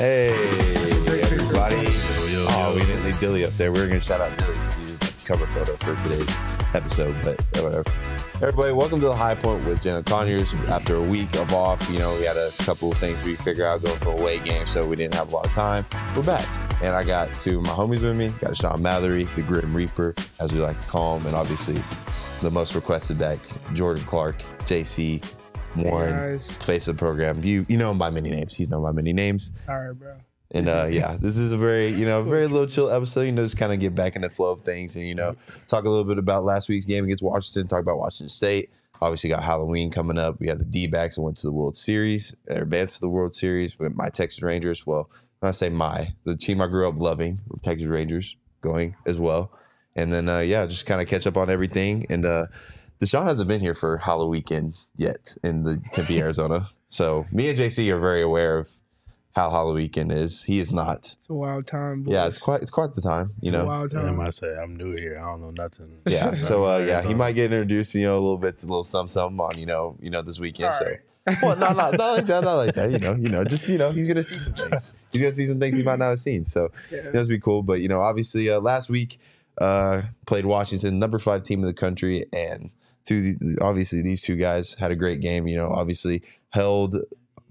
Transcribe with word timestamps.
Hey, 0.00 0.30
everybody. 1.20 1.76
Oh, 2.48 2.72
we 2.74 2.86
didn't 2.86 3.04
leave 3.04 3.20
Dilly 3.20 3.44
up 3.44 3.54
there. 3.58 3.70
We 3.70 3.80
were 3.80 3.86
going 3.86 4.00
to 4.00 4.06
shout 4.06 4.22
out 4.22 4.34
Dilly. 4.38 4.54
He 4.78 4.82
was 4.84 4.98
the 4.98 5.12
cover 5.26 5.46
photo 5.48 5.76
for 5.76 5.94
today's 6.08 6.34
episode, 6.72 7.14
but 7.22 7.38
whatever. 7.62 7.84
Everybody, 8.36 8.72
welcome 8.72 8.98
to 9.00 9.08
the 9.08 9.14
High 9.14 9.34
Point 9.34 9.66
with 9.66 9.82
Jalin 9.82 10.06
Conyers. 10.06 10.54
After 10.70 10.96
a 10.96 11.02
week 11.02 11.36
of 11.36 11.52
off, 11.52 11.86
you 11.90 11.98
know, 11.98 12.14
we 12.14 12.22
had 12.22 12.38
a 12.38 12.50
couple 12.60 12.90
of 12.90 12.96
things 12.96 13.22
we 13.26 13.36
figured 13.36 13.66
out 13.66 13.82
going 13.82 13.98
for 13.98 14.12
a 14.12 14.18
away 14.18 14.38
game, 14.38 14.66
so 14.66 14.86
we 14.86 14.96
didn't 14.96 15.16
have 15.16 15.34
a 15.34 15.36
lot 15.36 15.44
of 15.44 15.52
time. 15.52 15.84
We're 16.16 16.22
back. 16.22 16.48
And 16.82 16.96
I 16.96 17.04
got 17.04 17.38
two 17.38 17.58
of 17.58 17.64
my 17.64 17.72
homies 17.72 18.00
with 18.00 18.16
me. 18.16 18.28
Got 18.40 18.52
Dashaun 18.52 18.80
Mallory, 18.80 19.24
the 19.36 19.42
Grim 19.42 19.76
Reaper, 19.76 20.14
as 20.40 20.50
we 20.50 20.60
like 20.60 20.80
to 20.80 20.86
call 20.86 21.18
him, 21.18 21.26
and 21.26 21.36
obviously 21.36 21.78
the 22.40 22.50
most 22.50 22.74
requested 22.74 23.18
back, 23.18 23.38
Jordan 23.74 24.02
Clark, 24.04 24.38
JC, 24.60 25.22
Warren, 25.76 26.14
guys. 26.14 26.50
face 26.50 26.88
of 26.88 26.96
the 26.96 26.98
program. 26.98 27.42
You 27.44 27.66
you 27.68 27.76
know 27.76 27.90
him 27.90 27.98
by 27.98 28.10
many 28.10 28.30
names. 28.30 28.56
He's 28.56 28.70
known 28.70 28.82
by 28.82 28.92
many 28.92 29.12
names. 29.12 29.52
All 29.68 29.78
right, 29.78 29.92
bro. 29.92 30.16
And 30.52 30.68
uh, 30.68 30.88
yeah, 30.90 31.16
this 31.20 31.38
is 31.38 31.52
a 31.52 31.56
very, 31.56 31.88
you 31.88 32.04
know, 32.04 32.24
very 32.24 32.48
little 32.48 32.66
chill 32.66 32.90
episode. 32.90 33.22
You 33.22 33.32
know, 33.32 33.44
just 33.44 33.56
kind 33.56 33.72
of 33.72 33.78
get 33.78 33.94
back 33.94 34.16
in 34.16 34.22
the 34.22 34.30
flow 34.30 34.50
of 34.50 34.64
things 34.64 34.96
and, 34.96 35.06
you 35.06 35.14
know, 35.14 35.36
talk 35.66 35.84
a 35.84 35.88
little 35.88 36.04
bit 36.04 36.18
about 36.18 36.44
last 36.44 36.68
week's 36.68 36.86
game 36.86 37.04
against 37.04 37.22
Washington, 37.22 37.68
talk 37.68 37.80
about 37.80 37.98
Washington 37.98 38.28
State. 38.28 38.70
Obviously, 39.00 39.30
got 39.30 39.44
Halloween 39.44 39.92
coming 39.92 40.18
up. 40.18 40.40
We 40.40 40.48
had 40.48 40.58
the 40.58 40.64
D 40.64 40.88
backs 40.88 41.14
that 41.14 41.22
went 41.22 41.36
to 41.38 41.46
the 41.46 41.52
World 41.52 41.76
Series, 41.76 42.34
or 42.48 42.62
advanced 42.62 42.94
to 42.94 43.00
the 43.00 43.08
World 43.08 43.36
Series 43.36 43.78
with 43.78 43.94
my 43.94 44.08
Texas 44.08 44.42
Rangers. 44.42 44.84
Well, 44.84 45.08
when 45.38 45.48
I 45.48 45.52
say 45.52 45.68
my, 45.70 46.14
the 46.24 46.36
team 46.36 46.60
I 46.60 46.66
grew 46.66 46.88
up 46.88 46.98
loving, 46.98 47.40
Texas 47.62 47.86
Rangers, 47.86 48.36
going 48.60 48.96
as 49.06 49.20
well. 49.20 49.52
And 49.94 50.12
then, 50.12 50.28
uh, 50.28 50.40
yeah, 50.40 50.66
just 50.66 50.84
kind 50.84 51.00
of 51.00 51.06
catch 51.06 51.26
up 51.26 51.36
on 51.36 51.48
everything. 51.48 52.06
And 52.10 52.26
uh, 52.26 52.46
Dashaun 53.00 53.24
hasn't 53.24 53.48
been 53.48 53.60
here 53.60 53.74
for 53.74 53.98
Halloween 53.98 54.30
weekend 54.30 54.76
yet 54.96 55.36
in 55.42 55.62
the 55.64 55.82
Tempe, 55.92 56.20
Arizona. 56.20 56.68
So 56.88 57.26
me 57.32 57.48
and 57.48 57.58
JC 57.58 57.88
are 57.92 57.98
very 57.98 58.20
aware 58.22 58.58
of 58.58 58.70
how 59.32 59.48
Halloween 59.50 59.76
weekend 59.84 60.12
is. 60.12 60.44
He 60.44 60.58
is 60.58 60.72
not. 60.72 61.14
It's 61.14 61.28
a 61.30 61.34
wild 61.34 61.66
time. 61.66 62.02
Boys. 62.02 62.12
Yeah, 62.12 62.26
it's 62.26 62.38
quite 62.38 62.62
it's 62.62 62.70
quite 62.70 62.92
the 62.92 63.00
time, 63.00 63.32
you 63.40 63.48
It's 63.48 63.54
a 63.54 63.58
know. 63.58 63.66
wild 63.66 63.90
Damn, 63.90 64.02
time. 64.16 64.20
I 64.20 64.30
say 64.30 64.54
I'm 64.56 64.74
new 64.74 64.92
here. 64.96 65.14
I 65.18 65.22
don't 65.24 65.40
know 65.40 65.52
nothing. 65.56 65.98
Yeah. 66.06 66.34
So 66.40 66.64
uh, 66.66 66.78
yeah, 66.78 67.02
he 67.02 67.14
might 67.14 67.32
get 67.32 67.52
introduced, 67.52 67.94
you 67.94 68.02
know, 68.02 68.14
a 68.14 68.20
little 68.20 68.38
bit 68.38 68.58
to 68.58 68.66
a 68.66 68.68
little 68.68 68.84
some 68.84 69.08
some 69.08 69.40
on, 69.40 69.56
you 69.58 69.66
know, 69.66 69.96
you 70.00 70.10
know, 70.10 70.20
this 70.22 70.38
weekend. 70.40 70.74
So 70.74 70.84
Alright. 70.84 71.42
well, 71.42 71.56
not, 71.56 71.76
not, 71.76 71.96
not 71.96 72.12
like 72.16 72.26
that, 72.26 72.44
not 72.44 72.54
like 72.56 72.74
that, 72.74 72.90
you 72.90 72.98
know, 72.98 73.12
you 73.14 73.28
know, 73.28 73.44
just 73.44 73.68
you 73.68 73.78
know, 73.78 73.92
he's 73.92 74.08
gonna 74.08 74.24
see 74.24 74.36
some 74.38 74.52
things. 74.52 74.92
He's 75.12 75.22
gonna 75.22 75.32
see 75.32 75.46
some 75.46 75.60
things 75.60 75.76
he 75.76 75.82
might 75.84 75.98
not 76.00 76.10
have 76.10 76.20
seen. 76.20 76.44
So 76.44 76.70
Yeah. 76.90 77.10
that's 77.12 77.28
be 77.28 77.38
cool. 77.38 77.62
But 77.62 77.80
you 77.82 77.88
know, 77.88 78.02
obviously, 78.02 78.50
uh, 78.50 78.60
last 78.60 78.88
week 78.90 79.20
uh, 79.58 80.02
played 80.26 80.44
Washington, 80.44 80.98
number 80.98 81.18
five 81.18 81.44
team 81.44 81.60
in 81.60 81.66
the 81.66 81.72
country, 81.74 82.26
and 82.32 82.70
two. 83.04 83.36
Obviously, 83.60 84.02
these 84.02 84.20
two 84.20 84.36
guys 84.36 84.74
had 84.74 84.90
a 84.90 84.96
great 84.96 85.20
game. 85.20 85.46
You 85.46 85.56
know, 85.56 85.70
obviously 85.70 86.22
held 86.50 86.96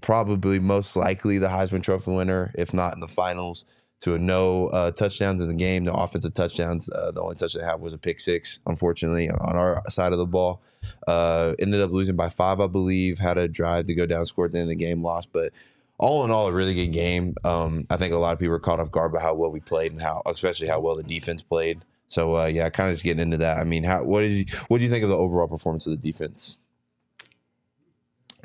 probably 0.00 0.58
most 0.58 0.96
likely 0.96 1.38
the 1.38 1.48
Heisman 1.48 1.82
Trophy 1.82 2.10
winner, 2.12 2.52
if 2.56 2.72
not 2.72 2.94
in 2.94 3.00
the 3.00 3.08
finals, 3.08 3.64
to 4.00 4.14
a 4.14 4.18
no 4.18 4.68
uh, 4.68 4.90
touchdowns 4.90 5.40
in 5.40 5.48
the 5.48 5.54
game, 5.54 5.84
no 5.84 5.92
offensive 5.92 6.34
touchdowns. 6.34 6.90
Uh, 6.90 7.10
the 7.10 7.22
only 7.22 7.36
touchdown 7.36 7.62
they 7.62 7.68
had 7.68 7.80
was 7.80 7.92
a 7.92 7.98
pick 7.98 8.20
six, 8.20 8.60
unfortunately, 8.66 9.28
on 9.28 9.56
our 9.56 9.82
side 9.88 10.12
of 10.12 10.18
the 10.18 10.26
ball. 10.26 10.62
Uh, 11.06 11.54
ended 11.58 11.80
up 11.80 11.90
losing 11.90 12.16
by 12.16 12.28
five, 12.28 12.60
I 12.60 12.66
believe. 12.66 13.18
Had 13.18 13.36
a 13.36 13.48
drive 13.48 13.86
to 13.86 13.94
go 13.94 14.06
down, 14.06 14.24
scored 14.24 14.50
at 14.50 14.52
the 14.52 14.58
end 14.60 14.70
of 14.70 14.78
the 14.78 14.84
game, 14.84 15.02
lost, 15.02 15.30
but 15.32 15.52
all 15.98 16.24
in 16.24 16.30
all, 16.30 16.48
a 16.48 16.52
really 16.52 16.74
good 16.74 16.92
game. 16.94 17.34
Um, 17.44 17.86
I 17.90 17.98
think 17.98 18.14
a 18.14 18.18
lot 18.18 18.32
of 18.32 18.38
people 18.38 18.52
were 18.52 18.58
caught 18.58 18.80
off 18.80 18.90
guard 18.90 19.12
by 19.12 19.20
how 19.20 19.34
well 19.34 19.50
we 19.50 19.60
played 19.60 19.92
and 19.92 20.00
how, 20.00 20.22
especially 20.24 20.66
how 20.66 20.80
well 20.80 20.96
the 20.96 21.02
defense 21.02 21.42
played. 21.42 21.84
So 22.10 22.36
uh, 22.36 22.46
yeah, 22.46 22.68
kind 22.70 22.88
of 22.88 22.96
just 22.96 23.04
getting 23.04 23.22
into 23.22 23.36
that. 23.38 23.58
I 23.58 23.64
mean, 23.64 23.84
how 23.84 24.02
what 24.02 24.22
did 24.22 24.32
you 24.32 24.44
what 24.66 24.78
do 24.78 24.84
you 24.84 24.90
think 24.90 25.04
of 25.04 25.10
the 25.10 25.16
overall 25.16 25.46
performance 25.46 25.86
of 25.86 25.92
the 25.92 26.12
defense? 26.12 26.56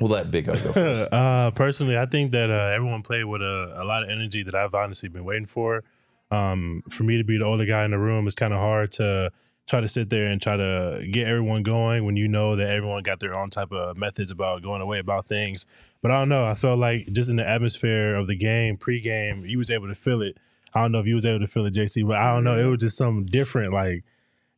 We'll 0.00 0.10
let 0.10 0.30
Big 0.30 0.46
go 0.46 0.54
first. 0.54 0.76
uh, 1.12 1.50
personally, 1.50 1.98
I 1.98 2.06
think 2.06 2.30
that 2.32 2.48
uh, 2.48 2.74
everyone 2.74 3.02
played 3.02 3.24
with 3.24 3.42
a, 3.42 3.74
a 3.76 3.84
lot 3.84 4.04
of 4.04 4.10
energy 4.10 4.44
that 4.44 4.54
I've 4.54 4.74
honestly 4.74 5.08
been 5.08 5.24
waiting 5.24 5.46
for. 5.46 5.82
Um, 6.30 6.82
for 6.90 7.02
me 7.02 7.18
to 7.18 7.24
be 7.24 7.38
the 7.38 7.44
older 7.44 7.64
guy 7.64 7.84
in 7.84 7.90
the 7.90 7.98
room, 7.98 8.26
it's 8.26 8.36
kind 8.36 8.52
of 8.52 8.60
hard 8.60 8.92
to 8.92 9.32
try 9.66 9.80
to 9.80 9.88
sit 9.88 10.10
there 10.10 10.26
and 10.26 10.40
try 10.40 10.56
to 10.56 11.04
get 11.10 11.26
everyone 11.26 11.64
going 11.64 12.04
when 12.04 12.16
you 12.16 12.28
know 12.28 12.54
that 12.54 12.68
everyone 12.68 13.02
got 13.02 13.18
their 13.18 13.34
own 13.34 13.50
type 13.50 13.72
of 13.72 13.96
methods 13.96 14.30
about 14.30 14.62
going 14.62 14.80
away 14.80 15.00
about 15.00 15.26
things. 15.26 15.66
But 16.02 16.12
I 16.12 16.20
don't 16.20 16.28
know. 16.28 16.46
I 16.46 16.54
felt 16.54 16.78
like 16.78 17.08
just 17.12 17.30
in 17.30 17.36
the 17.36 17.48
atmosphere 17.48 18.14
of 18.14 18.28
the 18.28 18.36
game, 18.36 18.76
pregame, 18.76 19.48
you 19.48 19.58
was 19.58 19.70
able 19.70 19.88
to 19.88 19.94
feel 19.94 20.22
it. 20.22 20.38
I 20.74 20.82
don't 20.82 20.92
know 20.92 21.00
if 21.00 21.06
you 21.06 21.14
was 21.14 21.24
able 21.24 21.40
to 21.40 21.46
feel 21.46 21.66
it, 21.66 21.74
JC, 21.74 22.06
but 22.06 22.16
I 22.16 22.34
don't 22.34 22.44
know. 22.44 22.58
It 22.58 22.64
was 22.64 22.80
just 22.80 22.96
something 22.96 23.26
different. 23.26 23.72
Like 23.72 24.04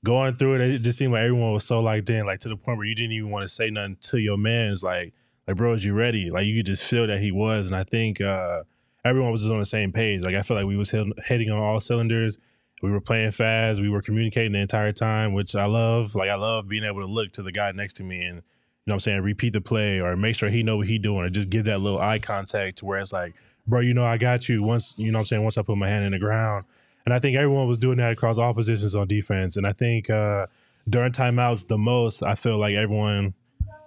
going 0.04 0.36
through 0.36 0.56
it, 0.56 0.62
it 0.62 0.82
just 0.82 0.98
seemed 0.98 1.12
like 1.12 1.22
everyone 1.22 1.52
was 1.52 1.64
so 1.64 1.80
locked 1.80 2.10
in, 2.10 2.26
like 2.26 2.41
to 2.41 2.48
the 2.48 2.56
point 2.56 2.78
where 2.78 2.86
you 2.86 2.94
didn't 2.94 3.12
even 3.12 3.30
want 3.30 3.42
to 3.42 3.48
say 3.48 3.70
nothing 3.70 3.96
to 4.00 4.18
your 4.18 4.36
man. 4.36 4.68
man's 4.68 4.82
like, 4.82 5.12
like, 5.47 5.56
bro, 5.56 5.72
is 5.72 5.84
you 5.84 5.94
ready? 5.94 6.30
Like 6.30 6.47
you 6.47 6.56
could 6.56 6.66
just 6.66 6.84
feel 6.84 7.06
that 7.06 7.20
he 7.20 7.32
was. 7.32 7.66
And 7.66 7.76
I 7.76 7.84
think 7.84 8.20
uh 8.20 8.62
everyone 9.04 9.32
was 9.32 9.42
just 9.42 9.52
on 9.52 9.58
the 9.58 9.66
same 9.66 9.92
page. 9.92 10.22
Like 10.22 10.34
I 10.34 10.42
felt 10.42 10.58
like 10.58 10.66
we 10.66 10.76
was 10.76 10.91
hitting 10.91 11.50
on 11.50 11.58
all 11.58 11.80
cylinders. 11.80 12.38
We 12.82 12.91
were 12.91 13.00
playing 13.00 13.32
fast. 13.32 13.80
We 13.80 13.88
were 13.88 14.02
communicating 14.02 14.52
the 14.52 14.60
entire 14.60 14.92
time, 14.92 15.32
which 15.32 15.56
I 15.56 15.66
love. 15.66 16.14
Like 16.14 16.30
I 16.30 16.36
love 16.36 16.68
being 16.68 16.84
able 16.84 17.00
to 17.00 17.06
look 17.06 17.32
to 17.32 17.42
the 17.42 17.52
guy 17.52 17.72
next 17.72 17.94
to 17.94 18.04
me 18.04 18.24
and 18.24 18.36
you 18.36 18.92
know 18.92 18.94
what 18.94 19.06
I'm 19.06 19.12
saying, 19.12 19.22
repeat 19.22 19.52
the 19.52 19.60
play 19.60 20.00
or 20.00 20.16
make 20.16 20.36
sure 20.36 20.48
he 20.48 20.62
know 20.62 20.78
what 20.78 20.86
he 20.86 20.98
doing 20.98 21.18
or 21.18 21.28
just 21.28 21.50
give 21.50 21.64
that 21.66 21.80
little 21.80 22.00
eye 22.00 22.18
contact 22.18 22.78
to 22.78 22.86
where 22.86 22.98
it's 22.98 23.12
like, 23.12 23.34
bro, 23.68 23.80
you 23.80 23.94
know 23.94 24.04
I 24.04 24.16
got 24.16 24.48
you 24.48 24.62
once, 24.62 24.94
you 24.98 25.12
know 25.12 25.18
what 25.18 25.20
I'm 25.20 25.26
saying, 25.26 25.42
once 25.42 25.58
I 25.58 25.62
put 25.62 25.76
my 25.76 25.88
hand 25.88 26.04
in 26.04 26.12
the 26.12 26.18
ground. 26.18 26.64
And 27.04 27.14
I 27.14 27.20
think 27.20 27.36
everyone 27.36 27.68
was 27.68 27.78
doing 27.78 27.98
that 27.98 28.12
across 28.12 28.38
all 28.38 28.52
positions 28.52 28.96
on 28.96 29.06
defense. 29.06 29.56
And 29.56 29.66
I 29.66 29.72
think 29.72 30.10
uh 30.10 30.46
during 30.88 31.12
timeouts 31.12 31.68
the 31.68 31.78
most, 31.78 32.22
I 32.22 32.34
feel 32.34 32.58
like 32.58 32.74
everyone 32.74 33.34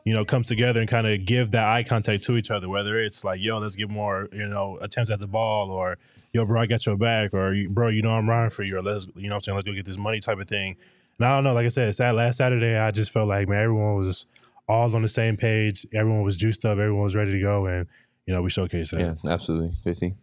you 0.03 0.13
know, 0.13 0.25
comes 0.25 0.47
together 0.47 0.79
and 0.79 0.89
kind 0.89 1.05
of 1.05 1.25
give 1.25 1.51
that 1.51 1.67
eye 1.67 1.83
contact 1.83 2.23
to 2.23 2.35
each 2.35 2.49
other, 2.49 2.67
whether 2.67 2.99
it's 2.99 3.23
like, 3.23 3.39
yo, 3.39 3.59
let's 3.59 3.75
get 3.75 3.89
more, 3.89 4.27
you 4.31 4.47
know, 4.47 4.77
attempts 4.81 5.11
at 5.11 5.19
the 5.19 5.27
ball 5.27 5.69
or, 5.69 5.97
yo, 6.33 6.45
bro, 6.45 6.61
I 6.61 6.65
got 6.65 6.85
your 6.85 6.97
back 6.97 7.33
or, 7.33 7.55
bro, 7.69 7.89
you 7.89 8.01
know, 8.01 8.11
I'm 8.11 8.27
riding 8.27 8.49
for 8.49 8.63
you 8.63 8.77
or 8.77 8.81
let's, 8.81 9.07
you 9.15 9.29
know 9.29 9.35
what 9.35 9.35
I'm 9.35 9.39
saying, 9.41 9.55
let's 9.55 9.65
go 9.65 9.73
get 9.73 9.85
this 9.85 9.97
money 9.97 10.19
type 10.19 10.39
of 10.39 10.47
thing. 10.47 10.75
And 11.17 11.27
I 11.27 11.35
don't 11.35 11.43
know, 11.43 11.53
like 11.53 11.65
I 11.65 11.69
said, 11.69 12.15
last 12.15 12.37
Saturday, 12.37 12.75
I 12.77 12.89
just 12.91 13.11
felt 13.11 13.27
like, 13.27 13.47
man, 13.47 13.61
everyone 13.61 13.95
was 13.95 14.25
all 14.67 14.95
on 14.95 15.03
the 15.03 15.07
same 15.07 15.37
page. 15.37 15.85
Everyone 15.93 16.23
was 16.23 16.35
juiced 16.35 16.65
up. 16.65 16.71
Everyone 16.79 17.03
was 17.03 17.15
ready 17.15 17.33
to 17.33 17.39
go. 17.39 17.67
And, 17.67 17.87
you 18.25 18.33
know, 18.33 18.41
we 18.41 18.49
showcase 18.49 18.91
that. 18.91 18.99
yeah, 18.99 19.31
absolutely. 19.31 19.75
JC. 19.85 20.15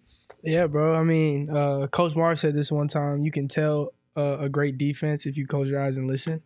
Yeah, 0.43 0.67
bro. 0.67 0.95
I 0.95 1.03
mean, 1.03 1.51
uh, 1.51 1.87
Coach 1.89 2.15
Mark 2.15 2.39
said 2.39 2.55
this 2.55 2.71
one 2.71 2.89
time. 2.89 3.25
You 3.25 3.31
can 3.31 3.49
tell 3.49 3.93
uh, 4.17 4.39
a 4.41 4.49
great 4.49 4.79
defense 4.79 5.27
if 5.27 5.37
you 5.37 5.47
close 5.47 5.71
your 5.71 5.81
eyes 5.83 5.97
and 5.97 6.07
listen. 6.07 6.43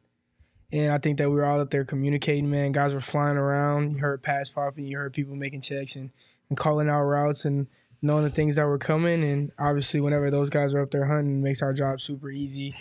And 0.73 0.93
I 0.93 0.99
think 0.99 1.19
that 1.19 1.29
we 1.29 1.37
were 1.37 1.45
all 1.45 1.61
out 1.61 1.71
there 1.71 1.85
communicating, 1.85 2.49
man. 2.51 2.73
Guys 2.73 2.95
were 2.95 3.01
flying 3.03 3.37
around. 3.37 3.93
You 3.93 3.99
heard 3.99 4.23
pass 4.23 4.49
popping. 4.49 4.87
You 4.87 4.97
heard 4.97 5.13
people 5.13 5.37
making 5.37 5.61
checks 5.61 5.97
and, 5.97 6.11
and 6.49 6.57
calling 6.57 6.89
out 6.89 7.03
routes 7.03 7.45
and 7.45 7.67
knowing 8.01 8.25
the 8.25 8.31
things 8.31 8.57
that 8.57 8.65
were 8.65 8.79
coming. 8.79 9.23
And 9.23 9.53
obviously, 9.59 10.01
whenever 10.01 10.31
those 10.31 10.49
guys 10.49 10.73
are 10.73 10.81
up 10.81 10.91
there 10.91 11.05
hunting, 11.05 11.41
it 11.41 11.43
makes 11.45 11.61
our 11.61 11.75
job 11.75 12.01
super 12.01 12.31
easy. 12.31 12.75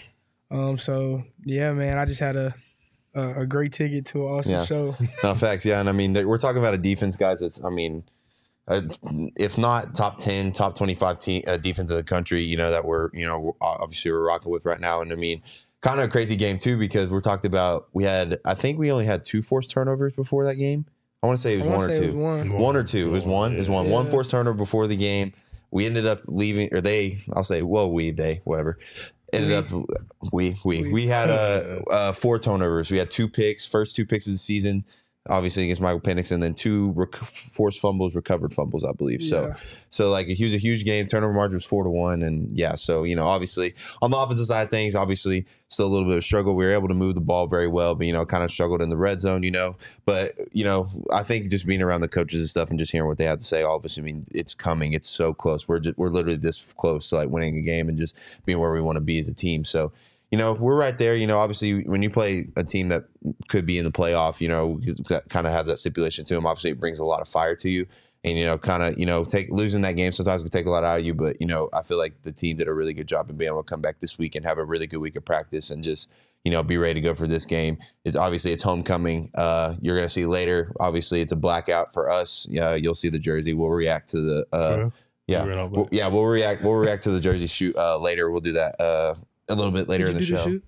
Um, 0.50 0.78
so 0.78 1.24
yeah, 1.46 1.74
man, 1.74 1.98
I 1.98 2.06
just 2.06 2.20
had 2.22 2.36
a 2.38 2.54
a, 3.14 3.42
a 3.42 3.46
great 3.46 3.74
ticket 3.74 4.06
to 4.08 4.26
an 4.26 4.34
awesome 4.34 4.52
Yeah. 4.54 4.66
show. 4.66 4.96
No 5.24 5.36
facts, 5.36 5.66
yeah, 5.66 5.80
and 5.82 5.90
I 5.90 5.92
mean 5.92 6.14
we're 6.26 6.38
talking 6.38 6.60
about 6.62 6.74
a 6.74 6.78
defense, 6.78 7.18
guys. 7.18 7.42
That's 7.42 7.62
I 7.64 7.70
mean, 7.70 8.04
uh, 8.72 8.82
if 9.36 9.58
not 9.58 9.94
top 9.94 10.18
ten, 10.18 10.52
top 10.52 10.76
twenty 10.76 10.96
five 10.96 11.20
team 11.20 11.44
uh, 11.48 11.58
defense 11.58 11.92
of 11.92 11.98
the 11.98 12.04
country, 12.04 12.44
you 12.44 12.58
know 12.58 12.72
that 12.72 12.86
we're 12.86 13.10
you 13.14 13.26
know 13.26 13.56
obviously 13.62 14.12
we're 14.12 14.26
rocking 14.26 14.52
with 14.52 14.66
right 14.66 14.80
now, 14.80 15.02
and 15.02 15.12
I 15.12 15.16
mean 15.16 15.42
kind 15.82 16.00
of 16.00 16.06
a 16.06 16.10
crazy 16.10 16.36
game 16.36 16.58
too 16.58 16.78
because 16.78 17.10
we're 17.10 17.22
talked 17.22 17.46
about. 17.46 17.90
We 17.94 18.04
had, 18.04 18.40
I 18.46 18.54
think 18.54 18.80
we 18.80 18.92
only 18.92 19.06
had 19.06 19.24
two 19.24 19.42
forced 19.42 19.72
turnovers 19.72 20.14
before 20.14 20.46
that 20.46 20.56
game. 20.56 20.86
I 21.22 21.28
want 21.28 21.38
to 21.38 21.42
say 21.42 21.54
it 21.54 21.58
was 21.58 21.68
one 21.68 21.90
or 21.90 21.94
two. 21.94 22.06
was 22.06 22.16
one. 22.16 22.52
One 22.54 22.76
or 22.76 22.84
two. 22.84 23.08
It 23.08 23.12
was 23.12 23.26
one. 23.26 23.54
It 23.54 23.60
was 23.60 23.70
one. 23.70 23.90
One 23.90 24.10
forced 24.10 24.32
turnover 24.32 24.58
before 24.58 24.88
the 24.88 24.96
game. 24.96 25.34
We 25.70 25.86
ended 25.86 26.06
up 26.06 26.22
leaving, 26.26 26.74
or 26.74 26.82
they. 26.82 27.20
I'll 27.34 27.44
say, 27.44 27.62
well, 27.62 27.92
we, 27.92 28.12
they, 28.12 28.42
whatever. 28.44 28.80
Ended 29.34 29.54
up, 29.54 29.66
we, 30.34 30.58
we, 30.66 30.92
we 30.92 31.06
had 31.06 31.30
uh, 31.30 31.80
uh, 31.90 32.12
four 32.12 32.38
turnovers. 32.38 32.92
We 32.92 32.98
had 32.98 33.10
two 33.10 33.30
picks, 33.30 33.66
first 33.66 33.96
two 33.96 34.06
picks 34.06 34.28
of 34.28 34.34
the 34.34 34.38
season, 34.38 34.84
obviously 35.30 35.64
against 35.64 35.82
Michael 35.82 36.02
Penix, 36.02 36.32
and 36.32 36.42
then 36.42 36.54
two 36.54 36.92
rec- 36.92 37.16
forced 37.16 37.80
fumbles, 37.80 38.16
recovered 38.16 38.54
fumbles, 38.54 38.84
I 38.84 38.92
believe. 38.92 39.22
So, 39.22 39.48
Yeah. 39.48 39.56
so 39.90 40.10
like 40.10 40.28
a 40.28 40.32
was 40.44 40.54
a 40.56 40.58
huge 40.58 40.84
game. 40.84 41.06
Turnover 41.08 41.34
margin 41.34 41.56
was 41.56 41.66
four 41.66 41.84
to 41.84 41.90
one, 41.90 42.24
and 42.24 42.58
yeah. 42.58 42.76
So 42.76 43.04
you 43.04 43.16
know, 43.16 43.28
obviously 43.28 43.76
on 44.02 44.12
the 44.12 44.18
offensive 44.18 44.48
side 44.48 44.64
of 44.64 44.70
things, 44.70 44.96
obviously 44.96 45.46
still 45.68 45.88
a 45.88 45.90
little 45.94 46.08
bit 46.10 46.18
of 46.18 46.24
struggle. 46.24 46.56
We 46.56 46.66
were 46.66 46.72
able 46.72 46.88
to 46.90 46.94
move 46.94 47.16
the 47.16 47.22
ball 47.22 47.48
very 47.48 47.68
well, 47.68 47.96
but 47.96 48.08
you 48.08 48.14
know, 48.14 48.26
kind 48.26 48.44
of 48.44 48.52
struggled 48.52 48.82
in 48.82 48.90
the 48.90 48.98
red 48.98 49.22
zone. 49.22 49.44
You 49.44 49.52
know, 49.52 49.78
but 50.06 50.36
you 50.54 50.64
know, 50.64 50.88
I 51.14 51.24
think 51.24 51.50
just 51.50 51.68
being 51.68 51.82
around 51.82 52.02
the 52.02 52.08
coaches 52.08 52.40
and 52.40 52.50
stuff 52.50 52.70
and 52.72 52.80
just 52.80 52.92
hearing 52.92 53.08
what 53.08 53.18
they 53.18 53.26
have 53.26 53.40
to 53.40 53.46
say, 53.46 53.64
us. 53.64 53.98
I 53.98 54.02
mean, 54.02 54.24
it's 54.34 54.54
coming. 54.56 54.94
It's 54.94 55.10
so 55.10 55.34
close. 55.34 55.68
We're 55.68 55.80
just, 55.80 55.98
we're 55.98 56.10
literally 56.10 56.38
this 56.38 56.74
close 56.74 57.10
to 57.10 57.18
like 57.18 57.30
winning 57.30 57.58
a 57.58 57.62
game 57.62 57.90
and 57.90 57.98
just 57.98 58.18
being 58.46 58.60
where 58.60 58.72
we 58.72 58.82
want 58.82 58.96
to 58.96 59.02
be 59.02 59.20
as 59.20 59.28
a 59.28 59.34
team. 59.34 59.64
So. 59.64 59.92
You 60.32 60.38
know, 60.38 60.54
we're 60.54 60.78
right 60.78 60.98
there. 60.98 61.16
You 61.16 61.28
know, 61.28 61.38
obviously, 61.38 61.84
when 61.84 62.02
you 62.02 62.10
play 62.10 62.48
a 62.56 62.64
team 62.64 62.88
that 62.88 63.06
could 63.50 63.66
be 63.66 63.78
in 63.78 63.86
the 63.86 63.92
playoff, 63.92 64.42
you 64.42 64.48
know, 64.48 64.80
kind 65.30 65.46
of 65.46 65.54
have 65.54 65.66
that 65.68 65.78
stipulation 65.78 66.26
to 66.26 66.36
them. 66.36 66.46
Obviously, 66.46 66.72
it 66.72 66.80
brings 66.80 67.00
a 67.00 67.06
lot 67.06 67.22
of 67.22 67.28
fire 67.28 67.56
to 67.58 67.70
you 67.70 67.86
and 68.24 68.38
you 68.38 68.46
know, 68.46 68.58
kind 68.58 68.84
of 68.84 69.00
you 69.00 69.06
know, 69.06 69.24
take 69.24 69.50
losing 69.50 69.82
that 69.82 69.96
game 69.96 70.12
sometimes 70.12 70.44
can 70.44 70.52
take 70.52 70.66
a 70.66 70.70
lot 70.70 70.84
out 70.84 71.00
of 71.00 71.06
you. 71.06 71.14
But 71.14 71.38
you 71.40 71.48
know, 71.48 71.70
I 71.74 71.84
feel 71.84 71.98
like 71.98 72.22
the 72.22 72.32
team 72.32 72.58
did 72.58 72.68
a 72.68 72.74
really 72.74 72.94
good 72.94 73.08
job 73.08 73.30
in 73.30 73.38
being 73.38 73.50
able 73.52 73.64
to 73.64 73.70
come 73.70 73.82
back 73.82 74.00
this 74.00 74.18
week 74.18 74.36
and 74.36 74.46
have 74.46 74.58
a 74.58 74.66
really 74.66 74.88
good 74.88 75.00
week 75.00 75.16
of 75.16 75.26
practice 75.26 75.70
and 75.72 75.84
just 75.84 76.10
you 76.44 76.52
know 76.52 76.64
be 76.64 76.78
ready 76.78 76.96
to 76.96 77.02
go 77.02 77.16
for 77.16 77.28
this 77.28 77.46
game. 77.46 77.78
It's 78.06 78.16
obviously 78.16 78.52
it's 78.52 78.64
homecoming. 78.64 79.32
Uh, 79.34 79.76
you're 79.82 79.96
gonna 79.96 80.10
see 80.10 80.26
later. 80.26 80.74
Obviously, 80.80 81.22
it's 81.22 81.32
a 81.32 81.36
blackout 81.36 81.94
for 81.94 82.10
us. 82.10 82.48
Yeah, 82.50 82.76
you'll 82.76 82.96
see 82.96 83.10
the 83.10 83.20
jersey. 83.20 83.54
We'll 83.54 83.70
react 83.70 84.10
to 84.10 84.22
the. 84.22 84.48
Uh, 84.52 84.76
Sure. 84.76 84.94
yeah, 85.28 85.44
We're 85.44 85.52
in 85.52 85.60
all 85.60 85.70
we'll, 85.70 85.90
yeah, 85.92 86.08
we'll 86.08 86.26
react. 86.26 86.62
We'll 86.62 86.74
react 86.74 87.04
to 87.04 87.12
the 87.12 87.20
jersey 87.20 87.48
shoot 87.48 87.76
uh, 87.76 87.98
later. 87.98 88.30
We'll 88.30 88.42
do 88.42 88.54
that 88.54 88.80
uh, 88.80 89.16
a 89.52 89.56
little 89.56 89.72
bit 89.72 89.88
later 89.90 90.08
in 90.08 90.14
the 90.14 90.20
do 90.20 90.26
show. 90.26 90.36
the 90.38 90.44
shoot? 90.44 90.64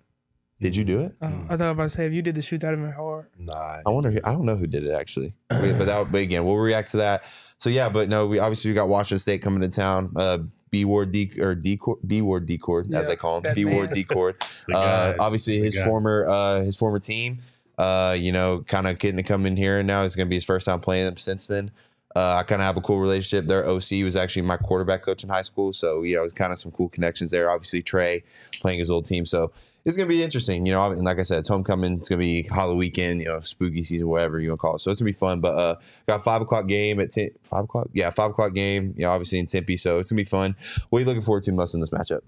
Did 0.62 0.75
you 0.75 0.83
do 0.85 1.00
it? 1.01 1.15
Uh, 1.21 1.25
I 1.25 1.57
thought 1.57 1.62
I 1.62 1.65
was 1.65 1.71
about 1.71 1.83
to 1.83 1.89
say 1.89 2.06
if 2.06 2.13
you 2.13 2.21
did 2.21 2.35
the 2.35 2.41
shoot, 2.41 2.62
that'd 2.62 2.77
have 2.77 2.88
been 2.88 2.95
hard. 2.95 3.27
Nah. 3.38 3.81
I 3.85 3.89
wonder. 3.89 4.12
Who, 4.12 4.19
I 4.24 4.31
don't 4.31 4.45
know 4.45 4.56
who 4.56 4.68
did 4.68 4.85
it 4.85 4.91
actually, 4.91 5.33
but 5.50 5.85
that, 5.85 6.07
but 6.12 6.21
again, 6.21 6.45
we'll 6.45 6.57
react 6.57 6.91
to 6.91 6.97
that. 6.97 7.24
So 7.57 7.69
yeah, 7.69 7.89
but 7.89 8.07
no, 8.09 8.27
we 8.27 8.39
obviously 8.39 8.71
we 8.71 8.75
got 8.75 8.88
Washington 8.88 9.19
State 9.19 9.41
coming 9.41 9.62
to 9.62 9.69
town. 9.69 10.12
Uh, 10.15 10.39
B 10.69 10.85
Ward 10.85 11.12
D 11.12 11.31
or 11.39 11.53
D 11.53 11.80
B 12.07 12.21
Ward 12.21 12.45
D 12.45 12.57
Cord 12.57 12.85
as 12.85 12.91
Yeah, 12.91 13.01
they 13.01 13.15
call 13.15 13.38
him. 13.38 13.44
that 13.44 13.56
B 13.56 13.65
Ward 13.65 13.88
man. 13.89 13.95
D 13.95 14.03
Cord. 14.06 14.35
The 14.68 14.77
Uh, 14.77 15.12
guy. 15.13 15.18
obviously 15.19 15.59
his 15.59 15.75
guy. 15.75 15.85
former 15.85 16.27
uh, 16.30 16.62
his 16.62 16.77
former 16.77 17.00
team. 17.00 17.39
Uh, 17.77 18.15
you 18.18 18.31
know, 18.31 18.62
kind 18.68 18.88
of 18.88 19.00
getting 19.00 19.18
to 19.18 19.24
come 19.24 19.45
in 19.47 19.57
here 19.57 19.80
and 19.80 19.88
now 19.88 20.03
it's 20.03 20.15
going 20.15 20.27
to 20.27 20.30
be 20.30 20.35
his 20.35 20.45
first 20.45 20.65
time 20.68 20.80
playing 20.80 21.06
them 21.06 21.18
since 21.18 21.47
then. 21.47 21.71
Uh, 22.15 22.35
I 22.35 22.44
kind 22.44 22.62
of 22.62 22.68
have 22.68 22.77
a 22.77 22.81
cool 22.81 23.00
relationship. 23.00 23.47
Their 23.47 23.68
OC 23.68 24.03
was 24.03 24.15
actually 24.15 24.44
my 24.44 24.57
quarterback 24.57 25.01
coach 25.01 25.24
in 25.24 25.30
high 25.30 25.41
school, 25.41 25.74
so 25.74 26.03
you 26.03 26.15
know, 26.15 26.21
it's 26.24 26.31
kind 26.33 26.53
of 26.53 26.59
some 26.59 26.71
cool 26.71 26.88
connections 26.89 27.31
there. 27.31 27.50
Obviously, 27.50 27.81
Trey 27.81 28.24
playing 28.63 28.80
his 28.80 28.89
old 28.89 29.06
team, 29.06 29.27
so 29.27 29.51
it's 29.86 29.98
gonna 29.98 30.07
be 30.07 30.24
interesting. 30.24 30.65
You 30.65 30.74
know, 30.74 30.89
like 30.89 31.19
I 31.19 31.24
said, 31.24 31.39
it's 31.39 31.48
homecoming. 31.48 31.98
It's 31.98 32.10
gonna 32.10 32.19
be 32.19 32.44
Halloween 32.44 32.77
weekend. 32.77 33.21
You 33.21 33.27
know, 33.27 33.39
spooky 33.42 33.83
season, 33.83 34.07
whatever 34.07 34.39
you 34.39 34.50
want 34.50 34.60
to 34.60 34.62
call 34.62 34.75
it. 34.75 34.80
So 34.80 34.92
it's 34.92 35.01
gonna 35.01 35.10
be 35.10 35.13
fun. 35.13 35.42
But 35.42 35.56
uh, 35.56 35.75
got 36.07 36.24
five 36.24 36.42
o'clock 36.42 36.68
game 36.68 37.00
at 37.00 37.12
ten, 37.12 37.31
five 37.42 37.65
o'clock. 37.65 37.89
Yeah, 37.94 38.10
five 38.10 38.31
o'clock 38.31 38.54
game. 38.54 38.94
You 38.98 39.04
know, 39.04 39.12
obviously 39.12 39.39
in 39.39 39.45
Tempe, 39.45 39.77
so 39.77 40.00
it's 40.00 40.10
gonna 40.10 40.21
be 40.21 40.25
fun. 40.25 40.56
What 40.89 41.00
are 41.00 41.01
you 41.01 41.06
looking 41.06 41.21
forward 41.21 41.44
to 41.44 41.51
most 41.51 41.74
in 41.74 41.81
this 41.81 41.89
matchup? 41.89 42.21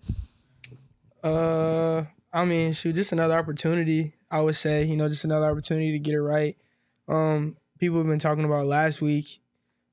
Uh, 1.23 2.03
I 2.31 2.45
mean, 2.45 2.73
shoot, 2.73 2.95
just 2.95 3.13
another 3.13 3.35
opportunity. 3.35 4.13
I 4.29 4.41
would 4.41 4.55
say, 4.55 4.83
you 4.83 4.97
know, 4.97 5.07
just 5.07 5.23
another 5.23 5.49
opportunity 5.49 5.93
to 5.93 5.99
get 5.99 6.13
it 6.13 6.21
right. 6.21 6.57
Um, 7.07 7.55
people 7.79 7.97
have 7.97 8.07
been 8.07 8.19
talking 8.19 8.43
about 8.43 8.67
last 8.67 9.01
week, 9.01 9.39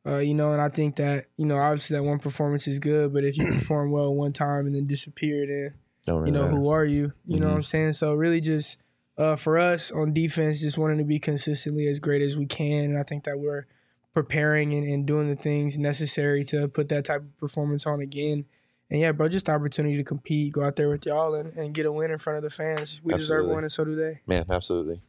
uh, 0.04 0.16
you 0.16 0.34
know, 0.34 0.52
and 0.52 0.60
I 0.60 0.68
think 0.68 0.96
that 0.96 1.26
you 1.36 1.46
know, 1.46 1.58
obviously 1.58 1.96
that 1.96 2.02
one 2.02 2.18
performance 2.18 2.66
is 2.66 2.80
good, 2.80 3.12
but 3.12 3.22
if 3.22 3.36
you 3.36 3.46
perform 3.46 3.92
well 3.92 4.12
one 4.12 4.32
time 4.32 4.66
and 4.66 4.74
then 4.74 4.84
disappear, 4.84 5.46
then 5.46 5.74
Don't 6.06 6.18
really 6.22 6.30
you 6.30 6.32
know 6.34 6.42
matter. 6.44 6.56
who 6.56 6.68
are 6.68 6.84
you? 6.84 7.12
You 7.26 7.38
know 7.40 7.46
what 7.46 7.52
Mhm. 7.52 7.56
I'm 7.56 7.62
saying? 7.62 7.92
So 7.94 8.14
really, 8.14 8.40
just 8.40 8.78
uh, 9.18 9.36
for 9.36 9.58
us 9.58 9.90
on 9.90 10.12
defense, 10.12 10.60
just 10.60 10.78
wanting 10.78 10.98
to 10.98 11.04
be 11.04 11.18
consistently 11.18 11.86
as 11.86 12.00
great 12.00 12.22
as 12.22 12.36
we 12.36 12.46
can, 12.46 12.84
and 12.90 12.98
I 12.98 13.02
think 13.02 13.24
that 13.24 13.38
we're 13.38 13.66
preparing 14.14 14.72
and, 14.74 14.86
and 14.86 15.06
doing 15.06 15.28
the 15.28 15.36
things 15.36 15.78
necessary 15.78 16.44
to 16.44 16.68
put 16.68 16.88
that 16.90 17.04
type 17.04 17.20
of 17.22 17.38
performance 17.38 17.86
on 17.86 18.00
again. 18.00 18.44
And 18.90 19.00
yeah, 19.00 19.12
bro, 19.12 19.28
just 19.28 19.46
the 19.46 19.52
opportunity 19.52 19.96
to 19.96 20.04
compete, 20.04 20.52
go 20.52 20.64
out 20.64 20.76
there 20.76 20.88
with 20.90 21.06
y'all 21.06 21.34
and, 21.34 21.52
and 21.56 21.72
get 21.72 21.86
a 21.86 21.92
win 21.92 22.10
in 22.10 22.18
front 22.18 22.36
of 22.36 22.42
the 22.42 22.50
fans. 22.50 23.00
We 23.02 23.14
deserve 23.14 23.46
one, 23.46 23.60
and 23.64 23.72
so 23.72 23.84
do 23.84 23.94
they. 23.96 24.20
Man, 24.26 24.44
absolutely. 24.50 25.00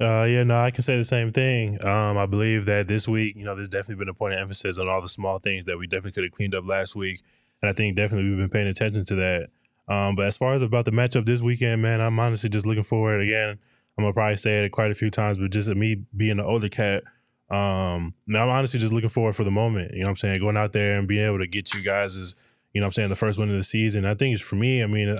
Uh, 0.00 0.24
yeah, 0.24 0.44
no, 0.44 0.58
I 0.60 0.70
can 0.70 0.82
say 0.84 0.96
the 0.96 1.04
same 1.04 1.32
thing. 1.32 1.82
Um, 1.84 2.16
I 2.18 2.26
believe 2.26 2.66
that 2.66 2.86
this 2.86 3.08
week, 3.08 3.34
you 3.36 3.44
know, 3.44 3.54
there's 3.54 3.68
definitely 3.68 3.96
been 3.96 4.08
a 4.08 4.14
point 4.14 4.34
of 4.34 4.40
emphasis 4.40 4.78
on 4.78 4.88
all 4.88 5.00
the 5.00 5.08
small 5.08 5.38
things 5.38 5.64
that 5.64 5.78
we 5.78 5.86
definitely 5.86 6.12
could 6.12 6.24
have 6.24 6.32
cleaned 6.32 6.54
up 6.54 6.66
last 6.66 6.94
week, 6.94 7.22
and 7.62 7.68
I 7.68 7.72
think 7.72 7.96
definitely 7.96 8.28
we've 8.30 8.38
been 8.38 8.48
paying 8.50 8.68
attention 8.68 9.04
to 9.06 9.14
that. 9.16 9.48
Um, 9.88 10.16
but 10.16 10.26
as 10.26 10.36
far 10.36 10.52
as 10.52 10.62
about 10.62 10.84
the 10.84 10.90
matchup 10.90 11.26
this 11.26 11.40
weekend, 11.40 11.82
man, 11.82 12.00
I'm 12.00 12.18
honestly 12.18 12.50
just 12.50 12.66
looking 12.66 12.82
forward. 12.82 13.20
Again, 13.20 13.58
I'm 13.96 14.04
gonna 14.04 14.12
probably 14.12 14.36
say 14.36 14.64
it 14.64 14.70
quite 14.70 14.90
a 14.90 14.94
few 14.94 15.10
times, 15.10 15.38
but 15.38 15.50
just 15.50 15.68
me 15.70 16.04
being 16.16 16.38
an 16.38 16.40
older 16.40 16.68
cat, 16.68 17.04
um, 17.50 18.14
now 18.26 18.44
I'm 18.44 18.50
honestly 18.50 18.78
just 18.78 18.92
looking 18.92 19.08
forward 19.08 19.34
for 19.34 19.44
the 19.44 19.50
moment. 19.50 19.92
You 19.94 20.00
know 20.00 20.06
what 20.06 20.10
I'm 20.10 20.16
saying? 20.16 20.40
Going 20.40 20.56
out 20.56 20.72
there 20.72 20.98
and 20.98 21.08
being 21.08 21.26
able 21.26 21.38
to 21.38 21.46
get 21.46 21.72
you 21.74 21.82
guys 21.82 22.16
is, 22.16 22.36
you 22.72 22.80
know 22.80 22.84
what 22.84 22.88
I'm 22.88 22.92
saying, 22.92 23.08
the 23.08 23.16
first 23.16 23.38
win 23.38 23.50
of 23.50 23.56
the 23.56 23.64
season. 23.64 24.04
I 24.04 24.14
think 24.14 24.34
it's 24.34 24.42
for 24.42 24.56
me, 24.56 24.82
I 24.82 24.86
mean, 24.86 25.16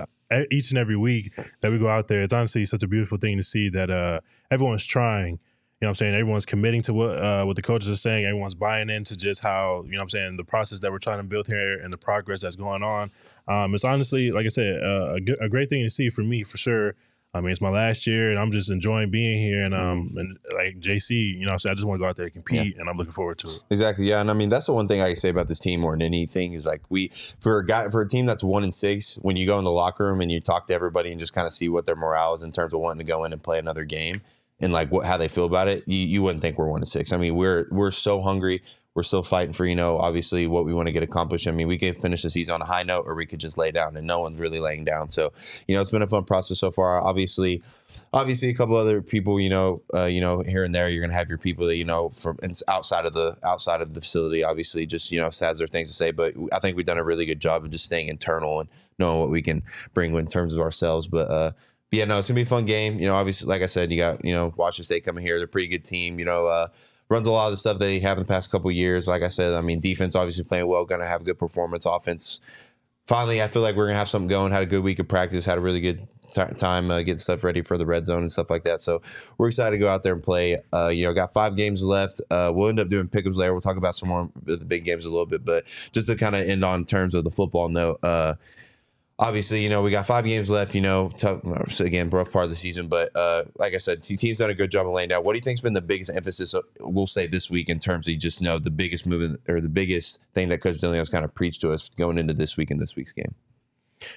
each 0.51 0.69
and 0.69 0.77
every 0.77 0.95
week 0.95 1.33
that 1.61 1.71
we 1.71 1.79
go 1.79 1.89
out 1.89 2.07
there, 2.07 2.21
it's 2.21 2.33
honestly 2.33 2.63
such 2.65 2.83
a 2.83 2.87
beautiful 2.87 3.17
thing 3.17 3.37
to 3.37 3.43
see 3.43 3.69
that 3.69 3.89
uh, 3.89 4.19
everyone's 4.51 4.85
trying. 4.85 5.39
You 5.81 5.85
know 5.85 5.91
what 5.91 5.91
I'm 5.91 5.95
saying? 5.95 6.13
Everyone's 6.15 6.45
committing 6.45 6.81
to 6.83 6.93
what 6.93 7.17
uh, 7.17 7.45
what 7.45 7.55
the 7.55 7.61
coaches 7.61 7.87
are 7.87 7.95
saying. 7.95 8.25
Everyone's 8.25 8.53
buying 8.53 8.89
into 8.89 9.15
just 9.15 9.41
how, 9.41 9.83
you 9.85 9.93
know 9.93 9.99
what 9.99 10.03
I'm 10.03 10.09
saying, 10.09 10.35
the 10.35 10.43
process 10.43 10.81
that 10.81 10.91
we're 10.91 10.99
trying 10.99 11.19
to 11.19 11.23
build 11.23 11.47
here 11.47 11.79
and 11.79 11.93
the 11.93 11.97
progress 11.97 12.41
that's 12.41 12.57
going 12.57 12.83
on. 12.83 13.11
Um, 13.47 13.73
it's 13.73 13.85
honestly, 13.85 14.29
like 14.29 14.45
I 14.45 14.49
said, 14.49 14.83
uh, 14.83 15.13
a, 15.13 15.21
good, 15.21 15.37
a 15.39 15.47
great 15.47 15.69
thing 15.69 15.83
to 15.83 15.89
see 15.89 16.09
for 16.09 16.21
me, 16.21 16.43
for 16.43 16.57
sure. 16.57 16.95
I 17.33 17.39
mean, 17.39 17.51
it's 17.51 17.61
my 17.61 17.69
last 17.69 18.07
year, 18.07 18.31
and 18.31 18.39
I'm 18.39 18.51
just 18.51 18.69
enjoying 18.71 19.09
being 19.09 19.41
here. 19.41 19.63
And 19.63 19.73
um, 19.73 20.15
and 20.17 20.37
like 20.53 20.79
JC, 20.81 21.37
you 21.37 21.45
know, 21.45 21.51
I'm 21.51 21.71
I 21.71 21.73
just 21.75 21.85
want 21.85 21.99
to 21.99 22.03
go 22.03 22.09
out 22.09 22.17
there 22.17 22.25
and 22.25 22.33
compete, 22.33 22.75
and 22.77 22.89
I'm 22.89 22.97
looking 22.97 23.13
forward 23.13 23.37
to 23.39 23.47
it. 23.47 23.61
Exactly. 23.69 24.09
Yeah, 24.09 24.19
and 24.19 24.29
I 24.29 24.33
mean 24.33 24.49
that's 24.49 24.65
the 24.65 24.73
one 24.73 24.89
thing 24.89 24.99
I 24.99 25.07
can 25.07 25.15
say 25.15 25.29
about 25.29 25.47
this 25.47 25.59
team 25.59 25.79
more 25.79 25.93
than 25.93 26.01
anything 26.01 26.53
is 26.53 26.65
like 26.65 26.81
we 26.89 27.11
for 27.39 27.59
a 27.59 27.65
guy 27.65 27.87
for 27.87 28.01
a 28.01 28.07
team 28.07 28.25
that's 28.25 28.43
one 28.43 28.65
and 28.65 28.73
six. 28.73 29.15
When 29.21 29.37
you 29.37 29.45
go 29.45 29.57
in 29.59 29.63
the 29.63 29.71
locker 29.71 30.05
room 30.05 30.19
and 30.19 30.29
you 30.29 30.41
talk 30.41 30.67
to 30.67 30.73
everybody 30.73 31.11
and 31.11 31.19
just 31.21 31.31
kind 31.31 31.47
of 31.47 31.53
see 31.53 31.69
what 31.69 31.85
their 31.85 31.95
morale 31.95 32.33
is 32.33 32.43
in 32.43 32.51
terms 32.51 32.73
of 32.73 32.81
wanting 32.81 33.05
to 33.05 33.09
go 33.09 33.23
in 33.23 33.31
and 33.31 33.41
play 33.41 33.59
another 33.59 33.85
game 33.85 34.21
and 34.61 34.73
like 34.73 34.91
what 34.91 35.05
how 35.05 35.17
they 35.17 35.27
feel 35.27 35.45
about 35.45 35.67
it, 35.67 35.83
you, 35.87 35.97
you 35.97 36.23
wouldn't 36.23 36.41
think 36.41 36.57
we're 36.57 36.69
one 36.69 36.81
and 36.81 36.87
six. 36.87 37.11
I 37.11 37.17
mean 37.17 37.35
we're 37.35 37.67
we're 37.71 37.91
so 37.91 38.21
hungry. 38.21 38.61
We're 38.95 39.03
still 39.03 39.23
fighting 39.23 39.53
for 39.53 39.65
you 39.65 39.75
know 39.75 39.97
obviously 39.97 40.47
what 40.47 40.65
we 40.65 40.73
want 40.73 40.87
to 40.87 40.91
get 40.91 41.03
accomplished. 41.03 41.47
I 41.47 41.51
mean 41.51 41.67
we 41.67 41.77
could 41.77 41.97
finish 41.97 42.23
the 42.23 42.29
season 42.29 42.55
on 42.55 42.61
a 42.61 42.65
high 42.65 42.83
note 42.83 43.05
or 43.07 43.15
we 43.15 43.25
could 43.25 43.39
just 43.39 43.57
lay 43.57 43.71
down 43.71 43.95
and 43.95 44.05
no 44.05 44.19
one's 44.19 44.39
really 44.39 44.59
laying 44.59 44.83
down. 44.83 45.09
So 45.09 45.31
you 45.67 45.75
know 45.75 45.81
it's 45.81 45.91
been 45.91 46.01
a 46.01 46.07
fun 46.07 46.25
process 46.25 46.59
so 46.59 46.71
far. 46.71 47.01
Obviously 47.01 47.63
obviously 48.13 48.49
a 48.49 48.53
couple 48.53 48.75
other 48.75 49.01
people 49.01 49.39
you 49.39 49.49
know 49.49 49.81
uh, 49.93 50.05
you 50.05 50.21
know 50.21 50.41
here 50.41 50.63
and 50.63 50.73
there 50.73 50.89
you're 50.89 51.01
gonna 51.01 51.13
have 51.13 51.29
your 51.29 51.37
people 51.37 51.65
that 51.67 51.75
you 51.75 51.85
know 51.85 52.09
from 52.09 52.37
outside 52.67 53.05
of 53.05 53.13
the 53.13 53.37
outside 53.43 53.81
of 53.81 53.93
the 53.93 54.01
facility 54.01 54.43
obviously 54.43 54.85
just 54.85 55.11
you 55.11 55.19
know 55.19 55.29
has 55.39 55.57
their 55.57 55.67
things 55.67 55.89
to 55.89 55.93
say 55.93 56.11
but 56.11 56.33
i 56.51 56.59
think 56.59 56.75
we've 56.75 56.85
done 56.85 56.97
a 56.97 57.03
really 57.03 57.25
good 57.25 57.39
job 57.39 57.63
of 57.63 57.69
just 57.69 57.85
staying 57.85 58.07
internal 58.07 58.59
and 58.59 58.69
knowing 58.97 59.19
what 59.19 59.29
we 59.29 59.41
can 59.41 59.63
bring 59.93 60.13
in 60.15 60.27
terms 60.27 60.53
of 60.53 60.59
ourselves 60.59 61.07
but 61.07 61.29
uh 61.29 61.51
yeah 61.91 62.05
no 62.05 62.17
it's 62.17 62.27
gonna 62.27 62.35
be 62.35 62.43
a 62.43 62.45
fun 62.45 62.65
game 62.65 62.99
you 62.99 63.07
know 63.07 63.15
obviously 63.15 63.47
like 63.47 63.61
i 63.61 63.65
said 63.65 63.91
you 63.91 63.97
got 63.97 64.23
you 64.23 64.33
know 64.33 64.51
washington 64.57 64.85
state 64.85 65.03
coming 65.03 65.23
here 65.23 65.37
they're 65.37 65.45
a 65.45 65.47
pretty 65.47 65.67
good 65.67 65.83
team 65.83 66.19
you 66.19 66.25
know 66.25 66.47
uh 66.47 66.67
runs 67.09 67.25
a 67.25 67.31
lot 67.31 67.47
of 67.47 67.51
the 67.51 67.57
stuff 67.57 67.79
they 67.79 67.99
have 67.99 68.17
in 68.17 68.23
the 68.23 68.27
past 68.27 68.51
couple 68.51 68.71
years 68.71 69.07
like 69.07 69.23
i 69.23 69.27
said 69.27 69.53
i 69.53 69.61
mean 69.61 69.79
defense 69.79 70.15
obviously 70.15 70.43
playing 70.43 70.67
well 70.67 70.85
gonna 70.85 71.07
have 71.07 71.21
a 71.21 71.23
good 71.23 71.39
performance 71.39 71.85
offense 71.85 72.39
finally, 73.09 73.41
I 73.41 73.47
feel 73.47 73.63
like 73.63 73.75
we're 73.75 73.87
gonna 73.87 73.97
have 73.97 74.07
something 74.07 74.29
going. 74.29 74.51
Had 74.51 74.61
a 74.61 74.67
good 74.67 74.83
week 74.83 74.99
of 74.99 75.07
practice. 75.07 75.45
Had 75.45 75.57
a 75.57 75.61
really 75.61 75.81
good 75.81 76.07
ti 76.31 76.43
time 76.55 76.91
uh, 76.91 76.99
getting 76.99 77.17
stuff 77.17 77.43
ready 77.43 77.63
for 77.63 77.75
the 77.75 77.85
red 77.85 78.05
zone 78.05 78.21
and 78.21 78.31
stuff 78.31 78.51
like 78.51 78.63
that. 78.65 78.79
So 78.79 79.01
we're 79.39 79.47
excited 79.47 79.71
to 79.71 79.79
go 79.79 79.89
out 79.89 80.03
there 80.03 80.13
and 80.13 80.21
play. 80.21 80.59
Uh, 80.71 80.89
you 80.89 81.05
know, 81.05 81.13
got 81.13 81.33
five 81.33 81.55
games 81.55 81.83
left. 81.83 82.21
Uh, 82.29 82.51
we'll 82.53 82.69
end 82.69 82.79
up 82.79 82.87
doing 82.87 83.07
pickups 83.07 83.35
later. 83.35 83.51
We'll 83.51 83.61
talk 83.61 83.77
about 83.77 83.95
some 83.95 84.09
more 84.09 84.29
of 84.47 84.59
the 84.59 84.63
big 84.63 84.83
games 84.83 85.05
a 85.05 85.09
little 85.09 85.25
bit, 85.25 85.43
but 85.43 85.65
just 85.91 86.05
to 86.07 86.15
kind 86.15 86.35
of 86.35 86.47
end 86.47 86.63
on 86.63 86.85
terms 86.85 87.15
of 87.15 87.23
the 87.23 87.31
football 87.31 87.67
note. 87.67 87.99
Obviously, 89.21 89.61
you 89.61 89.67
know, 89.67 89.81
we 89.81 89.91
got 89.91 90.05
five 90.05 90.23
games 90.23 90.49
left, 90.49 90.73
you 90.73 90.79
know, 90.79 91.11
tough, 91.17 91.43
again, 91.81 92.09
rough 92.09 92.31
part 92.31 92.45
of 92.45 92.49
the 92.49 92.55
season. 92.55 92.87
But 92.87 93.13
uh, 93.13 93.43
like 93.57 93.73
I 93.73 93.77
said, 93.77 94.01
t- 94.01 94.15
team's 94.15 94.37
done 94.37 94.49
a 94.49 94.53
good 94.53 94.71
job 94.71 94.87
of 94.87 94.93
laying 94.93 95.09
down. 95.09 95.25
What 95.25 95.33
do 95.33 95.37
you 95.37 95.41
think's 95.41 95.59
been 95.59 95.73
the 95.73 95.81
biggest 95.81 96.09
emphasis, 96.09 96.53
uh, 96.53 96.61
we'll 96.79 97.05
say 97.05 97.27
this 97.27 97.49
week, 97.49 97.67
in 97.67 97.79
terms 97.79 98.07
of 98.07 98.13
you 98.13 98.17
just 98.17 98.41
know 98.41 98.59
the 98.59 98.71
biggest 98.71 99.05
move 99.05 99.35
or 99.49 99.59
the 99.59 99.67
biggest 99.67 100.21
thing 100.33 100.47
that 100.49 100.61
Coach 100.61 100.77
Dillion's 100.77 101.09
kind 101.09 101.25
of 101.25 101.35
preached 101.35 101.59
to 101.61 101.73
us 101.73 101.89
going 101.89 102.17
into 102.17 102.33
this 102.33 102.55
week 102.55 102.71
and 102.71 102.79
this 102.79 102.95
week's 102.95 103.11
game? 103.11 103.35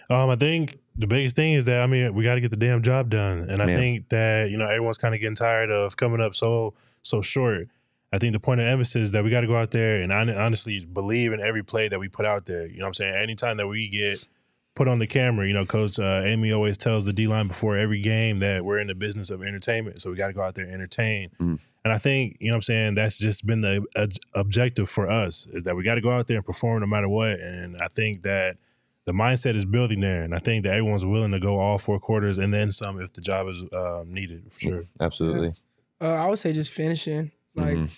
Um, 0.09 0.30
I 0.30 0.37
think 0.37 0.78
the 0.97 1.09
biggest 1.09 1.35
thing 1.35 1.54
is 1.54 1.64
that 1.64 1.82
I 1.82 1.87
mean 1.87 2.14
we 2.14 2.23
got 2.23 2.37
to 2.37 2.40
get 2.40 2.52
the 2.52 2.56
damn 2.56 2.82
job 2.82 3.11
done, 3.11 3.50
and 3.50 3.61
I 3.61 3.66
Man. 3.66 3.78
think 3.78 4.09
that 4.11 4.50
you 4.50 4.56
know 4.56 4.66
everyone's 4.66 4.99
kind 4.99 5.14
of 5.14 5.21
getting 5.21 5.35
tired 5.35 5.71
of 5.71 5.97
coming 5.97 6.21
up 6.21 6.35
so 6.35 6.75
so 7.02 7.21
short. 7.21 7.68
I 8.12 8.18
think 8.18 8.35
the 8.35 8.40
point 8.40 8.61
of 8.61 8.66
emphasis 8.66 9.06
is 9.06 9.12
that 9.12 9.25
we 9.25 9.30
got 9.30 9.40
to 9.40 9.47
go 9.47 9.56
out 9.56 9.71
there 9.71 10.02
and 10.02 10.12
honestly 10.12 10.85
believe 10.85 11.32
in 11.32 11.40
every 11.40 11.64
play 11.64 11.88
that 11.88 11.99
we 11.99 12.09
put 12.09 12.26
out 12.26 12.44
there. 12.44 12.66
You 12.66 12.78
know 12.78 12.82
what 12.82 12.88
I'm 12.88 12.94
saying? 12.94 13.14
Anytime 13.16 13.56
that 13.56 13.66
we 13.66 13.88
get 13.88 14.28
put 14.75 14.88
on 14.88 14.99
the 14.99 15.07
camera. 15.07 15.47
You 15.47 15.55
know, 15.55 15.67
Coach 15.67 15.99
uh, 15.99 16.23
Amy 16.25 16.52
always 16.52 16.76
tells 16.79 17.05
the 17.05 17.12
D 17.12 17.26
line 17.26 17.49
before 17.49 17.76
every 17.76 18.00
game 18.00 18.38
that 18.41 18.64
we're 18.64 18.79
in 18.79 18.87
the 18.87 18.95
business 18.95 19.31
of 19.31 19.43
entertainment, 19.43 20.00
so 20.02 20.11
we 20.11 20.17
got 20.17 20.29
to 20.29 20.33
go 20.33 20.43
out 20.43 20.55
there 20.55 20.64
and 20.64 20.75
entertain. 20.75 21.31
Mm. 21.41 21.59
And 21.85 21.93
I 21.93 21.99
think 21.99 22.37
you 22.41 22.49
know 22.49 22.55
what 22.55 22.57
I'm 22.59 22.62
saying 22.62 22.95
that's 22.95 23.19
just 23.19 23.45
been 23.45 23.61
the 23.61 23.85
uh, 23.97 24.07
objective 24.35 24.88
for 24.88 25.11
us 25.11 25.49
is 25.52 25.64
that 25.64 25.75
we 25.76 25.83
got 25.83 25.97
to 25.97 26.00
go 26.00 26.11
out 26.12 26.29
there 26.29 26.37
and 26.37 26.47
perform 26.47 26.81
no 26.81 26.87
matter 26.87 27.09
what. 27.09 27.41
And 27.41 27.76
I 27.76 27.88
think 27.88 28.23
that 28.23 28.57
the 29.05 29.12
mindset 29.12 29.57
is 29.57 29.64
building 29.64 30.00
there, 30.00 30.23
and 30.23 30.33
I 30.33 30.38
think 30.38 30.62
that 30.62 30.75
everyone's 30.75 31.05
willing 31.05 31.33
to 31.33 31.41
go 31.41 31.59
all 31.59 31.79
four 31.79 31.99
quarters 31.99 32.38
and 32.38 32.55
then 32.55 32.71
some 32.71 33.00
if 33.00 33.12
the 33.12 33.21
job 33.21 33.49
is 33.49 33.64
um, 33.75 34.12
needed 34.14 34.52
for 34.52 34.61
sure. 34.61 34.85
Absolutely. 35.00 35.55
Uh, 36.00 36.14
I 36.14 36.29
would 36.29 36.38
say 36.38 36.52
just 36.52 36.73
finishing. 36.73 37.33
Like 37.55 37.76
Mhm. 37.76 37.91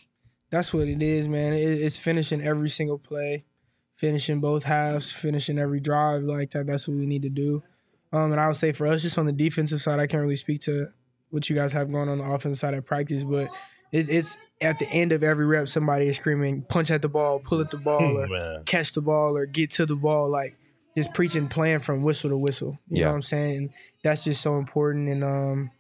that's 0.51 0.73
what 0.73 0.89
it 0.89 1.03
is, 1.03 1.29
man. 1.29 1.53
It, 1.53 1.83
it's 1.83 1.99
finishing 1.99 2.41
every 2.41 2.71
single 2.71 2.99
play, 2.99 3.45
finishing 3.95 4.41
both 4.41 4.65
halves, 4.65 5.11
finishing 5.13 5.59
every 5.59 5.81
drive. 5.81 6.23
Like 6.23 6.51
that. 6.53 6.67
That's 6.67 6.89
what 6.89 6.97
we 6.97 7.07
need 7.07 7.23
to 7.23 7.29
do. 7.31 7.63
Um, 8.13 8.33
and 8.33 8.41
I 8.41 8.47
would 8.47 8.57
say 8.57 8.73
for 8.73 8.87
us, 8.87 9.03
just 9.03 9.19
on 9.19 9.27
the 9.27 9.33
defensive 9.33 9.83
side, 9.83 9.99
I 10.01 10.07
can't 10.07 10.23
really 10.23 10.37
speak 10.37 10.61
to 10.63 10.89
what 11.31 11.51
you 11.51 11.57
guys 11.57 11.73
have 11.73 11.91
going 11.91 12.09
on 12.09 12.19
the 12.19 12.25
offensive 12.25 12.59
side 12.61 12.75
at 12.75 12.87
practice, 12.87 13.25
but 13.25 13.49
it, 13.91 14.09
it's 14.09 14.37
at 14.61 14.79
the 14.79 14.89
end 14.91 15.11
of 15.13 15.25
every 15.25 15.45
rep, 15.47 15.69
somebody 15.69 16.07
is 16.07 16.17
screaming, 16.17 16.63
"Punch 16.63 16.91
at 16.93 17.03
the 17.03 17.09
ball, 17.09 17.41
pull 17.41 17.61
at 17.61 17.71
the 17.73 17.77
ball, 17.77 18.19
or 18.19 18.27
Man. 18.29 18.63
catch 18.67 18.93
the 18.93 19.03
ball, 19.03 19.37
or 19.37 19.47
get 19.47 19.73
to 19.73 19.87
the 19.87 19.97
ball." 19.97 20.29
Like 20.29 20.57
just 20.97 21.13
preaching, 21.13 21.49
playing 21.49 21.81
from 21.81 22.03
whistle 22.03 22.31
to 22.31 22.37
whistle. 22.39 22.79
You 22.89 22.99
Yeah. 23.01 23.05
know 23.07 23.11
what 23.11 23.17
I'm 23.17 23.23
saying? 23.23 23.57
And 23.57 23.71
that's 24.05 24.23
just 24.23 24.41
so 24.43 24.59
important. 24.59 25.09
And 25.09 25.25
um, 25.25 25.71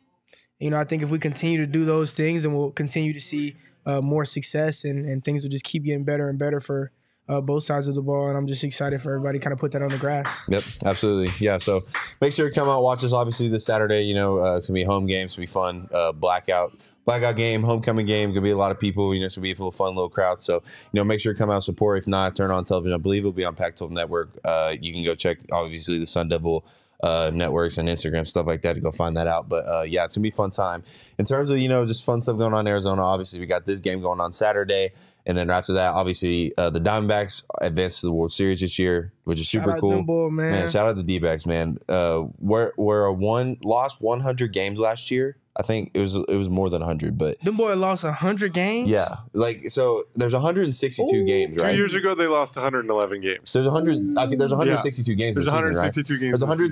you 0.59 0.71
know, 0.71 0.77
I 0.77 0.83
think 0.85 1.03
if 1.05 1.11
we 1.11 1.19
continue 1.21 1.59
to 1.59 1.67
do 1.69 1.85
those 1.85 2.15
things, 2.15 2.43
then 2.43 2.53
we'll 2.53 2.73
continue 2.73 3.13
to 3.13 3.21
see 3.21 3.55
uh, 3.87 4.01
more 4.01 4.25
success 4.25 4.83
and, 4.85 5.07
and 5.07 5.23
things 5.25 5.45
will 5.45 5.51
just 5.51 5.65
keep 5.65 5.85
getting 5.85 6.03
better 6.05 6.29
and 6.29 6.37
better 6.39 6.59
for 6.59 6.91
uh, 7.29 7.41
both 7.41 7.63
sides 7.63 7.87
of 7.87 7.95
the 7.95 8.03
ball. 8.03 8.29
And 8.29 8.37
I'm 8.37 8.47
just 8.47 8.65
excited 8.65 9.01
for 9.01 9.15
everybody 9.15 9.39
kind 9.39 9.53
of 9.53 9.59
put 9.59 9.73
that 9.73 9.83
on 9.83 9.89
the 9.89 9.99
grass. 9.99 10.49
Yep, 10.49 10.65
absolutely. 10.85 11.33
Yeah, 11.39 11.59
so 11.59 11.85
make 12.21 12.33
sure 12.33 12.49
to 12.49 12.55
come 12.55 12.69
out 12.69 12.83
watch 12.83 13.03
us. 13.05 13.13
Obviously, 13.13 13.49
this 13.49 13.65
Saturday, 13.65 14.03
you 14.03 14.15
know, 14.15 14.45
uh, 14.45 14.57
it's 14.57 14.67
gonna 14.67 14.75
be 14.75 14.85
home 14.85 15.07
game. 15.07 15.27
It's 15.27 15.37
gonna 15.37 15.45
be 15.45 15.47
fun. 15.47 15.89
Uh, 15.93 16.13
blackout, 16.13 16.77
blackout 17.05 17.37
game, 17.37 17.63
homecoming 17.63 18.07
game. 18.07 18.31
Gonna 18.31 18.43
be 18.43 18.51
a 18.51 18.57
lot 18.57 18.71
of 18.71 18.79
people. 18.79 19.15
You 19.15 19.21
know, 19.21 19.27
it's 19.27 19.37
gonna 19.37 19.43
be 19.43 19.51
a 19.51 19.55
little 19.55 19.73
fun 19.73 19.95
little 19.95 20.11
crowd. 20.11 20.41
So 20.41 20.57
you 20.57 20.99
know, 20.99 21.05
make 21.05 21.21
sure 21.21 21.33
to 21.33 21.39
come 21.39 21.51
out 21.51 21.65
support. 21.65 21.99
If 21.99 22.07
not, 22.07 22.37
turn 22.37 22.51
on 22.51 22.65
television. 22.65 22.95
I 22.95 22.99
believe 22.99 23.21
it'll 23.21 23.33
be 23.33 23.45
on 23.45 23.55
Pac-12 23.55 23.91
Network. 23.91 24.39
Uh, 24.45 24.75
you 24.81 24.93
can 24.93 25.05
go 25.05 25.15
check 25.15 25.39
obviously 25.53 25.99
the 25.99 26.07
Sun 26.07 26.29
Devil. 26.29 26.65
Uh, 27.03 27.31
networks 27.35 27.77
and 27.77 27.87
Instagram 27.87 28.27
stuff 28.27 28.47
like 28.47 28.63
that 28.63 28.75
to 28.75 28.81
go 28.81 28.91
find 28.91 29.15
that 29.15 29.27
out. 29.27 29.47
But 29.47 29.69
uh, 29.69 29.83
yeah, 29.83 30.05
it's 30.05 30.15
gonna 30.15 30.23
be 30.23 30.31
fun 30.31 30.51
time. 30.51 30.83
In 31.19 31.27
terms 31.27 31.51
of 31.51 31.59
you 31.59 31.69
know 31.69 31.85
just 31.85 32.03
fun 32.03 32.23
stuff 32.23 32.39
going 32.39 32.55
on 32.55 32.61
in 32.61 32.71
Arizona. 32.71 33.03
Obviously, 33.03 33.41
we 33.41 33.47
got 33.47 33.67
this 33.67 33.79
game 33.79 34.01
going 34.01 34.21
on 34.21 34.33
Saturday, 34.33 34.93
and 35.27 35.37
then 35.39 35.51
after 35.51 35.73
that, 35.75 35.93
obviously 35.95 36.53
uh, 36.59 36.71
the 36.71 36.81
Diamondbacks 36.81 37.45
advanced 37.61 38.01
to 38.01 38.07
the 38.07 38.13
World 38.13 38.33
Series 38.33 38.61
this 38.61 38.79
year, 38.79 39.13
which 39.25 39.41
is 39.41 39.49
super 39.49 39.65
Shout 39.71 39.75
out 39.77 39.81
cool. 39.81 40.03
boy, 40.03 40.29
man. 40.31 40.53
Man, 40.53 40.69
shout 40.71 40.87
out 40.87 40.97
to 40.97 41.03
D 41.03 41.19
backs, 41.19 41.47
man. 41.47 41.79
Uh, 41.89 42.25
we're 42.39 42.73
we're 42.77 43.05
a 43.07 43.13
one 43.13 43.57
lost 43.63 44.01
100 44.03 44.53
games 44.53 44.79
last 44.79 45.11
year. 45.11 45.37
I 45.57 45.63
think 45.63 45.93
it 45.95 46.01
was 46.01 46.17
it 46.17 46.35
was 46.35 46.49
more 46.51 46.69
than 46.69 46.81
100, 46.81 47.17
but 47.17 47.41
them 47.43 47.57
boy 47.57 47.77
lost 47.77 48.03
hundred 48.05 48.53
games. 48.53 48.89
yeah, 48.91 49.19
like 49.35 49.69
so 49.69 50.03
there's 50.17 50.33
162 50.33 51.03
Ooh. 51.15 51.25
games, 51.25 51.63
Two 51.63 51.75
years 51.77 51.95
ago, 51.95 52.17
they 52.17 52.27
lost 52.27 52.57
111 52.57 53.21
games. 53.21 53.51
So 53.51 53.63
there's 53.63 53.73
100. 53.73 54.19
I 54.19 54.27
think 54.27 54.41
there's 54.41 54.51
162 54.51 55.15
games. 55.15 55.37
There's 55.37 55.47
this 55.47 55.55
season, 55.55 55.65
right? 55.77 55.95
162 55.95 56.19
games. 56.19 56.41
There's 56.41 56.41
this 56.41 56.59
season. 56.59 56.69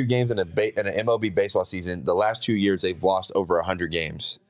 162 0.00 0.04
games 0.06 0.30
in 0.32 0.38
a 0.40 0.44
ba- 0.44 0.78
in 0.80 0.86
an 0.88 1.06
MLB 1.06 1.32
baseball 1.32 1.64
season. 1.64 2.02
The 2.02 2.14
last 2.16 2.42
two 2.42 2.54
years 2.54 2.82
they've 2.82 3.00
lost 3.04 3.30
over 3.36 3.54
100 3.56 3.92
games. 3.92 4.40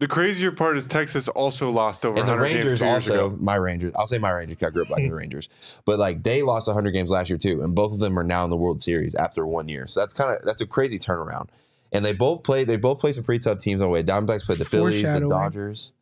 The 0.00 0.08
crazier 0.08 0.50
part 0.50 0.76
is 0.78 0.86
Texas 0.86 1.28
also 1.28 1.70
lost 1.70 2.04
over 2.06 2.18
And 2.18 2.26
the 2.26 2.32
100 2.32 2.48
games 2.48 2.54
Rangers 2.64 2.78
two 2.80 2.84
years 2.86 3.08
also, 3.10 3.26
ago. 3.26 3.36
my 3.40 3.54
Rangers, 3.54 3.92
I'll 3.96 4.06
say 4.06 4.16
my 4.18 4.30
Rangers, 4.32 4.56
'cause 4.56 4.66
I 4.68 4.70
grew 4.70 4.82
up 4.82 4.90
like 4.90 5.02
the 5.04 5.14
Rangers, 5.14 5.48
but 5.84 5.98
like 5.98 6.22
they 6.22 6.40
lost 6.42 6.66
100 6.68 6.90
games 6.92 7.10
last 7.10 7.28
year 7.30 7.36
too, 7.38 7.62
and 7.62 7.74
both 7.74 7.92
of 7.92 7.98
them 7.98 8.18
are 8.18 8.24
now 8.24 8.42
in 8.44 8.50
the 8.50 8.56
World 8.56 8.80
Series 8.82 9.14
after 9.14 9.46
one 9.46 9.68
year. 9.68 9.86
So 9.86 10.00
that's 10.00 10.14
kind 10.14 10.34
of 10.36 10.44
that's 10.44 10.60
a 10.62 10.66
crazy 10.66 10.98
turnaround. 10.98 11.48
And 11.92 12.04
they 12.04 12.12
both 12.12 12.42
played, 12.44 12.66
they 12.66 12.76
both 12.78 12.98
played 12.98 13.14
some 13.14 13.24
pretty 13.24 13.42
tough 13.44 13.58
teams 13.58 13.82
on 13.82 13.88
the 13.88 13.92
way. 13.92 14.02
Diamondbacks 14.02 14.44
played 14.46 14.58
the 14.58 14.64
Phillies, 14.64 15.02
the 15.12 15.20
Dodgers. 15.28 15.92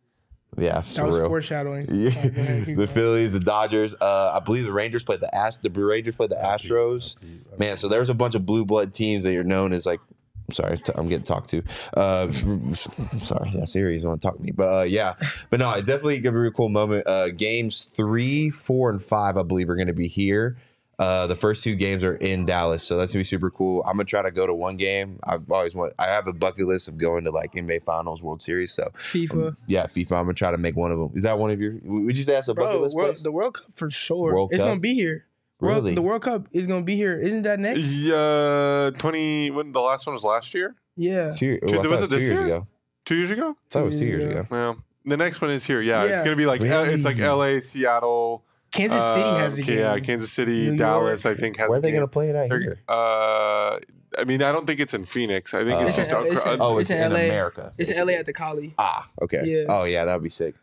Yeah, 0.57 0.75
that 0.81 0.85
for 0.85 1.07
was 1.07 1.19
real. 1.19 1.29
foreshadowing. 1.29 1.89
Yeah. 1.93 2.11
Oh, 2.17 2.29
go 2.29 2.41
ahead, 2.41 2.67
the 2.67 2.75
going. 2.75 2.87
Phillies, 2.89 3.33
the 3.33 3.41
Dodgers. 3.41 3.95
Uh, 4.01 4.33
I 4.35 4.41
believe 4.45 4.65
the 4.65 4.73
Rangers 4.73 5.03
played 5.03 5.21
the 5.21 5.35
Ast- 5.35 5.61
the 5.63 5.71
Rangers 5.71 6.15
played 6.15 6.31
the 6.31 6.37
Astros. 6.37 7.17
Man, 7.59 7.77
so 7.77 7.89
there's 7.89 8.09
a 8.11 8.15
bunch 8.15 8.35
of 8.37 8.47
blue 8.47 8.65
blood 8.65 8.95
teams 8.95 9.25
that 9.25 9.35
are 9.37 9.43
known 9.45 9.73
as 9.73 9.87
like. 9.87 9.99
I'm 10.49 10.55
sorry, 10.55 10.79
t- 10.79 10.93
I'm 10.95 11.09
getting 11.09 11.25
talked 11.25 11.51
to. 11.51 11.63
Uh, 11.95 12.31
sorry, 13.21 13.53
yeah, 13.55 13.65
Sirius 13.65 14.05
want 14.05 14.21
to 14.21 14.27
talk 14.27 14.37
to 14.39 14.43
me, 14.43 14.51
but 14.51 14.79
uh, 14.81 14.83
yeah, 14.85 15.15
but 15.51 15.61
no, 15.61 15.71
it 15.75 15.85
definitely 15.85 16.21
gonna 16.21 16.33
be 16.33 16.39
a 16.39 16.41
really 16.41 16.55
cool 16.55 16.71
moment. 16.71 17.07
Uh, 17.07 17.29
games 17.31 17.85
three, 17.85 18.49
four, 18.49 18.89
and 18.89 19.03
five, 19.03 19.37
I 19.37 19.43
believe, 19.43 19.69
are 19.69 19.77
gonna 19.77 19.93
be 19.93 20.09
here. 20.09 20.57
Uh, 20.99 21.29
the 21.29 21.37
first 21.37 21.63
two 21.63 21.77
games 21.77 22.03
are 22.03 22.17
in 22.17 22.45
Dallas, 22.45 22.83
so 22.83 22.97
that's 22.97 23.13
gonna 23.13 23.21
be 23.21 23.25
super 23.25 23.51
cool. 23.51 23.83
I'm 23.83 23.93
gonna 23.93 24.05
try 24.05 24.23
to 24.23 24.33
go 24.33 24.47
to 24.47 24.55
one 24.55 24.77
game. 24.77 25.21
I've 25.23 25.49
always 25.53 25.75
want. 25.75 25.93
I 25.99 26.07
have 26.07 26.27
a 26.27 26.33
bucket 26.33 26.67
list 26.67 26.89
of 26.89 26.97
going 26.99 27.25
to 27.25 27.31
like 27.31 27.53
NBA 27.53 27.85
Finals, 27.85 28.21
World 28.23 28.43
Series. 28.43 28.73
So 28.73 28.91
FIFA. 28.97 29.55
yeah, 29.67 29.85
FIFA. 29.85 30.13
I'm 30.13 30.25
gonna 30.25 30.35
try 30.35 30.51
to 30.51 30.59
make 30.59 30.75
one 30.75 30.91
of 30.91 30.99
them. 30.99 31.11
Is 31.15 31.23
that 31.23 31.39
one 31.39 31.51
of 31.51 31.61
your? 31.61 31.75
Would 31.85 32.19
you 32.19 32.25
say 32.25 32.33
that's 32.33 32.49
a 32.49 32.55
bucket 32.55 32.81
list? 32.81 32.97
World, 32.97 33.17
the 33.23 33.31
World 33.31 33.55
Cup 33.55 33.67
for 33.75 33.91
sure. 33.91 34.33
World 34.33 34.51
it's 34.51 34.61
Cup? 34.61 34.71
gonna 34.71 34.81
be 34.81 34.95
here. 34.95 35.27
World, 35.61 35.77
Really? 35.85 35.95
The 35.95 36.03
World 36.03 36.23
Cup 36.23 36.47
is 36.53 36.67
gonna 36.67 36.85
be 36.85 36.95
here. 36.97 37.19
Isn't 37.19 37.43
that 37.43 37.59
next? 37.59 37.81
Yeah, 37.81 38.91
20. 38.99 39.51
When 39.51 39.73
the 39.73 39.81
last 39.81 40.07
one 40.07 40.15
was 40.15 40.25
last 40.25 40.55
year? 40.55 40.75
Yeah. 40.97 41.31
Two, 41.31 41.59
Two- 41.61 41.79
well, 41.79 41.91
was 41.91 42.01
it 42.03 42.05
it 42.05 42.09
two 42.11 42.17
years 42.25 42.29
year? 42.35 42.45
ago. 42.45 42.67
Two 43.05 43.15
years 43.17 43.31
ago? 43.31 43.51
I 43.51 43.55
thought 43.71 43.83
it 43.83 43.87
was 43.87 43.95
two 43.97 44.05
years 44.05 44.23
Yeah. 44.25 44.31
ago. 44.31 44.47
Well, 44.51 44.77
the 45.05 45.17
next 45.17 45.41
one 45.41 45.51
is 45.51 45.67
here. 45.67 45.81
Yeah, 45.81 46.05
it's 46.05 46.23
gonna 46.23 46.37
be 46.37 46.47
like 46.47 46.61
uh, 46.61 46.85
it's 46.89 47.05
like 47.05 47.19
L.A., 47.19 47.61
Seattle. 47.61 48.45
Kansas 48.71 49.03
City 49.03 49.23
uh, 49.25 49.37
has 49.39 49.59
a 49.59 49.63
game. 49.63 49.79
Yeah, 49.79 49.99
Kansas 50.01 50.31
City, 50.31 50.71
New 50.71 50.77
Dallas. 50.77 51.25
York. 51.25 51.37
I 51.37 51.41
think 51.41 51.57
has. 51.57 51.69
Where 51.71 51.79
are 51.79 51.81
they 51.81 51.91
gonna 51.91 52.07
play 52.07 52.29
it 52.29 52.37
at 52.37 52.51
They're- 52.51 52.61
here? 52.61 52.77
Uh, 52.87 53.79
I 54.19 54.25
mean, 54.27 54.43
I 54.43 54.53
don't 54.53 54.67
think 54.67 54.79
it's 54.81 54.95
in 54.95 55.05
Phoenix. 55.05 55.55
I 55.55 55.65
think 55.65 55.81
Uh, 55.81 55.87
it's 55.87 55.97
just. 55.97 56.13
It's 56.13 56.21
in- 56.21 56.33
it's 56.33 56.41
acro- 56.43 56.57
Oh, 56.61 56.79
it's, 56.79 56.91
in 56.91 56.99
in, 57.03 57.13
LA. 57.13 57.21
America. 57.25 57.73
It's 57.79 57.91
in 57.91 57.97
LA 58.07 58.13
at 58.15 58.27
the 58.27 58.33
Cali. 58.35 58.75
Ah, 58.79 59.09
okay. 59.23 59.43
Yeah. 59.45 59.65
Oh 59.69 59.85
yeah, 59.85 60.05
that'd 60.05 60.23
be 60.23 60.29
sick. 60.31 60.55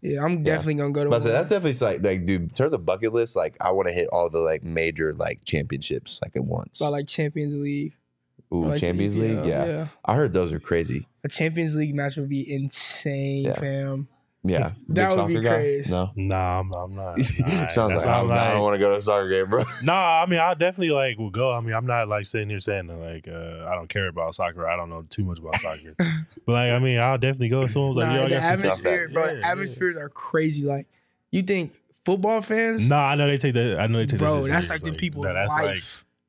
Yeah, 0.00 0.24
I'm 0.24 0.42
definitely 0.44 0.74
gonna 0.74 0.92
go 0.92 1.04
to. 1.04 1.10
But 1.10 1.24
that's 1.24 1.48
definitely 1.48 1.84
like, 1.86 2.04
like, 2.04 2.24
dude. 2.24 2.42
In 2.42 2.48
terms 2.50 2.72
of 2.72 2.86
bucket 2.86 3.12
list, 3.12 3.34
like, 3.34 3.56
I 3.60 3.72
want 3.72 3.88
to 3.88 3.92
hit 3.92 4.08
all 4.12 4.30
the 4.30 4.38
like 4.38 4.62
major 4.62 5.12
like 5.14 5.44
championships 5.44 6.20
like 6.22 6.36
at 6.36 6.44
once. 6.44 6.80
About 6.80 6.92
like 6.92 7.06
Champions 7.08 7.54
League. 7.54 7.94
Ooh, 8.54 8.66
Like, 8.66 8.80
Champions 8.80 9.16
League. 9.16 9.44
Yeah. 9.44 9.88
I 10.04 10.14
heard 10.14 10.32
those 10.32 10.52
are 10.52 10.60
crazy. 10.60 11.06
A 11.24 11.28
Champions 11.28 11.74
League 11.76 11.94
match 11.94 12.16
would 12.16 12.28
be 12.28 12.50
insane, 12.50 13.44
Yeah. 13.46 13.58
fam. 13.58 14.08
Yeah, 14.44 14.72
That 14.90 15.10
Big 15.10 15.18
would 15.18 15.28
be 15.28 15.40
guy? 15.40 15.54
crazy. 15.56 15.90
No, 15.90 16.10
Nah, 16.14 16.60
I'm, 16.60 16.72
I'm 16.72 16.94
not. 16.94 17.18
Nah, 17.40 17.66
Sean's 17.66 17.74
that's 17.92 18.06
like, 18.06 18.14
I'm 18.14 18.22
I'm 18.22 18.28
not- 18.28 18.38
I 18.38 18.52
don't 18.52 18.62
want 18.62 18.74
to 18.74 18.78
go 18.78 18.92
to 18.92 18.98
a 18.98 19.02
soccer 19.02 19.28
game, 19.28 19.50
bro. 19.50 19.64
Nah, 19.82 20.22
I 20.22 20.26
mean, 20.26 20.38
I 20.38 20.54
definitely 20.54 20.90
like 20.90 21.18
will 21.18 21.30
go. 21.30 21.52
I 21.52 21.60
mean, 21.60 21.74
I'm 21.74 21.86
not 21.86 22.08
like 22.08 22.24
sitting 22.24 22.48
here 22.48 22.60
saying 22.60 22.86
that 22.86 22.96
like 22.96 23.26
uh, 23.28 23.68
I 23.68 23.74
don't 23.74 23.88
care 23.88 24.06
about 24.06 24.34
soccer. 24.34 24.68
I 24.68 24.76
don't 24.76 24.90
know 24.90 25.02
too 25.02 25.24
much 25.24 25.38
about 25.40 25.56
soccer, 25.56 25.94
but 25.98 26.52
like 26.52 26.70
I 26.70 26.78
mean, 26.78 26.98
I'll 26.98 27.18
definitely 27.18 27.48
go. 27.48 27.62
If 27.62 27.72
someone's 27.72 27.96
like, 27.96 28.06
nah, 28.08 28.14
"Yo, 28.14 28.20
I 28.20 28.28
the 28.28 28.30
got 28.36 28.42
some 28.44 28.50
tough 28.58 28.64
atmosphere, 28.64 29.00
facts." 29.00 29.12
bro. 29.14 29.24
Yeah, 29.26 29.32
the 29.34 29.38
yeah. 29.40 29.50
atmospheres 29.50 29.96
are 29.96 30.08
crazy. 30.08 30.64
Like, 30.64 30.86
you 31.32 31.42
think 31.42 31.72
football 32.04 32.40
fans? 32.40 32.88
Nah, 32.88 33.08
I 33.08 33.14
know 33.16 33.26
they 33.26 33.38
take 33.38 33.54
that. 33.54 33.80
I 33.80 33.86
know 33.88 33.98
they 33.98 34.06
take 34.06 34.20
bro, 34.20 34.36
that. 34.36 34.42
shit 34.44 34.50
that's 34.52 34.70
like 34.70 34.78
serious. 34.80 34.96
the 34.96 35.00
people. 35.00 35.22
that- 35.24 35.32
That's 35.32 35.52
like 35.54 35.82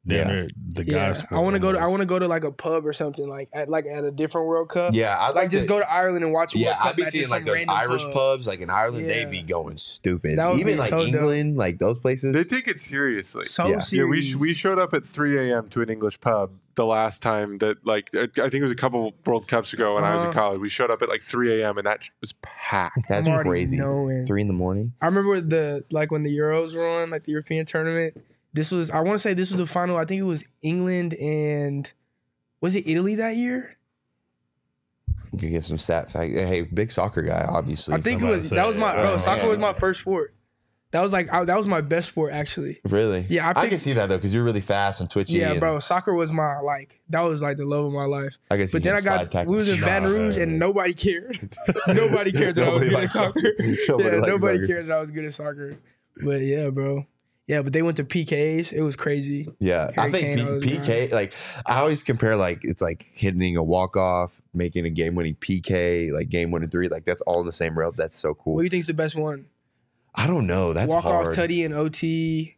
life. 0.09 0.17
Yeah. 0.17 0.33
near 0.33 0.47
the 0.73 0.83
yeah, 0.85 1.07
guys. 1.07 1.23
I 1.31 1.39
want 1.39 1.55
to 1.55 1.59
go 1.59 1.71
to. 1.71 1.79
I 1.79 1.85
want 1.87 2.01
to 2.01 2.05
go 2.05 2.19
to 2.19 2.27
like 2.27 2.43
a 2.43 2.51
pub 2.51 2.85
or 2.85 2.93
something 2.93 3.27
like 3.27 3.49
at 3.53 3.69
like 3.69 3.85
at 3.85 4.03
a 4.03 4.11
different 4.11 4.47
World 4.47 4.69
Cup. 4.69 4.93
Yeah, 4.93 5.15
I'd 5.19 5.27
like, 5.27 5.35
like, 5.35 5.51
just 5.51 5.67
go 5.67 5.79
to 5.79 5.91
Ireland 5.91 6.23
and 6.23 6.33
watch. 6.33 6.55
A 6.55 6.59
Yeah, 6.59 6.77
I'd 6.79 6.95
be 6.95 7.05
seeing 7.05 7.29
like 7.29 7.45
those 7.45 7.63
Irish 7.67 8.03
pub. 8.03 8.13
pubs, 8.13 8.47
like 8.47 8.61
in 8.61 8.69
Ireland, 8.69 9.09
Yeah. 9.09 9.15
they'd 9.23 9.31
be 9.31 9.43
going 9.43 9.77
stupid. 9.77 10.39
Even 10.55 10.77
like 10.77 10.89
so 10.89 11.05
dope. 11.05 11.13
England, 11.15 11.57
like 11.57 11.79
those 11.79 11.99
places. 11.99 12.33
They 12.33 12.43
take 12.43 12.67
it 12.67 12.79
seriously. 12.79 13.45
So 13.45 13.67
Yeah. 13.67 13.81
Yeah, 13.91 14.03
we 14.05 14.21
sh- 14.21 14.35
we 14.35 14.53
showed 14.53 14.79
up 14.79 14.93
at 14.93 15.05
3 15.05 15.49
a.m. 15.51 15.67
to 15.69 15.81
an 15.81 15.89
English 15.89 16.19
pub 16.21 16.51
the 16.75 16.85
last 16.85 17.21
time 17.21 17.57
that 17.57 17.85
like 17.85 18.09
I 18.15 18.27
think 18.27 18.53
it 18.53 18.61
was 18.61 18.71
a 18.71 18.75
couple 18.75 19.13
World 19.25 19.47
Cups 19.47 19.73
ago 19.73 19.95
when 19.95 20.03
I 20.05 20.13
was 20.13 20.23
in 20.23 20.29
Uh-huh. 20.29 20.39
college. 20.39 20.61
We 20.61 20.69
showed 20.69 20.91
up 20.91 21.01
at 21.01 21.09
like 21.09 21.21
3 21.21 21.61
a.m. 21.61 21.77
and 21.77 21.85
that 21.85 22.09
was 22.21 22.33
packed. 22.41 23.07
That's 23.09 23.27
I'm 23.27 23.41
crazy. 23.43 23.77
knowing. 23.77 24.25
Three 24.25 24.41
in 24.41 24.47
the 24.47 24.53
morning. 24.53 24.93
I 25.01 25.07
remember 25.07 25.41
the 25.41 25.83
like 25.91 26.11
when 26.11 26.23
the 26.23 26.35
Euros 26.37 26.75
were 26.75 26.87
on, 26.87 27.09
like 27.09 27.23
the 27.25 27.31
European 27.31 27.65
tournament. 27.65 28.15
This 28.53 28.71
was 28.71 28.89
I 28.89 28.99
want 29.01 29.15
to 29.15 29.19
say 29.19 29.33
this 29.33 29.51
was 29.51 29.59
the 29.59 29.67
final. 29.67 29.97
I 29.97 30.05
think 30.05 30.19
it 30.19 30.23
was 30.25 30.43
England 30.61 31.13
and 31.15 31.91
was 32.61 32.75
it 32.75 32.87
Italy 32.87 33.15
that 33.15 33.35
year? 33.35 33.77
You 35.31 35.39
can 35.39 35.51
get 35.51 35.63
some 35.63 35.77
stat 35.77 36.09
fact. 36.09 36.33
Hey, 36.33 36.63
big 36.63 36.91
soccer 36.91 37.21
guy, 37.21 37.45
obviously. 37.47 37.93
I 37.93 38.01
think 38.01 38.21
it 38.21 38.25
was 38.25 38.49
that 38.49 38.65
was 38.65 38.75
my 38.77 38.93
bro. 38.93 39.13
oh, 39.13 39.17
Soccer 39.17 39.41
man. 39.41 39.49
was 39.49 39.59
my 39.59 39.73
first 39.73 40.01
sport. 40.01 40.33
That 40.91 41.01
was 41.01 41.13
like 41.13 41.31
I, 41.31 41.45
that 41.45 41.55
was 41.55 41.67
my 41.67 41.81
best 41.81 42.07
sport 42.09 42.33
actually. 42.33 42.79
really. 42.85 43.23
Yeah, 43.29 43.53
I 43.55 43.61
I, 43.61 43.69
can 43.69 43.77
see 43.77 43.93
that 43.93 44.09
though 44.09 44.17
because 44.17 44.33
you're 44.33 44.43
really 44.43 44.59
fast 44.59 45.01
and 45.01 45.07
twitchy. 45.09 45.33
Yeah, 45.33 45.51
and 45.51 45.59
bro. 45.59 45.77
Soccer 45.77 46.15
was 46.15 46.31
my 46.31 46.59
like 46.61 47.03
that 47.09 47.21
was 47.21 47.43
like 47.43 47.57
the 47.57 47.65
love 47.65 47.85
of 47.85 47.91
my 47.91 48.05
life. 48.05 48.39
I 48.49 48.57
can 48.57 48.65
see 48.65 48.77
But 48.79 48.83
then 48.83 48.95
I 48.95 49.01
got 49.01 49.29
tackling. 49.29 49.51
we 49.51 49.57
was 49.57 49.69
in 49.69 49.79
Nah, 49.81 49.85
Baton 49.85 50.11
Rouge 50.11 50.37
and 50.37 50.57
nobody 50.57 50.95
cared. 50.95 51.55
nobody 51.87 52.31
cared 52.31 52.55
that 52.55 52.67
I 52.67 52.71
was 52.73 52.81
good 52.89 52.93
at 52.95 53.09
soccer. 53.09 53.39
soccer. 53.39 53.53
Nobody 53.87 54.03
yeah, 54.17 54.21
nobody 54.25 54.57
soccer. 54.57 54.67
cared 54.67 54.87
that 54.87 54.97
I 54.97 54.99
was 55.01 55.11
good 55.11 55.25
at 55.25 55.33
soccer. 55.35 55.77
But 56.23 56.41
yeah, 56.41 56.69
bro. 56.71 57.05
Yeah, 57.49 57.63
but 57.63 57.73
they 57.73 57.81
went 57.81 57.97
to 57.97 58.03
PKs. 58.03 58.71
It 58.71 58.81
was 58.83 58.95
crazy. 58.95 59.47
Yeah, 59.59 59.89
I 59.97 60.11
think 60.11 60.37
Kane, 60.39 60.59
P- 60.61 60.77
PK. 60.77 61.11
Like 61.11 61.33
I 61.65 61.79
always 61.79 62.03
compare 62.03 62.35
like 62.35 62.59
it's 62.61 62.79
like 62.81 63.07
hitting 63.13 63.57
a 63.57 63.63
walk 63.63 63.97
off, 63.97 64.39
making 64.53 64.85
a 64.85 64.91
game 64.91 65.15
winning 65.15 65.33
PK, 65.35 66.11
like 66.13 66.29
game 66.29 66.51
winning 66.51 66.69
three. 66.69 66.89
Like 66.89 67.05
that's 67.05 67.21
all 67.23 67.39
in 67.39 67.47
the 67.47 67.51
same 67.51 67.77
rope. 67.77 67.95
That's 67.95 68.15
so 68.15 68.35
cool. 68.35 68.53
What 68.53 68.61
do 68.61 68.65
you 68.65 68.69
think's 68.69 68.85
the 68.85 68.93
best 68.93 69.15
one? 69.15 69.47
I 70.13 70.27
don't 70.27 70.45
know. 70.45 70.73
That's 70.73 70.91
Walk 70.93 71.03
hard. 71.03 71.27
off 71.29 71.33
tutty 71.33 71.65
and 71.65 71.73
OT. 71.73 72.55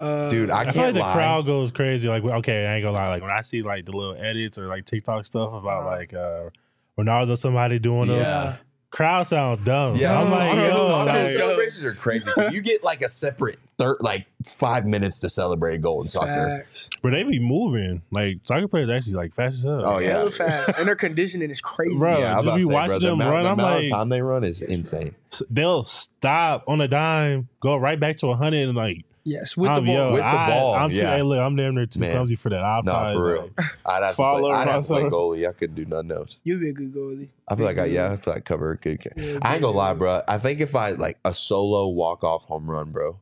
Uh, 0.00 0.28
Dude, 0.28 0.50
I 0.50 0.58
I, 0.60 0.64
can't 0.64 0.74
feel 0.74 0.84
like 0.86 0.94
the 0.94 1.00
crowd 1.12 1.46
goes 1.46 1.70
crazy. 1.70 2.08
Like, 2.08 2.24
okay, 2.24 2.66
I 2.66 2.74
ain't 2.74 2.84
gonna 2.84 2.96
lie. 2.96 3.08
Like 3.10 3.22
when 3.22 3.30
I 3.32 3.42
see 3.42 3.62
like 3.62 3.84
the 3.86 3.92
little 3.96 4.16
edits 4.16 4.58
or 4.58 4.66
like 4.66 4.84
TikTok 4.86 5.24
stuff 5.24 5.52
about 5.52 5.82
Uh-huh. 5.86 5.96
like 5.96 6.12
uh 6.12 6.50
Ronaldo, 6.98 7.38
somebody 7.38 7.78
doing 7.78 8.08
those, 8.08 8.18
Yeah. 8.26 8.56
Crowd 8.94 9.26
sound 9.26 9.64
dumb. 9.64 9.96
Yeah, 9.96 10.20
I'm 10.20 10.30
like, 10.30 10.50
soccer, 10.52 10.60
yo, 10.60 10.76
soccer 10.76 11.12
like, 11.12 11.26
celebrations 11.26 11.84
are 11.84 11.94
crazy. 11.94 12.30
you 12.52 12.62
get 12.62 12.84
like 12.84 13.02
a 13.02 13.08
separate 13.08 13.56
third, 13.76 13.96
like 14.00 14.26
five 14.46 14.86
minutes 14.86 15.20
to 15.20 15.28
celebrate 15.28 15.74
a 15.74 15.78
goal 15.78 16.00
in 16.00 16.08
soccer. 16.08 16.62
Facts. 16.64 16.88
but 17.02 17.10
they 17.12 17.24
be 17.24 17.40
moving. 17.40 18.02
Like 18.12 18.38
soccer 18.44 18.68
players 18.68 18.88
actually 18.88 19.14
like 19.14 19.34
fast 19.34 19.56
as 19.58 19.64
hell. 19.64 19.84
Oh 19.84 19.98
yeah, 19.98 20.10
Hella 20.10 20.30
fast. 20.30 20.78
and 20.78 20.86
their 20.86 20.94
conditioning 20.96 21.50
is 21.50 21.60
crazy. 21.60 21.98
Bro, 21.98 22.20
yeah. 22.20 22.34
I 22.34 22.36
was 22.36 22.44
just 22.44 22.46
about 22.46 22.58
be 22.58 22.64
watching 22.66 22.88
bro, 22.88 22.98
the 23.00 23.06
them 23.06 23.14
amount, 23.20 23.32
run, 23.32 23.46
I'm 23.46 23.52
amount 23.58 23.74
like- 23.76 23.84
of 23.84 23.90
time 23.90 24.08
they 24.10 24.22
run 24.22 24.44
is 24.44 24.62
insane. 24.62 25.14
they'll 25.50 25.84
stop 25.84 26.64
on 26.68 26.80
a 26.80 26.86
dime, 26.88 27.48
go 27.60 27.76
right 27.76 27.98
back 27.98 28.16
to 28.18 28.32
hundred, 28.32 28.68
and 28.68 28.76
like, 28.76 29.04
Yes, 29.26 29.56
with 29.56 29.68
the 29.68 29.76
I'm, 29.76 29.84
ball. 29.86 29.94
yo, 29.94 30.12
With 30.12 30.20
the 30.20 30.26
I, 30.26 30.46
ball, 30.50 30.74
I'm 30.74 30.90
too, 30.90 30.96
yeah. 30.96 31.16
hey, 31.16 31.22
look, 31.22 31.38
I'm 31.40 31.56
damn 31.56 31.74
near 31.74 31.86
too 31.86 31.98
Man. 32.00 32.10
clumsy 32.12 32.36
for 32.36 32.50
that. 32.50 32.62
I'll 32.62 32.82
No, 32.82 32.92
probably, 32.92 33.12
for 33.14 33.24
real. 33.24 33.50
like, 33.56 33.66
I'd 33.86 34.02
have 34.02 34.10
to 34.10 34.16
Follow 34.16 34.48
play, 34.50 34.56
I'd 34.58 34.68
have 34.68 34.82
to 34.82 34.88
play 34.88 35.02
goalie. 35.04 35.48
I 35.48 35.52
couldn't 35.52 35.76
do 35.76 35.86
nothing 35.86 36.10
else. 36.12 36.40
You'd 36.44 36.60
be 36.60 36.68
a 36.68 36.72
good 36.74 36.94
goalie. 36.94 37.28
I 37.48 37.56
feel 37.56 37.64
like 37.64 37.78
I 37.78 37.86
yeah, 37.86 38.12
I 38.12 38.16
feel 38.16 38.34
like 38.34 38.44
cover 38.44 38.72
a 38.72 38.76
good. 38.76 39.00
Game. 39.00 39.12
Yeah, 39.16 39.38
I 39.40 39.54
ain't 39.54 39.62
gonna 39.62 39.76
lie, 39.76 39.92
big 39.94 39.98
bro. 40.00 40.22
I 40.28 40.36
think 40.36 40.60
if 40.60 40.76
I 40.76 40.90
like 40.90 41.16
a 41.24 41.32
solo 41.32 41.88
walk 41.88 42.22
off 42.22 42.44
home 42.44 42.70
run, 42.70 42.90
bro, 42.92 43.18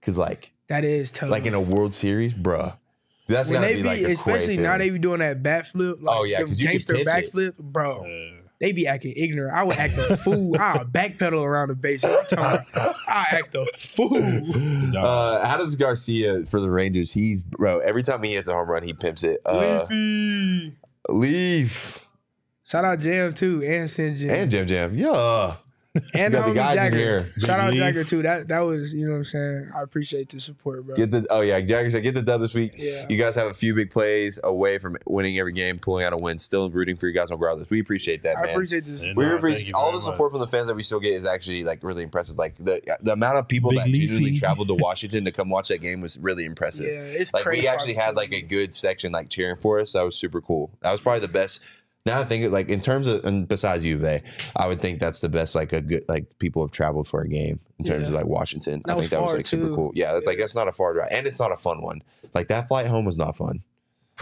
because 0.00 0.16
like 0.16 0.52
That 0.68 0.84
is 0.84 1.10
tough. 1.10 1.30
like 1.30 1.44
in 1.46 1.54
a 1.54 1.60
World 1.60 1.92
Series, 1.92 2.34
bro, 2.34 2.74
that's 3.26 3.50
when 3.50 3.62
gotta 3.62 3.74
they 3.74 3.74
be 3.74 3.82
be, 3.82 3.88
like 3.88 4.00
a 4.02 4.12
especially 4.12 4.56
now 4.58 4.74
feeling. 4.74 4.78
they 4.78 4.90
be 4.90 4.98
doing 5.00 5.18
that 5.18 5.42
bat 5.42 5.66
flip. 5.66 5.98
Like 6.00 6.16
Oh, 6.20 6.22
yeah, 6.22 6.38
them 6.38 6.48
'cause 6.50 6.60
you 6.60 6.66
can 6.66 6.72
gangster 6.74 6.94
pivot. 6.94 7.32
backflip, 7.32 7.56
bro. 7.58 8.04
uh, 8.04 8.41
They 8.62 8.70
be 8.70 8.86
acting 8.86 9.12
ignorant. 9.16 9.52
I 9.56 9.64
would 9.64 9.76
act 9.76 9.98
a 9.98 10.16
fool. 10.16 10.56
I'll 10.60 10.84
backpedal 10.84 11.42
around 11.42 11.70
the 11.70 11.74
base. 11.74 12.04
I'm 12.04 12.24
talking 12.26 12.64
I 12.74 13.26
act 13.32 13.56
a 13.56 13.66
fool. 13.76 14.12
Uh, 14.92 15.44
how 15.46 15.56
does 15.56 15.74
Garcia 15.74 16.44
for 16.44 16.60
the 16.60 16.70
Rangers? 16.70 17.12
He's 17.12 17.40
bro. 17.40 17.78
Every 17.78 18.02
time 18.02 18.22
he 18.22 18.34
hits 18.34 18.46
a 18.46 18.52
home 18.52 18.68
run, 18.68 18.82
he 18.82 18.92
pimps 18.92 19.24
it. 19.24 19.40
Uh, 19.44 19.86
Leafy. 19.88 20.76
Leaf 21.08 22.06
Shout 22.62 22.84
out 22.84 23.00
Jam 23.00 23.32
too, 23.32 23.64
and 23.64 23.90
Sin 23.90 24.16
Jam, 24.16 24.30
and 24.30 24.50
Jam 24.50 24.66
Jam. 24.66 24.94
Yeah, 24.94 25.56
and 26.14 26.32
you 26.32 26.40
got 26.40 26.46
the 26.46 26.52
homie 26.52 26.54
guys 26.54 26.70
in 26.72 26.76
Jagger. 26.84 26.96
here. 26.96 27.32
Shout 27.38 27.60
out 27.60 27.70
Big 27.70 27.80
Leaf. 27.80 27.88
Jagger 27.88 28.04
too. 28.04 28.22
That 28.22 28.48
that 28.48 28.60
was 28.60 28.94
you 28.94 29.04
know 29.04 29.12
what 29.12 29.18
I'm 29.18 29.24
saying. 29.24 29.70
I 29.76 29.82
appreciate 29.82 30.30
the 30.30 30.40
support, 30.40 30.86
bro. 30.86 30.94
get 30.96 31.10
the 31.10 31.26
oh 31.28 31.42
yeah, 31.42 31.60
Jagger 31.60 31.90
said 31.90 32.02
get 32.02 32.14
the 32.14 32.22
dub 32.22 32.40
this 32.40 32.54
week. 32.54 32.72
Yeah. 32.78 33.04
You 33.10 33.18
guys 33.18 33.34
have 33.34 33.48
a 33.48 33.54
few 33.54 33.74
big 33.74 33.90
plays 33.90 34.38
away 34.42 34.78
from 34.78 34.96
winning 35.06 35.38
every 35.38 35.52
game, 35.52 35.78
pulling 35.78 36.04
out 36.04 36.14
a 36.14 36.16
win. 36.16 36.38
Still 36.38 36.70
rooting 36.70 36.96
for 36.96 37.08
you 37.08 37.12
guys 37.12 37.30
on 37.30 37.38
regardless. 37.38 37.68
We 37.68 37.80
appreciate 37.80 38.22
that, 38.22 38.38
I 38.38 38.42
man. 38.42 38.50
appreciate 38.52 38.86
this. 38.86 39.02
And, 39.02 39.14
we 39.16 39.26
No, 39.26 39.36
appreciate 39.36 39.74
all 39.74 39.92
the 39.92 40.00
support 40.00 40.32
much. 40.32 40.38
from 40.38 40.40
the 40.40 40.56
fans 40.56 40.68
that 40.68 40.74
we 40.74 40.82
still 40.82 41.00
get 41.00 41.12
is 41.12 41.26
actually 41.26 41.62
like 41.62 41.82
really 41.82 42.02
impressive. 42.04 42.38
Like 42.38 42.56
the 42.56 42.80
the 43.02 43.12
amount 43.12 43.36
of 43.36 43.46
people 43.48 43.70
Big 43.70 43.80
that 43.80 43.88
genuinely 43.88 44.32
traveled 44.32 44.68
to 44.68 44.74
Washington 44.78 45.26
to 45.26 45.30
come 45.32 45.50
watch 45.50 45.68
that 45.68 45.82
game 45.82 46.00
was 46.00 46.18
really 46.18 46.46
impressive. 46.46 46.86
Yeah, 46.86 47.00
it's 47.02 47.34
like 47.34 47.42
crazy. 47.42 47.62
we 47.62 47.68
actually 47.68 47.94
had 47.94 48.16
like 48.16 48.32
a 48.32 48.40
good 48.40 48.72
section 48.72 49.12
like 49.12 49.28
cheering 49.28 49.56
for 49.56 49.78
us. 49.78 49.92
That 49.92 50.04
was 50.04 50.16
super 50.16 50.40
cool. 50.40 50.70
That 50.80 50.90
was 50.92 51.02
probably 51.02 51.20
the 51.20 51.28
best. 51.28 51.60
Now 52.04 52.18
I 52.18 52.24
think 52.24 52.50
like 52.50 52.68
in 52.68 52.80
terms 52.80 53.06
of 53.06 53.24
and 53.24 53.46
besides 53.46 53.84
U 53.84 54.04
I 54.56 54.66
would 54.66 54.80
think 54.80 54.98
that's 54.98 55.20
the 55.20 55.28
best 55.28 55.54
like 55.54 55.72
a 55.72 55.80
good 55.80 56.04
like 56.08 56.36
people 56.38 56.62
have 56.62 56.72
traveled 56.72 57.06
for 57.06 57.20
a 57.22 57.28
game 57.28 57.60
in 57.78 57.84
terms 57.84 58.08
of 58.08 58.14
like 58.14 58.26
Washington. 58.26 58.82
That 58.86 58.92
I 58.92 58.94
was 58.96 59.04
think 59.04 59.10
that 59.12 59.22
was 59.22 59.30
far, 59.30 59.36
like 59.36 59.46
super 59.46 59.68
too. 59.68 59.74
cool. 59.76 59.92
Yeah, 59.94 60.12
that's 60.14 60.26
like 60.26 60.38
that's 60.38 60.54
not 60.56 60.68
a 60.68 60.72
far 60.72 60.94
drive 60.94 61.08
and 61.12 61.26
it's 61.26 61.38
not 61.38 61.52
a 61.52 61.56
fun 61.56 61.80
one. 61.82 62.02
Like 62.34 62.48
that 62.48 62.66
flight 62.68 62.86
home 62.86 63.04
was 63.04 63.16
not 63.16 63.36
fun. 63.36 63.62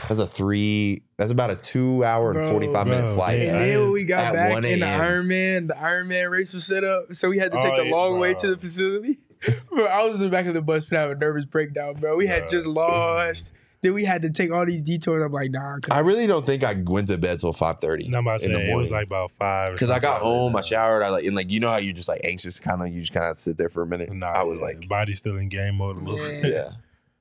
That's 0.08 0.20
a 0.20 0.26
three. 0.26 1.02
That's 1.16 1.32
about 1.32 1.50
a 1.50 1.56
two 1.56 2.04
hour 2.04 2.30
and 2.32 2.50
forty 2.50 2.70
five 2.72 2.86
minute 2.86 3.06
bro, 3.06 3.14
flight. 3.14 3.38
And 3.40 3.46
Yeah, 3.48 3.58
then 3.58 3.90
we 3.90 4.04
got 4.04 4.20
at 4.20 4.32
back 4.34 4.52
1 4.52 4.64
in 4.64 4.80
the 4.80 4.86
a.m.. 4.86 5.00
Iron 5.00 5.28
Man, 5.28 5.66
the 5.66 5.78
Iron 5.78 6.08
Man 6.08 6.30
race 6.30 6.54
was 6.54 6.66
set 6.66 6.84
up, 6.84 7.14
so 7.14 7.28
we 7.28 7.38
had 7.38 7.50
to 7.52 7.58
take 7.60 7.72
Oh, 7.72 7.76
the 7.76 7.86
yeah, 7.88 7.94
long 7.94 8.18
way 8.18 8.34
to 8.34 8.46
the 8.46 8.56
facility. 8.56 9.18
bro, 9.70 9.86
I 9.86 10.04
was 10.04 10.16
in 10.16 10.20
the 10.20 10.28
back 10.28 10.46
of 10.46 10.54
the 10.54 10.62
bus 10.62 10.86
for 10.86 10.96
having 10.96 11.16
a 11.16 11.18
nervous 11.18 11.44
breakdown, 11.46 11.94
bro. 11.94 12.16
We 12.16 12.26
had 12.26 12.48
just 12.48 12.66
lost. 12.66 13.50
Then 13.82 13.94
we 13.94 14.04
had 14.04 14.20
to 14.22 14.30
take 14.30 14.50
all 14.52 14.66
these 14.66 14.82
detours. 14.82 15.22
I'm 15.22 15.32
like, 15.32 15.50
nah, 15.50 15.78
I 15.90 16.00
really 16.00 16.26
don't 16.26 16.44
think 16.44 16.62
I 16.62 16.74
went 16.86 17.08
to 17.08 17.16
bed 17.16 17.38
till 17.38 17.52
five 17.54 17.80
thirty. 17.80 18.08
No, 18.08 18.18
I'm 18.18 18.26
about 18.26 18.40
to 18.40 18.46
in 18.46 18.52
the 18.52 18.58
say 18.58 18.70
it 18.72 18.76
was 18.76 18.90
morning. 18.90 18.92
like 18.92 19.06
about 19.06 19.30
five. 19.30 19.72
because 19.72 19.88
I 19.90 19.98
got 19.98 20.20
home, 20.20 20.54
I 20.54 20.60
showered, 20.60 21.02
I 21.02 21.08
like 21.08 21.24
and 21.24 21.34
like 21.34 21.50
you 21.50 21.60
know 21.60 21.70
how 21.70 21.78
you 21.78 21.92
just 21.94 22.08
like 22.08 22.20
anxious, 22.22 22.58
kind 22.60 22.82
of 22.82 22.88
you 22.88 23.00
just 23.00 23.12
kind 23.14 23.26
of 23.26 23.36
sit 23.38 23.56
there 23.56 23.68
for 23.70 23.82
a 23.82 23.86
minute. 23.86 24.12
Nah, 24.12 24.26
I 24.32 24.42
was 24.42 24.58
yeah, 24.58 24.66
like, 24.66 24.88
body 24.88 25.14
still 25.14 25.36
in 25.38 25.48
game 25.48 25.76
mode 25.76 25.98
a 25.98 26.02
little 26.02 26.18
Yeah. 26.30 26.40
bit. 26.42 26.52
yeah, 26.52 26.70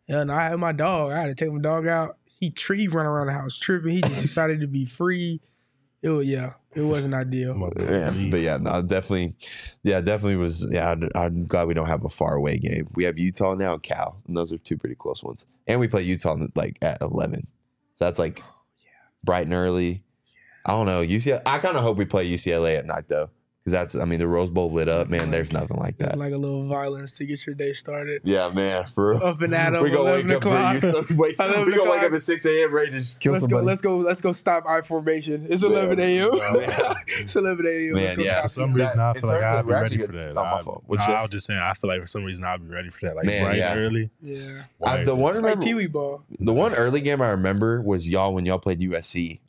Yeah, 0.07 0.21
and 0.21 0.31
I 0.31 0.49
had 0.49 0.59
my 0.59 0.73
dog. 0.73 1.11
I 1.13 1.21
had 1.21 1.27
to 1.27 1.35
take 1.35 1.53
my 1.53 1.61
dog 1.61 1.87
out. 1.87 2.17
He 2.25 2.49
tree 2.49 2.87
run 2.87 3.05
around 3.05 3.27
the 3.27 3.33
house 3.33 3.57
tripping. 3.57 3.91
He 3.93 4.01
just 4.01 4.21
decided 4.21 4.59
to 4.61 4.67
be 4.67 4.85
free. 4.85 5.39
It 6.01 6.09
was 6.09 6.27
yeah, 6.27 6.53
it 6.75 6.81
wasn't 6.81 7.13
ideal. 7.13 7.71
Yeah, 7.77 8.13
but 8.29 8.39
yeah, 8.41 8.57
no, 8.57 8.81
definitely, 8.81 9.35
yeah, 9.83 10.01
definitely 10.01 10.35
was. 10.37 10.67
Yeah, 10.71 10.91
I'd- 10.91 11.09
I'm 11.15 11.45
glad 11.45 11.67
we 11.67 11.73
don't 11.73 11.87
have 11.87 12.05
a 12.05 12.09
far 12.09 12.35
away 12.35 12.57
game. 12.59 12.87
We 12.93 13.03
have 13.05 13.17
Utah 13.17 13.55
now 13.55 13.73
and 13.73 13.83
Cal, 13.83 14.21
and 14.27 14.37
those 14.37 14.51
are 14.51 14.57
two 14.57 14.77
pretty 14.77 14.95
close 14.95 15.23
ones. 15.23 15.47
And 15.67 15.79
we 15.79 15.87
play 15.87 16.03
Utah 16.03 16.37
like 16.55 16.77
at 16.81 17.01
eleven, 17.01 17.47
so 17.95 18.05
that's 18.05 18.19
like 18.19 18.41
oh, 18.43 18.55
bright 19.23 19.45
and 19.45 19.53
early. 19.53 20.03
I 20.65 20.71
don't 20.71 20.85
know 20.85 21.01
UCLA. 21.03 21.41
I 21.45 21.57
kind 21.59 21.75
of 21.77 21.83
hope 21.83 21.97
we 21.97 22.05
play 22.05 22.29
UCLA 22.29 22.77
at 22.77 22.85
night 22.85 23.07
though, 23.07 23.29
because 23.63 23.73
that's. 23.73 23.95
I 23.95 24.05
mean, 24.05 24.19
the 24.19 24.27
Rose 24.27 24.49
Bowl 24.49 24.71
lit 24.71 24.87
up, 24.87 25.09
man. 25.09 25.31
There's 25.31 25.51
nothing 25.51 25.77
like 25.77 25.97
that. 25.99 26.17
like 26.17 26.33
a 26.33 26.37
little 26.37 26.67
violence 26.67 27.11
to 27.17 27.25
get 27.25 27.45
your 27.45 27.55
day 27.55 27.73
started. 27.73 28.21
Yeah, 28.23 28.49
man. 28.53 28.85
For 28.85 29.11
real. 29.15 29.23
Up 29.23 29.41
and 29.41 29.53
at 29.53 29.73
'em, 29.75 29.83
we 29.83 29.89
gonna 29.91 30.01
11 30.23 30.27
wake 30.27 30.35
up. 30.37 30.41
o'clock. 30.43 30.77
For 30.77 30.85
Utah. 30.87 31.01
We 31.09 31.15
wake, 31.15 31.35
11 31.39 31.55
gonna 31.55 31.65
wake 31.71 31.79
o'clock. 31.81 32.03
up 32.03 32.13
at 32.13 32.21
six 32.21 32.45
a.m. 32.45 32.73
ready 32.73 32.91
to 32.91 32.97
just 32.99 33.19
kill 33.19 33.33
Let's 33.33 33.41
somebody. 33.43 33.61
go. 33.61 33.65
Let's 33.67 33.81
go. 33.81 33.97
Let's 33.97 34.21
go. 34.21 34.31
Stop 34.33 34.65
I 34.67 34.81
formation. 34.81 35.47
It's 35.49 35.61
Yeah. 35.63 35.69
11 35.69 35.99
a.m. 35.99 36.29
Yeah. 36.33 36.93
it's 37.19 37.35
11 37.35 37.65
a.m. 37.65 37.93
Man, 37.93 38.03
Let's 38.03 38.15
go 38.17 38.23
yeah. 38.23 38.31
stop 38.33 38.41
For 38.43 38.47
some 38.49 38.69
it. 38.71 38.73
reason, 38.75 38.97
That- 38.97 39.03
I 39.03 39.09
in 39.09 39.15
feel 39.15 39.29
like 39.29 39.39
terms 39.39 39.49
of- 39.49 39.55
I'll 39.55 39.63
be 39.63 39.67
we're 39.67 39.81
ready 39.81 39.97
for 39.97 40.07
good- 40.07 40.19
that. 40.21 40.29
oh, 40.31 40.33
my 40.35 40.51
I, 40.53 40.61
fault. 40.61 40.83
What'd 40.87 41.05
I, 41.05 41.09
you? 41.09 41.13
I 41.15 41.21
was 41.21 41.31
just 41.31 41.45
saying, 41.45 41.59
I 41.59 41.73
feel 41.73 41.89
like 41.89 41.99
for 42.01 42.07
some 42.07 42.23
reason 42.23 42.45
I'll 42.45 42.57
be 42.57 42.67
ready 42.67 42.89
for 42.89 43.05
that. 43.07 43.15
Like 43.15 43.25
Man, 43.25 43.43
bright 43.45 43.57
yeah. 43.57 43.75
early. 43.75 44.09
Yeah, 44.21 44.61
I, 44.83 44.95
Like, 44.97 45.05
the 45.05 45.15
one 45.15 45.35
it's 45.35 45.43
like 45.43 45.51
remember, 45.55 45.65
Pee 45.65 45.73
Wee 45.73 45.87
ball. 45.87 46.23
the 46.39 46.53
one 46.53 46.73
early 46.73 47.01
game 47.01 47.21
I 47.21 47.29
remember 47.29 47.81
was 47.81 48.07
y'all 48.07 48.33
when 48.33 48.45
y'all 48.45 48.59
played 48.59 48.79
USC. 48.79 49.39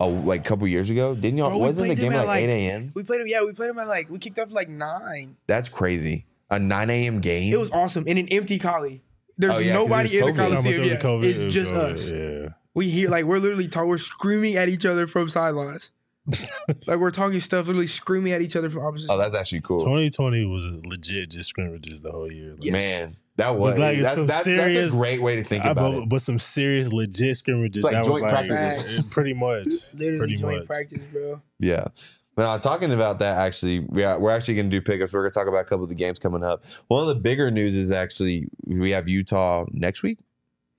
Oh, 0.00 0.08
like 0.08 0.40
a 0.40 0.44
couple 0.44 0.66
years 0.66 0.90
ago, 0.90 1.14
didn't 1.14 1.38
y'all? 1.38 1.50
Bro, 1.50 1.58
we 1.58 1.66
wasn't 1.66 1.76
the 1.76 1.94
played 1.94 1.98
game 1.98 2.12
at, 2.12 2.18
at 2.22 2.26
like 2.26 2.28
like- 2.28 2.42
eight 2.48 2.68
a.m.? 2.68 2.92
We 2.94 3.02
played 3.04 3.20
him. 3.20 3.26
Yeah, 3.28 3.44
we 3.44 3.52
played 3.52 3.70
him 3.70 3.78
at 3.78 3.86
like 3.88 4.10
we 4.10 4.18
kicked 4.18 4.38
off 4.38 4.46
at 4.48 4.52
like 4.52 4.68
nine. 4.68 5.36
That's 5.46 5.68
crazy. 5.68 6.26
A 6.50 6.58
nine 6.58 6.90
a.m. 6.90 7.20
game. 7.20 7.52
It 7.52 7.58
was 7.58 7.70
awesome 7.70 8.06
in 8.06 8.18
an 8.18 8.28
empty 8.28 8.58
collie. 8.58 9.02
There's 9.36 9.54
Oh, 9.54 9.58
yeah, 9.58 9.74
'cause 9.76 9.84
it 9.84 9.88
nobody 9.88 10.02
was 10.02 10.12
in 10.12 10.20
the 10.20 10.32
COVID. 10.32 10.36
How 10.36 10.48
Coliseum. 10.50 10.74
it 10.74 10.80
was 10.80 10.88
Yes. 10.92 11.02
COVID, 11.02 11.22
it 11.24 11.28
It's 11.36 11.44
was 11.46 11.54
just 11.54 11.72
COVID, 11.72 11.92
us. 11.92 12.10
Yeah. 12.10 12.48
We 12.74 12.88
hear 12.90 13.08
like 13.10 13.24
we're 13.26 13.38
literally 13.38 13.68
talking. 13.68 13.88
We're 13.88 13.98
screaming 13.98 14.56
at 14.56 14.68
each 14.68 14.84
other 14.86 15.06
from 15.06 15.28
sidelines. 15.28 15.90
like 16.86 16.98
we're 16.98 17.10
talking 17.10 17.40
stuff, 17.40 17.66
literally 17.66 17.86
screaming 17.86 18.32
at 18.32 18.40
each 18.42 18.54
other 18.56 18.70
from 18.70 18.84
opposite. 18.84 19.10
oh, 19.10 19.18
that's 19.18 19.34
actually 19.34 19.60
cool. 19.60 19.80
2020 19.80 20.44
was 20.46 20.64
legit 20.84 21.30
just 21.30 21.48
scrimmages 21.48 22.00
the 22.00 22.12
whole 22.12 22.30
year. 22.30 22.54
Like, 22.58 22.70
Man, 22.72 23.16
that 23.36 23.56
was 23.58 23.78
like, 23.78 23.98
that's, 24.00 24.16
some 24.16 24.26
that's, 24.26 24.44
that's 24.44 24.76
a 24.76 24.88
great 24.90 25.22
way 25.22 25.36
to 25.36 25.44
think 25.44 25.64
I, 25.64 25.70
about 25.70 25.92
but, 25.92 26.02
it. 26.02 26.08
but 26.08 26.22
some 26.22 26.38
serious 26.38 26.92
legit 26.92 27.36
scrimmages. 27.36 27.78
It's 27.78 27.84
like 27.84 27.94
that 27.94 28.04
joint 28.04 28.22
was 28.24 28.32
like 28.32 28.48
practices. 28.48 29.06
pretty 29.06 29.32
much. 29.32 29.66
literally 29.94 30.18
pretty 30.18 30.36
joint 30.36 30.58
much. 30.58 30.66
practice, 30.66 31.04
bro. 31.12 31.40
Yeah. 31.58 31.86
Now, 32.36 32.56
talking 32.56 32.92
about 32.92 33.18
that, 33.18 33.38
actually, 33.38 33.80
we 33.80 34.04
are, 34.04 34.18
we're 34.18 34.30
actually 34.30 34.54
going 34.54 34.70
to 34.70 34.76
do 34.76 34.82
pickups. 34.82 35.12
We're 35.12 35.20
going 35.20 35.32
to 35.32 35.38
talk 35.38 35.48
about 35.48 35.60
a 35.60 35.64
couple 35.64 35.84
of 35.84 35.90
the 35.90 35.94
games 35.94 36.18
coming 36.18 36.42
up. 36.42 36.64
One 36.88 37.02
of 37.02 37.08
the 37.08 37.20
bigger 37.20 37.50
news 37.50 37.74
is 37.74 37.90
actually 37.90 38.48
we 38.64 38.90
have 38.90 39.08
Utah 39.08 39.66
next 39.70 40.02
week. 40.02 40.18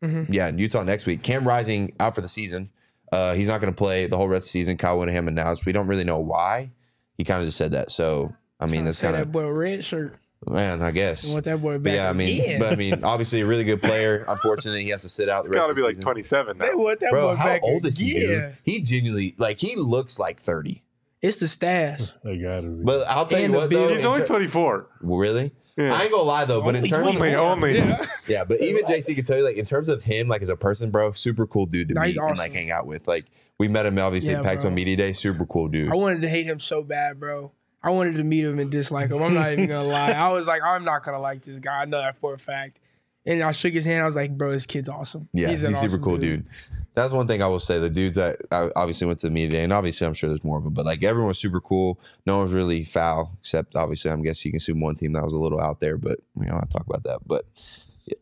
Mhm. 0.04 0.28
Yeah, 0.30 0.50
Utah 0.50 0.84
next 0.84 1.06
week. 1.06 1.22
Cam 1.22 1.48
Rising 1.48 1.94
out 2.00 2.16
for 2.16 2.22
the 2.22 2.28
season. 2.28 2.72
Uh, 3.12 3.36
he's 3.36 3.48
not 3.48 3.62
going 3.62 3.72
to 3.72 3.78
play 3.78 4.08
the 4.08 4.18
whole 4.18 4.28
rest 4.28 4.48
of 4.48 4.54
the 4.54 4.60
season. 4.60 4.78
Kyle 4.78 4.98
Whittingham 4.98 5.28
announced. 5.28 5.66
We 5.66 5.72
don't 5.72 5.88
really 5.88 6.04
know 6.04 6.20
why. 6.20 6.72
He 7.18 7.24
kind 7.24 7.40
of 7.42 7.48
just 7.48 7.58
said 7.58 7.72
that. 7.72 7.92
So, 7.92 8.34
I 8.60 8.66
mean, 8.66 8.86
that's 8.86 8.98
say 8.98 9.08
kind 9.08 9.18
that 9.18 9.22
of, 9.28 9.32
boy 9.32 9.50
red 9.50 9.86
shirt. 9.86 10.18
Man, 10.48 10.82
I 10.82 10.92
guess. 10.92 11.30
I 11.30 11.34
want 11.34 11.46
that 11.46 11.62
boy 11.62 11.78
But 11.78 11.94
yeah, 11.94 12.10
I 12.10 12.14
mean, 12.14 12.42
again. 12.42 12.60
but 12.60 12.74
I 12.74 12.76
mean, 12.76 13.00
obviously 13.04 13.42
a 13.42 13.46
really 13.46 13.64
good 13.64 13.82
player. 13.82 14.26
Unfortunately, 14.28 14.84
he 14.84 14.90
has 14.90 15.02
to 15.04 15.10
sit 15.10 15.30
out 15.30 15.40
It's 15.42 15.50
the 15.50 15.56
rest 15.56 15.68
got 15.68 15.70
to 15.70 15.76
be 15.76 15.82
like 15.82 15.92
season. 15.92 16.04
27 16.04 16.58
now. 16.58 16.66
they 16.66 16.76
want 16.76 17.00
that 17.02 17.12
Bro, 17.12 17.30
boy 17.30 17.36
how 17.36 17.46
back. 17.46 17.62
old 17.64 17.86
is 17.86 17.98
he, 17.98 18.18
again. 18.18 18.42
dude? 18.42 18.58
He 18.64 18.82
genuinely, 18.82 19.36
like, 19.38 19.58
he 19.60 19.76
looks 19.76 20.20
like 20.20 20.40
30. 20.42 20.84
It's 21.22 21.38
the 21.38 21.48
stash. 21.48 22.02
They 22.24 22.38
gotta 22.38 22.68
be. 22.68 22.84
But 22.84 23.08
I'll 23.08 23.26
tell 23.26 23.40
And 23.40 23.54
you 23.54 23.60
what, 23.60 23.70
though. 23.70 23.88
He's 23.90 24.06
only 24.06 24.26
24. 24.26 24.88
Really? 25.02 25.52
Yeah. 25.78 25.94
I 25.94 26.04
ain't 26.04 26.12
gonna 26.12 26.22
lie 26.24 26.46
though, 26.46 26.62
but 26.62 26.76
in 26.76 26.84
Only 26.84 26.90
terms 26.90 27.08
of 27.08 27.16
Only, 27.16 27.34
only. 27.36 27.78
Yeah. 27.78 28.06
yeah, 28.28 28.44
but 28.44 28.62
even 28.62 28.84
JC 28.86 29.16
can 29.16 29.24
tell 29.24 29.38
you 29.40 29.44
like 29.44 29.56
in 29.58 29.66
terms 29.66 29.90
of 29.90 30.04
him 30.04 30.28
like 30.28 30.44
as 30.44 30.50
a 30.50 30.56
person, 30.56 30.92
bro, 30.92 31.14
super 31.14 31.48
cool 31.48 31.66
dude 31.66 31.88
to 31.88 31.94
Nah, 31.96 32.02
meet 32.02 32.10
he's 32.10 32.18
and 32.18 32.38
like 32.38 32.52
hang 32.54 32.70
out 32.70 32.86
with. 32.86 33.08
Like 33.08 33.26
we 33.58 33.68
met 33.68 33.88
him 33.88 33.98
obviously 33.98 34.34
Yeah, 34.34 34.38
at 34.40 34.44
Pax 34.44 34.62
bro. 34.62 34.70
on 34.70 34.76
Media 34.76 34.96
Day, 34.98 35.14
super 35.14 35.48
cool 35.48 35.70
dude. 35.70 35.92
I 35.92 35.96
wanted 35.96 36.22
to 36.22 36.30
hate 36.30 36.46
him 36.46 36.60
so 36.60 36.84
bad, 36.84 37.20
bro. 37.20 37.54
I 37.84 37.90
wanted 37.90 38.16
to 38.16 38.24
meet 38.24 38.46
him 38.46 38.60
and 38.60 38.72
dislike 38.72 39.10
him. 39.10 39.22
I'm 39.22 39.34
not 39.34 39.52
even 39.52 39.68
gonna 39.68 39.88
lie. 39.90 40.12
I 40.12 40.30
was 40.30 40.48
like, 40.48 40.62
I'm 40.64 40.84
not 40.84 41.04
gonna 41.04 41.20
like 41.20 41.44
this 41.44 41.60
guy. 41.60 41.82
I 41.82 41.86
know 41.86 42.00
that 42.00 42.18
for 42.20 42.34
a 42.34 42.40
fact. 42.40 42.80
And 43.26 43.42
I 43.42 43.52
shook 43.54 43.74
his 43.74 43.86
hand. 43.86 44.04
I 44.04 44.06
was 44.06 44.16
like, 44.16 44.38
bro, 44.38 44.52
this 44.52 44.66
kid's 44.66 44.90
awesome. 44.90 45.30
Yeah, 45.32 45.50
he's, 45.50 45.62
super 45.62 45.76
awesome 45.76 46.02
cool 46.02 46.18
dude. 46.18 46.46
That's 46.94 47.14
one 47.14 47.26
thing 47.26 47.42
I 47.42 47.48
will 47.48 47.60
say. 47.60 47.80
The 47.80 47.90
dudes 47.90 48.18
that 48.18 48.38
I 48.52 48.70
obviously 48.76 49.08
went 49.08 49.20
to 49.20 49.28
the 49.28 49.32
media 49.32 49.60
day, 49.60 49.64
and 49.64 49.72
obviously 49.72 50.06
I'm 50.06 50.14
sure 50.14 50.30
there's 50.30 50.44
more 50.44 50.58
of 50.58 50.64
them, 50.66 50.74
but 50.74 50.86
like 50.86 51.04
everyone 51.04 51.30
was 51.30 51.40
super 51.40 51.62
cool. 51.62 52.00
No 52.26 52.38
one 52.38 52.46
was 52.46 52.54
really 52.54 52.84
foul, 52.84 53.38
except 53.40 53.76
obviously 53.76 54.12
I'm 54.12 54.22
guessing 54.22 54.50
you 54.50 54.54
can 54.54 54.58
assume 54.58 54.80
one 54.82 54.96
team 54.96 55.14
that 55.14 55.24
was 55.24 55.34
a 55.34 55.40
little 55.40 55.60
out 55.60 55.80
there, 55.80 55.98
but 55.98 56.20
we 56.36 56.46
don't 56.46 56.56
have 56.56 56.70
to 56.70 56.78
talk 56.78 56.86
about 56.86 57.04
that. 57.04 57.20
But 57.26 57.46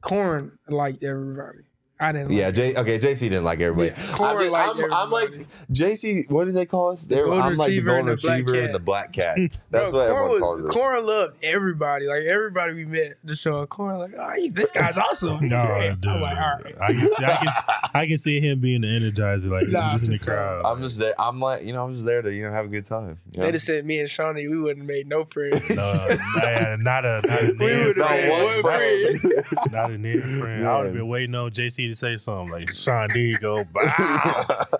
Corn 0.01 0.57
liked 0.69 1.03
everybody. 1.03 1.63
I 2.01 2.11
didn't. 2.11 2.31
Yeah, 2.31 2.47
like 2.47 2.55
J. 2.55 2.75
Okay, 2.75 2.99
JC 2.99 3.19
didn't 3.21 3.43
like 3.43 3.59
everybody. 3.59 3.89
Yeah, 4.01 4.17
I 4.19 4.37
mean, 4.37 4.51
liked 4.51 4.79
I'm, 4.79 4.93
I'm 4.93 5.09
like. 5.11 5.29
JC. 5.71 6.29
What 6.31 6.45
do 6.45 6.51
they 6.51 6.65
call 6.65 6.91
us? 6.93 7.05
They're- 7.05 7.31
I'm 7.31 7.55
like 7.55 7.69
the 7.69 7.81
retriever 7.83 7.97
and 7.97 8.07
golden 8.07 8.15
the 8.15 8.21
black 8.21 8.37
retriever 8.39 8.53
cat. 8.53 8.65
and 8.65 8.73
the 8.75 8.79
black 8.79 9.13
cat. 9.13 9.37
That's 9.69 9.91
Bro, 9.91 9.99
what 9.99 10.09
Corn 10.09 10.17
everyone 10.17 10.31
was- 10.31 10.41
calls 10.41 10.65
us. 10.65 10.71
Corn 10.73 11.05
loved 11.05 11.37
everybody. 11.43 12.07
Like 12.07 12.23
everybody 12.23 12.73
we 12.73 12.85
met, 12.85 13.13
just 13.25 13.41
showing 13.43 13.67
Corn 13.67 13.99
like, 13.99 14.13
oh, 14.19 14.31
he- 14.35 14.49
this 14.49 14.71
guy's 14.71 14.97
awesome. 14.97 15.39
No, 15.47 15.65
great. 15.67 16.01
dude. 16.01 16.11
I'm 16.11 16.21
like, 16.21 16.37
all 16.37 16.59
right. 16.63 16.75
I 16.81 16.93
can 16.93 17.07
see, 17.07 17.25
I 17.25 17.35
can, 17.37 17.47
I 17.93 18.07
can 18.07 18.17
see 18.17 18.39
him 18.41 18.59
being 18.59 18.81
the 18.81 18.87
energizer, 18.87 19.49
like 19.51 19.67
Nah, 19.67 19.91
just 19.91 20.05
in 20.05 20.11
the 20.11 20.17
for 20.17 20.23
sure. 20.25 20.33
crowd. 20.35 20.65
I'm 20.65 20.81
just 20.81 20.97
there. 20.99 21.13
I'm 21.19 21.39
like, 21.39 21.63
you 21.63 21.73
know, 21.73 21.85
I'm 21.85 21.93
just 21.93 22.05
there 22.05 22.21
to 22.23 22.33
you 22.33 22.45
know 22.47 22.51
have 22.51 22.65
a 22.65 22.69
good 22.69 22.85
time. 22.85 23.19
You 23.33 23.39
know? 23.41 23.45
They 23.45 23.51
just 23.51 23.65
said 23.67 23.85
me 23.85 23.99
and 23.99 24.09
Shawnee, 24.09 24.47
we 24.47 24.57
wouldn't 24.57 24.79
have 24.79 24.87
made 24.87 25.07
no 25.07 25.25
friends. 25.25 25.69
no, 25.69 26.17
nah, 26.37 26.75
not 26.77 27.05
a 27.05 27.21
not 27.27 27.41
a 27.43 27.53
near 27.53 27.93
Not 27.93 28.07
had 28.09 28.29
friend. 28.29 28.31
one 28.31 28.43
one 28.43 28.61
friend. 28.63 29.71
Not 29.71 29.91
a 29.91 29.97
near 29.97 30.21
friend. 30.21 30.65
I 30.67 30.77
would 30.77 30.85
have 30.87 30.93
been 30.95 31.07
waiting 31.07 31.35
on 31.35 31.51
JC 31.51 31.90
to 31.91 31.95
say 31.95 32.17
something 32.17 32.51
like 32.53 32.69
Sean 32.73 33.07
D 33.09 33.33
go. 33.39 33.63
Bow. 33.65 33.81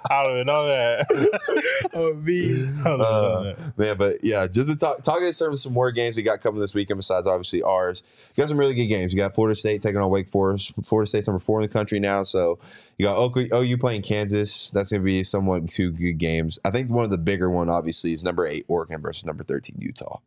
I 0.10 0.24
would 0.28 0.38
have 0.38 0.46
known 0.46 0.70
that. 0.70 1.90
oh, 1.94 2.14
me. 2.16 2.68
I 2.86 2.92
would've 2.92 3.02
Uh, 3.02 3.02
known 3.02 3.44
that. 3.44 3.78
Man, 3.78 3.98
but 3.98 4.24
yeah, 4.24 4.48
just 4.48 4.70
to 4.70 4.76
talk, 4.76 5.02
talking 5.02 5.28
in 5.28 5.34
terms 5.34 5.54
of 5.54 5.60
some 5.60 5.74
more 5.74 5.92
games 5.92 6.16
we 6.16 6.24
got 6.24 6.42
coming 6.42 6.60
this 6.60 6.74
weekend 6.74 6.98
besides 6.98 7.28
obviously 7.28 7.62
ours. 7.62 8.04
You 8.36 8.42
got 8.42 8.50
some 8.50 8.58
really 8.60 8.74
good 8.74 8.88
games. 8.88 9.14
You 9.14 9.18
got 9.20 9.36
Florida 9.36 9.56
State 9.56 9.82
taking 9.82 10.00
on 10.00 10.10
Wake 10.10 10.30
Forest. 10.30 10.74
Florida 10.84 11.08
State's 11.08 11.28
number 11.28 11.40
four 11.40 11.60
in 11.60 11.64
the 11.68 11.72
country 11.74 12.00
now, 12.00 12.24
so 12.24 12.60
you 12.98 13.06
got 13.06 13.18
OU, 13.38 13.50
OU 13.54 13.78
playing 13.78 14.02
Kansas. 14.02 14.72
That's 14.72 14.92
going 14.92 15.02
to 15.02 15.06
be 15.06 15.24
somewhat 15.24 15.70
two 15.70 15.92
good 15.92 16.18
games. 16.18 16.60
I 16.66 16.72
think 16.72 16.90
one 16.90 17.06
of 17.06 17.12
the 17.12 17.18
bigger 17.18 17.50
one 17.50 17.70
obviously 17.70 18.14
is 18.14 18.24
number 18.24 18.46
eight 18.46 18.66
Oregon 18.68 19.02
versus 19.02 19.26
number 19.26 19.44
thirteen 19.44 19.76
Utah. 19.80 20.20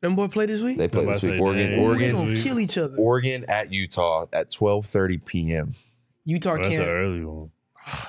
Them 0.00 0.16
boy 0.16 0.26
play 0.26 0.46
this 0.46 0.60
week? 0.60 0.78
They 0.78 0.88
play 0.88 1.02
I'm 1.04 1.10
this 1.12 1.22
week. 1.22 1.34
to 1.34 1.38
say, 1.38 1.44
Oregon, 1.44 1.70
dang. 1.70 1.78
They 1.78 1.84
Oregon, 1.86 2.12
gonna 2.16 2.36
kill 2.36 2.58
each 2.58 2.76
other. 2.76 2.96
Oregon 2.98 3.44
at 3.48 3.72
Utah 3.72 4.26
at 4.32 4.50
twelve 4.50 4.86
thirty 4.86 5.18
p.m. 5.18 5.74
Utah 6.24 6.56
That's 6.56 6.68
an 6.68 6.74
can't. 6.74 6.88
early 6.88 7.24
one. 7.24 7.50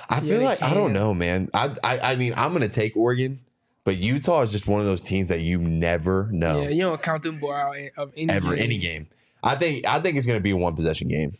I 0.08 0.16
Yeah, 0.16 0.20
feel 0.20 0.38
they 0.38 0.44
like 0.44 0.62
I 0.62 0.74
don't 0.74 0.84
can. 0.86 0.92
know, 0.92 1.14
man. 1.14 1.48
I, 1.52 1.74
I 1.82 1.98
I 2.00 2.16
mean 2.16 2.32
I'm 2.36 2.52
gonna 2.52 2.68
take 2.68 2.96
Oregon, 2.96 3.40
but 3.84 3.96
Utah 3.96 4.42
is 4.42 4.52
just 4.52 4.66
one 4.68 4.80
of 4.80 4.86
those 4.86 5.00
teams 5.00 5.28
that 5.30 5.40
you 5.40 5.58
never 5.58 6.28
know. 6.32 6.62
Yeah, 6.62 6.68
you 6.68 6.82
don't 6.82 7.02
count 7.02 7.22
them 7.24 7.40
boy 7.40 7.52
out 7.54 7.76
of 7.96 8.12
any 8.16 8.32
ever 8.32 8.54
game. 8.54 8.64
any 8.64 8.78
game. 8.78 9.08
I 9.42 9.56
think 9.56 9.86
I 9.86 10.00
think 10.00 10.16
it's 10.16 10.26
going 10.26 10.38
to 10.38 10.42
be 10.42 10.52
a 10.52 10.56
one 10.56 10.74
possession 10.74 11.08
game, 11.08 11.36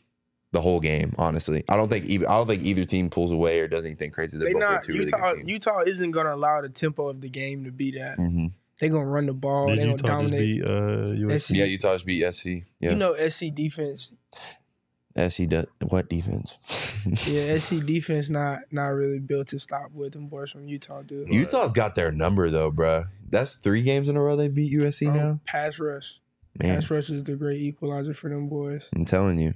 the 0.52 0.60
whole 0.60 0.78
game. 0.80 1.14
Honestly, 1.16 1.64
I 1.70 1.76
don't 1.76 1.88
think 1.88 2.04
either. 2.06 2.28
I 2.28 2.37
don't 2.37 2.46
think 2.46 2.62
either 2.62 2.84
team 2.84 3.08
pulls 3.08 3.30
away 3.32 3.60
or 3.60 3.68
does 3.68 3.84
anything 3.87 4.10
crazy. 4.10 4.37
They're 4.37 4.48
They 4.48 4.52
both 4.52 4.60
not 4.60 4.82
two 4.82 4.92
really 4.92 5.04
Utah. 5.06 5.28
good 5.30 5.37
teams. 5.37 5.48
Utah 5.48 5.80
isn't 5.87 6.10
gonna 6.10 6.34
allow 6.34 6.60
the 6.60 6.68
tempo 6.68 7.08
of 7.08 7.20
the 7.22 7.30
game 7.30 7.64
to 7.64 7.70
be 7.70 7.92
that. 7.92 8.16
hmm 8.16 8.46
They 8.80 8.88
gonna 8.90 9.06
run 9.06 9.24
the 9.26 9.32
ball. 9.32 9.68
Did 9.68 9.78
they 9.78 9.82
gonna 9.82 9.92
Utah 9.92 10.08
just 10.20 10.32
dominate. 10.32 10.40
beat 10.40 10.64
uh, 10.64 11.28
USC? 11.34 11.56
Yeah, 11.56 11.64
Utah 11.64 11.92
just 11.94 12.04
beat 12.04 12.30
SC. 12.34 12.46
Yeah, 12.46 12.90
You 12.90 12.96
know, 12.96 13.14
SC 13.28 13.44
defense. 13.54 14.12
SC 15.16 15.46
does 15.46 15.66
what 15.81 16.09
defense? 16.09 16.59
Yeah, 17.27 17.59
SC 17.59 17.85
defense 17.85 18.31
not 18.31 18.61
not 18.70 18.87
really 18.88 19.18
built 19.18 19.48
to 19.48 19.59
stop 19.59 19.90
what 19.92 20.12
them 20.12 20.27
boys 20.29 20.50
from 20.50 20.66
Utah 20.66 21.03
do. 21.03 21.27
Utah's 21.31 21.72
got 21.72 21.94
their 21.94 22.11
number 22.11 22.48
though, 22.50 22.72
bruh. 22.72 23.05
That's 23.29 23.57
three 23.57 23.83
games 23.83 24.09
in 24.09 24.16
a 24.16 24.22
row 24.22 24.37
they 24.37 24.48
beat 24.48 24.72
USC 24.72 25.09
Um, 25.09 25.16
now. 25.16 25.40
Pass 25.46 25.79
rush. 25.79 26.20
Man, 26.62 26.77
Pass 26.77 26.90
rush 26.90 27.11
is 27.11 27.24
the 27.24 27.37
great 27.37 27.61
equalizer 27.61 28.14
for 28.14 28.31
them 28.31 28.48
boys. 28.48 28.88
I'm 28.96 29.05
telling 29.05 29.38
you. 29.38 29.53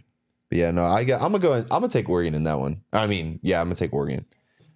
But 0.51 0.59
yeah, 0.59 0.71
no, 0.73 0.85
I 0.85 1.05
got. 1.05 1.23
I'm 1.23 1.33
gonna 1.33 1.39
go. 1.43 1.53
In, 1.55 1.63
I'm 1.65 1.81
gonna 1.81 1.89
take 1.89 2.09
Oregon 2.09 2.35
in 2.35 2.43
that 2.45 2.59
one. 2.59 2.83
I 2.93 3.07
mean, 3.07 3.41
yeah, 3.43 3.61
I'm 3.61 3.67
gonna 3.69 3.77
take 3.77 3.95
Oregon. 3.95 4.27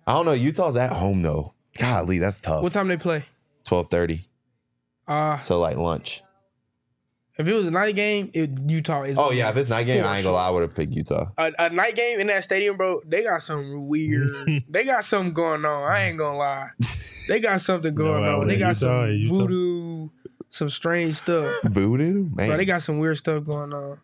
I 0.07 0.15
don't 0.15 0.25
know. 0.27 0.33
Utah's 0.33 0.77
at 0.79 0.93
home 0.93 1.21
though. 1.23 1.53
Golly, 1.79 2.19
that's 2.19 2.41
tough. 2.41 2.63
What 2.63 2.73
time 2.73 2.89
they 2.89 2.97
play? 2.97 3.25
Twelve 3.65 3.89
thirty. 3.91 4.29
Uh 5.07 5.37
So 5.39 5.61
like 5.61 5.77
lunch. 5.77 6.23
If 7.39 7.49
it 7.49 7.53
was 7.55 7.67
a 7.67 7.71
night 7.71 7.97
game, 7.97 8.31
it, 8.35 8.51
Utah 8.69 9.03
is. 9.05 9.17
Oh 9.19 9.31
yeah, 9.33 9.49
if 9.51 9.57
it's 9.57 9.69
night 9.69 9.85
game, 9.87 10.05
I 10.05 10.17
ain't 10.17 10.25
gonna 10.25 10.37
lie. 10.37 10.47
I 10.49 10.51
would 10.51 10.63
have 10.63 10.75
picked 10.75 10.93
Utah. 10.93 11.31
A, 11.39 11.53
a 11.59 11.71
night 11.71 11.97
game 11.97 12.21
in 12.21 12.27
that 12.29 12.45
stadium, 12.45 12.77
bro. 12.77 13.01
They 13.07 13.23
got 13.23 13.43
some 13.43 13.89
weird. 13.89 14.65
they 14.69 14.85
got 14.85 15.05
something 15.05 15.33
going 15.33 15.65
on. 15.65 15.91
I 15.93 16.03
ain't 16.05 16.19
gonna 16.19 16.37
lie. 16.39 16.71
They 17.29 17.41
got 17.41 17.61
something 17.61 17.95
going 17.97 18.23
No, 18.23 18.41
on. 18.41 18.49
They 18.49 18.59
got 18.59 18.69
Utah, 18.81 19.05
some 19.07 19.11
Utah. 19.13 19.35
voodoo, 19.35 20.09
some 20.49 20.69
strange 20.69 21.15
stuff. 21.17 21.53
Voodoo, 21.65 22.29
man. 22.35 22.49
Bro, 22.49 22.57
they 22.59 22.65
got 22.65 22.83
some 22.83 22.99
weird 22.99 23.17
stuff 23.19 23.45
going 23.45 23.73
on. 23.73 23.99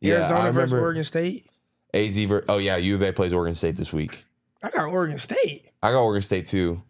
yeah, 0.00 0.14
Arizona 0.14 0.38
I 0.40 0.42
versus 0.50 0.56
remember 0.72 0.80
Oregon 0.80 1.04
State. 1.04 1.46
AZ. 1.94 2.16
Ver- 2.24 2.44
oh 2.48 2.58
yeah, 2.58 2.76
U 2.76 2.94
of 2.96 3.02
A 3.02 3.12
plays 3.12 3.32
Oregon 3.32 3.54
State 3.54 3.76
this 3.76 3.92
week. 3.92 4.24
I 4.62 4.70
got 4.70 4.86
Oregon 4.86 5.18
State. 5.18 5.70
I 5.82 5.92
got 5.92 6.02
Oregon 6.02 6.22
State 6.22 6.46
too. 6.46 6.82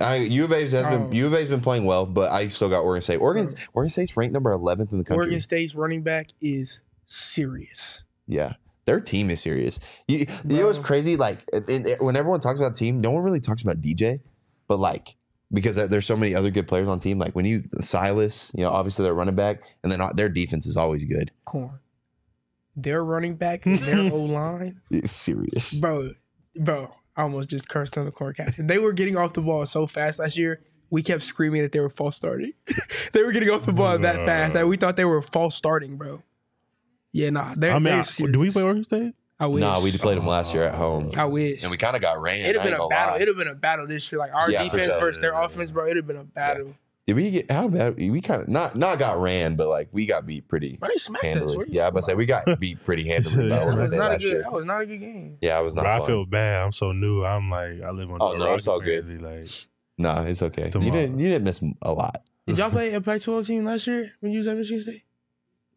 I, 0.00 0.16
U 0.16 0.44
of 0.44 0.52
A's 0.52 0.72
has 0.72 0.84
Oh. 0.84 0.90
been 1.04 1.12
U 1.12 1.26
of 1.26 1.34
A's 1.34 1.48
been 1.48 1.60
playing 1.60 1.84
well, 1.84 2.06
but 2.06 2.32
I 2.32 2.48
still 2.48 2.68
got 2.70 2.80
Oregon 2.80 3.02
State. 3.02 3.18
Oregon 3.18 3.48
Oregon 3.74 3.90
State's 3.90 4.16
ranked 4.16 4.32
number 4.32 4.50
eleventh 4.52 4.92
in 4.92 4.98
the 4.98 5.04
country. 5.04 5.24
Oregon 5.26 5.40
State's 5.40 5.74
running 5.74 6.02
back 6.02 6.28
is 6.40 6.80
serious. 7.06 8.04
Yeah. 8.26 8.54
Their 8.84 9.00
team 9.00 9.30
is 9.30 9.40
serious. 9.40 9.78
You, 10.08 10.26
you 10.48 10.60
know 10.60 10.66
what's 10.66 10.78
crazy? 10.78 11.16
Like, 11.16 11.44
and- 11.52 11.68
and 11.68 11.86
when 12.00 12.16
everyone 12.16 12.40
talks 12.40 12.58
about 12.58 12.74
team, 12.74 13.00
no 13.00 13.10
one 13.10 13.22
really 13.22 13.38
talks 13.40 13.62
about 13.62 13.80
DJ, 13.80 14.20
but 14.66 14.80
like, 14.80 15.14
because 15.52 15.76
there's 15.76 16.06
so 16.06 16.16
many 16.16 16.34
other 16.34 16.50
good 16.50 16.66
players 16.66 16.88
on 16.88 16.98
team. 16.98 17.18
Like 17.18 17.34
when 17.36 17.44
you 17.44 17.64
Silas, 17.82 18.50
you 18.56 18.64
know, 18.64 18.70
obviously 18.70 19.04
they're 19.04 19.14
running 19.14 19.34
back, 19.34 19.60
and 19.82 19.92
then 19.92 20.00
their 20.16 20.28
defense 20.30 20.66
is 20.66 20.76
always 20.76 21.04
good. 21.04 21.30
Corn. 21.44 21.78
Their 22.74 23.04
running 23.04 23.34
back 23.36 23.66
and 23.66 23.78
their 23.80 23.98
O 24.12 24.16
line, 24.24 24.80
serious. 25.04 25.78
bro, 25.78 26.14
bro. 26.58 26.90
I 27.16 27.22
almost 27.22 27.50
just 27.50 27.68
cursed 27.68 27.98
on 27.98 28.04
the 28.06 28.10
Corncast. 28.10 28.66
They 28.66 28.78
were 28.78 28.92
getting 28.92 29.16
off 29.16 29.32
the 29.34 29.42
ball 29.42 29.64
so 29.66 29.86
fast 29.86 30.18
last 30.18 30.36
year. 30.38 30.60
We 30.90 31.02
kept 31.02 31.22
screaming 31.22 31.62
that 31.62 31.72
they 31.72 31.80
were 31.80 31.88
false 31.90 32.16
starting. 32.16 32.52
they 33.12 33.22
were 33.22 33.32
getting 33.32 33.50
off 33.50 33.64
the 33.64 33.72
ball 33.72 33.98
that 33.98 34.16
fast 34.26 34.54
that 34.54 34.68
we 34.68 34.76
thought 34.76 34.96
they 34.96 35.04
were 35.04 35.22
false 35.22 35.54
starting, 35.56 35.96
bro. 35.96 36.22
Yeah, 37.12 37.30
nah. 37.30 37.54
They're, 37.56 37.70
I 37.72 37.74
mean, 37.78 37.84
they're 37.84 38.28
I- 38.28 38.30
do 38.30 38.38
we 38.38 38.50
play 38.50 38.62
Oregon 38.62 38.84
State? 38.84 39.14
I 39.40 39.46
wish. 39.46 39.60
Nah, 39.62 39.80
we 39.80 39.90
played 39.92 40.18
them 40.18 40.26
last 40.26 40.54
year 40.54 40.62
at 40.64 40.74
home, 40.74 41.10
I 41.16 41.24
wish. 41.24 41.62
and 41.62 41.70
we 41.70 41.76
kind 41.76 41.96
of 41.96 42.02
got 42.02 42.20
ran. 42.22 42.40
It'd 42.44 42.54
have 42.56 42.64
been 42.64 42.74
a 42.80 42.86
battle. 42.88 43.14
lie. 43.14 43.16
It'd 43.16 43.28
have 43.28 43.36
been 43.36 43.48
a 43.48 43.54
battle 43.54 43.86
this 43.88 44.10
year. 44.12 44.18
Like 44.20 44.32
our 44.32 44.48
Yeah, 44.50 44.62
defense 44.62 44.84
sure. 44.84 45.00
versus 45.00 45.20
their 45.20 45.32
offense, 45.34 45.72
bro. 45.72 45.84
It'd 45.86 45.96
have 45.96 46.06
been 46.06 46.16
a 46.16 46.24
battle. 46.24 46.76
Did 47.06 47.16
we 47.16 47.30
get 47.32 47.50
how 47.50 47.66
bad? 47.68 47.96
We 47.96 48.20
kind 48.20 48.42
of 48.42 48.48
not 48.48 48.76
not 48.76 48.98
got 49.00 49.18
ran, 49.18 49.56
but 49.56 49.68
like 49.68 49.88
we 49.90 50.06
got 50.06 50.24
beat 50.24 50.46
pretty 50.46 50.76
But 50.80 50.90
they 50.90 50.96
smacked 50.98 51.24
us. 51.24 51.56
What 51.56 51.62
are 51.62 51.66
you 51.66 51.72
Yeah, 51.74 51.82
I 51.82 51.84
talking 51.86 51.94
was 51.96 52.06
say 52.06 52.14
we 52.14 52.26
got 52.26 52.60
beat 52.60 52.84
pretty 52.84 53.02
handily. 53.08 53.48
Yeah, 53.48 53.58
That 53.58 53.76
was 53.76 53.88
State 53.88 53.96
not 53.98 54.12
a 54.14 54.18
good. 54.18 54.22
year. 54.22 54.42
That 54.42 54.52
was 54.52 54.64
not 54.64 54.80
a 54.82 54.86
good 54.86 55.00
game. 55.00 55.38
Yeah, 55.40 55.58
I 55.58 55.60
was 55.62 55.74
not 55.74 55.82
Bro, 55.82 55.90
I 56.04 56.06
feel 56.06 56.26
bad. 56.26 56.62
I'm 56.62 56.72
so 56.72 56.92
new. 56.92 57.24
I'm 57.24 57.50
like, 57.50 57.70
I 57.82 57.90
live 57.90 58.08
on. 58.10 58.18
Oh, 58.20 58.36
no, 58.36 58.54
it's 58.54 58.68
all 58.68 58.78
good. 58.78 59.04
apparently, 59.04 59.40
Like, 59.40 59.48
Nah, 59.98 60.22
it's 60.22 60.42
okay. 60.42 60.70
You 60.72 60.90
didn't 60.92 61.18
you 61.18 61.28
didn't 61.28 61.44
miss 61.44 61.60
a 61.82 61.92
lot. 61.92 62.22
Did 62.46 62.58
y'all 62.58 62.70
play 62.78 62.92
a 62.94 63.00
Pac-12 63.00 63.46
team 63.48 63.64
last 63.64 63.86
year 63.88 64.12
when 64.20 64.30
you 64.32 64.38
was 64.38 64.46
at 64.48 64.56
Michigan 64.56 64.82
State? 64.82 65.02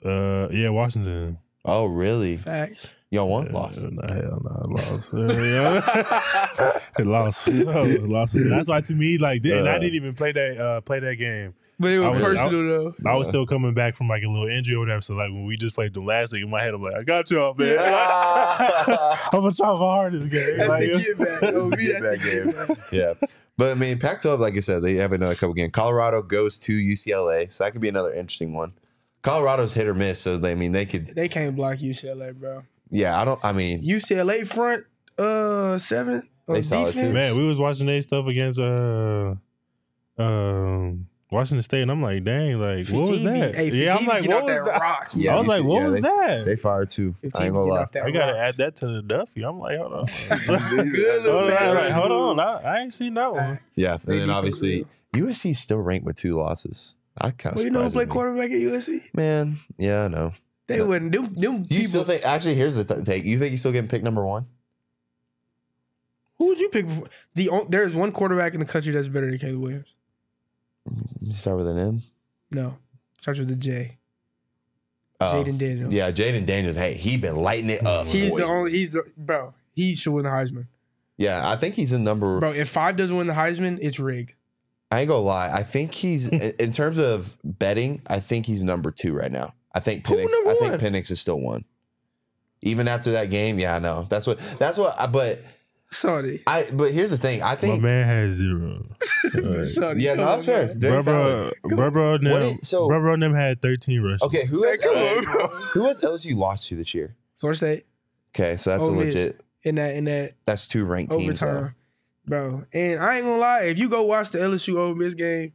uh, 0.05 0.47
yeah, 0.51 0.69
Washington. 0.69 1.39
Oh, 1.63 1.85
really? 1.87 2.37
Facts. 2.37 2.87
Y'all 3.11 3.29
won? 3.29 3.47
Lost. 3.51 3.81
Nah, 3.81 4.07
hell 4.11 4.41
no, 4.43 4.51
I 4.51 4.67
lost. 4.67 5.13
Yeah. 5.13 6.79
It 6.97 7.05
lost. 7.05 7.47
Lost. 7.67 8.37
That's 8.49 8.69
why 8.69 8.79
to 8.81 8.95
me, 8.95 9.17
like, 9.17 9.43
and 9.45 9.67
I 9.67 9.75
Uh. 9.75 9.79
didn't 9.79 9.95
even 9.95 10.13
play 10.15 10.31
that 10.31 10.57
uh, 10.57 10.81
play 10.81 10.99
that 11.01 11.15
game. 11.15 11.53
But 11.77 11.91
it 11.91 12.01
I 12.01 12.07
was 12.09 12.23
was- 12.23 12.37
personal 12.37 12.63
though. 12.95 13.09
I 13.09 13.15
was 13.15 13.27
still 13.27 13.45
coming 13.45 13.73
back 13.73 13.95
from 13.97 14.07
like 14.07 14.23
a 14.23 14.27
little 14.29 14.47
injury 14.47 14.77
or 14.77 14.79
whatever. 14.79 15.01
So 15.01 15.13
like 15.13 15.29
when 15.29 15.45
we 15.45 15.57
just 15.57 15.75
played 15.75 15.93
them 15.93 16.05
last 16.05 16.31
week, 16.33 16.43
in 16.43 16.49
my 16.49 16.61
head, 16.63 16.73
I'm 16.73 16.81
like, 16.81 16.95
I 16.95 17.03
got 17.03 17.29
y'all, 17.29 17.53
man. 17.53 17.77
I'm 17.79 19.41
gonna 19.41 19.51
try 19.51 19.67
my 19.73 19.77
hardest 19.77 20.29
game. 20.29 20.57
That's 20.57 20.69
Like, 20.69 20.83
the 20.91 20.97
get 20.99 21.17
back. 21.17 21.43
It's 21.43 21.77
me, 21.77 21.85
the 21.87 21.99
that's 22.01 22.23
get 22.25 22.45
get 22.45 22.55
back 22.57 22.67
back. 22.69 22.77
yeah. 22.91 23.13
But 23.57 23.71
I 23.71 23.75
mean, 23.75 23.99
Pac-12, 23.99 24.39
like 24.39 24.55
I 24.55 24.59
said, 24.61 24.81
they 24.81 24.95
have 24.95 25.13
another 25.13 25.35
couple 25.35 25.53
games. 25.53 25.71
Colorado 25.73 26.21
goes 26.21 26.57
to 26.59 26.73
UCLA, 26.73 27.49
so 27.51 27.63
that 27.63 27.71
could 27.71 27.81
be 27.81 27.87
another 27.89 28.11
interesting 28.13 28.53
one. 28.53 28.73
Colorado's 29.21 29.73
hit 29.73 29.87
or 29.87 29.93
miss, 29.93 30.19
so 30.19 30.37
they 30.37 30.51
I 30.51 30.55
mean 30.55 30.71
they 30.71 30.85
could. 30.85 31.07
They 31.07 31.27
can't 31.29 31.55
block 31.55 31.77
UCLA, 31.77 32.33
bro. 32.33 32.63
Yeah, 32.91 33.19
I 33.19 33.25
don't. 33.25 33.43
I 33.43 33.51
mean, 33.51 33.81
UCLA 33.83 34.47
front 34.47 34.83
uh 35.17 35.77
seven. 35.77 36.27
on 36.47 36.55
They 36.55 36.61
solid, 36.61 36.93
too. 36.95 37.11
Man, 37.13 37.35
we 37.37 37.45
was 37.45 37.59
watching 37.59 37.87
their 37.87 38.01
stuff 38.01 38.27
against 38.27 38.59
uh 38.59 39.35
um 40.17 41.07
Washington 41.31 41.63
State, 41.63 41.81
and 41.81 41.91
I'm 41.91 42.01
like, 42.01 42.23
dang, 42.23 42.59
like 42.59 42.87
what 42.89 43.09
was 43.09 43.23
that? 43.23 43.55
Hey, 43.55 43.69
yeah, 43.71 43.95
I'm 43.97 44.05
like, 44.05 44.25
what 44.27 44.43
was 44.45 44.55
that 44.59 44.65
that? 44.65 44.79
rock. 44.81 45.07
Yeah, 45.15 45.35
I 45.35 45.39
was 45.39 45.47
like, 45.47 45.63
what 45.63 45.81
yeah, 45.81 45.87
was 45.87 45.95
they- 45.95 46.01
that? 46.01 46.45
they 46.45 46.55
fired 46.55 46.89
too. 46.89 47.15
I 47.35 47.45
ain't 47.45 47.53
gonna 47.53 47.61
lie. 47.63 47.81
I 47.81 48.11
gotta 48.11 48.33
rock. 48.33 48.47
add 48.47 48.57
that 48.57 48.75
to 48.77 48.87
the 48.87 49.01
Duffy. 49.01 49.43
I'm 49.43 49.59
like, 49.59 49.77
hold 49.77 49.93
on. 49.93 49.99
Hold, 50.07 51.27
on, 51.27 51.75
like, 51.75 51.91
hold 51.91 52.11
on, 52.11 52.39
I, 52.39 52.61
I 52.63 52.79
ain't 52.81 52.93
seen 52.93 53.15
that 53.15 53.33
one. 53.33 53.59
Yeah, 53.75 53.93
and 53.95 54.01
They 54.05 54.17
then 54.19 54.27
be 54.27 54.33
obviously 54.33 54.85
USC's 55.13 55.59
still 55.59 55.79
ranked 55.79 56.05
with 56.05 56.15
two 56.15 56.35
losses. 56.35 56.95
I 57.17 57.31
kind 57.31 57.53
of. 57.53 57.55
Well, 57.57 57.65
you 57.65 57.71
know 57.71 57.83
who 57.83 57.89
played 57.91 58.09
quarterback 58.09 58.51
at 58.51 58.57
USC? 58.57 59.13
Man, 59.13 59.59
yeah, 59.77 60.03
I 60.05 60.07
know. 60.09 60.33
They 60.67 60.81
wouldn't. 60.81 61.11
Them, 61.11 61.33
them 61.35 61.63
Do 61.63 61.75
you 61.75 61.81
people. 61.81 61.87
still 61.89 62.03
think? 62.05 62.23
Actually, 62.25 62.55
here's 62.55 62.75
the 62.75 62.83
t- 62.83 63.03
take. 63.03 63.23
You 63.25 63.37
think 63.37 63.51
he's 63.51 63.59
still 63.59 63.71
getting 63.71 63.89
picked 63.89 64.03
number 64.03 64.25
one? 64.25 64.47
who 66.37 66.47
would 66.47 66.59
you 66.59 66.69
pick? 66.69 66.87
Before? 66.87 67.07
The 67.35 67.49
there 67.69 67.83
is 67.83 67.95
one 67.95 68.11
quarterback 68.11 68.53
in 68.53 68.59
the 68.59 68.65
country 68.65 68.91
that's 68.91 69.07
better 69.07 69.29
than 69.29 69.37
Caleb 69.39 69.59
Williams. 69.61 69.87
Mm, 70.89 71.07
you 71.21 71.33
start 71.33 71.57
with 71.57 71.67
an 71.67 71.77
M. 71.79 72.03
No, 72.51 72.77
starts 73.21 73.39
with 73.39 73.51
a 73.51 73.55
J. 73.55 73.97
Oh, 75.21 75.25
Jayden 75.33 75.57
Daniels. 75.57 75.93
Yeah, 75.93 76.11
Jayden 76.11 76.45
Daniels. 76.45 76.75
Hey, 76.75 76.95
he 76.95 77.15
been 77.15 77.35
lighting 77.35 77.69
it 77.69 77.85
up. 77.85 78.07
He's 78.07 78.31
boy. 78.31 78.39
the 78.39 78.45
only. 78.45 78.71
He's 78.71 78.91
the 78.91 79.03
bro. 79.15 79.53
He 79.73 79.95
should 79.95 80.11
win 80.13 80.23
the 80.23 80.29
Heisman, 80.29 80.67
Yeah, 81.17 81.47
I 81.49 81.55
think 81.57 81.75
he's 81.75 81.91
in 81.91 82.03
number. 82.03 82.39
bro. 82.39 82.51
If 82.51 82.69
five 82.69 82.95
doesn't 82.95 83.15
win 83.15 83.27
the 83.27 83.33
Heisman, 83.33 83.77
it's 83.81 83.99
rigged. 83.99 84.33
I 84.91 85.01
ain't 85.01 85.09
gonna 85.09 85.21
lie. 85.23 85.49
I 85.51 85.63
think 85.63 85.93
he's 85.93 86.27
in 86.29 86.71
terms 86.71 86.97
of 86.97 87.37
betting. 87.43 88.01
I 88.07 88.19
think 88.19 88.45
he's 88.45 88.63
number 88.63 88.91
two 88.91 89.13
right 89.13 89.31
now. 89.31 89.53
I 89.75 89.79
think 89.81 90.07
Who 90.07 90.15
Penix. 90.15 90.31
number 90.31 90.49
I 90.49 90.55
think 90.55 90.71
one? 90.71 90.79
Penix 90.79 91.11
is 91.11 91.19
still 91.21 91.39
one. 91.39 91.65
Even 92.61 92.87
after 92.87 93.11
that 93.11 93.29
game, 93.29 93.59
yeah, 93.59 93.75
I 93.75 93.79
know. 93.79 94.07
That's 94.09 94.25
what. 94.25 94.39
That's 94.57 94.77
what. 94.77 94.99
I- 94.99 95.05
But 95.07 95.43
Sorry. 95.87 96.41
I. 96.47 96.65
But 96.73 96.93
here's 96.93 97.11
the 97.11 97.17
thing. 97.17 97.43
I 97.43 97.55
think 97.55 97.75
My 97.81 97.89
man 97.89 98.05
has 98.07 98.31
zero. 98.33 98.85
Sorry. 99.65 99.99
Yeah, 99.99 100.15
no, 100.15 100.25
that's 100.25 100.45
fair. 100.45 100.67
man. 100.67 100.79
Very 100.79 101.03
Bro, 101.03 101.51
bro, 101.75 101.91
bro, 101.91 102.17
them, 102.17 102.57
so- 102.63 102.87
bro, 102.87 102.99
bro, 103.01 103.17
them 103.17 103.35
had 103.35 103.61
13 103.61 104.01
rushes. 104.01 104.21
Okay, 104.23 104.45
who 104.45 104.63
has 104.63 104.79
Come 104.79 104.95
on, 104.97 105.03
LSU, 105.03 105.23
bro. 105.25 105.47
who 105.47 105.83
has 105.85 106.01
LSU 106.01 106.35
lost 106.35 106.69
to 106.69 106.75
this 106.75 106.93
year? 106.95 107.15
Florida 107.37 107.57
State 107.57 107.85
Okay, 108.33 108.57
so 108.57 108.71
that's 108.71 108.87
a 108.87 108.89
Ole 108.89 108.95
Miss. 108.95 109.13
legit. 109.13 109.43
in 109.63 109.75
that 109.75 109.95
in 109.95 110.05
that 110.05 110.31
That's 110.45 110.67
two 110.67 110.85
ranked 110.85 111.11
teams. 111.13 111.39
though. 111.39 111.69
bro. 112.25 112.63
And 112.73 112.99
I 112.99 113.17
ain't 113.17 113.25
gonna 113.25 113.37
lie, 113.37 113.61
if 113.63 113.77
you 113.77 113.87
go 113.89 114.03
watch 114.03 114.31
the 114.31 114.39
LSU 114.39 114.77
Ole 114.77 114.95
Miss 114.95 115.13
game, 115.13 115.53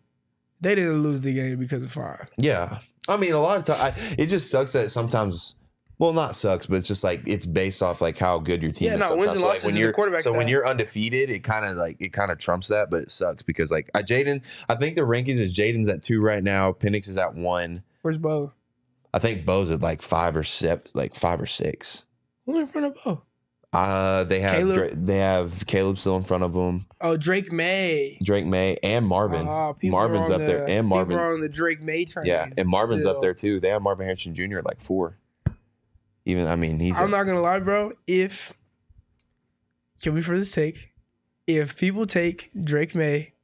they 0.61 0.75
didn't 0.77 1.03
lose 1.03 1.21
the 1.23 1.33
game 1.33 1.59
because 1.59 1.83
of 1.83 1.91
fire. 1.91 2.29
Yeah, 2.39 2.79
I 3.11 3.16
mean, 3.16 3.33
a 3.33 3.40
lot 3.40 3.59
of 3.59 3.64
times 3.66 3.94
it 4.18 4.27
just 4.27 4.51
sucks 4.51 4.73
that 4.73 4.90
sometimes. 4.90 5.57
Well, 5.99 6.14
not 6.14 6.35
sucks, 6.35 6.64
but 6.64 6.77
it's 6.77 6.88
just 6.88 7.05
like 7.05 7.20
it's 7.29 7.44
based 7.44 7.83
off 7.83 8.01
like 8.01 8.16
how 8.16 8.38
good 8.38 8.62
your 8.62 8.73
team 8.73 8.88
Yeah, 8.88 8.94
is. 8.94 9.01
no, 9.01 9.16
wins 9.16 9.33
and 9.33 9.40
So, 9.40 9.44
like 9.46 9.55
losses 9.57 9.64
when 9.64 9.70
is 9.73 9.75
the 9.75 9.81
you're 9.81 9.92
quarterback 9.92 10.20
so 10.23 10.33
when 10.33 10.49
you're 10.49 10.66
undefeated, 10.66 11.29
it 11.29 11.40
kind 11.44 11.66
of 11.66 11.77
like 11.77 12.01
it 12.01 12.14
kind 12.14 12.31
of 12.31 12.38
trumps 12.38 12.68
that, 12.68 12.88
but 12.90 13.03
it 13.03 13.11
sucks 13.11 13.42
because 13.42 13.70
like 13.70 13.90
I 13.94 14.01
Jayden, 14.01 14.40
I 14.70 14.77
think 14.77 14.96
the 14.96 15.03
rankings 15.03 15.38
is 15.38 15.55
Jayden's 15.55 15.88
at 15.90 16.03
two 16.03 16.23
right 16.23 16.42
now, 16.42 16.73
Penix 16.73 17.07
is 17.07 17.18
at 17.18 17.35
one. 17.35 17.83
Where's 18.01 18.16
Bo? 18.16 18.53
I 19.12 19.18
think 19.18 19.44
Bo's 19.44 19.70
at 19.70 19.83
like 19.83 20.01
five 20.01 20.37
or 20.37 20.42
six, 20.42 20.90
like 20.94 21.14
five 21.14 21.38
or 21.38 21.44
six. 21.46 22.07
Who's 22.46 22.57
in 22.61 22.66
front 22.66 22.87
of 22.87 23.05
Bo? 23.05 23.23
Uh, 23.73 24.25
they 24.25 24.41
have 24.41 24.57
Caleb? 24.57 24.75
Dra- 24.77 24.95
they 24.95 25.19
have 25.19 25.65
Caleb 25.67 25.99
still 25.99 26.17
in 26.17 26.25
front 26.25 26.43
of 26.43 26.53
them, 26.53 26.87
Oh, 27.01 27.17
Drake 27.17 27.53
Maye. 27.53 28.19
Drake 28.23 28.45
Maye 28.47 28.77
and 28.83 29.07
Marvin. 29.07 29.47
People 29.79 29.97
Marvin's 29.99 30.29
up 30.29 30.41
on 30.41 30.45
there, 30.47 30.69
and 30.69 30.87
Marvin's 30.89 31.21
on 31.21 31.41
the 31.41 31.49
Drake 31.49 31.81
Maye 31.81 32.05
train. 32.05 32.27
yeah, 32.27 32.49
and 32.59 32.69
Marvin's 32.69 33.07
up 33.07 33.21
there 33.21 33.33
too. 33.35 33.61
They 33.61 33.69
have 33.69 33.81
Marvin 33.83 34.07
Harrison 34.07 34.35
Jr. 34.35 34.59
at 34.59 34.67
like 34.67 34.81
four. 34.81 35.17
Even 36.25 36.49
I 36.49 36.57
mean, 36.57 36.81
he's 36.81 36.99
I'm 36.99 37.09
a- 37.09 37.17
not 37.17 37.25
gonna 37.25 37.41
lie, 37.41 37.61
bro. 37.61 37.93
If 38.09 38.53
can 40.03 40.15
we 40.15 40.21
for 40.23 40.37
this 40.37 40.51
take, 40.51 40.93
if 41.47 41.77
people 41.77 42.07
take 42.07 42.51
Drake 42.65 42.95
Maye 42.97 43.35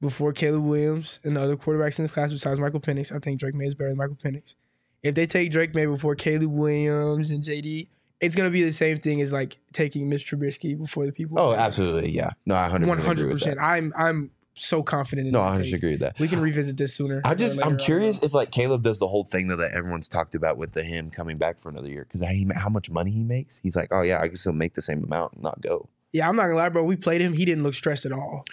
before 0.00 0.32
Caleb 0.32 0.64
Williams 0.64 1.20
and 1.22 1.36
the 1.36 1.40
other 1.40 1.56
quarterbacks 1.56 1.98
in 1.98 2.04
this 2.04 2.10
class 2.12 2.32
besides 2.32 2.58
Michael 2.58 2.80
Penix, 2.80 3.14
I 3.14 3.20
think 3.20 3.38
Drake 3.38 3.54
Maye 3.54 3.66
is 3.66 3.74
better 3.76 3.90
than 3.90 3.98
Michael 3.98 4.16
Penix. 4.16 4.56
If 5.02 5.14
they 5.14 5.26
take 5.26 5.50
Drake 5.52 5.74
Maye 5.76 5.86
before 5.86 6.14
Caleb 6.16 6.50
Williams 6.50 7.30
and 7.30 7.42
JD, 7.44 7.86
it's 8.20 8.34
gonna 8.34 8.50
be 8.50 8.62
the 8.62 8.72
same 8.72 8.98
thing 8.98 9.20
as 9.20 9.32
like 9.32 9.58
taking 9.72 10.08
Mitch 10.08 10.30
Trubisky 10.30 10.78
before 10.78 11.06
the 11.06 11.12
people. 11.12 11.38
Oh, 11.38 11.54
absolutely. 11.54 12.10
Yeah. 12.10 12.30
No, 12.46 12.54
I 12.54 12.68
100% 12.68 13.10
agree 13.10 13.26
with 13.26 13.42
that. 13.44 13.60
I'm 13.60 13.92
I'm 13.96 14.30
so 14.54 14.82
confident 14.82 15.26
in 15.28 15.32
No, 15.32 15.40
I 15.40 15.46
100 15.46 15.64
take. 15.64 15.74
agree 15.74 15.90
with 15.92 16.00
that. 16.00 16.18
We 16.18 16.28
can 16.28 16.40
revisit 16.40 16.78
this 16.78 16.94
sooner. 16.94 17.20
I 17.26 17.34
just, 17.34 17.62
I'm 17.64 17.76
curious 17.76 18.22
if 18.22 18.32
like 18.32 18.50
Caleb 18.50 18.82
does 18.82 18.98
the 18.98 19.06
whole 19.06 19.24
thing 19.24 19.48
though 19.48 19.56
that 19.56 19.72
everyone's 19.72 20.08
talked 20.08 20.34
about 20.34 20.56
with 20.56 20.72
the 20.72 20.82
him 20.82 21.10
coming 21.10 21.36
back 21.36 21.58
for 21.58 21.68
another 21.68 21.88
year 21.88 22.06
because 22.10 22.26
how 22.56 22.68
much 22.70 22.88
money 22.90 23.10
he 23.10 23.22
makes. 23.22 23.58
He's 23.58 23.76
like, 23.76 23.88
oh 23.90 24.02
yeah, 24.02 24.20
I 24.20 24.28
can 24.28 24.36
still 24.36 24.54
make 24.54 24.74
the 24.74 24.82
same 24.82 25.04
amount 25.04 25.34
and 25.34 25.42
not 25.42 25.60
go. 25.60 25.88
Yeah, 26.12 26.28
I'm 26.28 26.36
not 26.36 26.44
gonna 26.44 26.56
lie, 26.56 26.70
bro. 26.70 26.84
We 26.84 26.96
played 26.96 27.20
him. 27.20 27.34
He 27.34 27.44
didn't 27.44 27.64
look 27.64 27.74
stressed 27.74 28.06
at 28.06 28.12
all. 28.12 28.44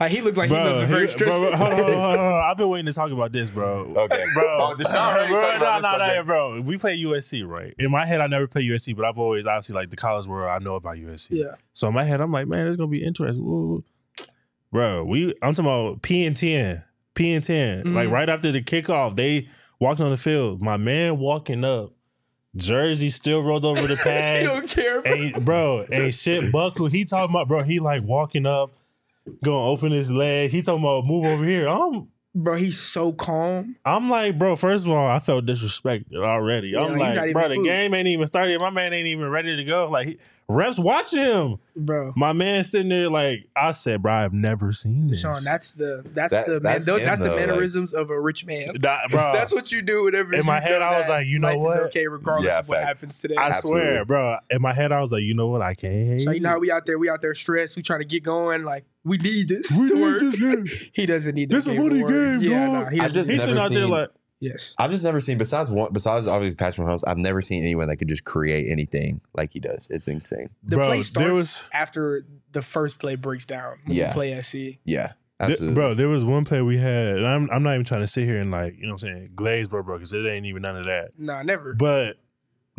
Like 0.00 0.12
he 0.12 0.20
looked 0.20 0.36
like 0.36 0.48
he 0.48 0.54
Bro, 0.54 0.64
looked 0.74 0.88
very 0.88 1.06
he- 1.06 1.12
stressed. 1.12 1.36
bro, 1.40 1.48
bro, 1.50 1.56
hold 1.58 1.72
on, 1.72 1.78
hold 1.78 1.90
on, 1.90 1.94
hold 2.18 2.18
on. 2.20 2.44
I've 2.50 2.56
been 2.56 2.68
waiting 2.68 2.86
to 2.86 2.92
talk 2.92 3.10
about 3.10 3.32
this, 3.32 3.50
bro. 3.50 3.80
Okay. 3.96 4.24
bro. 4.32 4.44
Oh, 4.60 4.74
Dashaun 4.78 4.94
already 4.94 5.32
bro, 5.32 5.40
talked 5.40 5.56
about 5.56 5.82
nah, 5.82 5.90
this 5.98 5.98
nah, 6.08 6.14
nah, 6.16 6.22
bro. 6.22 6.60
We 6.60 6.78
play 6.78 6.96
USC, 7.02 7.44
right? 7.46 7.74
In 7.80 7.90
my 7.90 8.06
head, 8.06 8.20
I 8.20 8.28
never 8.28 8.46
play 8.46 8.62
USC, 8.62 8.94
but 8.94 9.04
I've 9.04 9.18
always 9.18 9.44
obviously 9.46 9.74
like 9.74 9.90
the 9.90 9.96
college 9.96 10.26
world. 10.28 10.52
I 10.52 10.58
know 10.64 10.76
about 10.76 10.96
USC. 10.98 11.30
Yeah. 11.32 11.54
So 11.72 11.88
in 11.88 11.94
my 11.94 12.04
head, 12.04 12.20
I'm 12.20 12.30
like, 12.30 12.46
man, 12.46 12.68
it's 12.68 12.76
gonna 12.76 12.86
be 12.88 13.02
interesting. 13.04 13.44
Ooh. 13.44 13.82
Bro, 14.70 15.04
we 15.06 15.34
I'm 15.42 15.54
talking 15.54 15.64
about 15.64 16.02
P 16.02 16.24
and 16.26 16.36
ten, 16.36 16.84
P 17.14 17.32
and 17.32 17.42
10 17.42 17.92
Like 17.94 18.08
Mhm. 18.08 18.12
right 18.12 18.28
after 18.28 18.52
the 18.52 18.62
kickoff, 18.62 19.16
they 19.16 19.48
walked 19.80 20.00
on 20.00 20.10
the 20.10 20.16
field. 20.16 20.62
My 20.62 20.76
man 20.76 21.18
walking 21.18 21.64
up, 21.64 21.90
jersey 22.54 23.10
still 23.10 23.42
rolled 23.42 23.64
over 23.64 23.82
the 23.82 23.96
he 23.96 24.02
pad. 24.04 24.44
don't 24.44 24.68
care, 24.68 25.02
bro. 25.02 25.12
ain't 25.12 25.44
bro, 25.44 25.84
ain't 25.90 26.14
shit 26.14 26.52
buckle. 26.52 26.86
He 26.86 27.04
talking 27.04 27.34
about 27.34 27.48
bro. 27.48 27.62
He 27.64 27.80
like 27.80 28.02
walking 28.04 28.46
up, 28.46 28.70
gonna 29.42 29.66
open 29.66 29.92
his 29.92 30.12
leg. 30.12 30.50
He 30.50 30.62
talking 30.62 30.82
about 30.82 31.06
move 31.06 31.24
over 31.26 31.44
here. 31.44 31.68
I'm 31.68 32.08
Bro, 32.34 32.56
he's 32.56 32.78
so 32.78 33.12
calm. 33.12 33.74
I'm 33.84 34.08
like, 34.10 34.38
bro. 34.38 34.54
First 34.54 34.84
of 34.84 34.92
all, 34.92 35.08
I 35.08 35.18
felt 35.18 35.44
disrespected 35.46 36.14
already. 36.18 36.68
Yeah, 36.68 36.82
I'm 36.82 36.96
like, 36.96 37.16
even 37.16 37.32
bro, 37.32 37.48
the 37.48 37.62
game 37.64 37.94
ain't 37.94 38.06
even 38.06 38.26
started. 38.28 38.60
My 38.60 38.70
man 38.70 38.92
ain't 38.92 39.08
even 39.08 39.28
ready 39.28 39.56
to 39.56 39.64
go. 39.64 39.88
Like, 39.88 40.06
he, 40.08 40.18
refs 40.48 40.78
watching 40.78 41.20
him. 41.20 41.56
Bro. 41.74 42.12
My 42.16 42.32
man 42.32 42.62
sitting 42.64 42.90
there 42.90 43.08
like 43.08 43.48
I 43.56 43.72
said, 43.72 44.02
bro. 44.02 44.12
I've 44.12 44.32
never 44.34 44.70
seen 44.72 45.08
this. 45.08 45.20
Sean, 45.22 45.42
that's 45.42 45.72
the 45.72 46.04
that's 46.14 46.30
That- 46.30 46.46
the 46.46 46.60
that's 46.60 46.86
man, 46.86 46.98
him, 46.98 47.04
that's 47.04 47.18
the 47.20 47.24
though, 47.28 47.34
like- 47.36 47.46
mannerisms 47.46 47.92
of 47.92 48.10
a 48.10 48.20
rich 48.20 48.44
man. 48.44 48.68
That- 48.82 49.10
bro. 49.10 49.18
That's 49.32 49.52
what 49.52 49.72
you 49.72 49.82
do 49.82 50.04
whenever. 50.04 50.34
In 50.34 50.46
my 50.46 50.60
head, 50.60 50.80
I 50.82 50.96
was 50.98 51.08
like, 51.08 51.26
you 51.26 51.38
know 51.40 51.48
life 51.48 51.58
what? 51.58 51.72
Is 51.80 51.86
okay, 51.86 52.06
regardless 52.06 52.46
Yeah, 52.46 52.58
of 52.60 52.68
what 52.68 52.82
facts. 52.82 53.00
happens 53.00 53.18
today. 53.18 53.34
I 53.36 53.48
Absolutely. 53.48 53.80
swear, 53.82 54.04
bro. 54.04 54.36
In 54.50 54.62
my 54.62 54.74
head, 54.74 54.92
I 54.92 55.00
was 55.00 55.10
like, 55.10 55.22
you 55.22 55.34
know 55.34 55.48
what? 55.48 55.62
I 55.62 55.74
can't 55.74 56.20
so 56.20 56.30
you 56.30 56.40
know 56.40 56.58
we 56.58 56.70
out 56.70 56.86
there, 56.86 56.98
we 56.98 57.08
out 57.08 57.20
there 57.22 57.34
stressed. 57.34 57.74
We 57.74 57.82
trying 57.82 58.00
to 58.00 58.04
get 58.06 58.22
going. 58.22 58.64
Like 58.64 58.84
we 59.08 59.18
need 59.18 59.48
this 59.48 59.70
We 59.72 59.88
to 59.88 59.94
need 59.94 60.02
work. 60.02 60.20
this 60.20 60.38
game. 60.40 60.66
he 60.92 61.06
doesn't 61.06 61.34
need 61.34 61.48
This 61.48 61.64
that 61.64 61.72
a 61.72 61.74
game 61.74 61.82
to 61.84 61.88
money 61.90 62.02
work. 62.04 62.40
game, 62.40 62.50
Yeah, 62.50 62.66
dog. 62.66 62.72
nah, 62.84 62.90
he 62.90 62.96
I 63.00 63.02
doesn't 63.02 63.14
just 63.14 63.30
He's 63.30 63.38
that. 63.40 63.42
sitting 63.42 63.54
never 63.56 63.66
out 63.66 63.72
there 63.72 63.86
like, 63.86 64.10
yes. 64.40 64.74
I've 64.78 64.90
just 64.90 65.04
never 65.04 65.20
seen 65.20 65.38
besides 65.38 65.70
one 65.70 65.92
besides 65.92 66.26
obviously 66.26 66.54
Patrick 66.56 66.86
Mahomes. 66.86 67.02
I've 67.06 67.18
never 67.18 67.42
seen 67.42 67.62
anyone 67.62 67.88
that 67.88 67.96
could 67.96 68.08
just 68.08 68.24
create 68.24 68.70
anything 68.70 69.20
like 69.34 69.52
he 69.52 69.60
does. 69.60 69.88
It's 69.90 70.06
insane. 70.08 70.50
The 70.62 70.76
Bro, 70.76 70.86
play 70.86 70.96
there 70.98 71.04
starts 71.04 71.32
was- 71.32 71.62
after 71.72 72.24
the 72.52 72.62
first 72.62 72.98
play 72.98 73.14
breaks 73.16 73.44
down. 73.44 73.78
When 73.84 73.96
Yeah. 73.96 74.08
you 74.08 74.12
play 74.14 74.32
SC. 74.40 74.78
Yeah, 74.84 75.12
absolutely, 75.40 75.74
bro, 75.74 75.94
there 75.94 76.08
was 76.08 76.24
one 76.24 76.44
play 76.44 76.62
we 76.62 76.78
had, 76.78 77.16
and 77.18 77.26
I'm 77.26 77.50
I'm 77.50 77.62
not 77.62 77.74
even 77.74 77.84
trying 77.84 78.00
to 78.02 78.06
sit 78.06 78.24
here 78.24 78.38
and 78.38 78.50
like, 78.50 78.76
you 78.76 78.82
know 78.86 78.94
what 78.94 79.02
I'm 79.04 79.08
saying, 79.16 79.30
glaze, 79.34 79.68
bro, 79.68 79.82
bro, 79.82 79.96
because 79.96 80.12
it 80.12 80.26
ain't 80.26 80.46
even 80.46 80.62
none 80.62 80.76
of 80.76 80.84
that. 80.84 81.10
Nah, 81.18 81.42
never. 81.42 81.74
But 81.74 82.16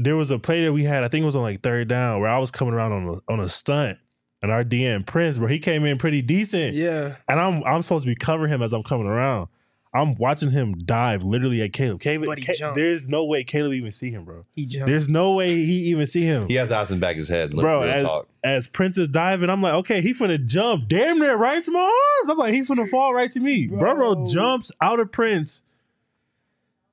there 0.01 0.15
was 0.15 0.31
a 0.31 0.39
play 0.39 0.63
that 0.63 0.71
we 0.71 0.85
had, 0.85 1.03
I 1.03 1.09
think 1.09 1.23
it 1.23 1.25
was 1.25 1.35
on 1.35 1.41
like 1.41 1.61
third 1.61 1.87
down, 1.89 2.21
where 2.21 2.29
I 2.29 2.37
was 2.37 2.51
coming 2.51 2.73
around 2.73 2.93
on 2.93 3.07
a, 3.27 3.31
on 3.33 3.39
a 3.41 3.49
stunt, 3.49 3.97
and 4.41 4.51
our 4.51 4.63
DM 4.63 5.05
Prince, 5.05 5.37
bro, 5.37 5.47
he 5.47 5.59
came 5.59 5.85
in 5.85 5.97
pretty 5.97 6.21
decent, 6.21 6.75
yeah. 6.75 7.15
and 7.27 7.39
I'm 7.39 7.63
I'm 7.63 7.81
supposed 7.81 8.03
to 8.05 8.09
be 8.11 8.15
covering 8.15 8.51
him 8.51 8.61
as 8.61 8.73
I'm 8.73 8.83
coming 8.83 9.07
around. 9.07 9.47
I'm 9.91 10.13
watching 10.15 10.51
him 10.51 10.75
dive 10.77 11.23
literally 11.23 11.63
at 11.63 11.73
Caleb. 11.73 11.99
Caleb, 11.99 12.27
But 12.27 12.37
he 12.37 12.45
Ca- 12.45 12.53
jumped. 12.53 12.75
there's 12.75 13.07
no 13.07 13.25
way 13.25 13.43
Caleb 13.43 13.73
even 13.73 13.89
see 13.89 14.11
him, 14.11 14.23
bro. 14.23 14.45
He 14.55 14.67
jumped. 14.67 14.85
There's 14.87 15.09
no 15.09 15.33
way 15.33 15.49
he 15.49 15.85
even 15.89 16.05
see 16.05 16.21
him. 16.21 16.47
he 16.47 16.53
has 16.55 16.71
eyes 16.71 16.91
in 16.91 16.99
the 16.99 17.01
back 17.01 17.15
of 17.15 17.21
his 17.21 17.29
head. 17.29 17.55
Look, 17.55 17.63
Bro, 17.63 17.81
as 17.81 18.03
talk. 18.03 18.27
as 18.43 18.67
Prince 18.67 18.99
is 18.99 19.09
diving, 19.09 19.49
I'm 19.49 19.63
like, 19.63 19.73
okay, 19.73 19.99
he 20.01 20.13
finna 20.13 20.45
jump 20.45 20.87
damn 20.89 21.17
near 21.17 21.35
right 21.35 21.63
to 21.63 21.71
my 21.71 21.79
arms. 21.79 22.29
I'm 22.29 22.37
like, 22.37 22.53
he 22.53 22.59
finna 22.61 22.87
fall 22.87 23.15
right 23.15 23.31
to 23.31 23.39
me. 23.39 23.65
Bro, 23.67 23.95
bro 23.95 24.13
Bro. 24.15 24.25
jumps 24.27 24.71
out 24.79 24.99
of 24.99 25.11
Prince. 25.11 25.63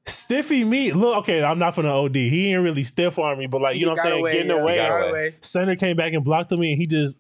Stiffy 0.06 0.62
me. 0.64 0.92
Look, 0.92 1.18
okay, 1.18 1.42
I'm 1.42 1.58
not 1.58 1.74
finna 1.74 2.04
OD. 2.04 2.14
He 2.14 2.54
ain't 2.54 2.62
really 2.62 2.84
stiff 2.84 3.18
on 3.18 3.38
me, 3.38 3.46
but 3.46 3.60
like, 3.60 3.74
He 3.74 3.80
you 3.80 3.86
know 3.86 3.92
what 3.92 4.00
I'm 4.00 4.04
saying? 4.04 4.20
away, 4.20 4.32
Getting 4.34 4.50
yeah, 4.52 4.56
away. 4.62 4.72
he 4.72 4.78
got 4.78 5.00
away. 5.00 5.08
away. 5.10 5.34
Center 5.40 5.74
came 5.76 5.96
back 5.96 6.12
and 6.12 6.24
blocked 6.24 6.52
me, 6.52 6.70
and 6.72 6.78
he 6.80 6.86
just, 6.86 7.18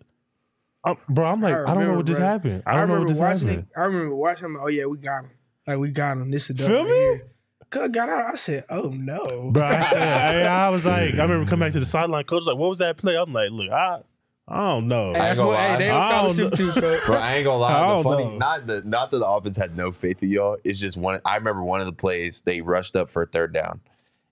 I'm- 0.86 0.96
bro, 1.08 1.26
I'm 1.26 1.40
like, 1.40 1.52
I, 1.52 1.56
don't 1.56 1.66
know 1.66 1.72
remember, 1.74 1.96
what 1.98 2.06
just 2.06 2.20
bro. 2.20 2.26
happened. 2.28 2.62
I 2.66 2.76
don't 2.76 2.88
know 2.88 2.94
what 2.94 3.00
remember 3.00 3.08
just 3.08 3.20
watching 3.20 3.48
happened. 3.48 3.66
it. 3.74 3.78
I 3.78 3.84
remember 3.84 4.14
watching 4.14 4.44
him. 4.46 4.58
Oh 4.60 4.68
yeah, 4.68 4.84
we 4.86 4.98
got 4.98 5.24
him. 5.24 5.30
Like 5.66 5.78
we 5.78 5.90
got 5.90 6.12
him. 6.18 6.30
This 6.30 6.48
is 6.48 6.66
Feel 6.66 6.84
me? 6.84 7.20
Cause 7.68 7.88
got 7.90 8.08
out. 8.08 8.32
I 8.32 8.36
said, 8.36 8.64
oh 8.70 8.90
no. 8.90 9.50
Bro, 9.52 9.64
I, 9.64 9.82
said, 9.90 10.46
I, 10.46 10.66
I 10.66 10.68
was 10.70 10.86
like, 10.86 11.14
I 11.14 11.22
remember 11.22 11.50
coming 11.50 11.66
back 11.66 11.72
to 11.72 11.80
the 11.80 11.84
sideline. 11.86 12.22
Coach 12.24 12.36
was 12.36 12.46
like, 12.46 12.56
what 12.56 12.68
was 12.68 12.78
that 12.78 12.96
play? 12.96 13.16
I'm 13.16 13.32
like, 13.32 13.50
look, 13.50 13.70
I, 13.70 13.98
I 14.46 14.56
don't 14.68 14.86
know. 14.86 15.12
Hey, 15.12 15.18
I 15.18 15.22
that's 15.34 15.40
ain't 15.40 15.48
what. 15.48 15.54
gonna 15.56 15.66
Hey, 15.66 15.72
lie. 15.72 15.78
they 15.78 15.90
I 15.90 16.22
don't 16.22 16.34
scholarship 16.34 16.56
too, 16.74 16.80
bro. 16.80 16.98
Bro, 17.06 17.16
I 17.16 17.34
ain't 17.34 17.44
gonna 17.44 17.58
lie. 17.58 17.80
The 17.80 17.94
don't 17.94 18.04
funny, 18.04 18.24
know. 18.26 18.36
not 18.36 18.66
the 18.68 18.82
not 18.84 19.10
that 19.10 19.18
the 19.18 19.26
offense 19.26 19.56
had 19.56 19.76
no 19.76 19.90
faith 19.90 20.22
in 20.22 20.28
y'all. 20.30 20.56
It's 20.62 20.78
just 20.78 20.96
one. 20.96 21.20
I 21.24 21.34
remember 21.34 21.64
one 21.64 21.80
of 21.80 21.86
the 21.86 21.92
plays 21.92 22.42
they 22.42 22.60
rushed 22.60 22.94
up 22.94 23.08
for 23.08 23.22
a 23.22 23.26
third 23.26 23.52
down, 23.52 23.80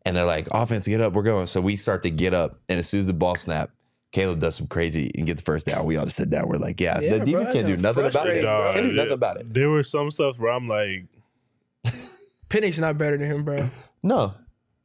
and 0.07 0.17
they're 0.17 0.25
like, 0.25 0.47
"Offense, 0.53 0.87
get 0.87 1.01
up, 1.01 1.15
we're 1.15 1.25
going." 1.25 1.49
So 1.49 1.61
we 1.61 1.75
start 1.75 2.03
to 2.03 2.11
get 2.11 2.33
up, 2.33 2.55
and 2.69 2.79
as 2.79 2.89
soon 2.89 3.01
as 3.01 3.09
the 3.09 3.13
ball 3.13 3.35
snap, 3.35 3.71
Caleb 4.15 4.39
does 4.39 4.55
some 4.55 4.69
crazy 4.69 5.11
and 5.19 5.27
gets 5.27 5.41
the 5.43 5.45
first 5.45 5.67
down. 5.67 5.85
We 5.85 5.97
all 5.97 6.05
just 6.05 6.17
sit 6.17 6.31
down. 6.31 6.47
We're 6.49 6.57
like, 6.59 6.81
"Yeah, 6.81 7.01
Yeah, 7.01 7.19
the 7.19 7.31
bro, 7.33 7.41
defense 7.41 7.53
can't 7.55 7.67
do 7.67 7.77
nothing 7.77 8.05
about 8.05 8.07
it. 8.07 8.13
frustrating, 8.13 8.43
bro. 8.45 8.71
Can't 8.73 8.77
do 8.85 8.89
Dog, 8.91 8.97
nothing 8.97 9.13
about 9.13 9.37
it." 9.39 9.53
There 9.53 9.69
was 9.71 9.91
some 9.91 10.11
stuff 10.13 10.39
where 10.39 10.53
I'm 10.53 10.69
like, 10.69 11.07
Penix 12.49 12.79
not 12.79 12.97
better 12.97 13.17
than 13.17 13.27
him, 13.29 13.45
bro. 13.45 13.71
No, 14.05 14.35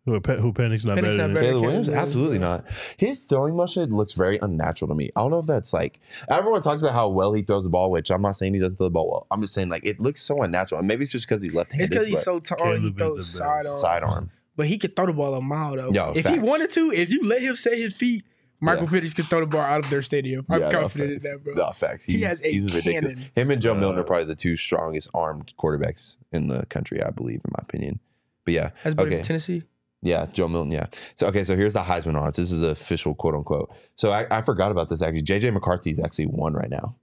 who, 0.06 0.14
who 0.14 0.20
Penix 0.54 0.84
not 0.86 0.98
Penix 0.98 1.02
better 1.02 1.18
not 1.18 1.18
than 1.18 1.34
better. 1.34 1.34
Caleb 1.34 1.36
Caleb 1.36 1.62
Williams, 1.62 1.88
Williams, 1.88 1.90
absolutely 1.90 2.40
not. 2.40 2.66
His 2.98 3.24
throwing 3.26 3.56
motion 3.56 3.96
looks 3.96 4.16
very 4.16 4.40
unnatural 4.42 4.90
to 4.90 4.96
me. 4.96 5.12
I 5.16 5.22
don't 5.22 5.30
know 5.32 5.40
if 5.40 5.46
that's 5.46 5.74
like 5.74 6.00
everyone 6.30 6.62
talks 6.64 6.82
about 6.82 6.94
how 6.94 7.10
well 7.10 7.32
he 7.34 7.44
throws 7.44 7.64
the 7.66 7.70
ball, 7.70 7.92
which 7.92 8.10
I'm 8.10 8.24
not 8.24 8.36
saying 8.36 8.56
he 8.56 8.60
doesn't 8.60 8.78
throw 8.78 8.88
the 8.88 8.92
ball 8.92 9.10
well. 9.12 9.28
I'm 9.30 9.42
just 9.42 9.54
saying 9.54 9.70
like 9.70 9.86
it 9.86 10.00
looks 10.00 10.22
so 10.22 10.42
unnatural. 10.42 10.80
And 10.80 10.88
maybe 10.88 11.04
it's 11.04 11.12
just 11.12 11.28
because 11.28 11.44
he's 11.44 11.54
left-handed. 11.54 11.84
It's 11.84 11.90
because 11.92 12.08
he's 12.08 12.16
but 12.16 12.24
so 12.24 12.40
tall. 12.40 12.58
Caleb 12.58 12.82
He 12.82 12.92
throws 12.94 13.12
the 13.12 13.16
best. 13.16 13.34
sidearm. 13.38 13.76
sidearm. 13.80 14.32
But 14.56 14.68
he 14.68 14.78
could 14.80 14.96
throw 14.96 15.06
the 15.06 15.14
ball 15.14 15.36
a 15.36 15.42
mile 15.42 15.76
though. 15.76 15.92
Yo, 15.92 16.14
if 16.16 16.26
he 16.26 16.40
wanted 16.40 16.72
to, 16.72 16.92
if 16.92 17.12
you 17.12 17.22
let 17.24 17.42
him 17.42 17.56
set 17.56 17.78
his 17.78 17.94
feet, 17.94 18.24
Michael 18.62 18.88
Penix 18.88 19.16
could 19.16 19.28
throw 19.28 19.40
the 19.40 19.46
ball 19.46 19.62
out 19.62 19.84
of 19.84 19.90
their 19.90 20.02
stadium. 20.02 20.46
I'm 20.50 20.60
Yeah, 20.62 20.70
no 20.70 20.80
confident 20.82 21.12
in 21.12 21.18
that, 21.32 21.44
bro. 21.44 21.54
No 21.54 21.72
facts. 21.72 22.06
He 22.06 22.22
has 22.22 22.44
a 22.44 22.52
he's 22.52 22.74
ridiculous. 22.76 23.16
cannon. 23.18 23.32
Him 23.36 23.52
and 23.52 23.62
Joe 23.62 23.74
Milton 23.74 23.98
Uh, 23.98 24.02
are 24.02 24.06
probably 24.06 24.26
the 24.26 24.36
two 24.36 24.58
strongest 24.58 25.10
armed 25.14 25.54
quarterbacks 25.58 26.18
in 26.32 26.48
the 26.48 26.66
country, 26.66 27.02
I 27.02 27.10
believe, 27.12 27.42
in 27.46 27.52
my 27.58 27.62
opinion. 27.62 28.00
But 28.46 28.54
yeah, 28.54 28.70
okay, 28.86 29.22
Tennessee. 29.22 29.64
yeah, 30.02 30.26
Joe 30.34 30.48
Milton, 30.48 30.72
yeah. 30.72 30.88
So 31.16 31.28
okay, 31.28 31.44
so 31.44 31.56
here's 31.56 31.74
the 31.74 31.82
Heisman 31.82 32.16
odds. 32.20 32.38
This 32.38 32.52
is 32.52 32.60
the 32.60 32.70
official 32.72 33.14
quote 33.16 33.36
unquote. 33.36 33.72
So 33.96 34.12
I, 34.12 34.26
I 34.32 34.42
forgot 34.42 34.72
about 34.72 34.90
this 34.90 35.02
actually. 35.02 35.22
JJ 35.22 35.54
McCarthy's 35.54 36.00
actually 36.00 36.28
won 36.28 36.54
right 36.54 36.70
now 36.70 36.96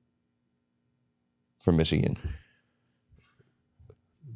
from 1.60 1.76
Michigan. 1.76 2.16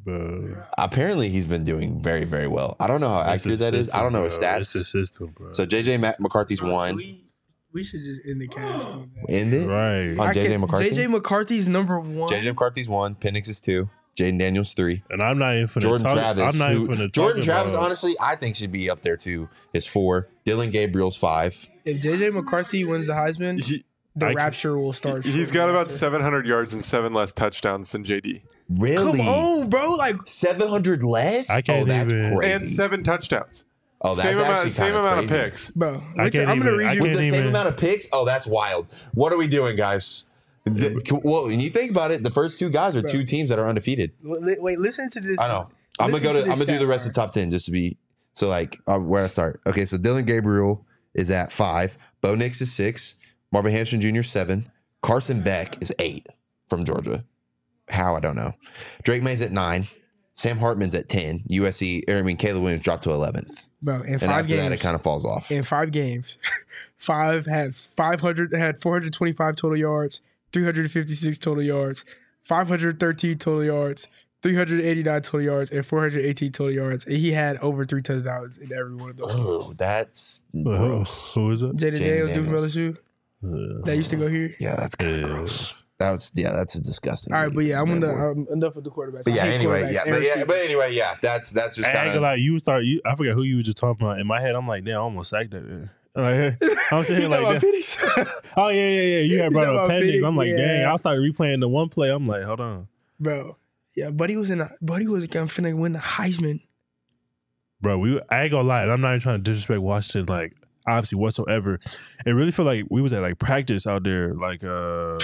Bro. 0.03 0.55
Apparently, 0.77 1.29
he's 1.29 1.45
been 1.45 1.63
doing 1.63 1.99
very, 1.99 2.23
very 2.25 2.47
well. 2.47 2.75
I 2.79 2.87
don't 2.87 3.01
know 3.01 3.09
how 3.09 3.19
It's 3.31 3.43
the 3.43 3.51
accurate 3.53 3.59
that 3.71 3.73
is. 3.77 3.89
I 3.91 4.01
don't 4.01 4.13
know 4.13 4.23
his 4.23 4.37
bro. 4.39 4.57
It's 4.57 4.73
the 4.73 4.79
stats. 4.79 4.85
system, 4.87 5.27
bro. 5.37 5.51
So 5.51 5.65
JJ 5.65 5.99
Mac- 5.99 6.19
McCarthy's 6.19 6.61
one. 6.61 6.95
We, 6.95 7.25
we 7.73 7.83
should 7.83 8.01
just 8.03 8.21
end 8.27 8.41
the 8.41 8.47
cast. 8.47 8.87
on 8.87 9.11
that. 9.27 9.31
End 9.33 9.53
it. 9.53 9.67
right. 9.67 10.11
On 10.17 10.19
I 10.29 10.33
JJ 10.33 10.47
can't- 10.47 10.61
McCarthy? 10.61 10.89
JJ 10.89 11.09
McCarthy's 11.11 11.67
number 11.69 11.99
one. 11.99 12.29
JJ 12.29 12.45
McCarthy's 12.47 12.89
one. 12.89 13.15
Penix 13.15 13.47
is 13.47 13.61
two. 13.61 13.89
Jayden 14.17 14.39
Daniels 14.39 14.73
three. 14.73 15.03
And 15.09 15.21
I'm 15.21 15.37
not 15.37 15.55
even 15.55 15.67
finna 15.67 15.81
Jordan 15.83 16.07
talk, 16.07 16.13
Travis. 16.17 16.53
I'm 16.53 16.57
not 16.59 16.71
who- 16.73 16.83
even 16.83 16.97
finna 16.97 17.11
Jordan 17.13 17.37
talk 17.41 17.45
Travis, 17.45 17.73
about, 17.73 17.85
honestly, 17.85 18.15
I 18.19 18.35
think 18.35 18.55
should 18.57 18.71
be 18.71 18.89
up 18.89 19.01
there 19.03 19.15
too. 19.15 19.47
Is 19.73 19.85
four. 19.87 20.27
Dillon 20.43 20.69
Gabriel's 20.69 21.15
five. 21.15 21.69
If 21.85 22.01
JJ 22.01 22.33
McCarthy 22.33 22.83
wins 22.83 23.07
the 23.07 23.13
Heisman, 23.13 23.63
He, 23.63 23.85
the 24.17 24.25
I 24.25 24.29
can- 24.29 24.35
rapture 24.37 24.77
will 24.77 24.91
start. 24.91 25.23
he's 25.23 25.33
shortly 25.35 25.53
got 25.53 25.69
about 25.69 25.81
after. 25.83 25.93
700 25.93 26.45
yards 26.45 26.73
and 26.73 26.83
seven 26.83 27.13
less 27.13 27.31
touchdowns 27.31 27.89
than 27.93 28.03
JD, 28.03 28.41
Really? 28.77 29.19
Come 29.19 29.27
on, 29.27 29.69
bro. 29.69 29.91
Like, 29.95 30.15
Seven 30.25 30.67
hundred 30.69 31.03
less. 31.03 31.49
I 31.49 31.61
can't 31.61 31.83
oh, 31.83 31.85
that's 31.85 32.11
even- 32.11 32.35
crazy. 32.37 32.53
and 32.53 32.67
seven 32.67 33.03
touchdowns. 33.03 33.63
oh, 34.01 34.15
that's 34.15 34.21
same 34.27 34.37
amount, 34.37 34.49
actually 34.53 34.69
same 34.69 34.85
kinda 34.87 34.99
amount 34.99 35.17
crazy. 35.27 35.35
of 35.35 35.41
picks. 35.45 35.69
bro, 35.71 36.03
I 36.19 36.29
can't 36.29 36.49
I'm 36.49 36.57
gonna 36.59 36.71
even- 36.71 36.77
read 36.79 36.93
you. 36.95 37.01
with 37.01 37.07
can't 37.09 37.17
the 37.17 37.23
same 37.23 37.33
even- 37.35 37.47
amount 37.49 37.67
of 37.67 37.77
picks. 37.77 38.07
Oh, 38.13 38.25
that's 38.25 38.47
wild. 38.47 38.87
What 39.13 39.33
are 39.33 39.37
we 39.37 39.47
doing, 39.47 39.75
guys? 39.75 40.25
The- 40.65 41.21
well, 41.23 41.47
when 41.47 41.59
you 41.59 41.69
think 41.69 41.91
about 41.91 42.11
it, 42.11 42.23
the 42.23 42.31
first 42.31 42.59
two 42.59 42.69
guys 42.69 42.95
are 42.95 43.01
two 43.01 43.23
teams 43.23 43.49
that 43.49 43.59
are 43.59 43.67
undefeated. 43.67 44.11
Wait, 44.23 44.61
wait, 44.61 44.79
listen 44.79 45.09
to 45.09 45.19
this. 45.19 45.39
I 45.39 45.47
know. 45.47 45.69
I'm 45.99 46.11
gonna 46.11 46.13
Listen 46.13 46.23
go 46.23 46.33
to. 46.39 46.45
to 46.45 46.51
I'm 46.51 46.57
gonna 46.59 46.65
do 46.65 46.71
the 46.73 46.77
stat 46.79 46.87
rest 46.87 47.05
of 47.07 47.13
the 47.13 47.19
top 47.19 47.31
ten 47.31 47.51
just 47.51 47.65
to 47.65 47.71
be 47.71 47.97
so 48.33 48.47
like 48.47 48.79
uh, 48.87 48.97
where 48.99 49.23
I 49.23 49.27
start. 49.27 49.59
Okay, 49.67 49.85
so 49.85 49.97
Dillon 49.97 50.25
Gabriel 50.25 50.85
is 51.13 51.29
at 51.29 51.51
five. 51.51 51.97
Bo 52.21 52.35
Nix 52.35 52.61
is 52.61 52.71
six. 52.71 53.15
Marvin 53.51 53.71
Harrison 53.71 53.99
Jr. 53.99 54.21
seven. 54.23 54.71
Carson 55.01 55.41
Beck 55.41 55.81
is 55.81 55.91
eight 55.99 56.27
from 56.69 56.85
Georgia. 56.85 57.25
How 57.91 58.15
I 58.15 58.19
don't 58.19 58.35
know. 58.35 58.53
Drake 59.03 59.21
Maye's 59.23 59.41
at 59.41 59.51
nine. 59.51 59.87
Sam 60.33 60.57
Hartman's 60.57 60.95
at 60.95 61.07
ten. 61.09 61.43
USC. 61.51 62.09
Or 62.09 62.17
I 62.17 62.21
mean, 62.23 62.37
Caleb 62.37 62.63
Williams 62.63 62.83
dropped 62.83 63.03
to 63.03 63.11
eleventh, 63.11 63.67
bro. 63.81 64.01
In 64.01 64.13
and 64.13 64.21
five 64.21 64.29
after 64.31 64.47
games, 64.47 64.61
that, 64.63 64.71
it 64.71 64.79
kind 64.79 64.95
of 64.95 65.03
falls 65.03 65.25
off. 65.25 65.51
in 65.51 65.63
five 65.63 65.91
games, 65.91 66.37
five 66.97 67.45
had 67.45 67.75
500 67.75 68.53
had 68.53 68.81
425 68.81 69.55
total 69.55 69.77
yards, 69.77 70.21
356 70.53 71.37
total 71.37 71.61
yards, 71.63 72.05
513 72.45 73.37
total 73.37 73.63
yards, 73.63 74.07
389 74.41 75.21
total 75.21 75.41
yards, 75.41 75.69
and 75.69 75.85
418 75.85 76.51
total 76.51 76.71
yards. 76.73 77.05
And 77.05 77.17
he 77.17 77.33
had 77.33 77.57
over 77.57 77.85
three 77.85 78.01
touchdowns 78.01 78.57
in 78.57 78.71
every 78.73 78.95
one 78.95 79.09
of 79.11 79.17
those. 79.17 79.27
Oh, 79.31 79.73
that's 79.77 80.43
Who, 80.53 80.63
gross. 80.63 81.33
who 81.35 81.51
is 81.51 81.61
it? 81.61 81.75
Jayden 81.75 81.91
Jayden 81.93 81.97
Daniels, 81.99 82.29
dude 82.29 82.45
from 82.45 82.55
Daniels. 82.55 82.75
LSU, 82.75 82.97
Uh, 83.43 83.85
that 83.85 83.95
used 83.97 84.09
to 84.11 84.15
go 84.15 84.27
here. 84.27 84.55
Yeah, 84.59 84.75
that's 84.75 84.95
kind 84.95 85.13
of 85.15 85.19
Yeah. 85.21 85.27
gross. 85.27 85.80
That 86.01 86.11
was 86.11 86.31
yeah, 86.35 86.51
that's 86.51 86.75
a 86.75 86.81
disgusting. 86.81 87.33
All 87.33 87.41
right, 87.43 87.53
but 87.53 87.61
yeah, 87.61 87.79
I'm 87.79 87.87
That 87.99 88.07
gonna 88.07 88.33
boy. 88.33 88.41
um, 88.41 88.47
enough 88.51 88.75
with 88.75 88.83
the 88.83 88.89
quarterbacks. 88.91 89.25
But 89.25 89.33
yeah, 89.33 89.43
anyway, 89.45 89.83
quarterbacks 89.83 89.93
yeah, 89.93 90.03
but 90.11 90.21
yeah, 90.23 90.43
but 90.45 90.57
anyway, 90.57 90.93
yeah, 90.95 91.15
that's 91.21 91.51
that's 91.51 91.75
just 91.77 91.87
I 91.87 91.91
ain't 91.91 91.97
kind 91.97 92.07
gonna 92.09 92.17
of 92.17 92.21
lie, 92.23 92.35
you 92.35 92.57
start. 92.59 92.83
You, 92.83 93.01
I 93.05 93.15
forgot 93.15 93.33
who 93.35 93.43
you 93.43 93.57
were 93.57 93.61
just 93.61 93.77
talking 93.77 94.05
about. 94.05 94.19
In 94.19 94.25
my 94.27 94.41
head, 94.41 94.55
I'm 94.55 94.67
like, 94.67 94.83
damn, 94.83 94.95
I 94.95 94.99
almost 94.99 95.29
sacked 95.29 95.51
that. 95.51 95.63
man. 95.63 95.89
Like, 96.13 96.57
I'm 96.91 97.03
sitting 97.03 97.23
You 97.23 97.29
here 97.29 97.39
talking 97.39 97.61
like, 97.71 98.17
about 98.17 98.27
oh 98.57 98.67
yeah, 98.69 98.89
yeah, 98.89 99.01
yeah. 99.01 99.19
You 99.19 99.41
had 99.43 99.53
brought 99.53 99.67
up 99.69 99.85
about 99.85 99.91
Penix. 99.91 100.25
I'm 100.27 100.35
like, 100.35 100.49
yeah. 100.49 100.57
dang. 100.57 100.85
I 100.85 100.95
started 100.97 101.21
replaying 101.21 101.59
the 101.61 101.69
one 101.69 101.87
play. 101.89 102.09
I'm 102.09 102.27
like, 102.27 102.43
hold 102.43 102.59
on, 102.59 102.87
bro. 103.19 103.57
Yeah, 103.95 104.09
Buddy 104.09 104.35
was 104.37 104.49
in. 104.49 104.57
The, 104.57 104.69
Buddy 104.81 105.07
was 105.07 105.25
gonna 105.27 105.45
finna 105.45 105.73
win 105.77 105.93
the 105.93 105.99
Heisman. 105.99 106.61
bro. 107.79 107.97
We 107.99 108.19
I 108.29 108.43
ain't 108.43 108.51
gonna 108.51 108.67
lie. 108.67 108.83
I'm 108.85 109.01
not 109.01 109.09
even 109.11 109.19
trying 109.21 109.37
to 109.37 109.43
disrespect 109.43 109.81
Washington. 109.81 110.25
Like, 110.33 110.53
obviously 110.87 111.17
whatsoever. 111.17 111.79
It 112.25 112.31
really 112.31 112.51
felt 112.51 112.65
like 112.65 112.85
we 112.89 113.01
was 113.01 113.13
at 113.13 113.21
like 113.21 113.37
practice 113.39 113.85
out 113.87 114.03
there. 114.03 114.33
Like, 114.33 114.63
uh, 114.63 115.19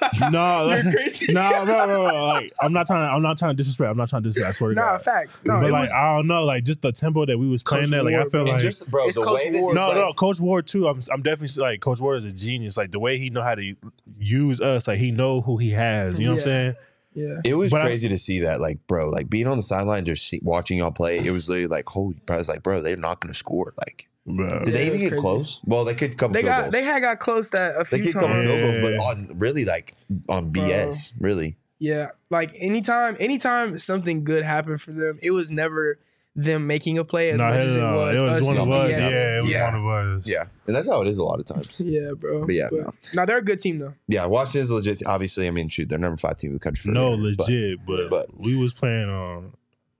no, 0.30 0.66
like, 0.66 0.84
You're 0.84 0.92
crazy. 0.94 1.32
no, 1.32 1.50
bro, 1.64 1.86
bro, 1.86 1.86
bro, 2.08 2.24
Like, 2.26 2.52
I'm 2.60 2.72
not 2.72 2.86
trying. 2.86 3.08
I'm 3.14 3.22
not 3.22 3.38
trying 3.38 3.52
to 3.52 3.56
disrespect. 3.56 3.90
I'm 3.90 3.96
not 3.96 4.08
trying 4.08 4.22
to 4.22 4.28
disrespect. 4.28 4.48
I 4.48 4.56
swear 4.56 4.70
to 4.70 4.74
Nah, 4.76 4.82
God. 4.82 4.92
No 4.92 4.98
facts. 5.00 5.40
No, 5.44 5.60
but 5.60 5.70
like 5.70 5.82
was, 5.82 5.90
I 5.92 6.16
don't 6.16 6.26
know, 6.26 6.44
like 6.44 6.64
just 6.64 6.82
the 6.82 6.92
tempo 6.92 7.26
that 7.26 7.38
we 7.38 7.48
was 7.48 7.62
playing 7.62 7.84
Coach 7.84 7.90
there, 7.90 8.02
like 8.02 8.14
I 8.14 8.18
Ward, 8.20 8.32
feel 8.32 8.44
like 8.46 8.60
just 8.60 8.90
bro, 8.90 9.06
It's 9.06 9.16
the 9.16 9.24
Coach 9.24 9.38
way 9.44 9.50
that 9.50 9.60
Ward. 9.60 9.74
you 9.74 9.80
no, 9.80 9.86
play- 9.90 10.00
no, 10.00 10.12
Coach 10.12 10.40
Ward 10.40 10.66
too. 10.66 10.88
I'm 10.88 11.00
I'm 11.12 11.22
definitely 11.22 11.62
like 11.62 11.80
Coach 11.80 12.00
Ward 12.00 12.18
is 12.18 12.24
a 12.24 12.32
genius. 12.32 12.76
Like 12.76 12.90
the 12.92 13.00
way 13.00 13.18
he 13.18 13.30
know 13.30 13.42
how 13.42 13.54
to 13.54 13.74
use 14.18 14.60
us, 14.60 14.88
like 14.88 14.98
he 14.98 15.10
know 15.10 15.40
who 15.40 15.56
he 15.58 15.70
has. 15.70 16.18
You 16.18 16.26
know 16.26 16.30
what 16.32 16.36
I'm 16.38 16.42
saying? 16.44 16.74
yeah. 17.14 17.40
It 17.44 17.54
was 17.54 17.70
But 17.72 17.82
I- 17.82 17.86
crazy 17.86 18.08
to 18.08 18.18
see 18.18 18.40
that, 18.40 18.60
like, 18.60 18.86
bro, 18.86 19.08
like 19.10 19.28
being 19.28 19.46
on 19.48 19.56
the 19.56 19.62
sideline, 19.62 20.04
just 20.04 20.28
see, 20.28 20.40
watching 20.42 20.78
y'all 20.78 20.92
play. 20.92 21.18
It 21.18 21.30
was 21.32 21.48
literally 21.48 21.66
like, 21.68 21.88
holy, 21.88 22.16
I 22.28 22.36
was 22.36 22.48
like, 22.48 22.62
bro, 22.62 22.80
they're 22.82 22.96
not 22.96 23.20
going 23.20 23.32
to 23.32 23.38
score. 23.38 23.74
Like, 23.78 24.08
Bro. 24.36 24.64
did 24.64 24.68
Yeah, 24.68 24.72
they 24.74 24.86
even 24.86 25.00
get 25.00 25.08
crazy. 25.10 25.20
close? 25.20 25.60
Well, 25.64 25.84
they 25.84 25.94
could 25.94 26.16
come. 26.16 26.32
They 26.32 26.42
got 26.42 26.62
goals. 26.62 26.72
they 26.72 26.82
had 26.82 27.00
got 27.00 27.18
close 27.20 27.50
that 27.50 27.74
a 27.76 27.84
they 27.90 27.98
few 28.02 28.12
could 28.12 28.20
couple 28.20 28.28
times. 28.28 28.48
field 28.50 28.62
goals, 28.62 28.78
but 28.82 28.98
on 28.98 29.38
really 29.38 29.64
like 29.64 29.94
on 30.28 30.52
BS, 30.52 31.12
really. 31.20 31.56
Yeah, 31.78 32.08
like 32.30 32.52
anytime, 32.58 33.16
anytime 33.18 33.78
something 33.78 34.22
good 34.24 34.44
happened 34.44 34.80
for 34.82 34.92
them, 34.92 35.18
it 35.22 35.30
was 35.30 35.50
never 35.50 35.98
them 36.36 36.66
making 36.66 36.96
a 36.98 37.04
play 37.04 37.30
as 37.30 37.38
No, 37.38 37.44
much 37.48 37.60
as 37.60 37.74
it 37.74 37.80
was. 37.80 38.18
It 38.18 38.22
was 38.22 38.36
us 38.36 38.42
one 38.44 38.56
of 38.58 38.70
us. 38.70 38.90
yeah. 38.90 39.08
Yeah, 39.08 39.38
it 39.38 39.40
was 39.40 39.50
Yeah. 39.50 39.64
one 39.74 39.80
of 39.80 39.86
us. 40.18 40.28
Yeah, 40.28 40.44
and 40.66 40.76
that's 40.76 40.86
how 40.86 41.02
it 41.02 41.08
is 41.08 41.18
a 41.18 41.24
lot 41.24 41.40
of 41.40 41.46
times. 41.46 41.80
Yeah, 41.84 42.10
bro. 42.16 42.46
But 42.46 42.54
yeah, 42.54 42.68
no. 42.70 42.92
now 43.14 43.24
they're 43.24 43.38
a 43.38 43.42
good 43.42 43.58
team 43.58 43.78
though. 43.80 43.94
Yeah, 44.06 44.26
Washington's 44.26 44.70
legit. 44.70 45.02
Obviously, 45.06 45.48
I 45.48 45.50
mean, 45.50 45.68
shoot, 45.68 45.88
they're 45.88 45.98
number 45.98 46.16
five 46.18 46.36
team 46.36 46.50
in 46.50 46.54
the 46.54 46.60
country. 46.60 46.82
For 46.82 46.90
No, 46.92 47.16
reason, 47.16 47.34
but- 47.36 47.48
legit, 47.48 47.78
but, 47.86 48.10
but- 48.10 48.40
we 48.40 48.54
was 48.56 48.72
playing 48.72 49.08
on. 49.08 49.52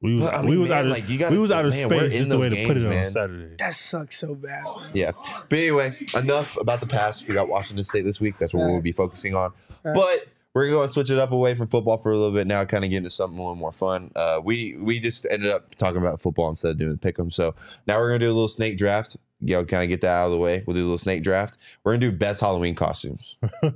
We 0.02 0.14
was 0.16 0.24
But, 0.24 0.34
I 0.34 0.44
we 0.46 0.56
was 0.56 0.70
man, 0.70 0.78
out 0.78 0.84
of 0.86 0.90
like, 0.92 1.08
you 1.10 1.18
gotta- 1.18 1.32
we 1.34 1.38
was 1.38 1.50
out 1.50 1.64
of 1.66 1.72
man, 1.72 1.88
we're 1.88 1.98
space. 2.00 2.12
in 2.12 2.18
Just 2.18 2.30
the 2.30 2.38
way 2.38 2.48
those 2.48 2.58
to 2.58 2.66
put 2.66 2.76
it 2.78 2.80
games, 2.80 2.84
on 2.86 2.90
man. 2.90 3.06
Saturday. 3.06 3.54
That 3.58 3.74
sucks 3.74 4.18
so 4.18 4.34
bad. 4.34 4.64
Yeah. 4.94 5.12
But 5.48 5.58
anyway, 5.58 5.96
enough 6.14 6.56
about 6.58 6.80
the 6.80 6.86
past. 6.86 7.28
We 7.28 7.34
got 7.34 7.48
Washington 7.48 7.84
State 7.84 8.04
this 8.04 8.20
week. 8.20 8.38
That's 8.38 8.54
what 8.54 8.66
we'll 8.66 8.80
be 8.80 8.92
focusing 8.92 9.34
on. 9.34 9.52
But 9.84 10.26
we're 10.54 10.70
going 10.70 10.86
to 10.88 10.92
switch 10.92 11.10
it 11.10 11.18
up 11.18 11.32
away 11.32 11.54
from 11.54 11.66
football 11.66 11.98
for 11.98 12.10
a 12.10 12.16
little 12.16 12.34
bit 12.34 12.46
now, 12.46 12.64
kind 12.64 12.82
of 12.82 12.90
get 12.90 12.96
into 12.98 13.10
something 13.10 13.38
a 13.38 13.42
little 13.42 13.54
more 13.56 13.72
fun. 13.72 14.10
Uh, 14.16 14.40
we 14.42 14.74
we 14.78 14.98
just 15.00 15.26
ended 15.30 15.50
up 15.50 15.74
talking 15.74 16.00
about 16.00 16.18
football 16.20 16.48
instead 16.48 16.70
of 16.72 16.78
doing 16.78 16.92
the 16.92 16.98
pick 16.98 17.18
'em. 17.18 17.30
So 17.30 17.54
now 17.86 17.98
we're 17.98 18.08
going 18.08 18.20
to 18.20 18.26
do 18.26 18.30
a 18.30 18.34
little 18.34 18.48
snake 18.48 18.76
draft. 18.78 19.16
You 19.42 19.56
know, 19.56 19.64
kind 19.64 19.82
of 19.82 19.88
get 19.90 20.00
that 20.00 20.08
out 20.08 20.26
of 20.26 20.32
the 20.32 20.38
way. 20.38 20.64
We'll 20.66 20.74
do 20.74 20.80
a 20.80 20.84
little 20.84 20.98
snake 20.98 21.22
draft. 21.22 21.56
We're 21.84 21.92
going 21.92 22.00
to 22.00 22.10
do 22.10 22.16
best 22.16 22.40
Halloween 22.40 22.74
costumes. 22.74 23.36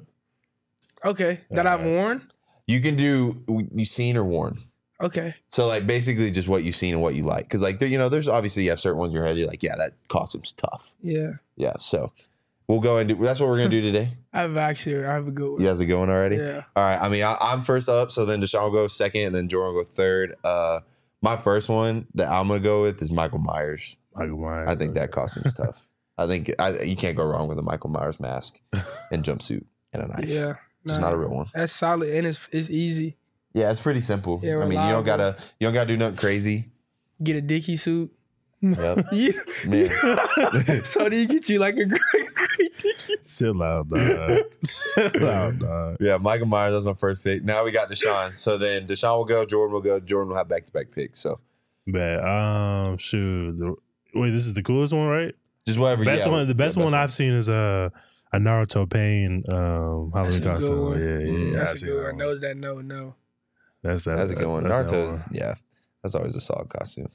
Okay, 1.05 1.41
that 1.51 1.67
I've 1.67 1.83
worn. 1.85 2.23
You 2.67 2.81
can 2.81 2.97
do 2.97 3.43
you 3.75 3.85
seen 3.85 4.17
or 4.17 4.25
worn. 4.25 4.59
Okay, 5.05 5.35
So 5.51 5.67
like 5.67 5.87
basically 5.87 6.31
just 6.31 6.49
what 6.49 6.65
you've 6.65 6.77
seen 6.77 6.95
and 6.95 7.03
what 7.03 7.15
you 7.15 7.25
like. 7.25 7.45
Because 7.45 7.63
like 7.63 7.79
there, 7.79 7.89
you 7.89 7.99
know, 7.99 8.09
there's 8.09 8.27
obviously 8.29 8.65
you 8.65 8.71
have 8.71 8.81
certain 8.81 8.99
ones 8.99 9.11
in 9.11 9.17
your 9.17 9.25
head. 9.27 9.37
You're 9.37 9.47
like, 9.49 9.63
yeah, 9.63 9.77
that 9.77 9.93
costume's 10.09 10.53
tough. 10.53 10.93
yeah. 11.03 11.33
Yeah. 11.57 11.75
So 11.79 12.13
we'll 12.67 12.81
go 12.81 12.97
and 12.97 13.09
do. 13.09 13.15
That's 13.17 13.39
what 13.39 13.49
we're 13.49 13.59
gonna 13.59 13.69
do 13.69 13.83
today. 13.93 14.13
I 14.33 14.41
have 14.41 14.57
actually, 14.57 15.05
I 15.05 15.13
have 15.15 15.29
a 15.29 15.31
good 15.31 15.53
one. 15.53 15.61
You 15.61 15.69
guys 15.69 15.81
are 15.81 15.85
going 15.85 16.11
already. 16.11 16.37
Yeah. 16.37 16.63
All 16.75 16.83
right. 16.85 17.01
I 17.01 17.09
mean, 17.09 17.23
I, 17.23 17.37
I'm 17.41 17.63
first 17.63 17.89
up, 17.89 18.11
so 18.11 18.25
then 18.25 18.41
Dashaun 18.41 18.63
will 18.63 18.71
go 18.73 18.89
second, 18.89 19.27
and 19.27 19.35
then 19.35 19.49
Jordan 19.49 19.75
will 19.75 19.85
go 19.85 19.89
third. 19.89 20.35
Uh, 20.43 20.81
my 21.23 21.37
first 21.37 21.69
one 21.69 22.07
that 22.15 22.29
I'm 22.29 22.49
gonna 22.49 22.61
go 22.61 22.83
with 22.83 23.01
is 23.03 23.13
Michael 23.13 23.39
Myers. 23.39 23.97
Michael 24.17 24.39
Myers. 24.39 24.69
I 24.69 24.75
think 24.75 24.95
that 24.95 25.13
costume's 25.13 25.55
tough. 25.63 25.89
I 26.17 26.27
think 26.27 26.53
I, 26.59 26.81
you 26.83 26.97
can't 26.97 27.17
go 27.17 27.25
wrong 27.27 27.49
with 27.49 27.59
a 27.59 27.63
Michael 27.63 27.91
Myers 27.91 28.19
mask 28.21 28.59
and 29.11 29.23
jumpsuit 29.25 29.65
and 29.93 30.03
a 30.03 30.07
knife. 30.09 30.29
Yeah. 30.29 30.55
It's 30.85 30.95
Nah, 30.95 30.99
not 30.99 31.13
a 31.15 31.17
real 31.17 31.31
one. 31.31 31.47
That's 31.55 31.73
solid 31.73 32.11
and 32.11 32.27
it's 32.27 32.47
it's 32.53 32.69
easy. 32.71 33.17
Yeah, 33.55 33.71
it's 33.71 33.81
pretty 33.81 34.01
simple. 34.01 34.41
Yeah, 34.43 34.59
I 34.59 34.67
mean, 34.67 34.73
you 34.85 34.93
don't 34.93 35.05
gotta 35.07 35.37
you 35.61 35.67
don't 35.67 35.75
gotta 35.75 35.89
do 35.89 35.97
nothing 35.97 36.17
crazy. 36.17 36.73
Get 37.23 37.37
a 37.37 37.41
dicky 37.41 37.77
suit. 37.77 38.13
Yep. 38.61 39.07
Yeah. 39.13 39.33
Man. 39.67 39.91
so 40.85 41.09
do 41.09 41.17
you 41.17 41.29
get 41.29 41.49
you 41.49 41.59
like 41.59 41.77
a 41.77 41.85
great, 41.85 42.01
great 42.35 42.77
dicky 42.79 43.15
Chill 43.29 43.63
out, 43.63 43.89
dog. 43.89 44.43
Chill 44.67 45.29
out, 45.29 45.59
dog. 45.59 45.97
Yeah, 46.01 46.17
Michael 46.17 46.47
Myers. 46.47 46.75
was 46.75 46.85
my 46.87 46.95
first 46.95 47.23
pick. 47.23 47.45
Now 47.45 47.63
we 47.65 47.71
got 47.73 47.91
Dashaun. 47.91 48.35
So 48.35 48.57
then 48.59 48.87
Dashaun 48.87 49.19
will 49.19 49.25
go. 49.27 49.45
Jordan 49.45 49.73
will 49.75 49.81
go. 49.83 50.01
Jordan 50.01 50.31
will 50.31 50.37
have 50.37 50.49
back 50.49 50.65
to 50.67 50.73
back 50.73 50.91
picks. 50.93 51.19
So 51.21 51.41
But 51.87 52.25
um, 52.27 52.97
shoot. 52.97 53.59
The, 53.59 53.75
wait, 54.15 54.31
this 54.31 54.47
is 54.47 54.55
the 54.55 54.63
coolest 54.63 54.93
one, 54.95 55.07
right? 55.09 55.35
just 55.67 55.79
whatever. 55.79 56.05
Best 56.05 56.25
yeah, 56.27 56.33
one. 56.33 56.49
The 56.49 56.55
best 56.55 56.77
yeah, 56.77 56.85
one 56.85 56.95
I've 56.95 57.13
seen 57.13 57.33
is 57.35 57.49
uh, 57.49 57.89
a 58.33 58.39
Naruto 58.39 58.89
Pain 58.91 59.45
um 59.49 60.11
Halloween 60.13 60.13
That's 60.13 60.37
a 60.37 60.41
good 60.41 60.49
costume. 60.55 60.81
one. 60.81 60.99
Yeah, 61.01 61.07
yeah, 61.07 61.19
Mm. 61.27 61.53
yeah. 61.53 61.61
I 61.61 61.65
That's 61.65 61.73
a 61.73 61.77
seen 61.77 61.89
good 61.91 61.99
that 62.01 62.05
one. 62.15 62.19
Those 62.19 62.41
that 62.41 62.57
know 62.57 62.81
know. 62.81 63.15
That's 63.85 64.03
that. 64.05 64.17
That's 64.17 64.31
a 64.31 64.35
good 64.35 64.49
one. 64.49 64.65
that's 64.67 64.91
that 64.91 64.97
Naruto's 64.97 65.21
yeah. 65.31 65.55
That's 66.03 66.15
always 66.15 66.35
a 66.35 66.41
solid 66.41 66.69
costume. 66.71 67.09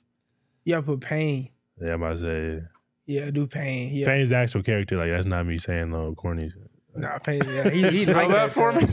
You 0.64 0.76
gotta 0.76 0.86
put 0.86 1.02
pain. 1.02 1.50
Yeah, 1.82 1.94
I'm 1.94 2.04
about 2.04 2.18
to 2.18 2.18
say. 2.20 2.64
Yeah, 3.08 3.32
do 3.32 3.48
pain. 3.48 3.94
Yeah. 3.94 4.06
Pain's 4.06 4.32
actual 4.32 4.62
character. 4.62 4.96
Like 4.96 5.10
that's 5.10 5.26
not 5.26 5.46
me 5.48 5.58
saying 5.58 5.90
no 5.90 6.14
corny 6.14 6.50
shit. 6.50 6.70
Nah, 6.96 7.18
pain. 7.18 7.42
Yeah, 7.48 7.70
he, 7.70 7.90
he 7.90 8.06
like 8.14 8.30
that 8.30 8.52
for 8.52 8.72
me. 8.72 8.86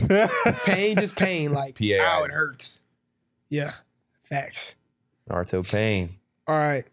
Pain, 0.65 0.97
just 0.97 1.15
pain. 1.15 1.53
Like, 1.53 1.75
P.A.I.. 1.75 2.03
ow, 2.03 2.23
it 2.23 2.31
hurts. 2.31 2.79
Yeah, 3.49 3.73
facts. 4.23 4.75
Naruto 5.29 5.69
Pain. 5.69 6.15
All 6.47 6.57
right. 6.57 6.85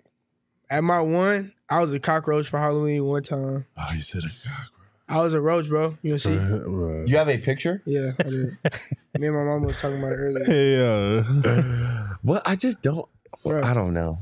At 0.68 0.82
my 0.82 1.00
one, 1.00 1.52
I 1.68 1.80
was 1.80 1.92
a 1.92 2.00
cockroach 2.00 2.48
for 2.48 2.58
Halloween 2.58 3.04
one 3.04 3.22
time. 3.22 3.66
Oh, 3.78 3.90
you 3.94 4.00
said 4.00 4.22
a 4.24 4.48
cockroach. 4.48 4.73
I 5.08 5.20
was 5.20 5.34
a 5.34 5.40
roach, 5.40 5.68
bro. 5.68 5.96
You 6.02 6.18
see? 6.18 6.34
Right. 6.34 7.06
You 7.06 7.16
have 7.18 7.28
a 7.28 7.36
picture? 7.38 7.82
Yeah, 7.84 8.12
I 8.18 8.22
did. 8.22 8.48
Me 9.18 9.26
and 9.26 9.36
my 9.36 9.44
mom 9.44 9.62
was 9.62 9.78
talking 9.80 9.98
about 9.98 10.12
it 10.12 10.16
earlier. 10.16 10.44
Yeah. 10.50 12.00
What? 12.22 12.42
I 12.46 12.56
just 12.56 12.80
don't. 12.80 13.06
Bro. 13.44 13.62
I 13.62 13.74
don't 13.74 13.92
know. 13.92 14.20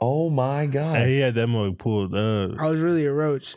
Oh 0.00 0.30
my 0.30 0.66
god. 0.66 0.96
and 1.00 1.10
he 1.10 1.18
had 1.18 1.34
that 1.34 1.48
mug 1.48 1.78
pulled 1.78 2.14
up. 2.14 2.52
I 2.60 2.66
was 2.66 2.80
really 2.80 3.06
a 3.06 3.12
roach. 3.12 3.56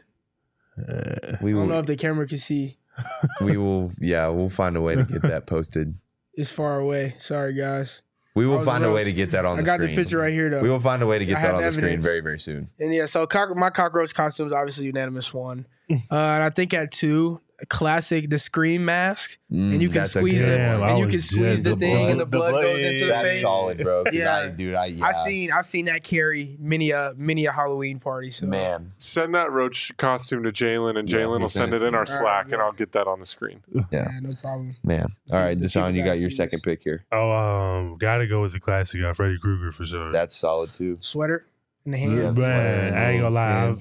Uh, 0.77 1.37
we 1.41 1.51
I 1.51 1.55
don't 1.55 1.69
know 1.69 1.79
if 1.79 1.85
the 1.85 1.95
camera 1.95 2.27
can 2.27 2.39
see. 2.39 2.77
we 3.41 3.57
will. 3.57 3.91
Yeah, 3.99 4.29
we'll 4.29 4.49
find 4.49 4.75
a 4.75 4.81
way 4.81 4.95
to 4.95 5.03
get 5.03 5.21
that 5.23 5.45
posted. 5.45 5.95
It's 6.33 6.51
far 6.51 6.79
away. 6.79 7.15
Sorry, 7.19 7.53
guys. 7.53 8.01
We 8.35 8.45
will 8.47 8.61
find 8.61 8.83
a 8.83 8.91
way 8.91 9.03
to 9.03 9.13
get 9.13 9.31
that 9.31 9.45
on 9.45 9.59
I 9.59 9.61
the 9.61 9.65
got 9.65 9.79
the 9.79 9.95
picture 9.95 10.17
right 10.17 10.33
here 10.33 10.49
though. 10.49 10.61
We 10.61 10.69
will 10.69 10.79
find 10.81 11.01
a 11.01 11.07
way 11.07 11.19
to 11.19 11.25
get 11.25 11.37
I 11.37 11.41
that 11.43 11.55
on 11.55 11.61
the 11.61 11.71
screen 11.71 12.01
very, 12.01 12.19
very 12.19 12.39
soon. 12.39 12.69
And 12.79 12.93
yeah, 12.93 13.05
so 13.05 13.25
cock- 13.27 13.55
my 13.55 13.69
cockroach 13.69 14.13
costume 14.13 14.47
is 14.47 14.53
obviously 14.53 14.85
unanimous 14.87 15.33
one. 15.33 15.67
Uh, 15.89 15.95
and 16.11 16.43
I 16.43 16.49
think 16.49 16.73
at 16.73 16.91
two, 16.91 17.41
a 17.61 17.65
classic 17.67 18.29
the 18.29 18.37
scream 18.37 18.83
mask, 18.83 19.37
and 19.49 19.81
you 19.81 19.87
Mm, 19.87 19.93
can 19.93 20.05
squeeze 20.07 20.43
it, 20.43 20.79
one. 20.79 20.89
And 20.89 20.99
you 20.99 21.07
can 21.07 21.21
squeeze 21.21 21.63
the, 21.63 21.69
the 21.69 21.75
thing, 21.77 22.09
and 22.11 22.19
the 22.19 22.25
blood- 22.25 22.51
blood, 22.51 22.63
goes 22.63 22.79
into 22.81 22.99
the 23.05 23.05
blood- 23.11 23.23
That's 23.23 23.33
face. 23.35 23.41
solid, 23.43 23.77
bro. 23.77 24.03
Yeah. 24.11 24.35
I, 24.35 24.47
dude, 24.49 24.75
I, 24.75 24.85
yeah. 24.87 25.05
I've 25.05 25.15
seen 25.15 25.51
I've 25.53 25.65
seen 25.65 25.85
that 25.85 26.03
carry 26.03 26.57
many 26.59 26.91
a 26.91 27.13
many 27.15 27.45
a 27.45 27.53
Halloween 27.53 27.99
party. 27.99 28.29
So 28.29 28.45
man. 28.45 28.91
Send 28.97 29.33
that 29.35 29.51
roach 29.53 29.95
costume 29.95 30.43
to 30.43 30.49
Jalen, 30.49 30.99
and 30.99 31.07
Jalen 31.07 31.37
he 31.37 31.41
will 31.43 31.47
send 31.49 31.73
it 31.73 31.81
it 31.81 31.87
in 31.87 31.95
our 31.95 32.01
Alright, 32.01 32.09
Slack, 32.09 32.51
and. 32.51 32.61
I'll 32.61 32.73
get 32.73 32.91
that 32.91 33.07
on 33.07 33.21
the 33.21 33.25
screen. 33.25 33.61
Yeah, 33.73 33.83
yeah, 33.89 34.07
no 34.21 34.31
problem. 34.41 34.75
man. 34.83 35.15
All 35.31 35.39
right, 35.39 35.57
The 35.57 35.67
Dashaun, 35.67 35.93
you 35.93 36.03
got 36.03 36.19
your 36.19 36.31
second 36.31 36.61
pick 36.61 36.83
here. 36.83 37.05
Oh, 37.13 37.31
um, 37.31 37.97
gotta 37.97 38.27
go 38.27 38.41
with 38.41 38.51
the 38.51 38.59
classic 38.59 39.01
uh, 39.01 39.13
Freddy 39.13 39.37
Krueger 39.37 39.71
for 39.71 39.85
sure. 39.85 40.11
That's 40.11 40.35
solid 40.35 40.71
too. 40.71 40.97
Sweater 40.99 41.45
in 41.85 41.93
the 41.93 41.99
Yeah, 41.99 42.05
hand. 42.23 42.37
man, 42.37 42.93
I 42.95 43.11
ain't 43.11 43.21
gonna 43.21 43.33
lie. 43.33 43.75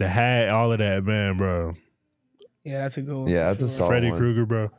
I'm- 0.00 0.08
Hands. 0.10 0.16
the 0.16 0.20
hat, 0.20 0.48
all 0.50 0.72
of 0.72 0.78
that, 0.78 1.04
man, 1.04 1.36
bro. 1.36 1.74
Yeah, 2.64 2.78
that's 2.78 2.96
a 2.96 3.02
good 3.02 3.16
one. 3.16 3.28
Yeah, 3.28 3.52
for 3.52 3.60
that's 3.60 3.72
a 3.72 3.76
solid 3.76 3.88
Freddy 3.88 4.10
one. 4.10 4.18
Krueger, 4.18 4.44
bro. 4.46 4.70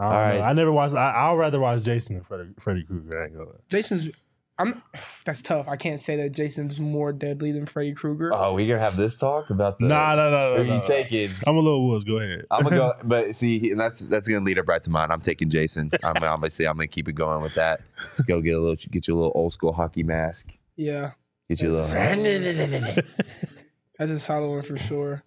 I, 0.00 0.04
don't 0.04 0.06
All 0.06 0.10
know. 0.12 0.18
right. 0.18 0.40
I 0.40 0.52
never 0.52 0.72
watched. 0.72 0.94
I, 0.94 1.30
I'd 1.30 1.34
rather 1.36 1.60
watch 1.60 1.82
Jason 1.82 2.16
than 2.16 2.24
Freddy, 2.24 2.50
Freddy 2.58 2.82
Krueger. 2.84 3.20
I 3.20 3.24
ain't 3.26 3.34
gonna. 3.36 3.50
Jason's. 3.68 4.10
I'm. 4.58 4.82
That's 5.24 5.40
tough. 5.42 5.68
I 5.68 5.76
can't 5.76 6.02
say 6.02 6.16
that 6.16 6.30
Jason's 6.32 6.80
more 6.80 7.12
deadly 7.12 7.52
than 7.52 7.66
Freddy 7.66 7.92
Krueger. 7.92 8.30
Oh, 8.34 8.54
we 8.54 8.66
gonna 8.66 8.80
have 8.80 8.96
this 8.96 9.18
talk 9.18 9.50
about 9.50 9.78
the. 9.78 9.86
Nah, 9.86 10.14
nah, 10.16 10.30
nah, 10.30 10.56
Who 10.56 10.64
nah, 10.64 10.74
you 10.74 10.80
nah. 10.80 10.84
taking? 10.84 11.30
I'm 11.46 11.56
a 11.56 11.60
little 11.60 11.88
wuss. 11.88 12.02
Go 12.04 12.18
ahead. 12.18 12.44
I'm 12.50 12.64
gonna 12.64 12.76
go, 12.76 12.92
but 13.04 13.36
see, 13.36 13.70
and 13.70 13.78
that's 13.78 14.00
that's 14.00 14.26
gonna 14.26 14.44
lead 14.44 14.58
up 14.58 14.68
right 14.68 14.82
to 14.82 14.90
mine. 14.90 15.10
I'm 15.10 15.20
taking 15.20 15.48
Jason. 15.48 15.90
I'm 16.02 16.22
obviously 16.22 16.66
I'm 16.66 16.74
gonna 16.76 16.88
keep 16.88 17.08
it 17.08 17.14
going 17.14 17.40
with 17.42 17.54
that. 17.54 17.80
Let's 18.00 18.22
go 18.22 18.40
get 18.40 18.56
a 18.56 18.60
little, 18.60 18.76
get 18.90 19.06
you 19.06 19.14
a 19.14 19.16
little 19.16 19.32
old 19.34 19.52
school 19.52 19.72
hockey 19.72 20.02
mask. 20.02 20.48
yeah, 20.76 21.12
Get 21.48 21.60
you 21.60 21.70
a 21.70 21.82
little. 21.82 23.02
that's 23.98 24.10
a 24.10 24.18
solid 24.20 24.48
one 24.48 24.62
for 24.62 24.78
sure. 24.78 25.22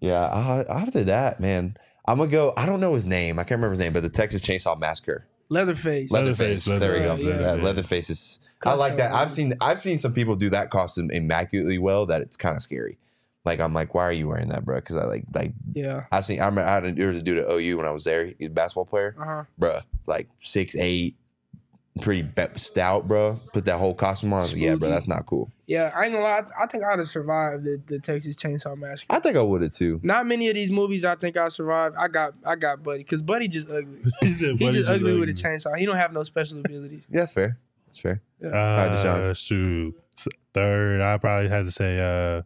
Yeah. 0.00 0.20
Uh, 0.22 0.64
after 0.68 1.04
that, 1.04 1.40
man, 1.40 1.76
I'm 2.06 2.18
gonna 2.18 2.30
go. 2.30 2.52
I 2.56 2.66
don't 2.66 2.80
know 2.80 2.94
his 2.94 3.06
name. 3.06 3.38
I 3.38 3.42
can't 3.44 3.58
remember 3.58 3.72
his 3.72 3.80
name, 3.80 3.92
but 3.92 4.02
the 4.02 4.08
Texas 4.08 4.40
Chainsaw 4.40 4.78
Massacre. 4.78 5.26
Leatherface. 5.48 6.10
Leatherface. 6.10 6.66
Leatherface, 6.66 6.80
there 6.80 6.92
we 6.92 7.00
go. 7.00 7.14
Leatherface. 7.14 7.40
Yeah, 7.40 7.54
Yeah. 7.56 7.62
Leatherface 7.62 8.10
is. 8.10 8.40
I 8.64 8.74
like 8.74 8.96
that. 8.98 9.12
I've 9.12 9.30
seen. 9.30 9.54
I've 9.60 9.80
seen 9.80 9.98
some 9.98 10.12
people 10.14 10.36
do 10.36 10.50
that 10.50 10.70
costume 10.70 11.10
immaculately 11.10 11.78
well. 11.78 12.06
That 12.06 12.22
it's 12.22 12.36
kind 12.36 12.54
of 12.56 12.62
scary. 12.62 12.98
Like 13.44 13.58
I'm 13.58 13.72
like, 13.72 13.94
why 13.94 14.04
are 14.04 14.12
you 14.12 14.28
wearing 14.28 14.48
that, 14.50 14.64
bro? 14.64 14.76
Because 14.76 14.96
I 14.96 15.04
like 15.06 15.24
like 15.34 15.52
Yeah. 15.74 16.04
I 16.12 16.20
seen. 16.20 16.40
I 16.40 16.46
remember 16.46 16.68
I 16.70 16.74
had 16.74 16.84
a, 16.86 16.92
there 16.92 17.08
was 17.08 17.18
a 17.18 17.22
dude 17.22 17.38
at 17.38 17.50
OU 17.50 17.76
when 17.78 17.86
I 17.86 17.90
was 17.90 18.04
there. 18.04 18.26
He 18.26 18.34
was 18.40 18.46
a 18.48 18.50
basketball 18.50 18.86
player, 18.86 19.14
Uh 19.18 19.24
huh. 19.24 19.44
bruh. 19.58 19.82
Like 20.06 20.28
six 20.38 20.76
eight, 20.76 21.16
pretty 22.00 22.22
be- 22.22 22.46
stout, 22.56 23.08
bro. 23.08 23.38
Put 23.52 23.64
that 23.64 23.78
whole 23.78 23.94
costume 23.94 24.32
on. 24.32 24.38
I 24.38 24.42
was 24.42 24.52
like, 24.52 24.62
yeah, 24.62 24.74
bro, 24.76 24.88
that's 24.90 25.08
not 25.08 25.26
cool. 25.26 25.50
Yeah, 25.66 25.92
I 25.94 26.04
ain't 26.04 26.12
gonna 26.12 26.24
lie. 26.24 26.42
I 26.60 26.66
think 26.66 26.84
I'd 26.84 26.98
have 26.98 27.08
survived 27.08 27.64
the, 27.64 27.80
the 27.86 27.98
Texas 27.98 28.36
Chainsaw 28.36 28.76
Massacre. 28.76 29.06
I 29.14 29.18
think 29.20 29.36
I 29.36 29.42
would 29.42 29.62
have 29.62 29.72
too. 29.72 30.00
Not 30.02 30.26
many 30.26 30.48
of 30.48 30.54
these 30.54 30.70
movies 30.70 31.04
I 31.04 31.14
think 31.16 31.36
I 31.36 31.48
survived. 31.48 31.96
I 31.98 32.08
got 32.08 32.34
I 32.44 32.56
got 32.56 32.82
Buddy 32.82 32.98
because 32.98 33.22
Buddy 33.22 33.48
just 33.48 33.68
ugly. 33.70 34.00
he 34.20 34.32
said, 34.32 34.58
He 34.58 34.64
"Buddy 34.66 34.78
just 34.78 34.88
ugly 34.88 35.18
with 35.18 35.28
a 35.28 35.32
chainsaw. 35.32 35.76
He 35.76 35.86
don't 35.86 35.96
have 35.96 36.12
no 36.12 36.22
special 36.22 36.60
abilities. 36.60 37.02
Yeah, 37.10 37.20
that's 37.20 37.32
fair. 37.32 37.58
That's 37.86 37.98
fair. 37.98 38.22
Uh, 38.44 38.48
right, 38.48 38.90
Dashaun. 38.92 39.36
shoot. 39.36 39.94
Third, 40.52 41.00
I 41.00 41.16
probably 41.18 41.48
had 41.48 41.66
to 41.66 41.70
say. 41.70 41.98
uh 41.98 42.42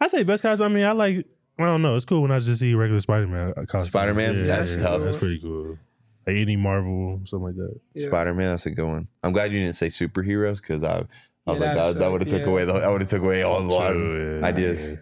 I 0.00 0.08
say 0.08 0.22
best 0.24 0.42
costume. 0.42 0.66
I 0.66 0.68
mean, 0.74 0.84
I 0.84 0.92
like. 0.92 1.26
I 1.58 1.64
don't 1.64 1.82
know. 1.82 1.94
It's 1.96 2.04
cool 2.04 2.22
when 2.22 2.32
I 2.32 2.38
just 2.38 2.60
see 2.60 2.74
regular 2.74 3.00
Spider 3.00 3.26
Man 3.28 3.52
costume. 3.66 3.90
Spider-Man? 3.90 4.46
That's 4.46 4.74
tough. 4.76 5.02
That's 5.02 5.16
pretty 5.16 5.38
cool. 5.38 5.78
Like 6.26 6.36
any 6.36 6.56
Marvel, 6.56 7.20
something 7.24 7.46
like 7.46 7.56
that. 7.56 7.80
Yeah. 7.94 8.06
Spider 8.06 8.34
Man, 8.34 8.50
that's 8.50 8.66
a 8.66 8.70
good 8.70 8.86
one. 8.86 9.08
I'm 9.22 9.32
glad 9.32 9.52
you 9.52 9.58
didn't 9.60 9.74
say 9.76 9.88
superheroes 9.88 10.60
because 10.60 10.84
I, 10.84 10.98
I 10.98 10.98
was 10.98 11.06
Yeah, 11.46 11.52
like 11.52 11.58
that'd 11.60 11.94
that, 11.94 11.98
that 11.98 12.12
would 12.12 12.20
have 12.22 12.30
took 12.30 12.42
yeah. 12.42 12.48
away 12.52 12.64
the 12.64 12.74
I 12.74 12.88
would 12.88 13.00
have 13.00 13.10
took 13.10 13.22
away 13.22 13.42
all 13.42 13.60
the 13.60 13.74
line 13.74 13.92
True, 13.94 14.38
yeah. 14.40 14.46
ideas. 14.46 14.88
All 14.90 14.96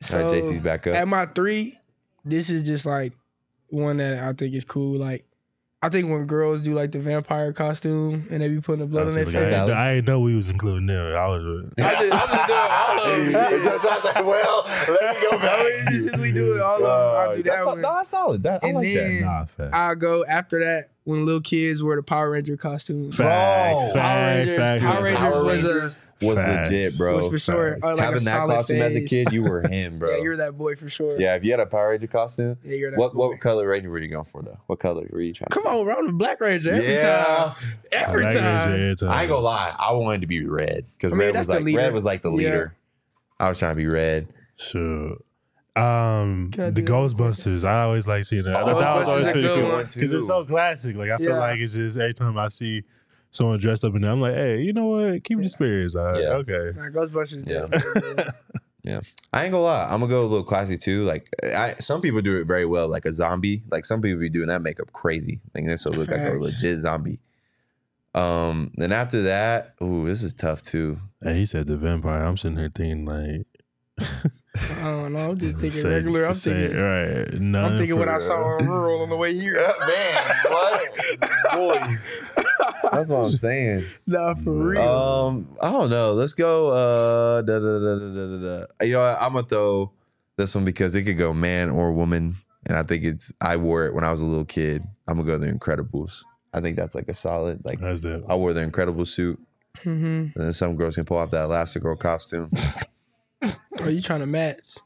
So 0.00 0.22
right, 0.26 0.42
JC's 0.42 0.60
back 0.60 0.86
up. 0.86 0.94
at 0.94 1.08
my 1.08 1.26
three, 1.26 1.78
this 2.24 2.50
is 2.50 2.62
just 2.64 2.84
like 2.86 3.12
one 3.68 3.96
that 3.98 4.22
I 4.22 4.32
think 4.34 4.54
is 4.54 4.64
cool. 4.64 4.98
Like 4.98 5.24
I 5.84 5.88
think 5.88 6.10
when 6.10 6.26
girls 6.26 6.60
do 6.62 6.74
like 6.74 6.92
the 6.92 7.00
vampire 7.00 7.52
costume 7.52 8.26
and 8.30 8.40
they 8.42 8.48
be 8.48 8.60
putting 8.60 8.80
the 8.80 8.86
blood 8.86 9.08
on 9.08 9.14
their 9.14 9.26
face. 9.26 9.34
I, 9.34 9.40
Valid. 9.50 9.70
ain't- 9.70 9.78
I 9.78 9.92
ain't 9.94 10.06
know 10.06 10.20
we 10.20 10.36
was 10.36 10.48
including 10.50 10.86
them. 10.86 11.16
I 11.16 11.26
was. 11.26 11.72
I 11.78 11.82
just, 11.82 12.12
I 12.12 12.46
just 12.46 12.61
do 13.04 13.28
it 13.30 13.34
all 13.34 13.44
of 13.44 13.50
them. 13.52 13.64
That's 13.64 13.84
why 13.84 13.90
I 13.90 13.96
was 13.96 14.04
like, 14.04 14.26
well, 14.26 14.64
let 15.00 15.14
me 15.16 15.30
go 15.30 15.38
back. 15.38 15.58
I 15.86 15.90
mean, 15.90 16.08
since 16.08 16.16
we 16.22 16.32
do 16.32 16.54
it 16.56 16.60
all 16.60 16.76
of 16.76 16.82
them, 16.82 16.90
I'll 16.90 17.36
do 17.36 17.42
that 17.44 17.50
that's, 17.54 17.66
one. 17.66 17.80
no, 17.80 17.94
that's 17.96 18.08
solid. 18.08 18.42
That, 18.42 18.64
I 18.64 18.68
And 18.68 18.76
like 18.78 18.94
then- 18.94 19.20
that. 19.20 19.24
Nah, 19.24 19.44
fact. 19.46 19.74
I'll 19.74 19.94
go 19.96 20.24
after 20.24 20.60
that 20.64 20.90
when 21.04 21.24
little 21.26 21.40
kids 21.40 21.82
wear 21.82 21.96
the 21.96 22.02
Power 22.02 22.30
Ranger 22.30 22.56
costume. 22.56 23.10
Facts, 23.12 23.92
Bro, 23.92 23.92
facts, 23.92 23.94
Power 23.94 24.26
Rangers- 24.26 24.54
facts. 24.56 24.82
Power 24.84 25.02
Rangers 25.02 25.18
Power 25.18 25.30
was 25.30 25.42
a- 25.42 25.46
Rangers 25.74 25.96
was 26.22 26.36
Facts. 26.38 26.70
legit, 26.70 26.98
bro. 26.98 27.16
was 27.16 27.28
for 27.28 27.38
sure. 27.38 27.78
like 27.82 27.98
a 27.98 28.00
Having 28.00 28.24
that 28.26 28.36
solid 28.36 28.54
costume 28.54 28.80
as 28.82 28.94
a 28.94 29.00
kid, 29.00 29.32
you 29.32 29.42
were 29.42 29.60
him, 29.68 29.98
bro. 29.98 30.10
Yeah, 30.18 30.22
you're 30.22 30.36
that 30.36 30.56
boy 30.56 30.76
for 30.76 30.88
sure. 30.88 31.18
Yeah, 31.18 31.34
if 31.34 31.44
you 31.44 31.50
had 31.50 31.58
a 31.58 31.66
Power 31.66 31.90
Ranger 31.90 32.06
costume, 32.06 32.58
Yeah, 32.62 32.76
you're 32.76 32.90
that 32.92 32.96
what 33.00 33.12
boy. 33.12 33.30
what 33.30 33.40
color 33.40 33.66
Ranger 33.66 33.90
were 33.90 33.98
you 33.98 34.06
going 34.06 34.24
for 34.26 34.40
though? 34.40 34.56
What 34.68 34.78
color 34.78 35.04
were 35.10 35.20
you 35.20 35.34
trying? 35.34 35.48
Come 35.50 35.64
to 35.64 35.70
on, 35.70 35.84
bro. 35.84 35.96
I'm 35.96 36.06
the 36.06 36.12
Black 36.12 36.40
Ranger 36.40 36.70
every 36.74 36.94
Yeah. 36.94 37.24
time. 37.24 37.54
Every 37.90 38.22
time. 38.22 38.34
Ranger 38.34 38.44
every 38.84 38.94
time. 38.94 39.10
I 39.10 39.22
ain't 39.22 39.30
gonna 39.30 39.40
lie, 39.42 39.74
I 39.76 39.92
wanted 39.94 40.20
to 40.20 40.26
be 40.28 40.46
red 40.46 40.84
because 40.96 41.12
I 41.12 41.16
mean, 41.16 41.26
red 41.26 41.36
was 41.38 41.48
like 41.48 41.64
red 41.64 41.92
was 41.92 42.04
like 42.04 42.22
the 42.22 42.30
Yeah. 42.30 42.36
leader. 42.36 42.74
I 43.42 43.48
was 43.48 43.58
trying 43.58 43.72
to 43.72 43.76
be 43.76 43.88
red. 43.88 44.28
Sure. 44.56 45.16
Um, 45.74 46.50
the? 46.52 46.70
Ghostbusters. 46.70 47.64
I 47.64 47.82
always 47.82 48.06
like 48.06 48.24
seeing 48.24 48.44
that. 48.44 48.62
Oh, 48.62 48.78
that 48.78 48.96
was 48.96 49.08
always 49.08 49.26
is 49.26 49.32
pretty 49.32 49.48
cool 49.48 49.78
because 49.78 50.12
it's 50.12 50.26
so 50.28 50.44
classic. 50.44 50.94
Like 50.96 51.10
I 51.10 51.16
feel 51.18 51.30
Yeah. 51.30 51.38
like 51.38 51.58
it's 51.58 51.74
just 51.74 51.98
every 51.98 52.14
time 52.14 52.38
I 52.38 52.48
see 52.48 52.84
someone 53.32 53.58
dressed 53.58 53.84
up 53.84 53.94
in 53.96 54.02
there, 54.02 54.12
I'm 54.12 54.20
like, 54.20 54.34
hey, 54.34 54.60
you 54.60 54.72
know 54.72 54.84
what? 54.86 55.24
Keep 55.24 55.38
the 55.40 55.48
spirits. 55.48 55.96
All 55.96 56.04
right. 56.04 56.22
Yeah. 56.22 56.28
Okay. 56.34 56.78
Nah, 56.78 56.88
Ghostbusters. 56.90 57.48
Yeah. 57.50 57.66
definitely. 57.66 58.24
I 59.32 59.44
ain't 59.44 59.52
gonna 59.52 59.58
lie, 59.60 59.84
I'm 59.84 60.00
gonna 60.00 60.08
go 60.08 60.22
a 60.22 60.26
little 60.26 60.44
classy 60.44 60.76
too. 60.76 61.02
Like 61.02 61.28
I, 61.42 61.74
some 61.78 62.00
people 62.00 62.20
do 62.20 62.38
it 62.40 62.46
very 62.46 62.66
well, 62.66 62.86
like 62.88 63.06
a 63.06 63.12
zombie. 63.12 63.62
Like 63.70 63.84
some 63.84 64.02
people 64.02 64.20
be 64.20 64.28
doing 64.28 64.48
that 64.48 64.60
makeup 64.60 64.92
crazy. 64.92 65.40
Like 65.54 65.64
this 65.66 65.82
so 65.82 65.90
look 65.90 66.10
like 66.10 66.20
a 66.20 66.32
legit 66.32 66.78
zombie. 66.80 67.18
Um, 68.14 68.72
then 68.76 68.92
after 68.92 69.22
that, 69.22 69.74
ooh, 69.82 70.06
this 70.06 70.22
is 70.22 70.34
tough 70.34 70.62
too. 70.62 70.98
Hey, 71.22 71.34
he 71.38 71.46
said 71.46 71.66
the 71.66 71.76
vampire. 71.76 72.24
I'm 72.24 72.36
sitting 72.36 72.56
here 72.58 72.70
thinking 72.74 73.04
like, 73.04 73.46
I 74.00 74.82
don't 74.82 75.12
know. 75.12 75.30
I'm 75.30 75.38
just 75.38 75.52
thinking 75.58 75.70
say- 75.70 75.88
regular. 75.90 76.26
I'm 76.26 76.34
say- 76.34 76.52
thinking. 76.68 76.78
right. 76.80 77.32
None 77.40 77.72
I'm 77.72 77.78
thinking 77.78 77.98
what 77.98 78.08
for- 78.08 78.14
I 78.14 78.18
saw 78.18 78.34
on 78.42 78.66
rural 78.66 79.02
on 79.02 79.08
the 79.10 79.16
way 79.16 79.34
here. 79.34 79.54
Man, 79.54 80.34
what 80.48 80.82
boy? 81.52 81.94
That's 82.92 83.08
what 83.10 83.24
I'm 83.24 83.30
saying. 83.32 83.84
Nah, 84.06 84.34
for 84.34 84.52
real. 84.52 84.82
Um, 84.82 85.48
I 85.62 85.70
don't 85.70 85.88
know. 85.90 86.12
Let's 86.12 86.32
go. 86.34 86.68
Uh, 86.70 87.42
da, 87.42 87.58
da, 87.58 87.78
da, 87.78 87.98
da, 87.98 88.08
da, 88.08 88.26
da, 88.26 88.66
da. 88.76 88.84
You 88.84 88.92
know, 88.94 89.00
what? 89.02 89.22
I'm 89.22 89.32
gonna 89.32 89.46
throw 89.46 89.92
this 90.36 90.54
one 90.54 90.64
because 90.64 90.94
it 90.94 91.04
could 91.04 91.16
go 91.18 91.32
man 91.32 91.70
or 91.70 91.92
woman, 91.92 92.36
and 92.66 92.76
I 92.76 92.82
think 92.82 93.04
it's. 93.04 93.32
I 93.40 93.56
wore 93.56 93.86
it 93.86 93.94
when 93.94 94.04
I 94.04 94.10
was 94.12 94.20
a 94.20 94.26
little 94.26 94.44
kid. 94.44 94.82
I'm 95.08 95.16
gonna 95.16 95.26
go 95.26 95.38
the 95.38 95.46
Incredibles. 95.50 96.24
I 96.52 96.60
think 96.60 96.76
that's 96.76 96.94
like 96.94 97.08
a 97.08 97.14
solid. 97.14 97.60
Like 97.64 97.80
That's 97.80 98.02
the 98.02 98.22
I 98.28 98.34
wore 98.34 98.52
the 98.52 98.60
Incredible 98.60 99.06
suit, 99.06 99.40
hmm 99.82 99.90
and 99.90 100.32
then 100.34 100.52
some 100.52 100.76
girls 100.76 100.94
can 100.94 101.04
pull 101.04 101.16
off 101.18 101.30
that 101.30 101.48
Elastigirl 101.48 101.98
costume. 101.98 102.50
Are 103.80 103.90
you 103.90 104.00
trying 104.00 104.20
to 104.20 104.26
match? 104.26 104.76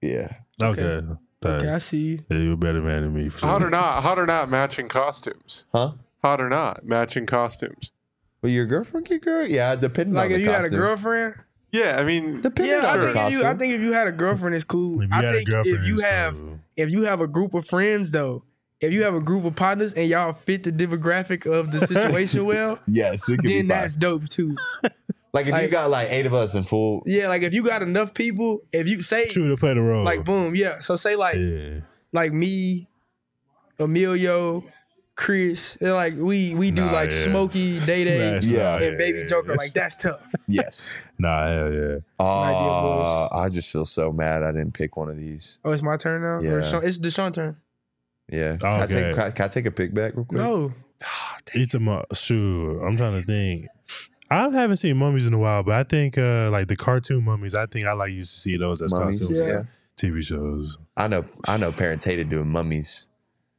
Yeah, 0.00 0.32
okay. 0.62 1.02
Okay, 1.44 1.68
I 1.68 1.78
see 1.78 1.98
you. 1.98 2.24
Yeah, 2.28 2.38
you're 2.38 2.52
a 2.54 2.56
better 2.56 2.80
man 2.82 3.02
than 3.02 3.14
me. 3.14 3.28
For 3.28 3.46
Hot 3.46 3.60
sure. 3.60 3.68
or 3.68 3.70
not, 3.70 4.02
hot 4.02 4.18
or 4.18 4.26
not, 4.26 4.48
matching 4.48 4.88
costumes. 4.88 5.66
huh? 5.72 5.92
Hot 6.22 6.40
or 6.40 6.48
not, 6.48 6.84
matching 6.84 7.26
costumes. 7.26 7.90
Well, 8.42 8.50
your 8.52 8.66
girlfriend, 8.66 9.08
your 9.10 9.18
girl, 9.18 9.46
yeah, 9.46 9.74
depending 9.76 10.16
on. 10.16 10.22
Like 10.22 10.30
if 10.32 10.38
you 10.40 10.46
costume. 10.46 10.62
had 10.64 10.72
a 10.72 10.76
girlfriend. 10.76 11.34
Yeah, 11.72 11.96
I 11.98 12.04
mean, 12.04 12.42
Depending 12.42 12.74
Yeah, 12.76 12.86
I 12.86 12.92
on 12.92 13.00
the 13.00 13.12
think 13.12 13.26
if 13.26 13.32
you. 13.32 13.44
I 13.46 13.54
think 13.54 13.72
if 13.72 13.80
you 13.80 13.92
had 13.92 14.06
a 14.06 14.12
girlfriend, 14.12 14.54
it's 14.54 14.64
cool. 14.64 15.00
If 15.00 15.08
you 15.08 15.14
I 15.14 15.16
had 15.16 15.24
a 15.24 15.32
think 15.38 15.48
if 15.48 15.52
girlfriend, 15.54 15.86
you 15.86 15.94
it's 15.94 16.02
have 16.02 16.34
cool. 16.36 16.58
if 16.76 16.90
you 16.90 17.02
have 17.04 17.20
a 17.22 17.26
group 17.26 17.54
of 17.54 17.66
friends 17.66 18.10
though, 18.10 18.44
if 18.82 18.92
you 18.92 19.02
have 19.04 19.14
a 19.14 19.20
group 19.20 19.44
of 19.44 19.54
partners 19.56 19.92
and 19.94 20.08
y'all 20.08 20.32
fit 20.32 20.64
the 20.64 20.72
demographic 20.72 21.46
of 21.50 21.70
the 21.72 21.86
situation 21.86 22.44
well, 22.44 22.78
yes, 22.86 23.28
it 23.28 23.36
could 23.38 23.42
be 23.44 23.56
then 23.56 23.60
fine. 23.60 23.68
that's 23.68 23.96
dope 23.96 24.28
too. 24.28 24.56
Like 25.34 25.46
if 25.46 25.62
you 25.62 25.68
got 25.68 25.88
like 25.88 26.08
eight 26.10 26.26
of 26.26 26.34
us 26.34 26.54
in 26.54 26.62
full. 26.62 27.02
Yeah, 27.06 27.28
like 27.28 27.40
if 27.40 27.54
you 27.54 27.64
got 27.64 27.80
enough 27.80 28.12
people, 28.12 28.60
if 28.70 28.86
you 28.86 29.00
say 29.00 29.28
True 29.28 29.48
to 29.48 29.56
play 29.56 29.72
the 29.72 29.80
role. 29.80 30.04
like 30.04 30.26
boom, 30.26 30.54
yeah. 30.54 30.80
So 30.80 30.94
say 30.94 31.16
like 31.16 31.36
yeah. 31.36 31.80
like 32.12 32.34
me, 32.34 32.86
Emilio, 33.78 34.62
Chris, 35.14 35.76
and 35.80 35.94
like 35.94 36.14
we 36.18 36.54
we 36.54 36.70
do 36.70 36.84
Nah, 36.84 36.92
like 36.92 37.10
yeah. 37.10 37.24
Smokey, 37.24 37.78
Day 37.86 38.04
Day, 38.04 38.18
That's 38.32 38.46
Yeah. 38.46 38.62
not- 38.72 38.82
and 38.82 38.98
Baby 38.98 39.20
yeah, 39.20 39.24
Joker. 39.24 39.52
yeah. 39.52 39.56
Like 39.56 39.72
that's 39.72 39.96
tough. 39.96 40.20
Yes. 40.48 40.92
Nah, 41.18 41.46
hell 41.46 41.72
yeah. 41.72 41.96
Uh, 42.20 43.28
I 43.32 43.48
just 43.48 43.70
feel 43.70 43.86
so 43.86 44.12
mad 44.12 44.42
I 44.42 44.52
didn't 44.52 44.72
pick 44.74 44.98
one 44.98 45.08
of 45.08 45.16
these. 45.16 45.60
Oh, 45.64 45.72
it's 45.72 45.82
my 45.82 45.96
turn 45.96 46.20
now. 46.20 46.46
Or 46.46 46.60
Yeah. 46.60 46.68
Sean, 46.68 46.84
it's 46.84 46.98
Dashaun 46.98 47.32
turn. 47.32 47.56
Yeah. 48.32 48.56
Can, 48.56 48.66
I 48.68 48.86
take, 48.86 49.14
can, 49.14 49.22
I, 49.24 49.30
can 49.30 49.44
I 49.44 49.48
take 49.48 49.66
a 49.66 49.70
pick 49.70 49.92
back 49.94 50.14
real 50.16 50.24
quick? 50.24 50.40
No, 50.40 50.72
It's 51.54 51.74
a 51.74 51.80
mu- 51.80 52.02
shoot. 52.14 52.80
I'm 52.82 52.96
trying 52.96 53.20
to 53.20 53.26
think. 53.26 53.66
I 54.30 54.48
haven't 54.48 54.78
seen 54.78 54.96
mummies 54.96 55.26
in 55.26 55.34
a 55.34 55.38
while, 55.38 55.62
but 55.62 55.74
I 55.74 55.82
think 55.84 56.16
uh 56.16 56.48
like 56.50 56.66
the 56.68 56.76
cartoon 56.76 57.24
mummies. 57.24 57.54
I 57.54 57.66
think 57.66 57.86
I 57.86 57.92
like 57.92 58.12
used 58.12 58.32
to 58.34 58.40
see 58.40 58.56
those 58.56 58.80
as 58.80 58.92
Mummies, 58.94 59.20
costumes. 59.20 59.38
Yeah. 59.38 59.62
TV 59.98 60.22
shows. 60.22 60.78
I 60.96 61.06
know 61.08 61.24
I 61.46 61.58
know 61.58 61.70
parents 61.70 62.04
hated 62.06 62.30
doing 62.30 62.48
mummies. 62.48 63.08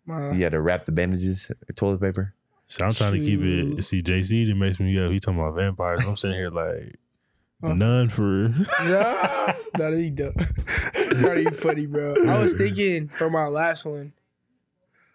my, 0.08 0.32
You 0.32 0.42
had 0.44 0.54
to 0.54 0.62
wrap 0.62 0.86
the 0.86 0.92
bandages, 0.92 1.52
uh, 1.52 1.74
toilet 1.76 2.02
paper. 2.02 2.34
So 2.66 2.84
I'm 2.86 2.92
trying 2.94 3.14
to 3.14 3.20
keep 3.20 3.40
it. 3.42 3.84
See, 3.84 4.02
JC 4.02 4.48
that 4.48 4.56
makes 4.56 4.80
me 4.80 4.98
up. 4.98 5.12
He 5.12 5.20
talking 5.20 5.40
about 5.40 5.54
vampires. 5.56 6.02
I'm 6.08 6.18
sitting 6.18 6.38
here 6.38 6.50
like 6.50 6.96
Huh. 7.62 7.76
none 7.76 8.10
for 8.10 8.24
real. 8.24 8.54
Nah, 8.84 9.54
that'd 9.76 9.98
be 10.00 10.10
dumb. 10.10 10.34
that'd 11.22 11.56
funny, 11.56 11.86
bro. 11.86 12.16
I 12.28 12.40
was 12.40 12.56
thinking 12.56 13.10
for 13.10 13.30
my 13.30 13.46
last 13.48 13.86
one, 13.86 14.12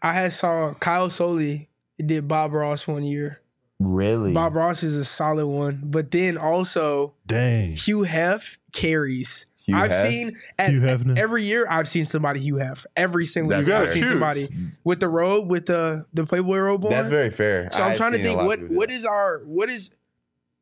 I 0.02 0.12
had 0.12 0.32
saw 0.32 0.74
Kyle 0.74 1.10
Soelle 1.10 1.66
did 1.98 2.28
Bob 2.28 2.52
Ross 2.52 2.86
one 2.86 3.02
year. 3.04 3.40
Really? 3.80 4.32
Bob 4.32 4.54
Ross 4.56 4.82
is 4.82 4.94
a 4.94 5.04
solid 5.04 5.46
one, 5.46 5.82
but 5.84 6.10
then 6.10 6.36
also 6.36 7.14
Dang. 7.26 7.76
Hugh 7.76 8.02
Hef 8.02 8.58
carries. 8.72 9.46
Hugh 9.64 9.76
I've 9.76 9.90
Hef? 9.90 10.10
seen 10.10 10.36
at, 10.58 10.70
Hugh 10.70 10.80
Hefner. 10.80 11.16
every 11.18 11.44
year. 11.44 11.66
I've 11.68 11.88
seen 11.88 12.04
somebody 12.04 12.40
Hugh 12.40 12.56
Hef 12.56 12.86
every 12.96 13.24
single 13.24 13.50
That's 13.50 13.68
year. 13.68 13.76
I've 13.76 13.84
fair. 13.84 13.92
seen 13.92 14.04
somebody 14.04 14.48
with 14.82 14.98
the 15.00 15.08
robe 15.08 15.48
with 15.50 15.66
the 15.66 16.06
the 16.14 16.24
Playboy 16.26 16.58
robe 16.58 16.84
on. 16.86 16.90
That's 16.90 17.08
very 17.08 17.30
fair. 17.30 17.68
So 17.72 17.82
I'm 17.82 17.92
I've 17.92 17.96
trying 17.96 18.12
to 18.12 18.18
think 18.22 18.36
lot 18.38 18.46
what 18.46 18.58
people 18.60 18.68
do 18.74 18.78
what 18.78 18.88
that. 18.88 18.94
is 18.96 19.04
our 19.04 19.38
what 19.44 19.68
is 19.68 19.94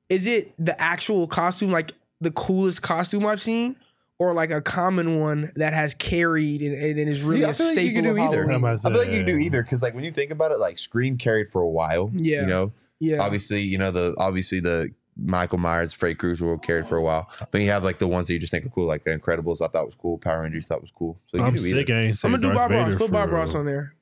is 0.08 0.26
it 0.26 0.52
the 0.58 0.78
actual 0.80 1.26
costume 1.26 1.70
like 1.70 1.92
the 2.20 2.30
coolest 2.32 2.82
costume 2.82 3.26
I've 3.26 3.40
seen 3.42 3.76
or 4.18 4.32
like 4.34 4.50
a 4.50 4.60
common 4.62 5.18
one 5.20 5.52
that 5.56 5.74
has 5.74 5.94
carried 5.94 6.62
and, 6.62 6.74
and 6.74 6.98
it 6.98 7.08
is 7.08 7.22
really 7.22 7.40
Yeah, 7.42 7.48
I 7.48 7.50
a 7.50 7.54
feel 7.54 7.66
like 7.68 7.78
you 7.78 7.92
can 7.92 8.04
do 8.04 8.18
either. 8.18 8.50
I'm 8.50 8.60
feel 8.76 8.92
like 8.92 9.08
you 9.10 9.18
can 9.18 9.26
do 9.26 9.36
either 9.36 9.62
because, 9.62 9.82
like, 9.82 9.94
when 9.94 10.04
you 10.04 10.10
think 10.10 10.30
about 10.30 10.52
it, 10.52 10.58
like 10.58 10.78
Scream 10.78 11.18
carried 11.18 11.50
for 11.50 11.60
a 11.62 11.68
while. 11.68 12.10
Yeah. 12.14 12.40
You 12.42 12.46
know, 12.46 12.72
Yeah. 12.98 13.20
obviously, 13.22 13.60
you 13.62 13.78
know 13.78 13.90
the 13.90 14.14
obviously 14.18 14.60
the 14.60 14.90
Michael 15.18 15.58
Myers, 15.58 15.94
Freddy 15.94 16.14
Krueger 16.14 16.44
were 16.46 16.58
carried 16.58 16.86
for 16.86 16.96
a 16.98 17.02
while. 17.02 17.30
Then 17.50 17.62
you 17.62 17.70
have 17.70 17.82
like 17.84 17.98
the 17.98 18.06
ones 18.08 18.26
that 18.28 18.34
you 18.34 18.38
just 18.38 18.50
think 18.50 18.66
are 18.66 18.68
cool, 18.68 18.86
like 18.86 19.04
the 19.04 19.18
Incredibles. 19.18 19.62
I 19.62 19.68
thought 19.68 19.86
was 19.86 19.94
cool. 19.96 20.18
Power 20.18 20.42
Rangers 20.42 20.66
thought 20.66 20.82
was 20.82 20.92
cool. 20.94 21.18
So 21.26 21.38
you 21.38 21.44
I'm 21.44 21.52
do 21.54 21.58
sick. 21.58 21.88
either. 21.88 21.94
I 21.94 22.02
ain't 22.04 22.16
say 22.18 22.28
I'm 22.28 22.32
gonna 22.32 22.42
do 22.42 22.52
Darth 22.54 22.68
Bob 22.70 22.88
Ross. 22.88 22.94
Put 22.98 23.10
Bob. 23.10 23.30
Ross 23.30 23.54
on 23.54 23.64
there 23.66 23.94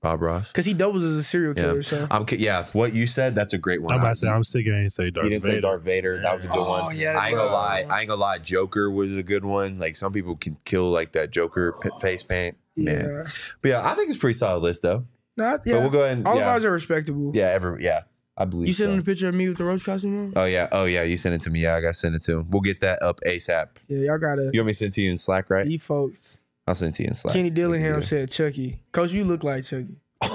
Bob 0.00 0.22
Ross. 0.22 0.52
because 0.52 0.64
he 0.64 0.74
doubles 0.74 1.02
as 1.04 1.16
a 1.16 1.22
serial 1.24 1.54
Yeah. 1.56 1.62
killer. 1.62 1.82
So 1.82 2.06
I'm 2.10 2.24
yeah. 2.30 2.66
What 2.72 2.94
you 2.94 3.06
said, 3.06 3.34
that's 3.34 3.52
a 3.52 3.58
great 3.58 3.82
one. 3.82 3.92
I'm 3.94 3.98
about 4.00 4.08
I- 4.08 4.12
to 4.12 4.16
say 4.16 4.28
I'm 4.28 4.44
sick. 4.44 4.66
I 4.68 4.82
ain't 4.82 4.92
say 4.92 5.10
Darth 5.10 5.24
you 5.24 5.30
didn't 5.30 5.42
Vader. 5.44 5.54
say 5.56 5.60
Darth 5.60 5.82
Vader. 5.82 6.20
That 6.22 6.34
was 6.36 6.44
a 6.44 6.48
good 6.48 6.56
Oh, 6.58 6.68
one. 6.68 6.96
yeah, 6.96 7.18
I 7.18 7.28
ain't 7.28 7.36
gonna 7.36 7.52
lie. 7.52 7.84
I 7.90 8.00
ain't 8.00 8.08
gonna 8.08 8.20
lie. 8.20 8.38
Joker 8.38 8.90
was 8.90 9.16
a 9.16 9.22
good 9.22 9.44
one. 9.44 9.78
Like 9.78 9.96
some 9.96 10.12
people 10.12 10.36
can 10.36 10.56
kill 10.64 10.88
like 10.90 11.12
that 11.12 11.30
Joker 11.32 11.72
p- 11.82 11.90
face 12.00 12.22
paint. 12.22 12.56
Man. 12.76 13.08
yeah, 13.08 13.30
But 13.60 13.68
yeah, 13.70 13.88
I 13.90 13.94
think 13.94 14.08
it's 14.10 14.18
a 14.18 14.20
pretty 14.20 14.38
solid 14.38 14.60
list 14.62 14.82
though. 14.82 15.04
not 15.36 15.64
But 15.64 15.72
we'll 15.80 15.90
go 15.90 16.02
ahead 16.04 16.18
and 16.18 16.26
All 16.28 16.36
yeah, 16.36 16.42
of 16.42 16.48
ours 16.48 16.64
are 16.64 16.70
respectable. 16.70 17.32
yeah, 17.34 17.46
every 17.46 17.82
yeah. 17.82 18.02
I 18.36 18.44
believe 18.44 18.68
You 18.68 18.74
sent 18.74 18.90
so. 18.90 18.92
him 18.94 19.00
a 19.00 19.02
picture 19.02 19.28
of 19.28 19.34
me 19.34 19.48
with 19.48 19.58
the 19.58 19.64
roach 19.64 19.84
costume 19.84 20.26
on? 20.26 20.32
Oh 20.36 20.44
yeah, 20.44 20.68
oh 20.70 20.84
yeah. 20.84 21.02
You 21.02 21.16
sent 21.16 21.34
it 21.34 21.40
to 21.40 21.50
me. 21.50 21.62
Yeah, 21.62 21.74
I 21.74 21.80
got 21.80 21.88
to 21.88 21.94
send 21.94 22.14
it 22.14 22.20
to 22.22 22.38
him. 22.38 22.50
We'll 22.50 22.60
get 22.62 22.78
that 22.82 23.02
up 23.02 23.18
ASAP. 23.26 23.66
Yeah, 23.88 23.98
y'all 23.98 24.18
gotta. 24.18 24.50
You 24.52 24.60
want 24.60 24.66
me 24.68 24.72
to 24.74 24.78
send 24.78 24.92
it 24.92 24.94
to 24.94 25.00
you 25.02 25.10
in 25.10 25.18
Slack, 25.18 25.50
right? 25.50 25.66
You 25.66 25.80
folks. 25.80 26.40
I'll 26.68 26.74
send 26.74 26.92
it 26.92 26.96
to 26.98 27.02
you 27.04 27.08
in 27.08 27.14
Slack. 27.14 27.32
Kenny 27.34 27.50
Dillingham 27.50 27.94
Yeah. 28.00 28.00
said 28.06 28.30
Chucky. 28.30 28.80
Coach, 28.92 29.10
you 29.12 29.24
look 29.24 29.42
like 29.42 29.64
Chucky. 29.64 29.96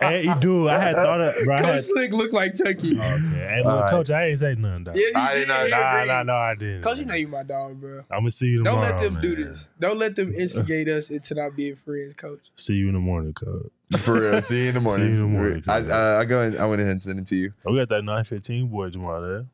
Hey, 0.00 0.24
you 0.24 0.34
do. 0.40 0.68
I 0.68 0.78
had 0.78 0.96
thought 0.96 1.20
of, 1.20 1.34
bro. 1.44 1.54
I 1.54 1.58
had, 1.60 1.66
Coach 1.66 1.84
Slick 1.84 2.12
look 2.12 2.32
like 2.32 2.54
Chucky. 2.54 2.98
okay. 2.98 3.28
Hey, 3.32 3.62
look, 3.64 3.66
All 3.72 3.80
right. 3.80 3.90
coach, 3.90 4.10
I 4.10 4.26
ain't 4.26 4.38
say 4.40 4.54
nothing. 4.54 4.84
Dog. 4.84 4.96
Yeah, 4.96 5.06
he 5.08 5.14
I 5.14 5.34
did. 5.34 5.40
did 5.40 5.48
not- 5.48 5.64
he 5.64 5.70
Nah, 5.70 5.92
agreed. 5.94 6.08
nah, 6.08 6.22
no, 6.24 6.34
I 6.34 6.54
didn't. 6.54 6.82
Coach, 6.82 6.98
you 6.98 7.04
know 7.06 7.14
you 7.14 7.28
my 7.28 7.42
dog, 7.42 7.80
bro. 7.80 7.98
I'm 8.10 8.20
gonna 8.20 8.30
see 8.30 8.46
you 8.48 8.58
in 8.58 8.64
the 8.64 8.70
morning. 8.72 8.90
Don't 8.90 9.00
let 9.00 9.12
them 9.12 9.20
do 9.22 9.44
this. 9.44 9.68
Don't 9.78 9.98
let 9.98 10.16
them 10.16 10.34
instigate 10.34 10.88
us 10.88 11.10
into 11.10 11.34
not 11.34 11.56
being 11.56 11.76
friends, 11.76 12.14
Coach. 12.14 12.50
See 12.56 12.74
you 12.74 12.88
in 12.88 12.94
the 12.94 13.00
morning, 13.00 13.32
coach. 13.32 13.70
For 13.98 14.20
real. 14.20 14.42
See 14.42 14.62
you 14.64 14.68
in 14.68 14.74
the 14.74 14.80
morning. 14.80 15.08
See 15.08 15.14
you 15.14 15.24
in 15.24 15.32
the 15.32 15.38
morning, 15.38 15.64
I, 15.68 15.80
cool. 15.80 15.92
uh, 15.92 16.18
I 16.18 16.24
go. 16.26 16.42
And, 16.42 16.58
I 16.58 16.66
went 16.66 16.80
ahead 16.80 16.92
and 16.92 17.02
sent 17.02 17.18
it 17.18 17.26
to 17.28 17.36
you. 17.36 17.52
Oh, 17.66 17.72
we 17.72 17.78
got 17.78 17.88
that 17.88 18.02
915 18.02 18.68
boy 18.68 18.90
tomorrow 18.90 19.20
there. 19.26 19.46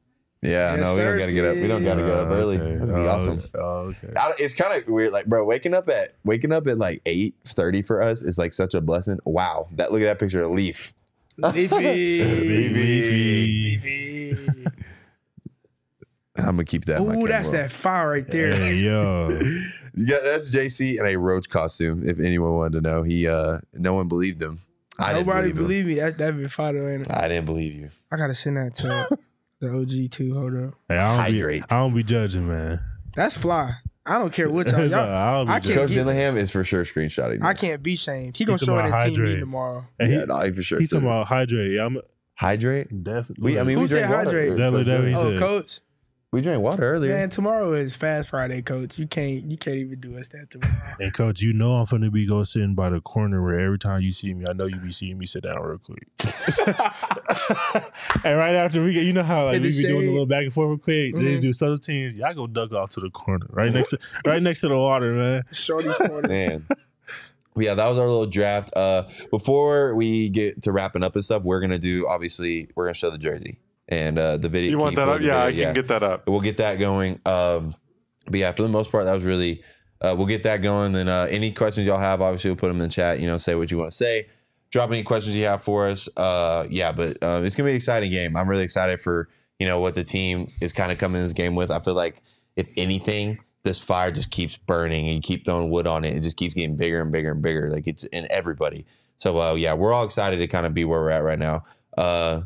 Yeah, 0.42 0.74
Yes, 0.74 0.80
no, 0.80 0.94
we 0.96 1.02
don't 1.02 1.18
gotta 1.18 1.32
get 1.32 1.44
up. 1.46 1.56
We 1.56 1.66
don't 1.66 1.82
gotta 1.84 2.02
get 2.02 2.10
up 2.10 2.28
Oh, 2.28 2.34
early. 2.34 2.58
okay. 2.58 2.76
That's 2.76 2.90
gonna 2.90 3.02
be 3.02 3.08
Oh, 3.08 3.12
awesome. 3.12 3.42
Oh, 3.54 3.60
okay. 3.88 4.12
I, 4.16 4.32
it's 4.38 4.54
kind 4.54 4.80
of 4.80 4.86
weird, 4.88 5.12
like 5.12 5.26
bro, 5.26 5.44
waking 5.44 5.74
up 5.74 5.88
at 5.88 6.12
waking 6.24 6.52
up 6.52 6.66
at 6.68 6.78
like 6.78 7.00
eight 7.06 7.34
thirty 7.46 7.82
for 7.82 8.02
us 8.02 8.22
is 8.22 8.38
like 8.38 8.52
such 8.52 8.74
a 8.74 8.80
blessing. 8.80 9.18
Wow, 9.24 9.68
that 9.72 9.92
look 9.92 10.02
at 10.02 10.04
that 10.04 10.18
picture 10.18 10.42
of 10.44 10.52
Leaf. 10.52 10.92
Big 11.52 11.70
Leafy. 11.72 12.22
Leafy. 13.80 14.66
I'm 16.36 16.44
gonna 16.44 16.64
keep 16.64 16.84
that. 16.84 17.00
in 17.00 17.08
my 17.08 17.16
Ooh, 17.16 17.26
that's 17.26 17.48
camera. 17.50 17.62
that 17.64 17.72
fire 17.72 18.10
right 18.10 18.26
there. 18.26 18.52
Hey, 18.52 18.74
yo. 18.76 19.40
Yeah, 19.98 20.18
that's 20.22 20.50
JC 20.54 21.00
in 21.00 21.06
a 21.06 21.16
roach 21.16 21.48
costume. 21.48 22.06
If 22.06 22.20
anyone 22.20 22.52
wanted 22.52 22.82
to 22.82 22.86
know, 22.90 23.02
he 23.02 23.26
uh 23.26 23.60
no 23.72 23.94
one 23.94 24.08
believed 24.08 24.42
him. 24.42 24.60
I 24.98 25.14
Nobody 25.14 25.46
didn't 25.48 25.56
believe, 25.56 25.84
believe 25.86 25.86
me. 25.86 25.94
That's 26.02 26.16
that 26.18 26.36
been 26.36 26.48
fire, 26.50 26.92
ain't 26.92 27.06
it? 27.06 27.10
I 27.10 27.28
didn't 27.28 27.46
believe 27.46 27.72
you. 27.72 27.88
I 28.12 28.16
gotta 28.18 28.34
send 28.34 28.58
that 28.58 28.74
to 28.74 29.08
the 29.60 29.72
OG 29.72 30.10
too. 30.10 30.34
Hold 30.34 30.54
up. 30.56 30.74
Hey, 30.88 30.98
I 30.98 31.08
don't 31.16 31.24
Hydrate. 31.34 31.68
Be, 31.68 31.74
I 31.74 31.78
don't 31.78 31.94
be 31.94 32.02
judging, 32.02 32.48
man. 32.48 32.80
That's 33.14 33.36
fly. 33.36 33.72
I 34.04 34.18
don't 34.18 34.32
care 34.32 34.48
what 34.48 34.68
y'all. 34.68 34.86
Y'all 34.86 34.98
I 35.00 35.32
don't 35.32 35.46
be 35.46 35.52
I 35.52 35.60
can't 35.60 35.74
Coach 35.74 35.88
get- 35.88 35.94
Dillingham 35.96 36.36
is 36.36 36.50
for 36.52 36.62
sure 36.62 36.84
screenshotting. 36.84 37.42
I 37.42 37.54
can't 37.54 37.82
be 37.82 37.96
shamed. 37.96 38.36
He 38.36 38.44
gonna 38.44 38.58
show 38.58 38.76
it 38.78 38.82
talking 38.82 38.86
in 38.86 38.92
about 38.92 39.04
team 39.04 39.12
meeting 39.12 39.24
hydrate. 39.24 39.40
tomorrow. 39.40 39.84
Hey, 39.98 40.12
Yeah, 40.12 40.20
he, 40.20 40.26
no, 40.26 40.40
he 40.42 40.52
for 40.52 40.62
sure. 40.62 40.78
he's 40.78 40.90
talking 40.90 41.06
about 41.08 41.26
hydrate. 41.26 41.72
Yeah, 41.72 41.86
I'm 41.86 41.98
hydrate. 42.34 43.02
definitely. 43.02 43.52
We, 43.54 43.58
I 43.58 43.64
mean, 43.64 43.76
Who 43.76 43.82
we 43.82 43.88
said 43.88 44.06
drank 44.06 44.14
hydrate? 44.14 44.34
earlier. 44.52 44.56
Definitely, 44.56 44.84
definitely. 44.84 45.10
He 45.10 45.16
Oh, 45.16 45.30
said- 45.30 45.38
coach. 45.40 45.80
We 46.36 46.42
drank 46.42 46.62
water 46.62 46.82
earlier. 46.92 47.14
Man, 47.16 47.30
tomorrow 47.30 47.72
is 47.72 47.96
Fast 47.96 48.28
Friday, 48.28 48.60
coach. 48.60 48.98
You 48.98 49.06
can't 49.06 49.42
you 49.50 49.56
can't 49.56 49.78
even 49.78 49.98
do 50.00 50.18
us 50.18 50.28
that 50.28 50.50
tomorrow. 50.50 50.74
And 51.00 51.14
coach, 51.14 51.40
you 51.40 51.54
know 51.54 51.76
I'm 51.76 51.86
finna 51.86 52.12
be 52.12 52.26
go 52.26 52.44
sitting 52.44 52.74
by 52.74 52.90
the 52.90 53.00
corner 53.00 53.42
where 53.42 53.58
every 53.58 53.78
time 53.78 54.02
you 54.02 54.12
see 54.12 54.34
me, 54.34 54.44
I 54.46 54.52
know 54.52 54.66
you 54.66 54.76
be 54.76 54.92
seeing 54.92 55.16
me 55.16 55.24
sit 55.24 55.44
down 55.44 55.58
real 55.62 55.78
quick. 55.78 56.06
and 58.22 58.36
right 58.36 58.54
after 58.54 58.84
we 58.84 58.92
get, 58.92 59.04
you 59.04 59.14
know 59.14 59.22
how 59.22 59.46
like 59.46 59.56
In 59.56 59.62
we 59.62 59.70
the 59.70 59.82
be 59.82 59.88
doing 59.88 60.08
a 60.08 60.10
little 60.10 60.26
back 60.26 60.42
and 60.44 60.52
forth 60.52 60.68
real 60.68 60.76
quick. 60.78 61.14
Then 61.14 61.22
you 61.24 61.38
Mhm. 61.38 61.42
do 61.42 61.52
special 61.54 61.78
teams. 61.78 62.14
Y'all 62.14 62.34
go 62.34 62.46
duck 62.46 62.70
off 62.72 62.90
to 62.90 63.00
the 63.00 63.08
corner, 63.08 63.46
right 63.48 63.72
next 63.72 63.88
to 63.90 63.98
right 64.26 64.42
next 64.42 64.60
to 64.60 64.68
the 64.68 64.76
water, 64.76 65.14
man. 65.14 65.42
Shorty's 65.52 65.96
corner. 65.96 66.28
Man. 66.28 66.66
yeah, 67.56 67.72
that 67.74 67.88
was 67.88 67.96
our 67.96 68.06
little 68.06 68.26
draft. 68.26 68.70
Uh, 68.76 69.04
before 69.30 69.94
we 69.94 70.28
get 70.28 70.60
to 70.64 70.72
wrapping 70.72 71.02
up 71.02 71.14
and 71.14 71.24
stuff, 71.24 71.44
we're 71.44 71.60
gonna 71.60 71.78
do 71.78 72.06
obviously 72.06 72.68
we're 72.74 72.84
gonna 72.84 72.92
show 72.92 73.08
the 73.08 73.16
jersey 73.16 73.58
and 73.88 74.18
uh, 74.18 74.36
the 74.36 74.48
video. 74.48 74.70
You 74.70 74.78
want 74.78 74.96
that 74.96 75.08
up? 75.08 75.20
Yeah, 75.20 75.42
I 75.42 75.50
video? 75.50 75.66
can 75.66 75.74
get 75.74 75.88
that 75.88 76.02
up. 76.02 76.28
We'll 76.28 76.40
get 76.40 76.56
that 76.58 76.78
going. 76.78 77.20
Um, 77.24 77.74
but 78.26 78.40
yeah, 78.40 78.52
for 78.52 78.62
the 78.62 78.68
most 78.68 78.90
part, 78.90 79.04
that 79.04 79.14
was 79.14 79.24
really. 79.24 79.62
Uh, 80.00 80.14
we'll 80.16 80.26
get 80.26 80.42
that 80.42 80.60
going. 80.60 80.92
Then 80.92 81.08
uh, 81.08 81.26
any 81.30 81.52
questions 81.52 81.86
y'all 81.86 81.98
have, 81.98 82.20
obviously, 82.20 82.50
we'll 82.50 82.56
put 82.56 82.68
them 82.68 82.76
in 82.76 82.88
the 82.88 82.94
chat. 82.94 83.18
You 83.18 83.26
know, 83.26 83.38
say 83.38 83.54
what 83.54 83.70
you 83.70 83.78
want 83.78 83.90
to 83.90 83.96
say. 83.96 84.28
Drop 84.70 84.90
any 84.90 85.02
questions 85.02 85.34
you 85.34 85.44
have 85.44 85.62
for 85.62 85.86
us. 85.86 86.08
Uh, 86.16 86.66
yeah, 86.68 86.92
but 86.92 87.22
uh, 87.22 87.40
it's 87.42 87.54
gonna 87.54 87.68
be 87.68 87.70
an 87.70 87.76
exciting 87.76 88.10
game. 88.10 88.36
I'm 88.36 88.48
really 88.48 88.64
excited 88.64 89.00
for 89.00 89.28
you 89.58 89.66
know 89.66 89.80
what 89.80 89.94
the 89.94 90.04
team 90.04 90.52
is 90.60 90.72
kind 90.72 90.92
of 90.92 90.98
coming 90.98 91.20
in 91.20 91.24
this 91.24 91.32
game 91.32 91.54
with. 91.54 91.70
I 91.70 91.80
feel 91.80 91.94
like 91.94 92.22
if 92.56 92.70
anything, 92.76 93.38
this 93.62 93.80
fire 93.80 94.10
just 94.10 94.30
keeps 94.30 94.56
burning 94.56 95.06
and 95.06 95.14
you 95.16 95.20
keep 95.20 95.44
throwing 95.44 95.70
wood 95.70 95.86
on 95.86 96.04
it. 96.04 96.16
It 96.16 96.20
just 96.20 96.36
keeps 96.36 96.54
getting 96.54 96.76
bigger 96.76 97.00
and 97.00 97.10
bigger 97.12 97.32
and 97.32 97.42
bigger. 97.42 97.70
Like 97.70 97.86
it's 97.86 98.04
in 98.04 98.26
everybody. 98.30 98.84
So 99.18 99.40
uh, 99.40 99.54
yeah, 99.54 99.74
we're 99.74 99.92
all 99.92 100.04
excited 100.04 100.38
to 100.38 100.46
kind 100.46 100.66
of 100.66 100.74
be 100.74 100.84
where 100.84 101.00
we're 101.00 101.10
at 101.10 101.22
right 101.22 101.38
now. 101.38 101.64
Uh, 101.96 102.42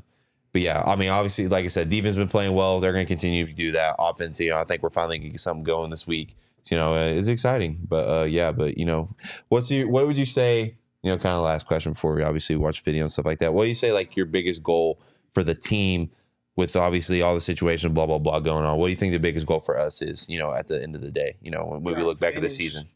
but 0.53 0.62
yeah, 0.62 0.82
I 0.84 0.96
mean, 0.96 1.11
obviously, 1.11 1.48
like 1.48 1.64
I 1.64 1.68
said, 1.68 1.88
defense 1.88 2.16
been 2.16 2.28
playing 2.28 2.55
well. 2.55 2.80
They're 2.80 2.92
going 2.92 3.07
to 3.07 3.09
continue 3.09 3.46
to 3.46 3.53
do 3.53 3.72
that. 3.72 3.96
Offense, 3.98 4.40
you 4.40 4.51
know, 4.51 4.59
I 4.59 4.64
think 4.64 4.82
we're 4.82 4.90
finally 4.90 5.18
getting 5.18 5.38
something 5.38 5.62
going 5.62 5.90
this 5.90 6.07
week. 6.07 6.36
You 6.70 6.76
know, 6.76 6.94
uh, 6.94 7.07
it's 7.07 7.28
exciting. 7.28 7.78
But 7.88 8.09
uh, 8.09 8.24
yeah, 8.24 8.53
but 8.53 8.76
you 8.76 8.84
know, 8.84 9.14
what's 9.48 9.70
your 9.70 9.88
what 9.88 10.07
would 10.07 10.18
you 10.18 10.24
say? 10.24 10.76
You 11.03 11.11
know, 11.11 11.16
kind 11.16 11.36
of 11.36 11.42
last 11.42 11.66
question 11.66 11.92
before 11.92 12.14
we 12.14 12.22
obviously 12.22 12.57
watch 12.57 12.82
video 12.82 13.03
and 13.03 13.12
stuff 13.12 13.24
like 13.24 13.38
that. 13.38 13.55
What 13.55 13.62
do 13.62 13.68
you 13.68 13.74
say 13.74 13.92
like 13.92 14.16
your 14.16 14.26
biggest 14.26 14.62
goal 14.62 15.01
for 15.32 15.42
the 15.42 15.55
team 15.55 16.11
with 16.57 16.76
obviously 16.76 17.22
all 17.22 17.34
the 17.34 17.40
situation, 17.40 17.94
blah 17.94 18.07
blah 18.07 18.18
blah 18.18 18.40
going 18.40 18.64
on? 18.64 18.78
What 18.78 18.86
do 18.86 18.90
you 18.90 18.96
think 18.96 19.12
the 19.12 19.18
biggest 19.18 19.46
goal 19.46 19.61
for 19.61 19.78
us 19.78 20.03
is? 20.03 20.28
You 20.28 20.38
know, 20.38 20.53
at 20.53 20.66
the 20.66 20.82
end 20.82 20.94
of 20.94 21.01
the 21.01 21.11
day, 21.11 21.36
you 21.40 21.51
know, 21.51 21.64
when, 21.64 21.82
when 21.82 21.96
we 21.96 22.03
look 22.03 22.18
back 22.18 22.34
at 22.34 22.42
the 22.42 22.51
season. 22.51 22.88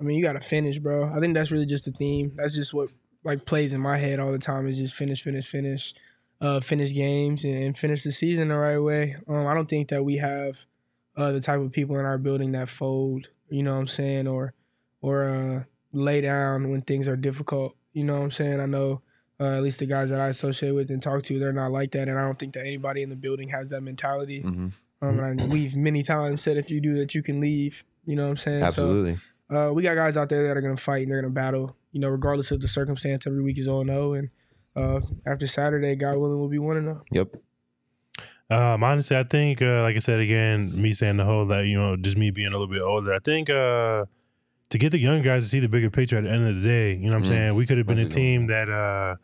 I 0.00 0.04
mean, 0.04 0.16
you 0.16 0.22
gotta 0.22 0.40
finish, 0.40 0.78
bro. 0.78 1.10
I 1.12 1.18
think 1.18 1.34
that's 1.34 1.50
really 1.50 1.66
just 1.66 1.86
the 1.86 1.92
theme. 1.92 2.32
That's 2.36 2.54
just 2.54 2.72
what 2.72 2.90
like 3.24 3.44
plays 3.44 3.72
in 3.72 3.80
my 3.80 3.96
head 3.96 4.20
all 4.20 4.30
the 4.30 4.38
time 4.38 4.66
is 4.68 4.78
just 4.78 4.94
finish, 4.94 5.22
finish, 5.22 5.48
finish, 5.48 5.92
uh, 6.40 6.60
finish 6.60 6.94
games 6.94 7.44
and, 7.44 7.54
and 7.54 7.78
finish 7.78 8.04
the 8.04 8.12
season 8.12 8.48
the 8.48 8.56
right 8.56 8.78
way. 8.78 9.16
Um, 9.26 9.46
I 9.46 9.54
don't 9.54 9.68
think 9.68 9.88
that 9.88 10.04
we 10.04 10.16
have 10.18 10.66
uh, 11.16 11.32
the 11.32 11.40
type 11.40 11.60
of 11.60 11.72
people 11.72 11.98
in 11.98 12.04
our 12.04 12.18
building 12.18 12.52
that 12.52 12.68
fold. 12.68 13.30
You 13.48 13.62
know 13.62 13.74
what 13.74 13.80
I'm 13.80 13.86
saying, 13.86 14.28
or 14.28 14.54
or 15.00 15.24
uh, 15.24 15.64
lay 15.92 16.20
down 16.20 16.70
when 16.70 16.82
things 16.82 17.08
are 17.08 17.16
difficult. 17.16 17.74
You 17.92 18.04
know 18.04 18.14
what 18.18 18.24
I'm 18.24 18.30
saying. 18.30 18.60
I 18.60 18.66
know. 18.66 19.02
Uh, 19.40 19.56
at 19.56 19.62
least 19.62 19.78
the 19.78 19.86
guys 19.86 20.10
that 20.10 20.20
I 20.20 20.26
associate 20.26 20.72
with 20.72 20.90
and 20.90 21.00
talk 21.00 21.22
to, 21.22 21.38
they're 21.38 21.52
not 21.52 21.70
like 21.70 21.92
that, 21.92 22.08
and 22.08 22.18
I 22.18 22.22
don't 22.22 22.36
think 22.38 22.54
that 22.54 22.66
anybody 22.66 23.02
in 23.02 23.08
the 23.08 23.14
building 23.14 23.50
has 23.50 23.70
that 23.70 23.82
mentality. 23.82 24.42
Mhm. 24.42 24.72
Um, 25.00 25.20
and 25.20 25.40
I, 25.40 25.46
we've 25.46 25.76
many 25.76 26.02
times 26.02 26.42
said 26.42 26.56
if 26.56 26.70
you 26.70 26.80
do 26.80 26.96
that, 26.96 27.14
you 27.14 27.22
can 27.22 27.38
leave. 27.40 27.84
You 28.04 28.16
know 28.16 28.24
what 28.24 28.30
I'm 28.30 28.36
saying? 28.36 28.60
So, 28.60 28.66
Absolutely. 28.66 29.18
uh, 29.48 29.70
we 29.72 29.84
got 29.84 29.94
guys 29.94 30.16
out 30.16 30.28
there 30.28 30.48
that 30.48 30.56
are 30.56 30.60
gonna 30.60 30.76
fight 30.76 31.02
and 31.02 31.12
they're 31.12 31.22
gonna 31.22 31.32
battle. 31.32 31.76
You 31.92 32.00
know, 32.00 32.08
regardless 32.08 32.50
of 32.50 32.60
the 32.60 32.66
circumstance, 32.66 33.28
every 33.28 33.42
week 33.42 33.58
is 33.58 33.66
0 33.66 33.84
0. 33.84 34.14
And 34.14 34.30
uh, 34.78 35.00
after 35.26 35.46
Saturday, 35.46 35.94
God 35.96 36.16
willing, 36.18 36.38
we'll 36.38 36.48
be 36.48 36.58
1 36.58 36.80
0. 36.82 37.02
Yep. 37.12 37.36
Um, 38.50 38.82
honestly, 38.82 39.16
I 39.16 39.24
think, 39.24 39.60
uh, 39.60 39.82
like 39.82 39.96
I 39.96 39.98
said 39.98 40.20
again, 40.20 40.80
me 40.80 40.92
saying 40.94 41.18
the 41.18 41.24
whole 41.24 41.44
that 41.46 41.66
you 41.66 41.78
know, 41.78 41.96
just 41.96 42.16
me 42.16 42.30
being 42.30 42.48
a 42.48 42.52
little 42.52 42.66
bit 42.66 42.80
older. 42.80 43.12
I 43.12 43.18
think 43.18 43.50
uh, 43.50 44.06
to 44.70 44.78
get 44.78 44.90
the 44.90 44.98
young 44.98 45.20
guys 45.22 45.42
to 45.42 45.48
see 45.48 45.60
the 45.60 45.68
bigger 45.68 45.90
picture 45.90 46.16
at 46.16 46.24
the 46.24 46.30
end 46.30 46.46
of 46.48 46.56
the 46.56 46.62
day, 46.66 46.92
you 46.94 47.10
know 47.10 47.16
what 47.16 47.16
I'm 47.16 47.22
Mm. 47.24 47.26
saying? 47.28 47.54
We 47.56 47.66
could 47.66 47.76
have 47.78 47.86
been 47.86 47.98
a 47.98 48.04
What's 48.04 48.16
it 48.16 48.18
team 48.18 48.46
that, 48.46 48.70
uh, 48.70 49.16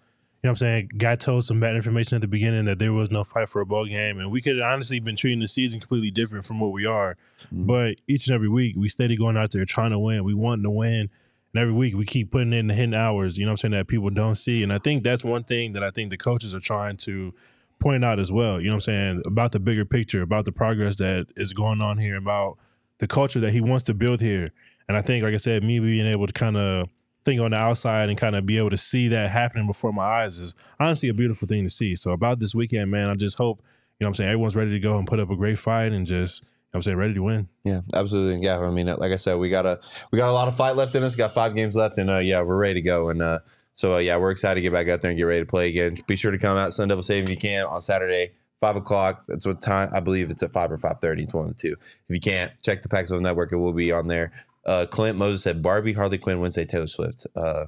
you 0.43 0.49
know 0.49 0.51
what 0.51 0.51
I'm 0.51 0.57
saying, 0.57 0.91
got 0.99 1.21
told 1.21 1.45
some 1.47 1.59
bad 1.59 1.75
information 1.75 2.17
at 2.17 2.21
the 2.21 2.29
beginning 2.29 2.67
that 2.67 2.79
there 2.79 2.93
was 2.93 3.11
no 3.11 3.25
fight 3.25 3.49
for 3.49 3.63
a 3.63 3.67
ball 3.67 3.87
game. 3.87 4.19
And 4.21 4.31
we 4.31 4.43
could 4.43 4.59
have 4.59 4.67
honestly 4.67 5.01
been 5.01 5.17
treating 5.17 5.41
the 5.41 5.49
season 5.49 5.81
completely 5.81 6.11
different 6.11 6.45
from 6.45 6.61
what 6.61 6.73
we 6.73 6.85
are. 6.85 7.17
Mhm. 7.51 7.67
But 7.67 7.97
each 8.07 8.27
and 8.27 8.35
every 8.35 8.51
week, 8.51 8.77
we 8.77 8.91
steady 8.91 9.17
going 9.17 9.39
out 9.39 9.53
there 9.53 9.65
trying 9.65 9.93
to 9.93 9.99
win. 9.99 10.23
We 10.25 10.35
want 10.35 10.63
to 10.65 10.71
win. 10.71 11.09
And 11.55 11.63
every 11.63 11.73
week 11.73 11.95
we 11.95 12.05
keep 12.05 12.33
putting 12.33 12.53
in 12.53 12.67
the 12.67 12.75
hidden 12.75 12.95
hours, 12.95 13.39
you 13.39 13.47
know 13.47 13.53
what 13.53 13.65
I'm 13.65 13.71
saying, 13.71 13.73
that 13.73 13.87
people 13.87 14.11
don't 14.11 14.35
see. 14.35 14.65
And 14.65 14.73
I 14.73 14.79
think 14.79 15.05
that's 15.05 15.23
one 15.23 15.45
thing 15.45 15.73
that 15.75 15.85
I 15.85 15.91
think 15.91 16.11
the 16.11 16.17
coaches 16.17 16.53
are 16.55 16.61
trying 16.61 16.97
to 16.99 17.33
point 17.79 18.05
out 18.05 18.19
as 18.19 18.33
well, 18.33 18.61
you 18.61 18.67
know 18.67 18.75
what 18.75 18.89
I'm 18.89 19.21
saying, 19.21 19.23
about 19.25 19.53
the 19.53 19.61
bigger 19.61 19.85
picture, 19.85 20.23
about 20.23 20.47
the 20.47 20.53
progress 20.53 20.97
that 20.97 21.27
is 21.37 21.53
going 21.53 21.81
on 21.81 21.99
here, 21.99 22.17
about 22.17 22.59
the 22.99 23.07
culture 23.07 23.39
that 23.41 23.53
he 23.53 23.61
wants 23.61 23.85
to 23.85 23.95
build 23.95 24.21
here. 24.21 24.51
And 24.89 24.97
I 24.97 25.03
think, 25.03 25.23
like 25.23 25.35
I 25.35 25.39
said, 25.39 25.63
me 25.63 25.79
being 25.79 26.07
able 26.07 26.27
to 26.27 26.33
kind 26.33 26.57
of 26.57 26.89
think 27.25 27.41
on 27.41 27.53
the 27.53 27.57
outside 27.57 28.09
and 28.09 28.19
kind 28.19 28.37
of 28.37 28.47
be 28.47 28.59
able 28.59 28.71
to 28.71 28.77
see 28.77 29.09
that 29.09 29.31
happening 29.31 29.67
before 29.67 29.93
my 29.93 30.05
eyes 30.05 30.39
is 30.39 30.55
honestly 30.81 31.09
a 31.09 31.15
beautiful 31.15 31.47
thing 31.47 31.63
to 31.63 31.71
see. 31.71 31.95
So 31.95 32.11
about 32.11 32.41
this 32.41 32.55
weekend, 32.55 32.91
man, 32.91 33.09
I 33.09 33.15
just 33.15 33.39
hope, 33.39 33.61
you 33.99 34.05
know 34.05 34.09
what 34.09 34.09
I'm 34.09 34.15
saying, 34.15 34.31
everyone's 34.31 34.57
ready 34.57 34.73
to 34.73 34.81
go 34.81 34.99
and 34.99 35.07
put 35.07 35.21
up 35.21 35.31
a 35.31 35.37
great 35.37 35.59
fight 35.59 35.93
and 35.93 36.05
just, 36.07 36.45
what 36.75 36.79
I'm 36.79 36.83
saying, 36.83 36.97
ready 36.97 37.15
to 37.15 37.23
win. 37.23 37.49
Yeah, 37.63 37.83
absolutely. 37.93 38.45
Yeah, 38.45 38.59
I 38.59 38.71
mean, 38.71 38.87
like 38.87 39.13
I 39.13 39.17
said, 39.17 39.37
we 39.37 39.49
got 39.49 39.65
a 39.65 39.79
we 40.11 40.19
got 40.19 40.29
a 40.29 40.33
lot 40.33 40.49
of 40.49 40.57
fight 40.57 40.75
left 40.75 40.95
in 40.97 41.05
us. 41.05 41.15
Got 41.15 41.33
five 41.33 41.55
games 41.55 41.77
left, 41.77 41.99
and 41.99 42.11
uh, 42.11 42.19
yeah, 42.19 42.43
we're 42.43 42.57
ready 42.57 42.75
to 42.75 42.83
go. 42.83 43.11
And 43.11 43.23
uh, 43.23 43.39
so 43.77 43.95
uh, 43.95 43.99
yeah, 43.99 44.17
we're 44.17 44.33
excited 44.33 44.57
to 44.57 44.61
get 44.61 44.73
back 44.73 44.89
out 44.89 45.01
there 45.01 45.11
and 45.11 45.17
get 45.17 45.23
ready 45.23 45.41
to 45.41 45.47
play 45.47 45.69
again. 45.69 45.97
Be 46.09 46.17
sure 46.17 46.33
to 46.33 46.39
come 46.39 46.57
out 46.57 46.73
Sun 46.73 46.89
Devil 46.89 47.03
Stadium 47.03 47.25
if 47.25 47.31
you 47.31 47.37
can 47.37 47.65
on 47.65 47.81
Saturday, 47.81 48.33
five 48.59 48.75
o'clock. 48.75 49.25
That's 49.29 49.47
what 49.47 49.61
time 49.61 49.89
I 49.95 50.01
believe 50.01 50.31
it's 50.31 50.43
at 50.43 50.51
five 50.51 50.73
or 50.73 50.77
five 50.77 51.01
thirty. 51.01 51.23
It's 51.23 51.35
one 51.35 51.45
of 51.45 51.57
the 51.57 51.61
two. 51.61 51.77
If 52.09 52.15
you 52.15 52.21
can't, 52.21 52.51
check 52.65 52.83
the 52.83 52.89
Pac-12 52.89 53.21
Network. 53.21 53.53
It 53.53 53.57
will 53.57 53.73
be 53.73 53.93
on 53.93 54.09
there. 54.09 54.33
Uh, 54.67 54.87
Clint 54.87 55.17
Moses 55.17 55.43
said 55.45 55.63
Barbie, 55.63 55.93
Harley 55.93 56.19
Quinn, 56.19 56.41
Wednesday, 56.41 56.65
Taylor 56.65 56.89
Swift. 56.89 57.27
Uh, 57.37 57.67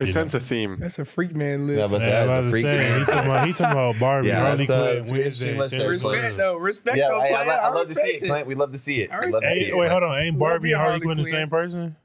They 0.00 0.06
You 0.06 0.12
sense 0.12 0.32
a 0.32 0.40
theme. 0.40 0.78
That's 0.80 0.98
a 0.98 1.04
freak 1.04 1.34
man 1.36 1.66
list. 1.66 1.78
Yeah, 1.78 1.86
but- 1.88 2.00
Yeah, 2.00 2.24
that 2.24 2.28
I 2.30 2.38
is 2.40 2.46
a 2.46 2.50
freak 2.50 2.62
saying, 2.62 2.78
thing. 2.78 2.98
he 3.00 3.04
talking 3.04 3.30
about, 3.30 3.46
he 3.46 3.52
talking 3.52 3.72
about 3.72 3.98
Barbie, 4.00 4.28
Yeah, 4.28 4.40
Harley 4.40 4.64
that's, 4.66 4.66
Quinn, 4.66 4.96
it's 4.96 5.10
an 5.10 5.16
interesting 5.18 5.58
Wednesday, 5.58 5.58
list 5.58 5.70
there. 5.72 5.80
Taylor 5.80 5.90
Respect, 6.22 6.36
though. 6.38 6.56
Respect 6.56 6.96
yeah, 6.96 7.08
though, 7.08 7.20
I, 7.20 7.26
I, 7.26 7.42
I 7.44 7.54
I 7.56 7.68
love 7.68 7.88
to 7.88 7.94
see 7.94 8.00
it, 8.00 8.04
respect 8.22 8.26
Clint. 8.32 8.46
We 8.46 8.54
love 8.54 8.72
to 8.72 8.78
see 8.78 9.02
it. 9.02 9.10
I 9.12 9.18
We 9.26 9.30
love 9.30 9.42
to 9.42 9.52
see 9.52 9.58
Hey, 9.58 9.68
it. 9.68 9.76
wait, 9.76 9.90
hold 9.90 10.02
on. 10.02 10.18
Ain't 10.18 10.38
Barbie 10.38 10.72
and 10.72 10.78
Harley 10.80 10.90
Harley 10.92 11.04
Quinn 11.04 11.16
the 11.18 11.24
same 11.24 11.50
person? 11.50 11.96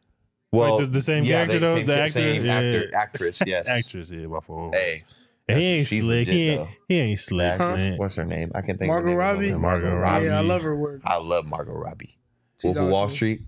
Well, 0.51 0.77
the- 0.79 0.85
the 0.87 1.01
same 1.01 1.23
yeah, 1.23 1.45
character, 1.45 1.59
though? 1.59 1.75
Same, 1.77 1.85
The 1.87 1.95
actor? 2.01 2.11
same 2.11 2.45
Yeah. 2.45 2.53
actor, 2.59 2.91
actress. 2.95 3.41
Yes. 3.47 3.69
Actress, 3.69 4.11
yeah, 4.11 4.27
my 4.27 4.39
fault. 4.41 4.75
Hey, 4.75 5.03
he 5.47 5.53
ain't 5.53 5.87
slick. 5.87 6.01
legit, 6.27 6.27
He 6.33 6.49
ain't, 6.49 6.59
though. 6.61 6.67
he 6.89 6.99
ain't 6.99 7.19
slick, 7.19 7.47
actress. 7.51 7.77
man. 7.77 7.97
What's 7.97 8.15
her 8.15 8.25
name? 8.25 8.51
I 8.53 8.61
can 8.61 8.77
think. 8.77 8.89
Margot 8.89 9.11
of 9.11 9.15
her 9.15 9.17
name. 9.17 9.17
Robbie? 9.19 9.51
Margot 9.53 9.85
Margot 9.89 9.95
Robbie. 10.01 10.25
Yeah, 10.25 10.37
I 10.39 10.41
love 10.41 10.63
her 10.63 10.75
work. 10.75 10.99
I 11.05 11.15
love 11.17 11.45
Margot 11.45 11.75
Robbie. 11.75 12.17
She's 12.57 12.65
Wolf 12.75 12.77
of 12.77 12.87
Wall. 12.89 13.09
Street. 13.09 13.41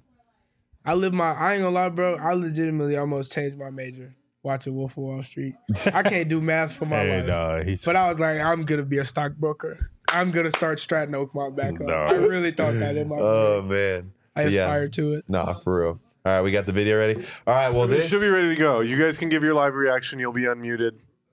I 0.86 0.94
live 0.94 1.14
my. 1.14 1.34
I 1.34 1.56
ain't 1.56 1.64
gonna 1.64 1.76
lie, 1.76 1.90
bro. 1.90 2.16
I 2.16 2.32
legitimately 2.34 2.96
almost 2.96 3.34
changed 3.34 3.58
my 3.58 3.70
major 3.70 4.16
watching 4.44 4.76
Wolf 4.76 4.92
of 4.92 4.98
Wall 4.98 5.24
Street. 5.24 5.56
I 5.94 6.04
can't 6.10 6.30
do 6.30 6.42
math 6.42 6.74
for 6.74 6.86
my 6.86 7.00
Hey, 7.00 7.18
life, 7.18 7.28
nah, 7.28 7.64
he's 7.64 7.84
but 7.84 7.96
I 7.96 8.10
was 8.10 8.20
like, 8.20 8.40
I'm 8.40 8.62
gonna 8.62 8.84
be 8.84 8.98
a 8.98 9.06
stockbroker. 9.06 9.92
I'm 10.10 10.32
gonna 10.32 10.52
start 10.52 10.80
Stratton 10.80 11.14
Oakmont 11.14 11.56
back 11.56 11.80
up. 11.82 11.88
Nah. 11.88 12.10
I 12.10 12.14
really 12.14 12.52
thought 12.52 12.76
that 12.80 12.96
in 12.96 13.10
my. 13.10 13.18
Oh 13.20 13.62
brain. 13.62 13.70
man. 13.70 14.14
I 14.36 14.44
yeah. 14.44 14.62
aspired 14.62 14.94
to 14.94 15.14
it. 15.14 15.26
Nah, 15.28 15.56
for 15.56 15.80
real. 15.80 16.00
All 16.26 16.34
right, 16.34 16.42
we 16.42 16.52
got 16.52 16.66
the 16.66 16.74
video 16.74 16.98
ready. 16.98 17.26
All 17.46 17.54
right, 17.54 17.70
well 17.70 17.88
This 17.88 18.04
this 18.04 18.10
should 18.10 18.22
be 18.22 18.28
ready 18.28 18.50
to 18.50 18.56
go. 18.56 18.82
You 18.82 18.98
guys 18.98 19.18
can 19.18 19.30
give 19.30 19.44
your 19.44 19.54
live 19.54 19.74
reaction. 19.74 20.20
You'll 20.20 20.34
be 20.34 20.44
unmuted. 20.44 20.92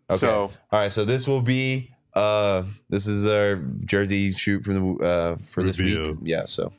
Okay. 0.08 0.18
So 0.18 0.50
All 0.70 0.80
right, 0.80 0.92
so 0.92 1.04
this 1.04 1.26
will 1.26 1.42
be 1.42 1.90
uh 2.14 2.62
this 2.88 3.08
is 3.08 3.26
our 3.26 3.56
jersey 3.84 4.30
shoot 4.32 4.62
from 4.62 4.96
the 4.98 5.04
uh 5.04 5.36
for 5.36 5.62
this 5.62 5.78
week. 5.78 6.16
Yeah, 6.22 6.44
so 6.46 6.72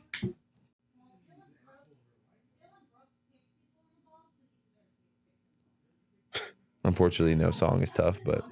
Unfortunately, 6.86 7.34
no 7.34 7.50
song 7.50 7.82
is 7.82 7.90
tough, 7.90 8.20
but 8.24 8.44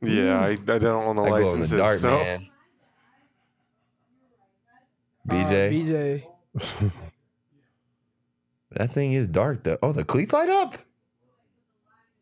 yeah, 0.00 0.40
I, 0.40 0.52
I 0.52 0.56
don't 0.56 1.04
want 1.04 1.16
the 1.18 1.22
I 1.24 1.28
glow 1.28 1.36
in 1.36 1.42
licenses. 1.60 1.70
the 1.70 1.76
dark, 1.76 1.98
so 1.98 2.08
man. 2.10 2.48
Uh, 5.28 5.34
BJ, 5.34 6.24
BJ. 6.64 6.92
that 8.72 8.90
thing 8.94 9.12
is 9.12 9.28
dark 9.28 9.64
though. 9.64 9.76
Oh, 9.82 9.92
the 9.92 10.02
cleats 10.02 10.32
light 10.32 10.48
up. 10.48 10.78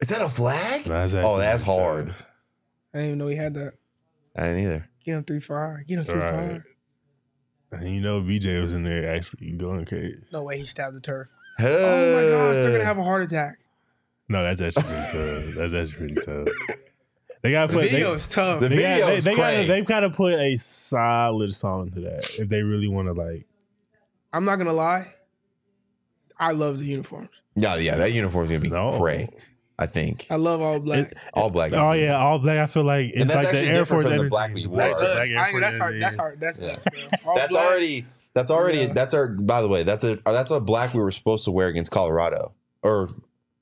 Is 0.01 0.09
that 0.09 0.21
a 0.21 0.29
flag? 0.29 0.83
That's 0.83 1.15
oh, 1.15 1.39
that's 1.39 1.63
hard. 1.63 2.09
tough. 2.09 2.27
I 2.93 2.99
didn't 2.99 3.07
even 3.07 3.19
know 3.19 3.29
he 3.29 3.37
had 3.37 3.55
that. 3.55 3.75
I 4.35 4.43
didn't 4.47 4.63
either. 4.65 4.89
Get 5.05 5.15
him 5.15 5.25
three 5.25 5.41
fire. 5.41 5.85
Get 5.87 5.99
him 6.01 6.05
three 6.07 6.19
Right. 6.19 6.31
fire. 6.33 6.65
And 7.71 7.95
you 7.95 8.01
know, 8.01 8.21
BJ 8.21 8.61
was 8.61 8.75
in 8.75 8.83
there 8.83 9.15
actually 9.15 9.53
going 9.53 9.85
crazy. 9.85 10.19
No 10.33 10.43
way 10.43 10.59
he 10.59 10.65
stabbed 10.67 10.97
the 10.97 11.01
turf. 11.01 11.29
Oh 11.61 11.63
my 11.65 12.29
gosh, 12.29 12.55
they're 12.57 12.73
gonna 12.73 12.85
have 12.85 12.99
a 12.99 13.05
heart 13.05 13.23
attack. 13.23 13.59
No, 14.31 14.43
that's 14.43 14.61
actually 14.61 14.85
pretty 14.85 15.03
tough. 15.13 15.55
That's 15.57 15.75
actually 15.75 15.97
pretty 16.15 16.15
tough. 16.27 16.79
They 17.43 17.51
got 17.53 17.67
to 17.69 17.73
The 17.75 17.81
put. 17.81 17.91
video 17.91 18.11
They, 18.11 18.15
is 18.17 18.27
tough. 18.29 18.61
The 18.61 18.69
they, 18.69 18.77
video 18.77 18.99
got, 19.01 19.07
they, 19.09 19.17
is 19.17 19.25
they 19.25 19.35
crazy. 19.35 19.57
gotta, 19.57 19.67
they've 19.69 19.85
got 19.87 20.01
to 20.01 20.11
put 20.11 20.35
a 20.35 20.57
solid 20.57 21.53
song 21.55 21.91
to 21.93 22.01
that 22.03 22.39
if 22.39 22.49
they 22.49 22.63
really 22.63 22.87
want 22.89 23.09
to 23.09 23.13
like. 23.15 23.47
I'm 24.33 24.45
not 24.45 24.57
gonna 24.59 24.73
lie. 24.73 25.09
I 26.39 26.53
love 26.53 26.79
the 26.79 26.85
uniforms. 26.87 27.31
Yeah, 27.57 27.77
yeah, 27.77 27.97
that 27.97 28.13
uniform's 28.13 28.49
gonna 28.51 28.61
be 28.61 28.71
No. 28.71 28.97
cray. 28.99 29.29
I 29.79 29.87
think 29.87 30.27
I 30.31 30.37
love 30.37 30.61
all 30.61 30.79
black. 30.79 31.15
all 31.35 31.51
black. 31.51 31.73
Oh 31.73 31.93
yeah, 31.93 32.17
all 32.19 32.39
black. 32.39 32.59
I 32.59 32.67
feel 32.67 32.85
like 32.85 33.11
it's 33.15 33.35
like 33.35 33.51
the 33.51 33.63
Air 33.65 33.87
Force 33.87 34.07
from 34.07 34.19
the 34.19 34.29
black 34.29 34.53
we 34.55 34.65
The 34.65 34.69
wore. 34.69 34.77
black- 34.77 34.91
That 34.99 35.01
black 35.01 35.31
Air 35.31 35.39
I 35.39 35.43
ain't- 35.45 35.51
Force 35.53 35.61
that's 35.63 35.79
hard. 35.79 36.01
That's 36.03 36.17
hard. 36.17 36.41
That's 36.41 36.59
Yeah. 36.59 36.77
all 37.27 37.35
that's 37.35 37.57
already 37.57 38.07
that's 38.35 38.51
already 38.51 38.79
Yeah. 38.81 38.93
that's 38.93 39.15
our 39.15 39.29
by 39.29 39.63
the 39.63 39.69
way 39.69 39.83
that's 39.83 40.05
a 40.05 40.19
that's 40.27 40.51
a 40.51 40.61
black 40.61 40.93
we 40.95 41.01
were 41.01 41.11
supposed 41.11 41.47
to 41.47 41.51
wear 41.51 41.69
against 41.69 41.91
Colorado 41.91 42.53
or 42.83 43.09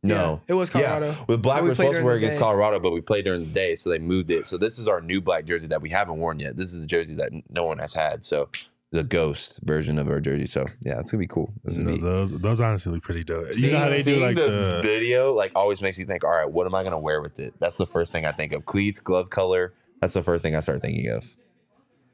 no 0.02 0.40
Yeah, 0.46 0.52
it 0.54 0.56
was 0.56 0.70
Colorado. 0.70 1.10
yeah 1.10 1.24
with 1.28 1.42
black 1.42 1.58
we 1.58 1.62
we 1.64 1.68
were 1.70 1.74
supposed 1.74 1.98
to 1.98 2.04
wear 2.04 2.14
against. 2.14 2.38
Colorado 2.38 2.78
but 2.80 2.92
we 2.92 3.00
played 3.00 3.24
during 3.24 3.40
the 3.44 3.50
day 3.50 3.74
so 3.74 3.90
they 3.90 3.98
moved 3.98 4.30
it 4.30 4.46
so 4.46 4.56
this 4.56 4.78
is 4.78 4.86
our 4.88 5.00
new 5.00 5.20
black 5.20 5.44
jersey 5.44 5.66
that 5.68 5.82
we 5.82 5.88
haven't 5.90 6.18
worn 6.18 6.38
yet 6.38 6.56
this 6.56 6.72
is 6.72 6.80
the 6.80 6.86
jersey 6.86 7.14
that 7.16 7.30
no 7.50 7.64
one 7.64 7.78
has 7.78 7.94
had 7.94 8.24
so 8.24 8.48
the 8.90 9.02
ghost 9.04 9.60
version 9.64 9.98
of 9.98 10.08
our 10.08 10.20
jersey 10.20 10.46
so 10.46 10.64
yeah 10.84 10.98
it's 11.00 11.10
gonna 11.10 11.18
be 11.20 11.26
cool 11.26 11.52
this 11.64 11.72
is 11.74 11.78
No, 11.80 11.90
neat. 11.90 12.00
those 12.00 12.30
those 12.40 12.60
honestly 12.60 12.92
look 12.92 13.02
pretty 13.02 13.22
dope. 13.24 13.52
Seeing, 13.52 13.66
you 13.66 13.72
know 13.72 13.82
how 13.84 13.88
they 13.90 14.02
do 14.02 14.16
like 14.20 14.36
the, 14.36 14.42
the, 14.42 14.80
video 14.82 15.32
like 15.34 15.52
always 15.54 15.82
makes 15.82 15.98
you 15.98 16.04
think 16.06 16.22
all 16.24 16.30
right 16.30 16.50
what 16.50 16.66
am 16.66 16.74
I 16.74 16.84
gonna 16.84 16.98
wear 16.98 17.20
with 17.20 17.38
it 17.40 17.54
that's 17.58 17.76
the 17.76 17.86
first 17.86 18.12
thing 18.12 18.24
I 18.24 18.32
think 18.32 18.52
of 18.52 18.64
cleats 18.64 19.00
glove 19.00 19.30
color 19.30 19.74
that's 20.00 20.14
the 20.14 20.22
first 20.22 20.42
thing 20.42 20.54
I 20.54 20.60
start 20.60 20.80
thinking 20.80 21.08
of 21.10 21.36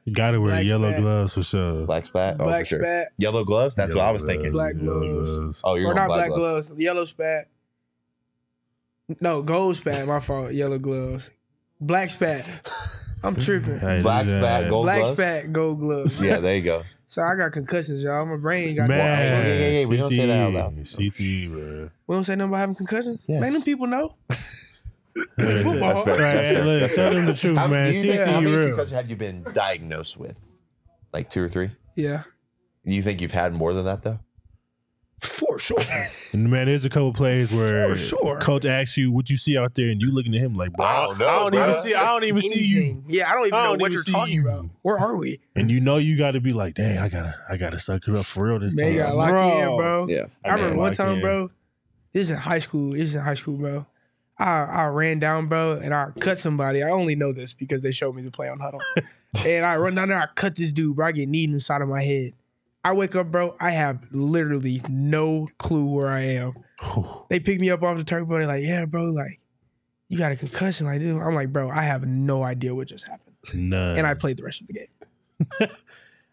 you 0.05 0.13
gotta 0.13 0.41
wear 0.41 0.51
Black 0.55 0.65
yellow 0.65 0.89
spat. 0.91 1.01
gloves 1.01 1.33
for 1.35 1.43
sure. 1.43 1.85
black 1.85 2.05
spat 2.07 2.35
oh 2.39 2.45
Black 2.45 2.61
for 2.61 2.65
sure 2.65 2.81
spat. 2.81 3.07
yellow 3.17 3.43
gloves 3.45 3.75
that's 3.75 3.93
what 3.93 4.01
I 4.01 4.05
Yellow 4.05 4.13
was 4.13 4.23
thinking 4.23 4.51
Black 4.51 4.75
gloves. 4.77 5.61
oh 5.63 5.75
you're 5.75 5.87
or 5.87 5.89
on 5.91 5.95
not 5.95 6.07
black, 6.07 6.27
black 6.27 6.37
gloves. 6.37 6.67
gloves. 6.67 6.81
Yellow 6.81 7.05
spat. 7.05 7.47
No, 9.21 9.41
gold 9.41 9.77
spat. 9.77 10.07
My 10.07 10.19
fault. 10.19 10.51
Yellow 10.53 10.79
gloves. 10.79 11.29
Black 11.79 12.09
spat. 12.09 12.45
I'm 13.23 13.35
tripping. 13.35 13.79
Black 14.01 14.27
spat, 14.29 14.69
gold 14.69 14.85
Black 14.85 14.99
gloves? 15.01 15.13
spat, 15.17 15.53
gold 15.53 15.79
gloves. 15.79 16.21
Yeah, 16.21 16.37
there 16.39 16.55
you 16.55 16.61
go. 16.61 16.83
So 17.07 17.21
I 17.21 17.35
got 17.35 17.51
concussions, 17.53 18.03
y'all. 18.03 18.25
My 18.25 18.35
brain 18.35 18.75
got. 18.75 18.89
Hey, 18.89 18.97
Man, 18.97 19.17
hey, 19.45 19.57
hey, 19.57 19.73
hey, 19.75 19.85
we 19.85 19.97
don't 19.97 20.09
say 20.09 20.25
that 20.25 20.47
out 20.47 20.51
CTE, 20.51 20.53
loud. 20.53 20.75
CTE, 20.83 21.51
bro. 21.51 21.89
We 22.07 22.15
don't 22.15 22.23
say 22.23 22.35
nothing 22.35 22.49
about 22.49 22.57
having 22.59 22.75
concussions. 22.75 23.25
Yes. 23.27 23.41
Man, 23.41 23.53
them 23.53 23.61
people 23.63 23.87
know. 23.87 24.15
Yeah, 25.37 25.63
Football. 25.63 25.93
That's 25.93 26.01
fair. 26.01 26.13
Right, 26.19 26.33
That's 26.33 26.49
fair. 26.49 26.65
look, 26.65 26.79
That's 26.81 26.95
tell 26.95 27.05
fair. 27.11 27.13
them 27.13 27.25
the 27.25 27.33
truth, 27.35 27.57
How, 27.57 27.67
man. 27.67 27.85
do 27.89 27.97
you 27.97 28.01
think- 28.01 28.21
how 28.25 28.41
many 28.41 28.53
real. 28.53 28.67
concussions 28.67 28.91
have 28.91 29.09
you 29.09 29.15
been 29.15 29.43
diagnosed 29.53 30.17
with? 30.17 30.37
Like 31.13 31.29
two 31.29 31.41
or 31.41 31.47
three? 31.47 31.71
Yeah, 31.95 32.23
You 32.83 33.01
think 33.01 33.21
you've 33.21 33.31
had 33.31 33.53
more 33.53 33.71
than 33.73 33.85
that 33.85 34.03
though? 34.03 34.19
For 35.19 35.57
sure. 35.59 35.79
And 36.33 36.49
man, 36.51 36.65
there's 36.65 36.83
a 36.83 36.89
couple 36.89 37.13
plays 37.13 37.49
where 37.53 37.87
For 37.89 37.95
sure. 37.95 38.39
coach 38.39 38.65
asks 38.65 38.97
you 38.97 39.09
what 39.09 39.29
you 39.29 39.37
see 39.37 39.57
out 39.57 39.73
there, 39.75 39.87
and 39.89 40.01
you 40.01 40.11
looking 40.11 40.35
at 40.35 40.41
him 40.41 40.55
like, 40.55 40.73
bro, 40.73 40.85
I 40.85 41.05
don't 41.05 41.17
know, 41.19 41.27
I 41.27 41.39
don't 41.39 41.51
bro. 41.51 41.69
even 41.69 41.81
see. 41.81 41.93
I 41.95 42.05
don't 42.11 42.23
even 42.25 42.41
see 42.41 42.65
you. 42.65 43.03
Yeah, 43.07 43.31
I 43.31 43.35
don't 43.35 43.47
even 43.47 43.53
I 43.53 43.63
know 43.63 43.69
don't 43.69 43.81
what 43.81 43.91
even 43.93 44.03
you're 44.05 44.15
talking 44.19 44.33
you. 44.33 44.49
about. 44.49 44.65
Where 44.81 44.99
are 44.99 45.15
we? 45.15 45.39
And 45.55 45.71
you 45.71 45.79
know 45.79 45.95
you 45.95 46.17
got 46.17 46.31
to 46.31 46.41
be 46.41 46.51
like, 46.51 46.75
dang, 46.75 46.97
I 46.97 47.07
gotta, 47.07 47.35
I 47.49 47.55
gotta 47.55 47.79
suck 47.79 48.05
it 48.07 48.15
up 48.15 48.25
for 48.25 48.45
real 48.47 48.59
this 48.59 48.75
Man, 48.75 48.87
time, 48.87 48.93
you 48.93 48.99
gotta 48.99 49.59
in, 49.71 49.77
bro. 49.77 50.07
Yeah. 50.09 50.25
I 50.43 50.49
remember 50.49 50.69
gotta 50.71 50.79
one 50.79 50.93
time, 50.93 51.13
in. 51.15 51.21
bro. 51.21 51.51
This 52.11 52.23
is 52.23 52.29
in 52.31 52.37
high 52.37 52.59
school. 52.59 52.91
This 52.91 53.01
is 53.03 53.15
in 53.15 53.21
high 53.21 53.33
school, 53.35 53.55
bro. 53.57 53.85
I, 54.37 54.63
I 54.65 54.85
ran 54.87 55.19
down, 55.19 55.47
bro, 55.47 55.79
and 55.81 55.93
I 55.93 56.09
cut 56.19 56.37
somebody. 56.39 56.83
I 56.83 56.89
only 56.89 57.15
know 57.15 57.31
this 57.31 57.53
because 57.53 57.81
they 57.81 57.91
showed 57.93 58.13
me 58.15 58.21
the 58.23 58.31
play 58.31 58.49
on 58.49 58.59
huddle. 58.59 58.81
and 59.45 59.65
I 59.65 59.77
run 59.77 59.95
down 59.95 60.09
there, 60.09 60.19
I 60.21 60.27
cut 60.35 60.55
this 60.55 60.73
dude, 60.73 60.97
bro. 60.97 61.07
I 61.07 61.11
get 61.13 61.29
kneed 61.29 61.49
inside 61.51 61.81
of 61.81 61.87
my 61.87 62.01
head. 62.03 62.33
I 62.85 62.93
wake 62.93 63.15
up, 63.15 63.31
bro. 63.31 63.55
I 63.59 63.71
have 63.71 64.05
literally 64.11 64.79
no 64.87 65.47
clue 65.57 65.85
where 65.85 66.09
I 66.09 66.21
am. 66.21 66.53
They 67.31 67.39
pick 67.39 67.59
me 67.59 67.71
up 67.71 67.81
off 67.81 67.97
the 67.97 68.03
turf, 68.03 68.27
bro. 68.27 68.37
They're 68.37 68.47
like, 68.47 68.63
yeah, 68.63 68.85
bro, 68.85 69.05
like, 69.05 69.39
you 70.07 70.19
got 70.19 70.31
a 70.31 70.35
concussion 70.35 70.85
like 70.85 70.99
dude, 70.99 71.19
I'm 71.19 71.33
like, 71.33 71.51
bro, 71.51 71.71
I 71.71 71.81
have 71.81 72.05
no 72.05 72.43
idea 72.43 72.75
what 72.75 72.87
just 72.87 73.07
happened. 73.07 73.35
None. 73.55 73.97
And 73.97 74.05
I 74.05 74.13
played 74.13 74.37
the 74.37 74.43
rest 74.43 74.61
of 74.61 74.67
the 74.67 74.73
game. 74.73 75.69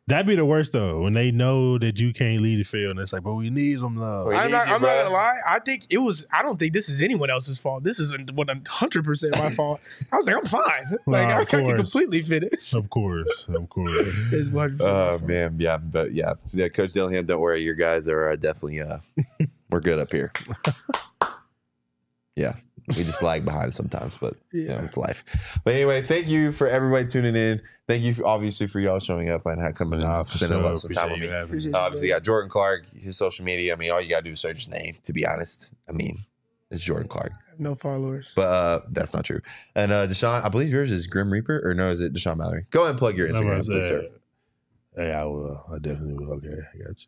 That'd 0.08 0.26
be 0.26 0.34
the 0.34 0.44
worst 0.44 0.72
though 0.72 1.02
when 1.02 1.12
they 1.12 1.30
know 1.30 1.78
that 1.78 2.00
you 2.00 2.12
can't 2.12 2.42
lead 2.42 2.58
the 2.58 2.64
field, 2.64 2.90
and 2.90 3.00
it's 3.00 3.12
like, 3.12 3.22
but 3.22 3.34
we 3.34 3.50
need 3.50 3.78
them 3.78 3.96
love. 3.96 4.26
We 4.26 4.34
I'm, 4.34 4.50
not, 4.50 4.66
you, 4.66 4.74
I'm 4.74 4.82
not 4.82 5.04
gonna 5.04 5.10
lie. 5.10 5.38
I 5.48 5.60
think 5.60 5.86
it 5.90 5.98
was. 5.98 6.26
I 6.32 6.42
don't 6.42 6.58
think 6.58 6.72
this 6.72 6.88
is 6.88 7.00
anyone 7.00 7.30
else's 7.30 7.60
fault. 7.60 7.84
This 7.84 8.00
is 8.00 8.12
what 8.12 8.48
one 8.48 8.64
hundred 8.66 9.04
percent 9.04 9.38
my 9.38 9.50
fault. 9.50 9.80
I 10.10 10.16
was 10.16 10.26
like, 10.26 10.36
I'm 10.36 10.46
fine. 10.46 10.98
Like 11.06 11.28
Nah, 11.28 11.38
I 11.38 11.42
of 11.42 11.48
can 11.48 11.76
completely 11.76 12.22
finish. 12.22 12.74
Of 12.74 12.90
course, 12.90 13.48
of 13.48 13.68
course. 13.68 13.92
It's 14.32 14.48
100% 14.48 14.78
my 14.80 14.86
Oh 14.86 15.18
man, 15.24 15.56
yeah, 15.58 15.78
but 15.78 16.12
yeah, 16.12 16.34
yeah. 16.52 16.68
Coach 16.68 16.92
Dillingham, 16.92 17.26
don't 17.26 17.40
worry, 17.40 17.62
your 17.62 17.74
guys 17.74 18.08
are 18.08 18.30
uh, 18.30 18.36
definitely 18.36 18.80
uh, 18.80 18.98
we're 19.70 19.80
good 19.80 19.98
up 19.98 20.12
here. 20.12 20.32
yeah, 22.36 22.54
We 22.88 22.94
just 23.04 23.22
lag 23.22 23.44
behind 23.44 23.72
sometimes, 23.74 24.16
but 24.18 24.34
you 24.52 24.68
know, 24.68 24.74
Yeah. 24.74 24.84
it's 24.84 24.96
life. 24.96 25.24
But 25.64 25.74
anyway, 25.74 26.02
thank 26.02 26.28
you 26.28 26.50
for 26.52 26.66
everybody 26.66 27.06
tuning 27.06 27.36
in. 27.36 27.62
Thank 27.86 28.02
you, 28.04 28.14
for, 28.14 28.26
obviously, 28.26 28.66
for 28.66 28.80
y'all 28.80 28.98
showing 29.00 29.28
up 29.30 29.44
and 29.46 29.60
ha- 29.60 29.72
coming 29.72 30.00
Nah, 30.00 30.20
and 30.20 30.28
spending 30.28 30.58
sure. 30.58 30.64
a 30.66 30.72
lot 30.74 30.84
of 30.84 30.92
time 30.94 31.10
with 31.12 31.20
me. 31.20 31.26
having 31.26 31.38
me. 31.38 31.42
Appreciate 31.44 31.74
Uh, 31.74 31.78
obviously, 31.78 32.08
you 32.08 32.14
got 32.14 32.22
Jordan 32.22 32.50
Clark, 32.50 32.84
his 32.96 33.16
social 33.16 33.44
media. 33.44 33.72
I 33.72 33.76
mean, 33.76 33.90
all 33.90 34.00
you 34.00 34.08
gotta 34.08 34.22
do 34.24 34.30
is 34.30 34.40
search 34.40 34.58
his 34.60 34.68
name. 34.68 34.96
To 35.04 35.12
be 35.12 35.26
honest, 35.26 35.72
I 35.88 35.92
mean, 35.92 36.24
it's 36.70 36.82
Jordan 36.82 37.08
Clark. 37.08 37.32
No 37.58 37.74
followers. 37.74 38.32
But 38.34 38.42
uh, 38.48 38.80
that's 38.88 39.12
not 39.14 39.24
true. 39.24 39.40
And 39.76 39.92
uh, 39.92 40.06
Dashaun, 40.06 40.42
I 40.44 40.48
believe 40.48 40.70
yours 40.70 40.90
is 40.90 41.06
Grim 41.06 41.30
Reaper, 41.32 41.60
or 41.64 41.74
no, 41.74 41.90
is 41.90 42.00
it 42.00 42.14
Dashaun 42.14 42.38
Mallory? 42.38 42.66
Go 42.70 42.80
ahead 42.80 42.90
and 42.90 42.98
plug 42.98 43.16
your 43.16 43.26
I'm 43.28 43.32
gonna 43.34 43.56
Instagram, 43.56 43.66
please, 43.66 43.88
sir. 43.88 44.08
Hey, 44.96 45.12
I 45.12 45.24
will. 45.24 45.64
I 45.70 45.78
definitely 45.78 46.14
will. 46.14 46.32
Okay, 46.34 46.48
I 46.48 46.78
got 46.78 47.00
you. 47.00 47.06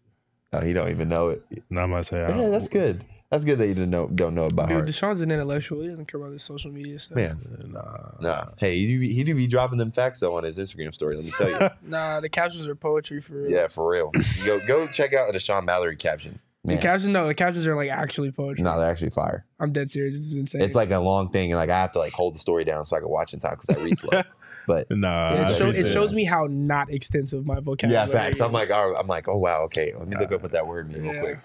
Oh, 0.53 0.61
he 0.61 0.73
don't 0.73 0.91
even 0.91 1.09
know 1.09 1.31
it. 1.31 1.43
No, 1.71 1.81
I'm 1.81 1.91
gonna 1.91 2.05
say. 2.05 2.19
Yeah, 2.21 2.49
that's 2.49 2.69
good. 2.69 3.05
That's 3.35 3.45
good 3.45 3.59
that 3.59 3.67
you 3.67 3.75
didn't 3.75 3.91
know, 3.91 4.07
don't 4.07 4.35
know 4.37 4.45
it 4.47 4.55
by 4.55 4.67
Dude, 4.67 4.73
heart. 4.77 4.89
Dashaun's 4.89 5.21
an 5.21 5.33
intellectual. 5.33 5.83
He 5.83 5.89
doesn't 5.89 6.07
care 6.07 6.21
about 6.21 6.31
this 6.33 6.45
social 6.45 6.71
media 6.71 6.99
stuff. 7.01 7.17
Man, 7.17 7.39
Nah. 7.69 8.11
nah. 8.21 8.45
Hey, 8.59 8.77
he 8.79 8.87
do 8.87 9.01
be, 9.01 9.13
he 9.13 9.25
do 9.25 9.35
be 9.35 9.49
dropping 9.49 9.79
them 9.79 9.91
facts 9.91 10.21
though 10.21 10.35
on 10.37 10.45
his 10.45 10.57
Instagram 10.57 10.95
story. 10.95 11.17
Let 11.17 11.25
me 11.25 11.33
tell 11.33 11.51
you. 11.51 11.59
Nah, 11.83 12.21
the 12.21 12.29
captions 12.29 12.67
are 12.69 12.75
poetry 12.77 13.21
for 13.21 13.43
real. 13.43 13.51
yeah, 13.51 13.67
for 13.67 13.91
real. 13.91 14.13
Go 14.47 14.61
go 14.67 14.87
check 14.87 15.13
out 15.15 15.29
a 15.29 15.33
Dashaun 15.37 15.65
Mallory 15.65 15.97
caption. 15.97 16.39
The 16.67 16.79
captions, 16.79 17.13
no, 17.13 17.27
the 17.27 17.35
captions 17.35 17.67
are 17.67 17.77
like 17.77 17.91
actually 17.91 18.31
poetry. 18.31 18.65
no, 18.65 18.79
they're 18.79 18.89
actually 18.91 19.11
fire. 19.11 19.45
I'm 19.61 19.73
dead 19.75 19.91
serious. 19.91 20.15
This 20.15 20.25
is 20.25 20.33
insane. 20.33 20.63
It's 20.63 20.75
like 20.75 20.91
a 20.93 20.99
long 20.99 21.29
thing, 21.31 21.53
and 21.53 21.59
like 21.59 21.69
I 21.69 21.79
have 21.79 21.93
to 21.93 21.99
like 21.99 22.13
hold 22.15 22.35
the 22.35 22.39
story 22.39 22.65
down 22.65 22.87
so 22.87 22.97
I 22.97 23.01
can 23.01 23.09
watch 23.11 23.35
in 23.35 23.39
time 23.41 23.59
because 23.61 23.77
I 23.77 23.83
read 23.83 23.99
slow. 23.99 24.23
But 24.67 24.91
Nah. 24.91 25.51
It, 25.51 25.57
show, 25.57 25.69
it 25.69 25.93
shows 25.93 26.13
me 26.13 26.25
how 26.25 26.47
not 26.51 26.91
extensive 26.91 27.47
my 27.47 27.61
vocabulary. 27.61 27.95
yeah, 27.95 28.07
vocabulary. 28.07 28.31
facts. 28.31 28.41
I'm 28.41 28.49
is. 28.49 28.55
like, 28.55 28.71
oh, 28.71 28.95
I'm 28.99 29.07
like, 29.07 29.29
oh 29.29 29.37
wow, 29.37 29.63
okay. 29.65 29.93
Let 29.97 30.09
me 30.09 30.17
look 30.19 30.33
up 30.33 30.43
what 30.43 30.53
that 30.53 30.67
word 30.67 30.91
means 30.91 31.03
real 31.03 31.21
quick. 31.21 31.39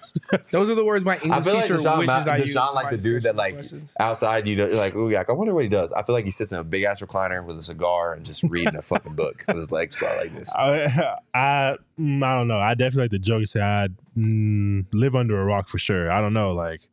Those 0.49 0.69
are 0.69 0.75
the 0.75 0.85
words 0.85 1.03
my 1.03 1.15
English 1.15 1.31
I 1.31 1.41
feel 1.41 1.53
like 1.55 1.63
teacher 1.63 1.75
Dashaun, 1.75 1.99
wishes 1.99 2.25
Ma- 2.25 2.31
I 2.31 2.37
used. 2.37 2.55
Dashaun 2.55 2.73
like 2.75 2.89
the 2.91 2.97
dude 2.97 3.23
that 3.23 3.35
like 3.35 3.53
questions. 3.55 3.93
outside, 3.99 4.47
you 4.47 4.55
know, 4.55 4.67
you're 4.67 4.75
like, 4.75 4.95
ooh, 4.95 5.09
yeah, 5.09 5.23
I 5.27 5.31
wonder 5.33 5.53
what 5.53 5.63
he 5.63 5.69
does. 5.69 5.91
I 5.91 6.03
feel 6.03 6.13
like 6.13 6.25
he 6.25 6.31
sits 6.31 6.51
in 6.51 6.59
a 6.59 6.63
big 6.63 6.83
ass 6.83 7.01
recliner 7.01 7.43
with 7.45 7.57
a 7.57 7.63
cigar 7.63 8.13
and 8.13 8.25
just 8.25 8.43
reading 8.43 8.75
a 8.75 8.81
fucking 8.81 9.15
book 9.15 9.43
with 9.47 9.57
his 9.57 9.71
legs 9.71 9.95
spread 9.95 10.17
like 10.17 10.35
this. 10.35 10.53
I, 10.55 11.15
I, 11.33 11.77
mm, 11.99 12.23
I 12.23 12.37
don't 12.37 12.47
know. 12.47 12.59
I 12.59 12.73
definitely 12.75 13.03
like 13.03 13.11
the 13.11 13.19
joke 13.19 13.39
and 13.39 13.49
say 13.49 13.61
I 13.61 13.89
mm, 14.17 14.85
live 14.93 15.15
under 15.15 15.39
a 15.39 15.45
rock 15.45 15.67
for 15.67 15.77
sure. 15.77 16.11
I 16.11 16.21
don't 16.21 16.33
know. 16.33 16.53
Like, 16.53 16.89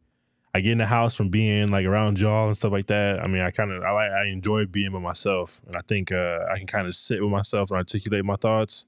I 0.56 0.60
get 0.60 0.72
in 0.72 0.78
the 0.78 0.86
house 0.86 1.14
from 1.14 1.28
being 1.28 1.68
like 1.68 1.84
around 1.84 2.18
y'all 2.18 2.46
and 2.46 2.56
stuff 2.56 2.72
like 2.72 2.86
that. 2.86 3.20
I 3.22 3.26
mean, 3.26 3.42
I 3.42 3.50
kind 3.50 3.70
of, 3.70 3.82
I 3.82 3.90
like, 3.92 4.10
I 4.10 4.24
enjoy 4.26 4.64
being 4.66 4.90
by 4.92 4.98
myself, 4.98 5.60
and 5.66 5.76
I 5.76 5.80
think 5.86 6.10
uh, 6.12 6.38
I 6.50 6.56
can 6.58 6.66
kind 6.66 6.86
of 6.86 6.94
sit 6.94 7.20
with 7.22 7.30
myself 7.30 7.70
and 7.70 7.76
articulate 7.76 8.24
my 8.24 8.36
thoughts. 8.36 8.86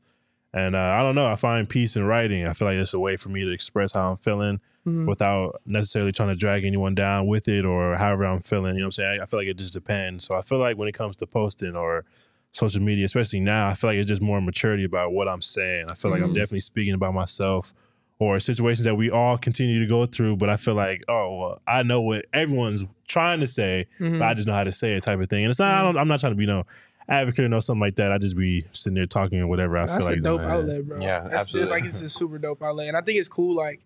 And 0.54 0.74
uh, 0.74 0.78
I 0.80 1.02
don't 1.02 1.14
know. 1.14 1.26
I 1.26 1.36
find 1.36 1.68
peace 1.68 1.94
in 1.96 2.04
writing. 2.04 2.46
I 2.46 2.54
feel 2.54 2.66
like 2.66 2.78
it's 2.78 2.94
a 2.94 2.98
way 2.98 3.16
for 3.16 3.28
me 3.28 3.44
to 3.44 3.50
express 3.50 3.92
how 3.92 4.10
I'm 4.10 4.16
feeling 4.16 4.60
Mhm. 4.86 5.06
without 5.06 5.60
necessarily 5.66 6.12
trying 6.12 6.30
to 6.30 6.34
drag 6.34 6.64
anyone 6.64 6.94
down 6.94 7.26
with 7.26 7.48
it 7.48 7.66
or 7.66 7.96
however 7.96 8.24
I'm 8.24 8.40
feeling. 8.40 8.74
You 8.76 8.80
know 8.80 8.86
what 8.86 8.86
I'm 8.86 8.90
saying? 8.92 9.20
I, 9.20 9.24
I 9.24 9.26
feel 9.26 9.38
like 9.40 9.48
it 9.48 9.58
just 9.58 9.74
depends. 9.74 10.24
So 10.24 10.34
I 10.34 10.40
feel 10.40 10.58
like 10.58 10.78
when 10.78 10.88
it 10.88 10.94
comes 10.94 11.16
to 11.16 11.26
posting 11.26 11.76
or 11.76 12.06
social 12.52 12.80
media, 12.80 13.04
especially 13.04 13.40
now, 13.40 13.68
I 13.68 13.74
feel 13.74 13.90
like 13.90 13.98
it's 13.98 14.08
just 14.08 14.22
more 14.22 14.40
maturity 14.40 14.84
about 14.84 15.12
what 15.12 15.28
I'm 15.28 15.42
saying. 15.42 15.90
I 15.90 15.94
feel 15.94 16.10
like 16.10 16.22
I'm 16.22 16.30
Mhm. 16.30 16.34
definitely 16.36 16.60
speaking 16.60 16.94
about 16.94 17.12
myself 17.12 17.74
or 18.20 18.40
situations 18.40 18.84
that 18.84 18.96
we 18.96 19.10
all 19.10 19.38
continue 19.38 19.78
to 19.80 19.86
go 19.86 20.06
through. 20.06 20.36
But 20.36 20.50
I 20.50 20.56
feel 20.56 20.74
like, 20.74 21.04
oh, 21.08 21.36
well, 21.38 21.62
I 21.66 21.82
know 21.82 22.00
what 22.00 22.26
everyone's 22.32 22.84
trying 23.06 23.40
to 23.40 23.46
say, 23.46 23.86
Mhm. 24.00 24.18
but 24.18 24.26
I 24.28 24.34
just 24.34 24.46
know 24.46 24.54
how 24.54 24.64
to 24.64 24.72
say 24.72 24.94
it 24.94 25.02
type 25.02 25.20
of 25.20 25.28
thing. 25.30 25.44
And 25.44 25.50
it's 25.50 25.58
not, 25.58 25.74
I 25.74 25.82
don't, 25.84 25.96
I'm 25.96 26.08
not 26.08 26.20
trying 26.20 26.32
to 26.32 26.36
be 26.36 26.46
no 26.46 26.64
advocate 27.08 27.44
or 27.44 27.48
no 27.48 27.60
something 27.60 27.80
like 27.80 27.96
that. 27.96 28.12
I 28.12 28.18
just 28.18 28.36
be 28.36 28.66
sitting 28.72 28.94
there 28.94 29.06
talking 29.06 29.40
or 29.40 29.46
whatever 29.46 29.78
I 29.78 29.86
That's 29.86 29.98
feel 29.98 30.06
like. 30.06 30.18
a 30.18 30.20
dope 30.20 30.40
outlet, 30.42 30.86
bro. 30.86 31.00
Yeah, 31.00 31.20
That's- 31.20 31.40
absolutely. 31.42 31.70
Like 31.70 31.84
it's 31.84 32.02
a 32.02 32.08
super 32.08 32.38
dope 32.38 32.62
outlet, 32.62 32.88
and 32.88 32.96
I 32.96 33.00
think 33.02 33.18
it's 33.18 33.28
cool, 33.28 33.54
like 33.54 33.80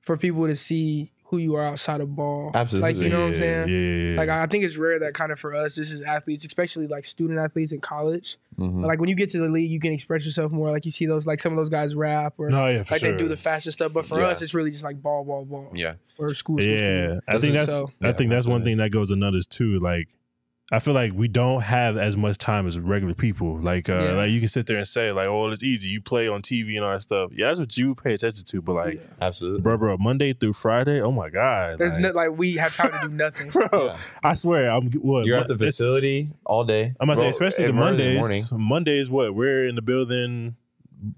for 0.00 0.16
people 0.16 0.46
to 0.46 0.56
see 0.56 1.12
who 1.30 1.36
you 1.36 1.54
are 1.56 1.66
outside 1.66 2.00
of 2.00 2.16
ball. 2.16 2.50
Absolutely. 2.54 2.92
Like 2.94 3.02
you 3.02 3.10
know 3.10 3.20
what 3.20 3.28
I'm 3.28 3.34
saying? 3.34 3.68
Yeah, 3.68 3.76
yeah, 3.76 4.10
yeah. 4.12 4.16
Like 4.16 4.28
I 4.30 4.42
I 4.44 4.46
think 4.46 4.64
it's 4.64 4.76
rare 4.78 4.98
that 5.00 5.12
kind 5.12 5.30
of 5.30 5.38
for 5.38 5.54
us, 5.54 5.74
this 5.76 5.90
is 5.90 6.00
athletes, 6.00 6.44
especially 6.46 6.86
like 6.86 7.04
student 7.04 7.38
athletes 7.38 7.72
in 7.72 7.80
college. 7.80 8.38
Mhm. 8.58 8.80
But 8.80 8.88
like 8.88 8.98
when 8.98 9.10
you 9.10 9.14
get 9.14 9.28
to 9.30 9.38
the 9.38 9.48
league, 9.48 9.70
you 9.70 9.78
can 9.78 9.92
express 9.92 10.24
yourself 10.24 10.50
more. 10.52 10.70
Like 10.70 10.84
you 10.86 10.90
see 10.90 11.04
those, 11.04 11.26
like 11.26 11.38
some 11.40 11.52
of 11.52 11.58
those 11.58 11.68
guys 11.68 11.94
rap 11.94 12.34
or 12.38 12.48
no, 12.48 12.66
yeah, 12.68 12.78
like 12.90 13.00
sure. 13.00 13.12
they 13.12 13.16
do 13.18 13.28
the 13.28 13.36
fashion 13.36 13.72
stuff. 13.72 13.92
But 13.92 14.06
for 14.06 14.18
Yeah. 14.18 14.28
us, 14.28 14.40
it's 14.40 14.54
really 14.54 14.70
just 14.70 14.84
like 14.84 15.02
ball, 15.02 15.22
ball, 15.24 15.44
ball, 15.44 15.70
Yeah. 15.74 15.94
or 16.16 16.32
school, 16.34 16.58
school, 16.58 16.60
yeah, 16.66 17.06
school. 17.08 17.20
I 17.28 17.38
think 17.38 17.52
that's 17.52 17.70
So- 17.70 17.90
I 18.02 18.12
think 18.12 18.30
that's 18.30 18.46
one 18.46 18.62
absolutely. 18.62 18.64
thing 18.70 18.76
that 18.78 18.90
goes 18.90 19.08
to 19.10 19.26
others 19.26 19.46
too. 19.46 19.78
Like, 19.80 20.08
I 20.70 20.80
feel 20.80 20.92
like 20.92 21.12
we 21.14 21.28
don't 21.28 21.62
have 21.62 21.96
as 21.96 22.14
much 22.14 22.36
time 22.36 22.66
as 22.66 22.78
regular 22.78 23.14
people. 23.14 23.56
Like, 23.58 23.88
uh, 23.88 23.94
Yeah. 23.94 24.12
like 24.12 24.30
you 24.30 24.38
can 24.38 24.48
sit 24.50 24.66
there 24.66 24.76
and 24.76 24.86
say 24.86 25.12
like, 25.12 25.26
"Oh, 25.26 25.48
it's 25.48 25.62
easy. 25.64 25.88
You 25.88 26.02
play 26.02 26.28
on 26.28 26.42
TV 26.42 26.76
and 26.76 26.84
all 26.84 26.92
that 26.92 27.00
stuff." 27.00 27.30
Yeah, 27.34 27.46
that's 27.46 27.58
what 27.58 27.74
you 27.78 27.94
pay 27.94 28.12
attention 28.12 28.44
to. 28.44 28.60
But 28.60 28.74
like, 28.74 28.94
Yeah. 28.96 29.00
Absolutely. 29.22 29.62
bro, 29.62 29.78
bro, 29.78 29.96
Monday 29.96 30.34
through 30.34 30.52
Friday. 30.52 31.00
Oh 31.00 31.10
my 31.10 31.30
god, 31.30 31.78
There's 31.78 31.92
like, 31.92 32.00
no, 32.02 32.10
like 32.10 32.36
we 32.36 32.56
have 32.56 32.76
time 32.76 32.92
to 32.92 33.08
do 33.08 33.14
nothing. 33.24 33.48
bro. 33.50 33.66
Yeah. 33.72 33.96
I 34.22 34.34
swear, 34.34 34.70
I'm 34.70 34.90
what 34.92 35.24
You're 35.24 35.38
at 35.38 35.48
the 35.48 35.56
facility 35.56 36.30
all 36.44 36.64
day. 36.64 36.92
I'm 37.00 37.08
gonna 37.08 37.16
say, 37.18 37.28
especially 37.30 37.64
the 37.64 37.70
and 37.70 37.78
early 37.80 37.88
in 37.88 38.20
Mondays. 38.20 38.50
morning. 38.50 38.68
Mondays, 38.68 39.10
what 39.10 39.34
we're 39.34 39.66
in 39.68 39.74
the 39.74 39.82
building. 39.82 40.56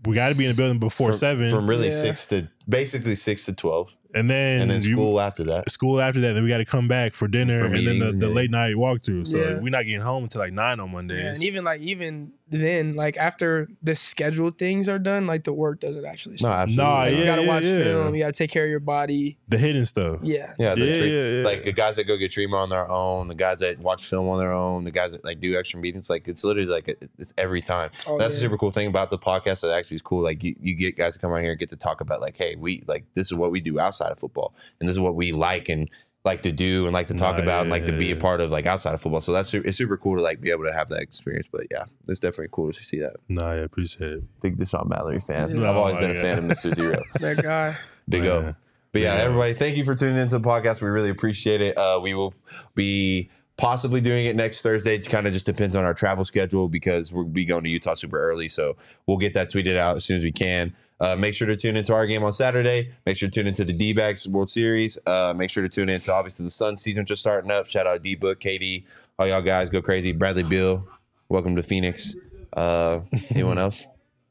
We 0.04 0.14
got 0.14 0.28
to 0.28 0.34
be 0.34 0.44
in 0.44 0.50
the 0.50 0.56
building 0.56 0.78
before 0.78 1.08
from, 1.08 1.16
seven, 1.16 1.50
From 1.50 1.66
really 1.66 1.86
Yeah. 1.88 1.94
six 2.02 2.26
to 2.26 2.46
basically 2.70 3.14
six 3.16 3.44
to 3.46 3.52
twelve, 3.52 3.96
and 4.14 4.30
then 4.30 4.62
and 4.62 4.70
then 4.70 4.80
you- 4.82 4.92
school 4.96 5.20
after 5.20 5.44
that. 5.44 5.70
school 5.70 6.00
after 6.00 6.20
that. 6.22 6.32
Then 6.32 6.42
we 6.42 6.48
got 6.48 6.58
to 6.58 6.64
come 6.64 6.88
back 6.88 7.14
for 7.14 7.28
dinner, 7.28 7.58
For 7.58 7.64
and 7.66 7.74
then 7.74 7.84
the, 7.84 7.92
meetings, 8.06 8.18
the 8.20 8.28
yeah. 8.28 8.34
late 8.34 8.50
night 8.50 8.74
walkthrough. 8.76 9.26
So 9.26 9.38
Yeah. 9.38 9.58
we're 9.58 9.70
not 9.70 9.84
getting 9.84 10.00
home 10.00 10.24
until 10.24 10.40
like 10.40 10.52
nine 10.52 10.80
on 10.80 10.90
Mondays. 10.92 11.18
Yeah, 11.22 11.30
and 11.32 11.42
even 11.42 11.64
like 11.64 11.80
even 11.80 12.32
then, 12.48 12.96
like 12.96 13.16
after 13.16 13.68
the 13.80 13.94
scheduled 13.94 14.58
things 14.58 14.88
are 14.88 14.98
done, 14.98 15.26
like 15.26 15.44
the 15.44 15.52
work 15.52 15.78
doesn't 15.80 16.04
actually 16.04 16.32
No, 16.32 16.36
stop. 16.38 16.58
absolutely. 16.62 16.84
Nah, 16.84 16.98
Like, 16.98 17.12
yeah, 17.12 17.18
you 17.18 17.24
gotta 17.24 17.42
watch 17.42 17.62
yeah. 17.64 17.78
film, 17.84 18.14
you 18.16 18.20
gotta 18.22 18.32
take 18.32 18.50
care 18.50 18.64
of 18.64 18.70
your 18.70 18.80
body. 18.80 19.38
the 19.48 19.56
hidden 19.58 19.86
stuff. 19.86 20.18
Yeah. 20.24 20.52
Yeah, 20.58 20.74
the 20.74 20.86
Yeah, 20.86 20.94
tre- 20.94 21.08
yeah, 21.10 21.38
yeah. 21.38 21.44
like 21.44 21.62
the 21.62 21.72
guys 21.72 21.94
that 21.96 22.04
go 22.08 22.16
get 22.16 22.32
treatment 22.32 22.60
on 22.60 22.68
their 22.70 22.90
own, 22.90 23.28
the 23.28 23.34
guys 23.36 23.60
that 23.60 23.78
watch 23.78 24.04
film 24.04 24.28
on 24.28 24.38
their 24.40 24.52
own, 24.52 24.82
the 24.84 24.90
guys 24.90 25.12
that 25.12 25.24
like 25.24 25.38
do 25.40 25.56
extra 25.58 25.78
meetings. 25.80 26.10
Like 26.10 26.26
it's 26.26 26.42
literally 26.42 26.68
like 26.68 26.88
it- 26.88 27.08
it's 27.18 27.32
every 27.38 27.60
time. 27.62 27.90
Oh, 28.08 28.18
That's 28.18 28.34
the 28.34 28.40
yeah. 28.40 28.46
super 28.46 28.58
cool 28.58 28.70
thing 28.72 28.88
about 28.88 29.10
the 29.10 29.18
podcast. 29.18 29.60
That 29.60 29.70
actually 29.72 29.96
is 29.96 30.02
cool. 30.02 30.20
Like 30.22 30.42
you, 30.42 30.56
you 30.60 30.74
get 30.74 30.96
guys 30.96 31.14
to 31.14 31.20
come 31.20 31.32
out 31.32 31.42
here 31.42 31.50
and 31.52 31.58
get 31.58 31.68
to 31.68 31.76
talk 31.76 32.00
about 32.00 32.20
like, 32.20 32.36
hey, 32.36 32.56
we 32.60 32.82
like 32.86 33.04
this 33.14 33.26
is 33.30 33.34
what 33.36 33.50
we 33.50 33.60
do 33.60 33.78
outside 33.80 34.12
of 34.12 34.18
football, 34.18 34.54
and 34.78 34.88
this 34.88 34.94
is 34.94 35.00
what 35.00 35.14
we 35.14 35.32
like 35.32 35.68
and 35.68 35.88
like 36.22 36.42
to 36.42 36.52
do 36.52 36.84
and 36.84 36.92
like 36.92 37.06
to 37.06 37.14
talk 37.14 37.36
Nah, 37.38 37.42
about 37.42 37.60
and 37.62 37.70
like 37.70 37.86
to 37.86 37.92
be 37.96 38.06
yeah. 38.06 38.12
a 38.14 38.16
part 38.16 38.42
of 38.42 38.50
like 38.50 38.66
outside 38.66 38.92
of 38.92 39.00
football. 39.00 39.22
So 39.22 39.32
that's 39.32 39.54
it's 39.54 39.78
super 39.78 39.96
cool 39.96 40.16
to 40.16 40.20
like 40.22 40.40
be 40.40 40.50
able 40.50 40.64
to 40.64 40.72
have 40.72 40.90
that 40.90 41.00
experience. 41.00 41.48
But 41.50 41.62
yeah, 41.70 41.84
it's 42.08 42.20
definitely 42.20 42.48
cool 42.52 42.72
to 42.72 42.84
see 42.84 42.98
that. 43.00 43.16
No, 43.30 43.42
I 43.46 43.54
appreciate 43.54 44.12
it. 44.12 44.40
Big 44.42 44.58
Dashaun 44.58 44.86
Mallory 44.88 45.20
fan. 45.20 45.56
Yeah. 45.56 45.70
I've 45.70 45.76
always 45.76 45.96
Oh, 45.96 46.00
been 46.00 46.16
a 46.16 46.20
fan 46.20 46.38
of 46.38 46.44
Mr. 46.44 46.74
Zero. 46.74 47.02
That 47.20 47.42
guy. 47.42 47.74
Big 48.08 48.24
Yeah. 48.24 48.30
up. 48.32 48.56
But 48.92 49.00
yeah, 49.02 49.14
Yeah. 49.14 49.22
everybody, 49.22 49.54
thank 49.54 49.76
you 49.78 49.84
for 49.86 49.94
tuning 49.94 50.16
into 50.16 50.36
the 50.38 50.46
podcast. 50.46 50.82
We 50.82 50.88
really 50.90 51.08
appreciate 51.10 51.62
it. 51.62 51.78
Uh, 51.78 52.00
we 52.02 52.12
will 52.12 52.34
be 52.74 53.30
possibly 53.56 54.00
doing 54.00 54.26
it 54.26 54.36
next 54.36 54.62
Thursday. 54.62 54.96
It 54.96 55.08
kind 55.08 55.26
of 55.26 55.32
just 55.32 55.46
depends 55.46 55.74
on 55.76 55.84
our 55.84 55.94
travel 55.94 56.24
schedule 56.24 56.68
because 56.68 57.12
we'll 57.12 57.24
be 57.24 57.44
going 57.44 57.64
to 57.64 57.70
Utah 57.70 57.94
super 57.94 58.20
early. 58.20 58.48
So 58.48 58.76
we'll 59.06 59.16
get 59.18 59.32
that 59.34 59.50
tweeted 59.50 59.76
out 59.76 59.96
as 59.96 60.04
soon 60.04 60.18
as 60.18 60.24
we 60.24 60.32
can. 60.32 60.74
Uh, 61.00 61.16
make 61.16 61.34
sure 61.34 61.46
to 61.46 61.56
tune 61.56 61.76
into 61.76 61.94
our 61.94 62.06
game 62.06 62.22
on 62.22 62.32
Saturday. 62.32 62.92
Make 63.06 63.16
sure 63.16 63.28
to 63.28 63.34
tune 63.34 63.46
into 63.46 63.64
the 63.64 63.72
D 63.72 63.92
backs 63.92 64.26
World 64.26 64.50
Series. 64.50 64.98
Uh, 65.06 65.32
make 65.34 65.48
sure 65.50 65.62
to 65.62 65.68
tune 65.68 65.88
into 65.88 66.12
obviously 66.12 66.44
the 66.44 66.50
Sun 66.50 66.76
season 66.76 67.06
just 67.06 67.22
starting 67.22 67.50
up. 67.50 67.66
Shout 67.66 67.86
out 67.86 68.02
D 68.02 68.14
Book, 68.14 68.40
KD, 68.40 68.84
all 69.18 69.26
y'all 69.26 69.42
guys 69.42 69.70
go 69.70 69.80
crazy. 69.80 70.12
Bradley 70.12 70.42
Beal, 70.42 70.86
welcome 71.28 71.56
to 71.56 71.62
Phoenix. 71.62 72.14
Uh, 72.52 73.00
anyone 73.30 73.58
else? 73.58 73.86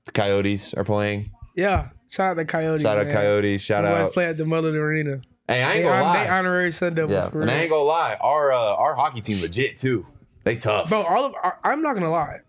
The 0.05 0.11
Coyotes 0.11 0.73
are 0.75 0.83
playing. 0.83 1.31
Yeah. 1.55 1.89
Shout 2.09 2.31
out 2.31 2.35
the 2.37 2.45
Coyotes. 2.45 2.81
Shout 2.83 2.97
out 2.97 3.07
man. 3.07 3.15
Coyotes. 3.15 3.61
Shout 3.61 3.83
boys 3.83 3.91
out. 3.91 4.13
play 4.13 4.25
at 4.25 4.37
the 4.37 4.45
Mullet 4.45 4.75
Arena. 4.75 5.21
Hey, 5.47 5.63
I 5.63 5.73
ain't 5.73 5.83
gonna 5.83 6.03
lie. 6.03 6.23
they 6.23 6.29
honorary 6.29 6.71
Sun 6.71 6.93
Devils 6.93 7.33
Yeah, 7.33 7.41
and 7.41 7.49
I 7.49 7.55
ain't 7.55 7.69
gonna 7.71 7.81
lie, 7.81 8.17
our 8.21 8.51
uh, 8.51 8.75
our 8.75 8.93
hockey 8.95 9.21
team 9.21 9.41
legit 9.41 9.77
too. 9.77 10.05
They 10.43 10.55
tough. 10.55 10.89
Bro, 10.89 11.01
all 11.01 11.25
of 11.25 11.33
our, 11.41 11.59
I'm 11.63 11.81
not 11.81 11.95
gonna 11.95 12.11
lie. 12.11 12.41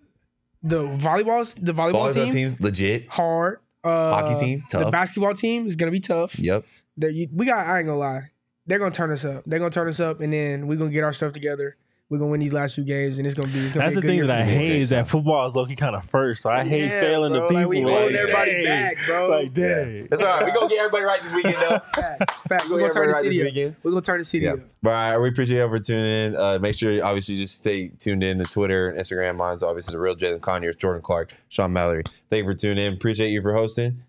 The 0.62 0.84
volleyballs, 0.84 1.54
the 1.54 1.72
volleyball, 1.72 2.12
volleyball 2.12 2.14
team, 2.14 2.32
team's 2.32 2.60
legit. 2.60 3.08
hard. 3.08 3.60
Uh, 3.82 4.10
Hockey 4.14 4.44
team, 4.44 4.64
The 4.70 4.90
basketball 4.90 5.34
team 5.34 5.66
is 5.66 5.76
gonna 5.76 5.92
be 5.92 6.00
tough. 6.00 6.38
Yep. 6.38 6.64
They're- 6.96 7.10
you- 7.10 7.28
we 7.32 7.46
got. 7.46 7.66
I 7.66 7.78
ain't 7.78 7.86
gonna 7.86 7.98
lie. 7.98 8.30
They're 8.66 8.78
gonna 8.78 8.90
turn 8.90 9.10
us 9.10 9.24
up. 9.24 9.44
They're 9.46 9.58
gonna 9.58 9.70
turn 9.70 9.88
us 9.88 10.00
up, 10.00 10.20
and 10.20 10.32
then 10.32 10.66
we're 10.66 10.76
gonna 10.76 10.90
get 10.90 11.02
our 11.04 11.12
stuff 11.12 11.32
together. 11.32 11.76
We're 12.10 12.18
gonna 12.18 12.32
win 12.32 12.40
these 12.40 12.52
last 12.52 12.74
few 12.74 12.82
games, 12.82 13.18
and 13.18 13.26
it's 13.26 13.36
gonna 13.38 13.52
be. 13.52 13.60
It's 13.60 13.72
gonna 13.72 13.84
That's 13.86 13.94
be 13.94 14.00
the 14.00 14.06
thing 14.08 14.20
that 14.26 14.30
I 14.32 14.42
hate 14.42 14.72
is 14.80 14.88
that 14.88 15.06
football 15.08 15.46
is 15.46 15.54
low 15.54 15.64
key 15.64 15.76
kind 15.76 15.94
of 15.94 16.04
first. 16.06 16.42
So 16.42 16.50
I 16.50 16.64
hate 16.64 16.86
Yeah, 16.86 17.00
failing 17.00 17.30
bro, 17.32 17.46
the 17.46 17.54
like, 17.54 17.62
people. 17.62 17.68
we 17.70 17.82
holding 17.82 18.16
everybody 18.16 18.52
dang. 18.52 18.64
back, 18.64 18.98
bro. 19.06 19.28
Like, 19.28 19.54
dang. 19.54 20.08
It's 20.10 20.20
all 20.20 20.26
right. 20.26 20.44
We're 20.44 20.52
gonna 20.54 20.68
get 20.68 20.78
everybody 20.80 21.04
right 21.04 21.20
this 21.22 21.32
weekend 21.32 21.54
though. 21.54 21.78
Facts, 21.94 22.34
facts. 22.48 22.68
We're 22.68 22.78
We're 22.78 22.80
gonna 22.80 22.80
gonna 22.80 22.92
turn 22.94 23.06
the 23.06 23.12
right 23.12 23.22
city 23.22 23.40
up. 23.40 23.44
weekend. 23.44 23.76
We're 23.84 23.90
gonna 23.92 24.02
turn 24.02 24.18
the 24.18 24.24
city 24.24 24.44
Yeah. 24.44 24.52
up. 24.54 24.58
But 24.82 24.90
I 24.90 25.18
we 25.18 25.28
appreciate 25.28 25.58
y'all 25.58 25.68
for 25.68 25.78
tuning 25.78 26.04
in. 26.04 26.34
Uh, 26.36 26.58
make 26.60 26.74
sure 26.74 26.90
you 26.90 27.00
obviously 27.00 27.36
just 27.36 27.54
stay 27.54 27.88
tuned 27.96 28.24
in 28.24 28.38
to 28.38 28.44
Twitter 28.44 28.88
and 28.88 28.98
Instagram. 28.98 29.36
Mine's 29.36 29.62
obviously 29.62 29.92
the 29.92 30.00
real 30.00 30.16
Jalin 30.16 30.40
Conyers, 30.40 30.74
Jordan 30.74 31.02
Clark, 31.02 31.32
Sean 31.48 31.72
Mallory. 31.72 32.02
Thank 32.28 32.44
you 32.44 32.50
for 32.50 32.54
tuning 32.54 32.84
in. 32.86 32.94
Appreciate 32.94 33.28
you 33.28 33.40
for 33.40 33.52
hosting. 33.54 34.02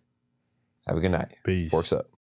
Have 0.87 0.97
a 0.97 0.99
good 0.99 1.11
night. 1.11 1.27
Peace. 1.43 1.69
Forks 1.69 1.93
up. 1.93 2.07